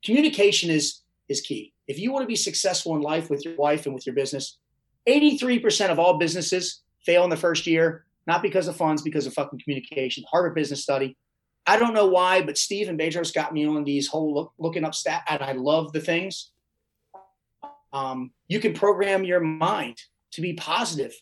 Communication 0.02 0.70
is 0.70 1.02
is 1.28 1.40
key. 1.42 1.74
If 1.86 1.98
you 1.98 2.12
want 2.12 2.22
to 2.22 2.26
be 2.26 2.36
successful 2.36 2.96
in 2.96 3.02
life 3.02 3.28
with 3.28 3.44
your 3.44 3.56
wife 3.56 3.84
and 3.84 3.94
with 3.94 4.06
your 4.06 4.14
business, 4.14 4.56
eighty 5.06 5.36
three 5.36 5.58
percent 5.58 5.92
of 5.92 5.98
all 5.98 6.18
businesses 6.18 6.82
fail 7.04 7.24
in 7.24 7.30
the 7.30 7.36
first 7.36 7.66
year, 7.66 8.06
not 8.26 8.42
because 8.42 8.68
of 8.68 8.76
funds, 8.76 9.02
because 9.02 9.26
of 9.26 9.34
fucking 9.34 9.60
communication. 9.62 10.24
Harvard 10.30 10.54
Business 10.54 10.82
Study. 10.82 11.16
I 11.66 11.78
don't 11.78 11.92
know 11.92 12.06
why, 12.06 12.40
but 12.40 12.56
Steve 12.56 12.88
and 12.88 12.98
Bedros 12.98 13.34
got 13.34 13.52
me 13.52 13.66
on 13.66 13.84
these 13.84 14.08
whole 14.08 14.32
look, 14.34 14.52
looking 14.58 14.84
up 14.84 14.94
stat, 14.94 15.24
and 15.28 15.42
I 15.42 15.52
love 15.52 15.92
the 15.92 16.00
things. 16.00 16.52
Um, 17.92 18.30
you 18.48 18.60
can 18.60 18.72
program 18.72 19.24
your 19.24 19.40
mind 19.40 20.00
to 20.32 20.40
be 20.40 20.54
positive. 20.54 21.14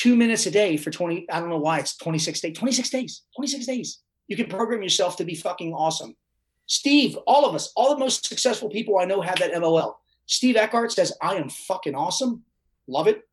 Two 0.00 0.16
minutes 0.16 0.46
a 0.46 0.50
day 0.50 0.78
for 0.78 0.90
20, 0.90 1.28
I 1.30 1.40
don't 1.40 1.50
know 1.50 1.58
why 1.58 1.78
it's 1.78 1.94
26 1.98 2.40
days, 2.40 2.56
26 2.56 2.88
days, 2.88 3.22
26 3.36 3.66
days. 3.66 3.98
You 4.28 4.36
can 4.36 4.46
program 4.46 4.82
yourself 4.82 5.18
to 5.18 5.26
be 5.26 5.34
fucking 5.34 5.74
awesome. 5.74 6.16
Steve, 6.64 7.18
all 7.26 7.44
of 7.44 7.54
us, 7.54 7.70
all 7.76 7.90
the 7.92 8.00
most 8.00 8.26
successful 8.26 8.70
people 8.70 8.98
I 8.98 9.04
know 9.04 9.20
have 9.20 9.38
that 9.40 9.52
MOL. 9.60 10.00
Steve 10.24 10.56
Eckhart 10.56 10.92
says, 10.92 11.12
I 11.20 11.34
am 11.34 11.50
fucking 11.50 11.94
awesome. 11.94 12.44
Love 12.86 13.08
it. 13.08 13.28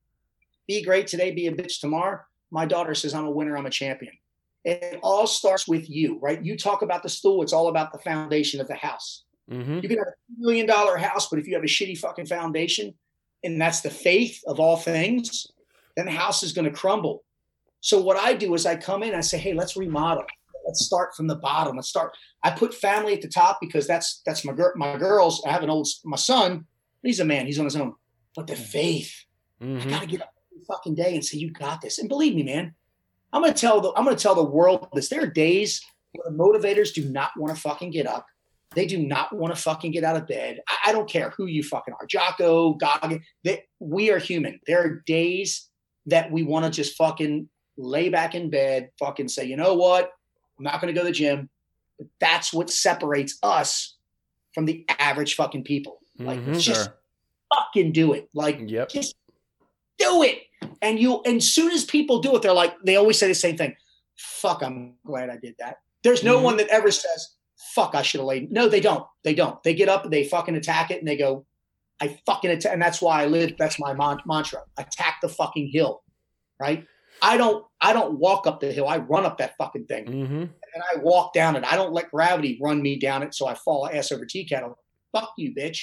Be 0.68 0.84
great 0.84 1.07
today, 1.07 1.31
be 1.31 1.48
a 1.48 1.53
bitch 1.53 1.80
tomorrow. 1.80 2.19
My 2.52 2.65
daughter 2.65 2.95
says, 2.95 3.14
I'm 3.14 3.27
a 3.27 3.31
winner, 3.31 3.57
I'm 3.57 3.65
a 3.65 3.69
champion. 3.69 4.11
It 4.65 4.99
all 5.02 5.26
starts 5.26 5.69
with 5.69 5.89
you, 5.89 6.19
right? 6.22 6.44
You 6.44 6.57
talk 6.57 6.81
about 6.81 7.02
the 7.02 7.07
stool, 7.07 7.44
it's 7.44 7.53
all 7.53 7.69
about 7.69 7.94
the 7.94 7.99
foundation 7.99 8.60
of 8.60 8.68
the 8.68 8.76
house. 8.76 9.23
hmm 9.49 9.80
You 9.81 9.88
can 9.88 9.99
have 9.99 10.07
a 10.07 10.38
million 10.38 10.65
dollar 10.65 10.98
house, 10.98 11.30
but 11.30 11.39
if 11.39 11.48
you 11.48 11.53
have 11.53 11.64
a 11.64 11.68
shitty 11.68 11.98
fucking 11.98 12.26
foundation, 12.26 12.94
and 13.45 13.61
that's 13.61 13.80
the 13.80 13.89
faith 13.89 14.41
of 14.45 14.60
all 14.60 14.76
things, 14.76 15.48
then 15.98 16.06
the 16.06 16.11
house 16.11 16.44
is 16.44 16.53
going 16.53 16.65
to 16.65 16.72
crumble. 16.72 17.24
So 17.82 17.99
what 18.02 18.18
I 18.18 18.34
do 18.34 18.53
is 18.53 18.65
I 18.65 18.76
come 18.78 19.03
in, 19.03 19.14
I 19.14 19.22
say, 19.22 19.38
hey, 19.38 19.53
let's 19.53 19.76
remodel. 19.76 20.24
let's 20.65 20.86
start 20.86 21.15
from 21.15 21.28
the 21.28 21.36
bottom. 21.36 21.76
Let's 21.76 21.90
start. 21.90 22.11
I 22.44 22.52
put 22.52 22.74
family 22.74 23.14
at 23.14 23.22
the 23.22 23.28
top 23.28 23.57
because 23.61 23.88
that's 23.88 24.22
that's 24.26 24.45
my 24.45 24.53
girl, 24.53 24.74
my 24.76 24.98
girls. 24.98 25.41
I 25.45 25.52
have 25.52 25.64
an 25.64 25.69
old 25.69 25.88
my 26.06 26.18
son. 26.18 26.65
He's 27.03 27.19
a 27.19 27.26
man. 27.26 27.45
He's 27.45 27.57
on 27.60 27.65
his 27.65 27.76
own. 27.76 27.94
But 28.36 28.48
the 28.48 28.56
faith, 28.56 29.11
I 29.61 29.65
Mhm. 29.65 29.90
gotta 29.90 30.06
get 30.07 30.22
up 30.22 30.34
every 30.52 30.64
fucking 30.65 30.95
day 30.95 31.15
and 31.15 31.24
say, 31.26 31.38
"You 31.38 31.52
got 31.52 31.82
this." 31.82 31.98
And 31.99 32.10
believe 32.10 32.36
me, 32.36 32.44
man, 32.44 32.76
I'm 33.32 33.41
gonna 33.41 33.53
tell 33.53 33.80
the 33.82 33.91
I'm 33.95 34.03
gonna 34.03 34.18
tell 34.18 34.36
the 34.36 34.44
world 34.44 34.88
this. 34.94 35.07
There 35.10 35.24
are 35.24 35.28
days 35.28 35.82
where 36.14 36.30
the 36.30 36.38
motivators 36.38 36.94
do 36.94 37.06
not 37.10 37.32
want 37.38 37.56
to 37.56 37.61
fucking 37.61 37.91
get 37.91 38.06
up. 38.06 38.26
They 38.76 38.86
do 38.86 38.98
not 38.98 39.34
want 39.34 39.56
to 39.56 39.61
fucking 39.61 39.91
get 39.91 40.03
out 40.03 40.18
of 40.18 40.28
bed. 40.28 40.60
I, 40.68 40.90
I 40.90 40.91
don't 40.91 41.10
care 41.10 41.30
who 41.38 41.45
you 41.45 41.64
fucking 41.64 41.94
are, 41.94 42.06
Jocko, 42.06 42.74
Goggin. 42.74 43.24
We 43.80 44.11
are 44.11 44.19
human. 44.19 44.60
There 44.68 44.82
are 44.84 45.03
days 45.07 45.66
that 46.08 46.32
we 46.32 46.44
want 46.44 46.66
to 46.66 46.72
just 46.72 46.96
fucking 46.96 47.48
lay 47.78 48.10
back 48.10 48.34
in 48.34 48.50
bed, 48.50 48.90
fucking 49.00 49.28
say, 49.28 49.46
you 49.46 49.56
know 49.58 49.76
what? 49.76 50.12
I'm 50.58 50.64
not 50.64 50.82
gonna 50.82 50.94
go 50.94 51.02
to 51.02 51.08
the 51.08 51.12
gym. 51.12 51.50
But 52.00 52.08
that's 52.20 52.52
what 52.54 52.70
separates 52.70 53.38
us 53.44 53.96
from 54.54 54.66
the 54.66 54.86
average 55.00 55.36
fucking 55.36 55.64
people. 55.64 56.00
Like 56.20 56.40
Mhm. 56.40 56.60
just 56.60 56.86
Sure. 56.86 56.98
fucking 57.54 57.92
do 57.92 58.14
it. 58.14 58.30
Like 58.34 58.60
Yep. 58.66 58.90
just 58.90 59.16
do 59.98 60.24
it. 60.24 60.44
And 60.82 61.00
you, 61.00 61.22
and 61.24 61.38
as 61.38 61.54
soon 61.54 61.72
as 61.72 61.86
people 61.86 62.20
do 62.20 62.36
it, 62.36 62.42
they're 62.42 62.54
like, 62.54 62.76
they 62.84 62.96
always 62.96 63.18
say 63.20 63.28
the 63.28 63.36
same 63.36 63.58
thing. 63.58 63.76
Fuck, 64.16 64.64
I'm 64.64 64.96
glad 65.06 65.30
I 65.30 65.38
did 65.38 65.56
that. 65.60 65.80
There's 66.04 66.24
no 66.24 66.38
Mhm. 66.40 66.44
one 66.44 66.58
that 66.58 66.68
ever 66.70 66.92
says, 66.92 67.36
fuck, 67.74 67.96
I 67.96 68.02
should 68.04 68.20
have 68.20 68.28
laid. 68.28 68.52
No, 68.52 68.68
they 68.70 68.80
don't. 68.80 69.06
They 69.24 69.34
don't. 69.34 69.62
They 69.64 69.74
get 69.74 69.90
up, 69.90 70.04
and 70.04 70.14
they 70.14 70.24
fucking 70.24 70.56
attack 70.56 70.92
it, 70.92 71.00
and 71.00 71.08
they 71.08 71.18
go, 71.18 71.46
I 72.02 72.19
fucking 72.26 72.52
attack. 72.52 72.74
And 72.74 72.82
that's 72.82 73.02
why 73.02 73.24
I 73.24 73.26
live. 73.26 73.53
That's 73.57 73.80
my 73.80 73.94
mon- 73.94 74.22
mantra. 74.26 74.60
Attack 74.78 75.18
the 75.22 75.30
fucking 75.30 75.69
hill. 75.74 76.03
Right. 76.60 76.86
I 77.22 77.38
don't, 77.38 77.65
I 77.82 77.94
don't 77.94 78.19
walk 78.19 78.45
up 78.45 78.60
the 78.60 78.72
hill. 78.72 78.88
I 78.88 78.98
run 78.98 79.26
up 79.26 79.38
that 79.40 79.56
fucking 79.57 79.86
thing 79.86 80.06
Mm-hmm. 80.06 80.34
and 80.41 80.52
I 80.94 80.99
walk 81.02 81.34
down 81.34 81.56
it. 81.56 81.64
I 81.65 81.76
don't 81.76 81.91
let 81.94 82.11
gravity 82.11 82.60
run 82.61 82.82
me 82.82 82.99
down 82.99 83.24
it 83.24 83.34
so 83.34 83.48
I 83.48 83.56
fall 83.56 83.90
ass 83.91 84.11
over 84.11 84.26
tea 84.26 84.45
kettle. 84.45 84.78
Fuck 85.11 85.32
you, 85.38 85.53
bitch. 85.56 85.80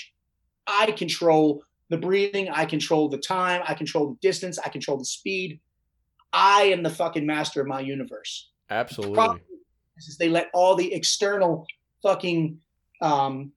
I 0.68 0.92
control 0.92 1.62
the 1.90 1.96
breathing. 1.98 2.48
I 2.50 2.64
control 2.66 3.08
the 3.08 3.18
time. 3.18 3.62
I 3.66 3.74
control 3.74 4.10
the 4.10 4.16
distance. 4.22 4.58
I 4.60 4.68
control 4.68 4.96
the 4.96 5.04
speed. 5.04 5.58
I 6.32 6.62
am 6.64 6.82
the 6.84 6.90
fucking 6.90 7.26
master 7.26 7.60
of 7.60 7.66
my 7.66 7.80
universe. 7.80 8.50
Absolutely. 8.70 9.40
Is 9.96 10.16
they 10.18 10.28
let 10.28 10.50
all 10.54 10.74
the 10.76 10.92
external 10.94 11.66
fucking 12.02 12.58
um, 13.00 13.52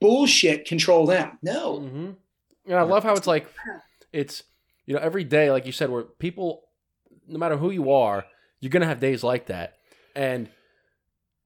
bullshit 0.00 0.66
control 0.66 1.06
them. 1.06 1.38
No. 1.42 1.80
Mm-hmm. 1.80 2.10
And 2.66 2.78
I 2.78 2.82
love 2.82 3.02
how 3.02 3.14
it's 3.14 3.26
like, 3.26 3.46
it's 4.12 4.42
you 4.86 4.94
know 4.94 5.00
every 5.00 5.24
day, 5.24 5.50
like 5.50 5.66
you 5.66 5.72
said, 5.72 5.90
where 5.90 6.02
people, 6.02 6.64
no 7.26 7.38
matter 7.38 7.56
who 7.56 7.70
you 7.70 7.90
are, 7.92 8.24
you're 8.60 8.70
gonna 8.70 8.86
have 8.86 9.00
days 9.00 9.22
like 9.22 9.46
that, 9.46 9.76
and 10.14 10.48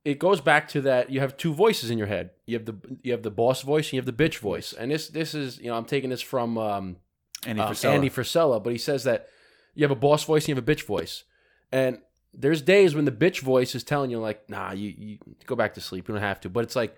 it 0.05 0.19
goes 0.19 0.41
back 0.41 0.69
to 0.69 0.81
that 0.83 1.11
you 1.11 1.21
have 1.21 1.37
two 1.37 1.53
voices 1.53 1.91
in 1.91 1.99
your 1.99 2.07
head. 2.07 2.31
You 2.47 2.57
have 2.57 2.67
the 2.67 2.77
you 3.03 3.13
have 3.13 3.23
the 3.23 3.31
boss 3.31 3.63
voice 3.63 3.87
and 3.87 3.95
you 3.95 3.99
have 4.01 4.07
the 4.07 4.13
bitch 4.13 4.39
voice, 4.39 4.73
and 4.73 4.91
this 4.91 5.09
this 5.09 5.35
is 5.35 5.59
you 5.59 5.67
know 5.67 5.77
I'm 5.77 5.85
taking 5.85 6.11
this 6.11 6.21
from 6.23 6.59
um, 6.59 6.97
Andy 7.47 7.61
um, 7.61 7.73
Frisella. 7.73 7.95
Andy 7.95 8.11
Frisella, 8.11 8.63
but 8.63 8.73
he 8.73 8.79
says 8.79 9.05
that 9.05 9.29
you 9.75 9.85
have 9.85 9.91
a 9.91 9.97
boss 9.97 10.25
voice 10.25 10.45
and 10.45 10.49
you 10.51 10.55
have 10.55 10.69
a 10.69 10.75
bitch 10.75 10.85
voice, 10.85 11.25
and 11.71 11.99
there's 12.35 12.63
days 12.63 12.95
when 12.95 13.05
the 13.05 13.13
bitch 13.13 13.41
voice 13.41 13.75
is 13.75 13.85
telling 13.85 14.11
you 14.11 14.19
like, 14.19 14.49
nah, 14.49 14.73
you, 14.73 14.95
you 14.97 15.19
go 15.47 15.55
back 15.55 15.75
to 15.75 15.81
sleep, 15.81 16.09
you 16.09 16.15
don't 16.15 16.23
have 16.23 16.41
to, 16.41 16.49
but 16.49 16.65
it's 16.65 16.77
like, 16.77 16.97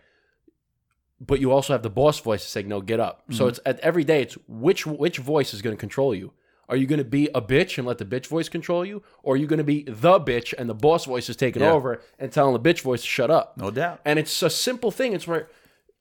but 1.27 1.41
you 1.41 1.53
also 1.53 1.73
have 1.73 1.83
the 1.83 1.91
boss 1.91 2.19
voice 2.21 2.43
saying, 2.45 2.69
no, 2.69 2.81
get 2.81 3.01
up. 3.01 3.23
So 3.31 3.45
Mhm. 3.45 3.49
it's 3.51 3.61
at 3.67 3.81
every 3.81 4.05
day, 4.05 4.23
it's 4.23 4.35
which 4.49 4.87
which 4.87 5.19
voice 5.19 5.55
is 5.55 5.63
going 5.63 5.77
to 5.77 5.81
control 5.81 6.15
you. 6.15 6.33
Are 6.69 6.77
you 6.77 6.87
going 6.87 6.99
to 6.99 7.05
be 7.05 7.29
a 7.35 7.43
bitch 7.43 7.77
and 7.77 7.87
let 7.87 7.99
the 7.99 8.05
bitch 8.07 8.27
voice 8.27 8.49
control 8.49 8.85
you, 8.87 9.03
or 9.23 9.35
are 9.35 9.37
you 9.37 9.47
going 9.47 9.59
to 9.59 9.65
be 9.65 9.83
the 9.83 10.19
bitch 10.19 10.55
and 10.57 10.69
the 10.69 10.75
boss 10.75 11.05
voice 11.05 11.29
is 11.29 11.37
taking 11.37 11.61
Yeah. 11.63 11.73
over 11.73 12.01
and 12.19 12.33
telling 12.33 12.55
the 12.55 12.61
bitch 12.75 12.81
voice 12.81 13.03
to 13.03 13.07
shut 13.09 13.31
up? 13.31 13.57
no 13.59 13.71
doubt. 13.71 14.01
And 14.05 14.19
it's 14.19 14.43
a 14.43 14.49
simple 14.51 14.91
thing. 14.91 15.13
It's 15.13 15.27
where 15.27 15.49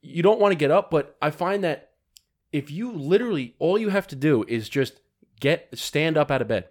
you 0.01 0.23
don't 0.23 0.39
want 0.39 0.51
to 0.53 0.57
get 0.57 0.71
up, 0.71 0.89
but 0.89 1.15
I 1.21 1.31
find 1.31 1.63
that 1.63 1.91
if 2.51 2.71
you 2.71 2.91
literally 2.91 3.55
all 3.59 3.77
you 3.77 3.89
have 3.89 4.07
to 4.07 4.15
do 4.15 4.43
is 4.47 4.69
just 4.69 4.99
get 5.39 5.67
stand 5.73 6.17
up 6.17 6.31
out 6.31 6.41
of 6.41 6.47
bed. 6.47 6.69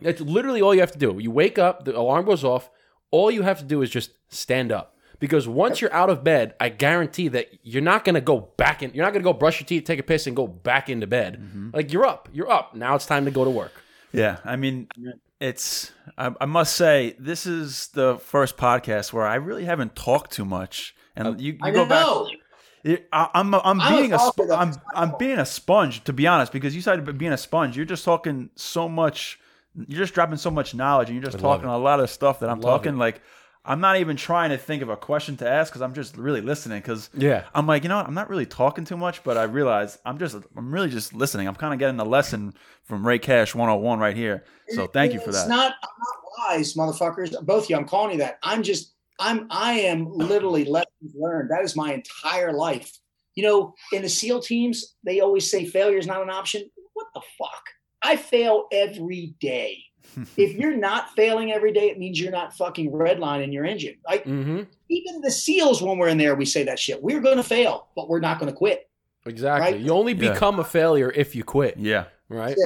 That's 0.00 0.20
literally 0.20 0.62
all 0.62 0.74
you 0.74 0.80
have 0.80 0.92
to 0.92 0.98
do. 0.98 1.18
You 1.18 1.30
wake 1.30 1.58
up, 1.58 1.84
the 1.84 1.96
alarm 1.98 2.24
goes 2.26 2.42
off. 2.44 2.70
All 3.10 3.30
you 3.30 3.42
have 3.42 3.58
to 3.58 3.64
do 3.64 3.82
is 3.82 3.90
just 3.90 4.10
stand 4.28 4.72
up. 4.72 4.95
Because 5.18 5.48
once 5.48 5.80
you're 5.80 5.92
out 5.92 6.10
of 6.10 6.22
bed, 6.22 6.54
I 6.60 6.68
guarantee 6.68 7.28
that 7.28 7.48
you're 7.62 7.82
not 7.82 8.04
gonna 8.04 8.20
go 8.20 8.52
back 8.56 8.82
in. 8.82 8.92
You're 8.92 9.04
not 9.04 9.12
gonna 9.12 9.24
go 9.24 9.32
brush 9.32 9.60
your 9.60 9.66
teeth, 9.66 9.84
take 9.84 9.98
a 9.98 10.02
piss, 10.02 10.26
and 10.26 10.36
go 10.36 10.46
back 10.46 10.88
into 10.88 11.06
bed. 11.06 11.40
Mm-hmm. 11.40 11.70
Like 11.72 11.92
you're 11.92 12.04
up. 12.06 12.28
You're 12.32 12.50
up. 12.50 12.74
Now 12.74 12.94
it's 12.94 13.06
time 13.06 13.24
to 13.24 13.30
go 13.30 13.44
to 13.44 13.50
work. 13.50 13.72
Yeah, 14.12 14.38
I 14.44 14.56
mean, 14.56 14.88
it's. 15.40 15.92
I, 16.16 16.34
I 16.40 16.46
must 16.46 16.76
say, 16.76 17.16
this 17.18 17.46
is 17.46 17.88
the 17.88 18.18
first 18.18 18.56
podcast 18.56 19.12
where 19.12 19.26
I 19.26 19.36
really 19.36 19.64
haven't 19.64 19.96
talked 19.96 20.32
too 20.32 20.44
much, 20.44 20.94
and 21.14 21.28
uh, 21.28 21.34
you, 21.38 21.52
you 21.52 21.58
I 21.62 21.70
go 21.70 21.86
back. 21.86 22.06
know. 22.06 22.30
I, 23.12 23.28
I'm 23.34 23.54
I'm 23.54 23.80
I'm 23.80 23.96
being 23.96 24.12
a 24.12 24.18
sp- 24.20 24.52
I'm 24.52 24.74
I'm 24.94 25.14
being 25.18 25.38
a 25.38 25.46
sponge 25.46 26.04
to 26.04 26.12
be 26.12 26.26
honest 26.26 26.52
because 26.52 26.74
you 26.74 26.80
started 26.80 27.18
being 27.18 27.32
a 27.32 27.38
sponge. 27.38 27.76
You're 27.76 27.84
just 27.86 28.04
talking 28.04 28.50
so 28.54 28.88
much. 28.88 29.40
You're 29.88 29.98
just 29.98 30.14
dropping 30.14 30.36
so 30.36 30.50
much 30.50 30.74
knowledge, 30.74 31.08
and 31.08 31.16
you're 31.16 31.24
just 31.24 31.38
I 31.38 31.40
talking 31.40 31.68
a 31.68 31.78
lot 31.78 32.00
of 32.00 32.10
stuff 32.10 32.40
that 32.40 32.50
I'm 32.50 32.60
Love 32.60 32.80
talking 32.80 32.96
like. 32.98 33.22
I'm 33.66 33.80
not 33.80 33.96
even 33.98 34.16
trying 34.16 34.50
to 34.50 34.58
think 34.58 34.82
of 34.82 34.88
a 34.88 34.96
question 34.96 35.36
to 35.38 35.48
ask 35.48 35.72
because 35.72 35.82
I'm 35.82 35.92
just 35.94 36.16
really 36.16 36.40
listening. 36.40 36.78
Because 36.80 37.10
Yeah. 37.14 37.44
I'm 37.54 37.66
like, 37.66 37.82
you 37.82 37.88
know 37.88 37.96
what? 37.96 38.06
I'm 38.06 38.14
not 38.14 38.30
really 38.30 38.46
talking 38.46 38.84
too 38.84 38.96
much, 38.96 39.24
but 39.24 39.36
I 39.36 39.42
realize 39.44 39.98
I'm 40.04 40.18
just 40.18 40.36
I'm 40.56 40.72
really 40.72 40.88
just 40.88 41.12
listening. 41.12 41.48
I'm 41.48 41.54
kind 41.56 41.72
of 41.74 41.78
getting 41.78 41.98
a 42.00 42.04
lesson 42.04 42.54
from 42.84 43.06
Ray 43.06 43.18
Cash 43.18 43.54
101 43.54 43.98
right 43.98 44.16
here. 44.16 44.44
So 44.68 44.86
thank 44.86 45.12
you 45.12 45.20
for 45.20 45.30
It's 45.30 45.42
that. 45.42 45.48
not 45.48 45.74
I'm 45.82 45.88
not 45.98 46.56
wise, 46.58 46.74
motherfuckers. 46.74 47.32
Both 47.44 47.64
of 47.64 47.70
you, 47.70 47.76
I'm 47.76 47.86
calling 47.86 48.12
you 48.12 48.18
that. 48.18 48.38
I'm 48.42 48.62
just 48.62 48.94
I'm 49.18 49.46
I 49.50 49.72
am 49.80 50.10
literally 50.12 50.64
lessons 50.64 51.14
learned. 51.14 51.50
That 51.50 51.62
is 51.64 51.74
my 51.74 51.92
entire 51.92 52.52
life. 52.52 52.92
You 53.34 53.42
know, 53.42 53.74
in 53.92 54.02
the 54.02 54.08
SEAL 54.08 54.40
teams, 54.42 54.94
they 55.04 55.20
always 55.20 55.50
say 55.50 55.66
failure 55.66 55.98
is 55.98 56.06
not 56.06 56.22
an 56.22 56.30
option. 56.30 56.62
What 56.94 57.06
the 57.14 57.20
fuck? 57.38 57.62
I 58.02 58.16
fail 58.16 58.66
every 58.72 59.34
day. 59.40 59.82
if 60.36 60.54
you're 60.54 60.76
not 60.76 61.10
failing 61.14 61.52
every 61.52 61.72
day, 61.72 61.90
it 61.90 61.98
means 61.98 62.20
you're 62.20 62.30
not 62.32 62.56
fucking 62.56 62.90
redlining 62.90 63.52
your 63.52 63.64
engine. 63.64 63.96
Like 64.08 64.24
Mm-hmm. 64.24 64.62
even 64.88 65.20
the 65.20 65.30
SEALs, 65.30 65.82
when 65.82 65.98
we're 65.98 66.08
in 66.08 66.18
there, 66.18 66.34
we 66.34 66.44
say 66.44 66.64
that 66.64 66.78
shit. 66.78 67.02
We're 67.02 67.20
going 67.20 67.36
to 67.36 67.42
fail, 67.42 67.88
but 67.96 68.08
we're 68.08 68.20
not 68.20 68.38
going 68.38 68.50
to 68.50 68.56
quit. 68.56 68.88
Exactly. 69.26 69.72
Right? 69.72 69.80
You 69.80 69.90
only 69.92 70.12
Yeah. 70.12 70.32
become 70.32 70.60
a 70.60 70.64
failure 70.64 71.10
if 71.14 71.34
you 71.34 71.42
quit. 71.44 71.76
yeah, 71.78 72.04
Right. 72.28 72.56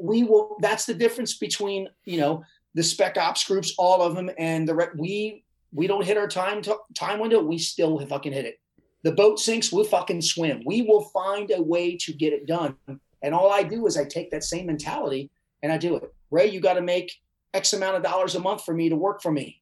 we 0.00 0.22
will 0.22 0.56
that's 0.60 0.86
the 0.86 0.94
difference 0.94 1.34
between 1.36 1.86
you 2.04 2.18
know 2.18 2.42
the 2.74 2.82
spec 2.82 3.18
ops 3.18 3.44
groups 3.44 3.74
all 3.78 4.00
of 4.00 4.14
them 4.14 4.30
and 4.38 4.66
the 4.66 4.74
re- 4.74 4.86
we 4.96 5.44
we 5.72 5.86
don't 5.86 6.04
hit 6.04 6.16
our 6.16 6.26
time 6.28 6.62
to, 6.62 6.74
time 6.94 7.18
window 7.20 7.42
we 7.42 7.58
still 7.58 7.98
fucking 8.06 8.32
hit 8.32 8.46
it 8.46 8.60
the 9.02 9.12
boat 9.12 9.38
sinks 9.38 9.70
we'll 9.70 9.84
fucking 9.84 10.22
swim 10.22 10.62
we 10.64 10.80
will 10.82 11.02
find 11.12 11.50
a 11.54 11.60
way 11.62 11.96
to 11.96 12.12
get 12.14 12.32
it 12.32 12.46
done 12.46 12.74
and 13.22 13.34
all 13.34 13.50
i 13.52 13.62
do 13.62 13.86
is 13.86 13.98
i 13.98 14.04
take 14.04 14.30
that 14.30 14.42
same 14.42 14.66
mentality 14.66 15.28
and 15.62 15.70
i 15.70 15.76
do 15.76 15.96
it 15.96 16.14
ray 16.30 16.46
you 16.48 16.60
got 16.60 16.74
to 16.74 16.80
make 16.82 17.12
x 17.54 17.72
amount 17.72 17.96
of 17.96 18.02
dollars 18.02 18.34
a 18.34 18.40
month 18.40 18.64
for 18.64 18.74
me 18.74 18.88
to 18.88 18.96
work 18.96 19.20
for 19.22 19.32
me 19.32 19.60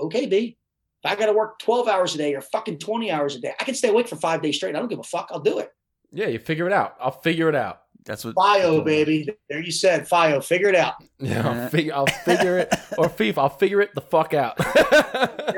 okay 0.00 0.26
b 0.26 0.56
if 1.04 1.10
i 1.10 1.14
got 1.14 1.26
to 1.26 1.32
work 1.32 1.58
12 1.60 1.88
hours 1.88 2.14
a 2.14 2.18
day 2.18 2.34
or 2.34 2.40
fucking 2.40 2.78
20 2.78 3.10
hours 3.10 3.36
a 3.36 3.40
day 3.40 3.52
i 3.60 3.64
can 3.64 3.74
stay 3.74 3.88
awake 3.88 4.08
for 4.08 4.16
five 4.16 4.42
days 4.42 4.56
straight 4.56 4.74
i 4.74 4.78
don't 4.78 4.88
give 4.88 4.98
a 4.98 5.02
fuck 5.04 5.28
i'll 5.32 5.40
do 5.40 5.58
it 5.58 5.70
Yeah. 6.12 6.28
You 6.28 6.38
figure 6.38 6.66
it 6.66 6.72
out. 6.72 6.96
I'll 7.00 7.20
figure 7.20 7.48
it 7.50 7.54
out. 7.54 7.82
that's 8.04 8.24
what. 8.24 8.34
fio 8.34 8.80
baby 8.82 9.28
there 9.50 9.62
you 9.62 9.70
said 9.70 10.08
fio 10.08 10.40
figure 10.40 10.68
it 10.68 10.74
out 10.76 10.94
Yeah. 11.20 11.46
I'll 11.48 11.68
figure. 11.68 11.94
I'll 11.94 12.06
figure 12.06 12.58
it. 12.58 12.74
Or 12.96 13.08
thief. 13.08 13.36
I'll 13.38 13.50
figure 13.50 13.80
it 13.82 13.94
the 13.94 14.00
fuck 14.00 14.32
out. 14.34 14.56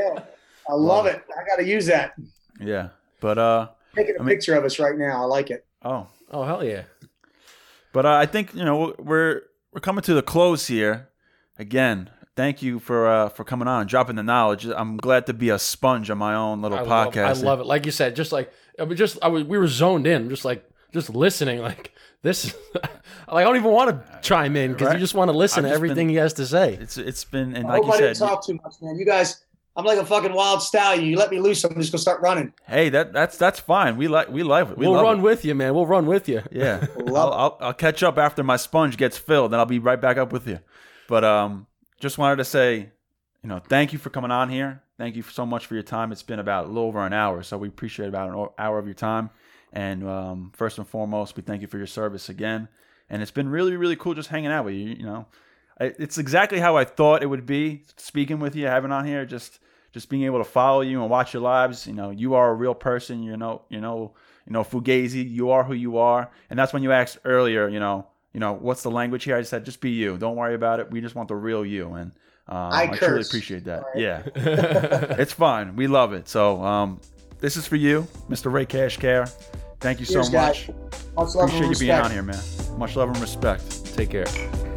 Yeah, 0.01 0.23
I 0.69 0.75
love 0.75 1.07
it. 1.07 1.21
I 1.37 1.45
got 1.47 1.57
to 1.57 1.65
use 1.67 1.87
that. 1.87 2.15
Yeah, 2.61 2.89
but 3.21 3.39
uh, 3.39 3.69
Taking 3.97 4.17
a 4.17 4.21
I 4.21 4.23
mean- 4.23 4.35
picture 4.35 4.55
of 4.55 4.65
us 4.65 4.79
right 4.79 4.97
now. 4.97 5.21
I 5.23 5.27
like 5.27 5.51
it. 5.51 5.67
oh, 5.83 6.07
oh 6.31 6.45
hell 6.45 6.65
yeah. 6.65 6.83
but 7.93 8.07
uh, 8.07 8.15
I 8.15 8.27
think 8.27 8.55
you 8.55 8.65
know 8.65 8.95
we're 8.99 9.43
we're 9.73 9.81
coming 9.81 10.03
to 10.03 10.15
the 10.15 10.23
close 10.23 10.67
here. 10.67 11.09
Again, 11.59 12.11
thank 12.37 12.63
you 12.63 12.79
for 12.79 13.07
uh 13.09 13.29
for 13.29 13.45
coming 13.45 13.69
on 13.69 13.87
dropping 13.87 14.17
the 14.17 14.23
knowledge. 14.23 14.65
I'm 14.67 14.97
glad 14.97 15.27
to 15.27 15.33
be 15.35 15.51
a 15.51 15.59
sponge 15.59 16.11
on 16.11 16.19
my 16.19 16.35
own 16.35 16.63
little 16.63 16.79
I 16.79 16.83
love, 16.83 17.13
podcast. 17.13 17.27
I 17.27 17.33
love 17.47 17.61
it. 17.61 17.67
Like 17.67 17.87
you 17.87 17.93
said, 17.93 18.17
just 18.17 18.33
like 18.33 18.53
I 18.79 18.85
mean, 18.85 18.97
just 18.97 19.19
I 19.23 19.29
was, 19.29 19.45
we 19.45 19.59
were 19.59 19.69
zoned 19.69 20.07
in, 20.07 20.29
just 20.31 20.45
like 20.45 20.69
just 20.93 21.11
listening. 21.11 21.61
Like 21.61 21.93
this, 22.23 22.55
like 22.75 22.91
I 23.29 23.43
don't 23.45 23.57
even 23.57 23.71
want 23.71 23.91
to 23.91 24.21
chime 24.23 24.57
in 24.57 24.73
because 24.73 24.87
Right. 24.89 24.95
you 24.95 25.01
just 25.01 25.15
want 25.15 25.31
to 25.31 25.37
listen 25.37 25.65
I've 25.65 25.71
to 25.71 25.75
everything 25.75 26.07
been- 26.07 26.09
he 26.11 26.17
has 26.17 26.33
to 26.35 26.47
say. 26.47 26.75
It's 26.75 26.97
it's 26.97 27.25
been 27.25 27.55
and 27.55 27.67
like 27.69 27.85
you 27.85 27.93
said, 27.97 28.17
talk 28.17 28.45
too 28.47 28.55
much, 28.63 28.75
man. 28.81 28.97
You 28.97 29.05
guys, 29.05 29.45
I'm 29.77 29.85
like 29.85 29.99
a 29.99 30.05
fucking 30.05 30.33
wild 30.33 30.63
stallion. 30.63 31.05
You 31.07 31.17
let 31.17 31.31
me 31.31 31.39
loose, 31.39 31.63
I'm 31.65 31.75
just 31.75 31.93
gonna 31.93 32.01
start 32.01 32.21
running. 32.21 32.53
hey, 32.67 32.89
that 32.91 33.13
that's 33.13 33.37
that's 33.39 33.61
fine. 33.61 33.97
We 33.97 34.09
like 34.09 34.29
we 34.29 34.43
love 34.43 34.73
it. 34.73 34.79
We 34.79 34.87
we'll 34.87 34.97
love 34.97 35.05
run 35.05 35.19
it. 35.21 35.23
with 35.23 35.45
you, 35.45 35.55
man. 35.55 35.75
We'll 35.75 35.87
run 35.87 36.07
with 36.07 36.29
you. 36.29 36.43
Yeah, 36.51 36.87
Love 36.97 37.33
I'll, 37.33 37.39
I'll 37.39 37.59
I'll 37.69 37.75
catch 37.75 38.03
up 38.03 38.19
after 38.19 38.43
my 38.43 38.57
sponge 38.57 38.97
gets 38.97 39.17
filled, 39.17 39.53
and 39.53 39.61
I'll 39.61 39.67
be 39.67 39.79
right 39.79 40.01
back 40.01 40.17
up 40.17 40.33
with 40.33 40.47
you. 40.49 40.59
But 41.09 41.25
um, 41.25 41.67
just 42.01 42.19
wanted 42.19 42.37
to 42.37 42.45
say, 42.45 42.91
you 43.43 43.49
know, 43.49 43.59
thank 43.61 43.93
you 43.93 43.99
for 43.99 44.11
coming 44.11 44.31
on 44.31 44.49
here. 44.49 44.83
Thank 44.99 45.17
you 45.17 45.23
so 45.23 45.47
much 45.47 45.67
for 45.67 45.75
your 45.75 45.83
time. 45.83 46.13
It's 46.13 46.23
been 46.23 46.41
about 46.41 46.65
a 46.67 46.69
little 46.69 46.85
over 46.89 47.07
an 47.07 47.13
hour, 47.13 47.43
so 47.43 47.57
we 47.57 47.69
appreciate 47.69 48.09
about 48.09 48.29
an 48.29 48.49
hour 48.59 48.79
of 48.79 48.87
your 48.87 48.95
time. 48.95 49.31
And 49.73 50.07
um, 50.07 50.53
first 50.55 50.79
and 50.79 50.87
foremost, 50.87 51.37
we 51.37 51.43
thank 51.43 51.63
you 51.63 51.69
for 51.69 51.79
your 51.79 51.87
service 51.87 52.29
again. 52.29 52.69
And 53.09 53.23
it's 53.23 53.31
been 53.31 53.49
really, 53.49 53.77
really 53.77 53.97
cool 53.97 54.15
just 54.15 54.29
hanging 54.29 54.51
out 54.51 54.65
with 54.65 54.75
you. 54.75 54.89
You 54.91 55.05
know, 55.05 55.27
it's 55.81 56.19
exactly 56.19 56.59
how 56.59 56.77
I 56.77 56.85
thought 56.85 57.23
it 57.23 57.27
would 57.27 57.47
be 57.47 57.85
speaking 57.97 58.41
with 58.41 58.55
you, 58.57 58.67
having 58.67 58.91
on 58.93 59.07
here, 59.07 59.25
just 59.25 59.60
just 59.93 60.09
being 60.09 60.25
able 60.25 60.39
to 60.39 60.45
follow 60.45 60.81
you 60.81 61.01
and 61.01 61.11
watch 61.11 61.35
your 61.35 61.43
lives. 61.43 61.87
You 61.87 61.95
know, 61.95 62.11
you 62.11 62.35
are 62.35 62.51
a 62.51 62.55
real 62.55 62.75
person. 62.75 63.23
You 63.23 63.37
know, 63.37 63.63
you 63.69 63.81
know, 63.81 64.13
you 64.47 64.53
know, 64.53 64.63
Fugazi, 64.63 65.29
you 65.29 65.51
are 65.51 65.65
who 65.65 65.75
you 65.75 65.99
are, 65.99 66.31
and 66.49 66.59
that's 66.59 66.73
when 66.73 66.83
you 66.83 66.93
asked 66.93 67.19
earlier. 67.25 67.69
You 67.69 67.81
know, 67.81 68.07
you 68.33 68.41
know, 68.41 68.53
what's 68.53 68.83
the 68.83 68.91
language 68.91 69.25
here? 69.25 69.37
I 69.37 69.43
said, 69.43 69.65
just 69.65 69.81
be 69.81 69.91
you. 69.91 70.17
Don't 70.17 70.37
worry 70.37 70.55
about 70.55 70.81
it. 70.81 70.91
We 70.91 71.01
just 71.01 71.15
want 71.15 71.29
the 71.29 71.37
real 71.37 71.65
you, 71.65 71.95
and 71.95 72.13
um, 72.49 72.73
I 72.73 72.83
I, 72.83 72.97
truly 72.97 73.23
appreciate 73.23 73.65
that. 73.65 73.83
All 73.83 73.91
right. 73.95 74.01
Yeah, 74.01 74.23
it's 75.19 75.33
fun. 75.33 75.77
We 75.77 75.87
love 75.87 76.13
it. 76.13 76.29
So, 76.29 76.63
um, 76.63 77.01
this 77.39 77.57
is 77.57 77.67
for 77.67 77.77
you, 77.77 78.07
Mr. 78.29 78.53
Ray 78.53 78.67
Cash 78.67 78.99
Care. 78.99 79.27
Thank 79.81 79.99
you 79.99 80.07
Cheers, 80.07 80.27
so 80.27 80.33
guys. 80.33 80.69
much. 80.69 80.77
Much 81.17 81.35
love 81.35 81.49
Appreciate 81.49 81.63
and 81.63 81.75
you 81.75 81.81
being 81.81 81.93
on 81.93 82.11
here, 82.11 82.23
man. 82.23 82.41
Much 82.77 82.97
love 82.97 83.09
and 83.09 83.19
respect. 83.19 83.85
Take 83.95 84.11
care. 84.11 84.27
Thank 84.27 84.65
you. 84.65 84.70